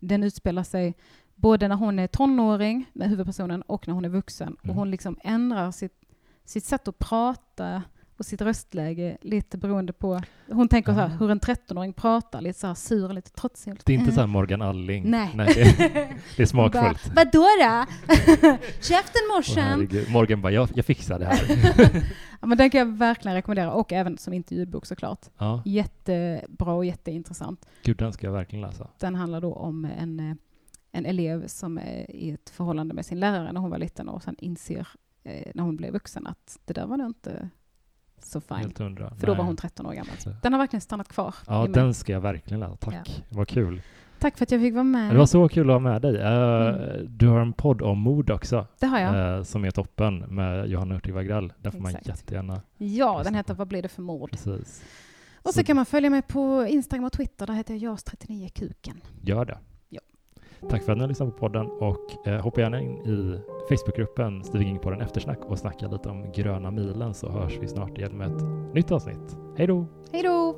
den 0.00 0.22
utspelar 0.24 0.62
sig 0.62 0.94
både 1.34 1.68
när 1.68 1.76
hon 1.76 1.98
är 1.98 2.06
tonåring, 2.06 2.84
med 2.92 3.08
huvudpersonen, 3.08 3.62
och 3.62 3.88
när 3.88 3.94
hon 3.94 4.04
är 4.04 4.08
vuxen. 4.08 4.52
Och 4.54 4.64
Mm. 4.64 4.76
hon 4.76 4.90
liksom 4.90 5.18
ändrar 5.24 5.70
sitt, 5.70 5.92
sitt 6.44 6.64
sätt 6.64 6.88
att 6.88 6.98
prata 6.98 7.82
och 8.16 8.26
sitt 8.26 8.40
röstläge 8.40 9.16
lite 9.22 9.58
beroende 9.58 9.92
på... 9.92 10.20
Hon 10.50 10.68
tänker 10.68 10.92
så 10.92 10.98
här, 10.98 11.06
Ah. 11.06 11.08
hur 11.08 11.30
en 11.30 11.40
13-åring 11.40 11.92
pratar, 11.92 12.40
lite 12.40 12.58
så 12.58 12.66
här 12.66 12.74
sur, 12.74 13.08
lite 13.12 13.30
trotsig. 13.30 13.74
Det 13.84 13.92
är 13.92 13.98
inte 13.98 14.10
äh. 14.10 14.14
så 14.14 14.20
här 14.20 14.26
Morgan 14.26 14.62
Alling. 14.62 15.10
Nej. 15.10 15.30
det, 15.34 15.42
är, 15.60 15.76
det 16.36 16.42
är 16.42 16.46
smakfullt. 16.46 17.14
Bara, 17.14 17.24
Vadå 17.24 17.46
då? 17.60 17.86
Käften 18.80 19.22
morsan! 19.36 19.64
herregud. 19.64 20.10
Morgan 20.10 20.42
bara, 20.42 20.52
jag, 20.52 20.68
jag 20.74 20.84
fixar 20.86 21.18
det 21.18 21.24
här. 21.24 22.02
ja, 22.42 22.46
men 22.46 22.58
den 22.58 22.70
kan 22.70 22.78
jag 22.78 22.86
verkligen 22.86 23.34
rekommendera, 23.34 23.72
och 23.72 23.92
även 23.92 24.18
som 24.18 24.32
intervjubok 24.32 24.86
såklart. 24.86 25.26
ja, 25.38 25.62
Jättebra 25.64 26.72
och 26.74 26.84
jätteintressant. 26.84 27.66
gud, 27.82 27.96
den 27.96 28.12
ska 28.12 28.26
jag 28.26 28.32
verkligen 28.32 28.60
läsa. 28.60 28.88
Den 28.98 29.14
handlar 29.14 29.40
då 29.40 29.54
om 29.54 29.84
en, 29.84 30.38
en 30.92 31.06
elev 31.06 31.46
som 31.46 31.78
är 31.78 32.10
i 32.10 32.30
ett 32.30 32.50
förhållande 32.50 32.94
med 32.94 33.06
sin 33.06 33.20
lärare 33.20 33.52
när 33.52 33.60
hon 33.60 33.70
var 33.70 33.78
liten 33.78 34.08
och 34.08 34.22
sen 34.22 34.36
inser 34.38 34.88
eh, 35.22 35.52
när 35.54 35.62
hon 35.62 35.76
blev 35.76 35.92
vuxen 35.92 36.26
att 36.26 36.58
det 36.64 36.72
där 36.72 36.86
var 36.86 36.96
nog 36.96 37.06
inte 37.06 37.50
så 38.18 38.42
hundra. 38.78 39.14
För 39.14 39.26
då 39.26 39.32
var 39.32 39.38
Nej. 39.38 39.46
hon 39.46 39.56
13 39.56 39.86
år 39.86 39.92
gammal. 39.92 40.16
Den 40.42 40.52
har 40.52 40.60
verkligen 40.60 40.80
stannat 40.80 41.08
kvar 41.08 41.34
Ja, 41.46 41.66
den 41.66 41.94
ska 41.94 42.12
jag 42.12 42.20
verkligen 42.20 42.60
läsa. 42.60 42.76
Tack, 42.76 43.24
vad 43.28 43.48
kul. 43.48 43.82
Tack 44.22 44.38
för 44.38 44.44
att 44.44 44.50
jag 44.50 44.60
fick 44.60 44.74
vara 44.74 44.84
med. 44.84 45.10
Det 45.14 45.18
var 45.18 45.26
så 45.26 45.48
kul 45.48 45.70
att 45.70 45.74
ha 45.74 45.78
med 45.80 46.02
dig. 46.02 46.16
Eh, 46.16 46.68
Mm. 46.68 47.06
Du 47.16 47.28
har 47.28 47.40
en 47.40 47.52
podd 47.52 47.82
om 47.82 47.98
mord 47.98 48.30
också, 48.30 48.66
Det 48.80 48.86
har 48.86 48.98
jag. 48.98 49.36
eh, 49.36 49.42
som 49.42 49.64
är 49.64 49.70
toppen 49.70 50.18
med 50.18 50.66
Johanna 50.68 50.94
Hurtig 50.94 51.14
Wagrell. 51.14 51.52
Den 51.58 51.72
får 51.72 51.78
man 51.80 51.92
jättegärna... 52.02 52.60
ja, 52.78 53.20
den 53.24 53.34
heter 53.34 53.54
på. 53.54 53.58
Vad 53.58 53.68
blir 53.68 53.82
det 53.82 53.88
för 53.88 54.02
mord? 54.02 54.30
Precis. 54.30 54.84
Och 55.42 55.50
så 55.54 55.60
Så- 55.60 55.64
kan 55.64 55.76
man 55.76 55.86
följa 55.86 56.10
mig 56.10 56.22
på 56.22 56.66
Instagram 56.68 57.04
och 57.04 57.12
Twitter. 57.12 57.46
Där 57.46 57.54
heter 57.54 57.74
jag 57.74 57.96
Jas39kuken. 57.96 58.94
Gör 59.22 59.44
det. 59.44 59.58
Ja. 59.88 60.00
Tack 60.70 60.82
för 60.82 60.92
att 60.92 60.98
ni 60.98 61.02
har 61.02 61.08
lyssnat 61.08 61.30
på 61.32 61.38
podden 61.38 61.66
och 61.66 62.26
eh, 62.28 62.40
hoppa 62.42 62.60
gärna 62.60 62.80
in 62.80 62.92
i 62.98 63.40
Facebookgruppen 63.68 64.44
Stephen 64.44 64.66
King-podden 64.66 65.02
Eftersnack 65.02 65.38
och 65.44 65.58
snacka 65.58 65.86
lite 65.88 66.08
om 66.08 66.32
gröna 66.32 66.70
milen 66.70 67.14
så 67.14 67.30
hörs 67.30 67.58
vi 67.60 67.68
snart 67.68 67.98
igen 67.98 68.12
med 68.18 68.26
ett 68.36 68.42
nytt 68.74 68.92
avsnitt. 68.92 69.36
Hej 69.56 69.66
då! 69.66 69.86
Hej 70.12 70.22
då! 70.22 70.56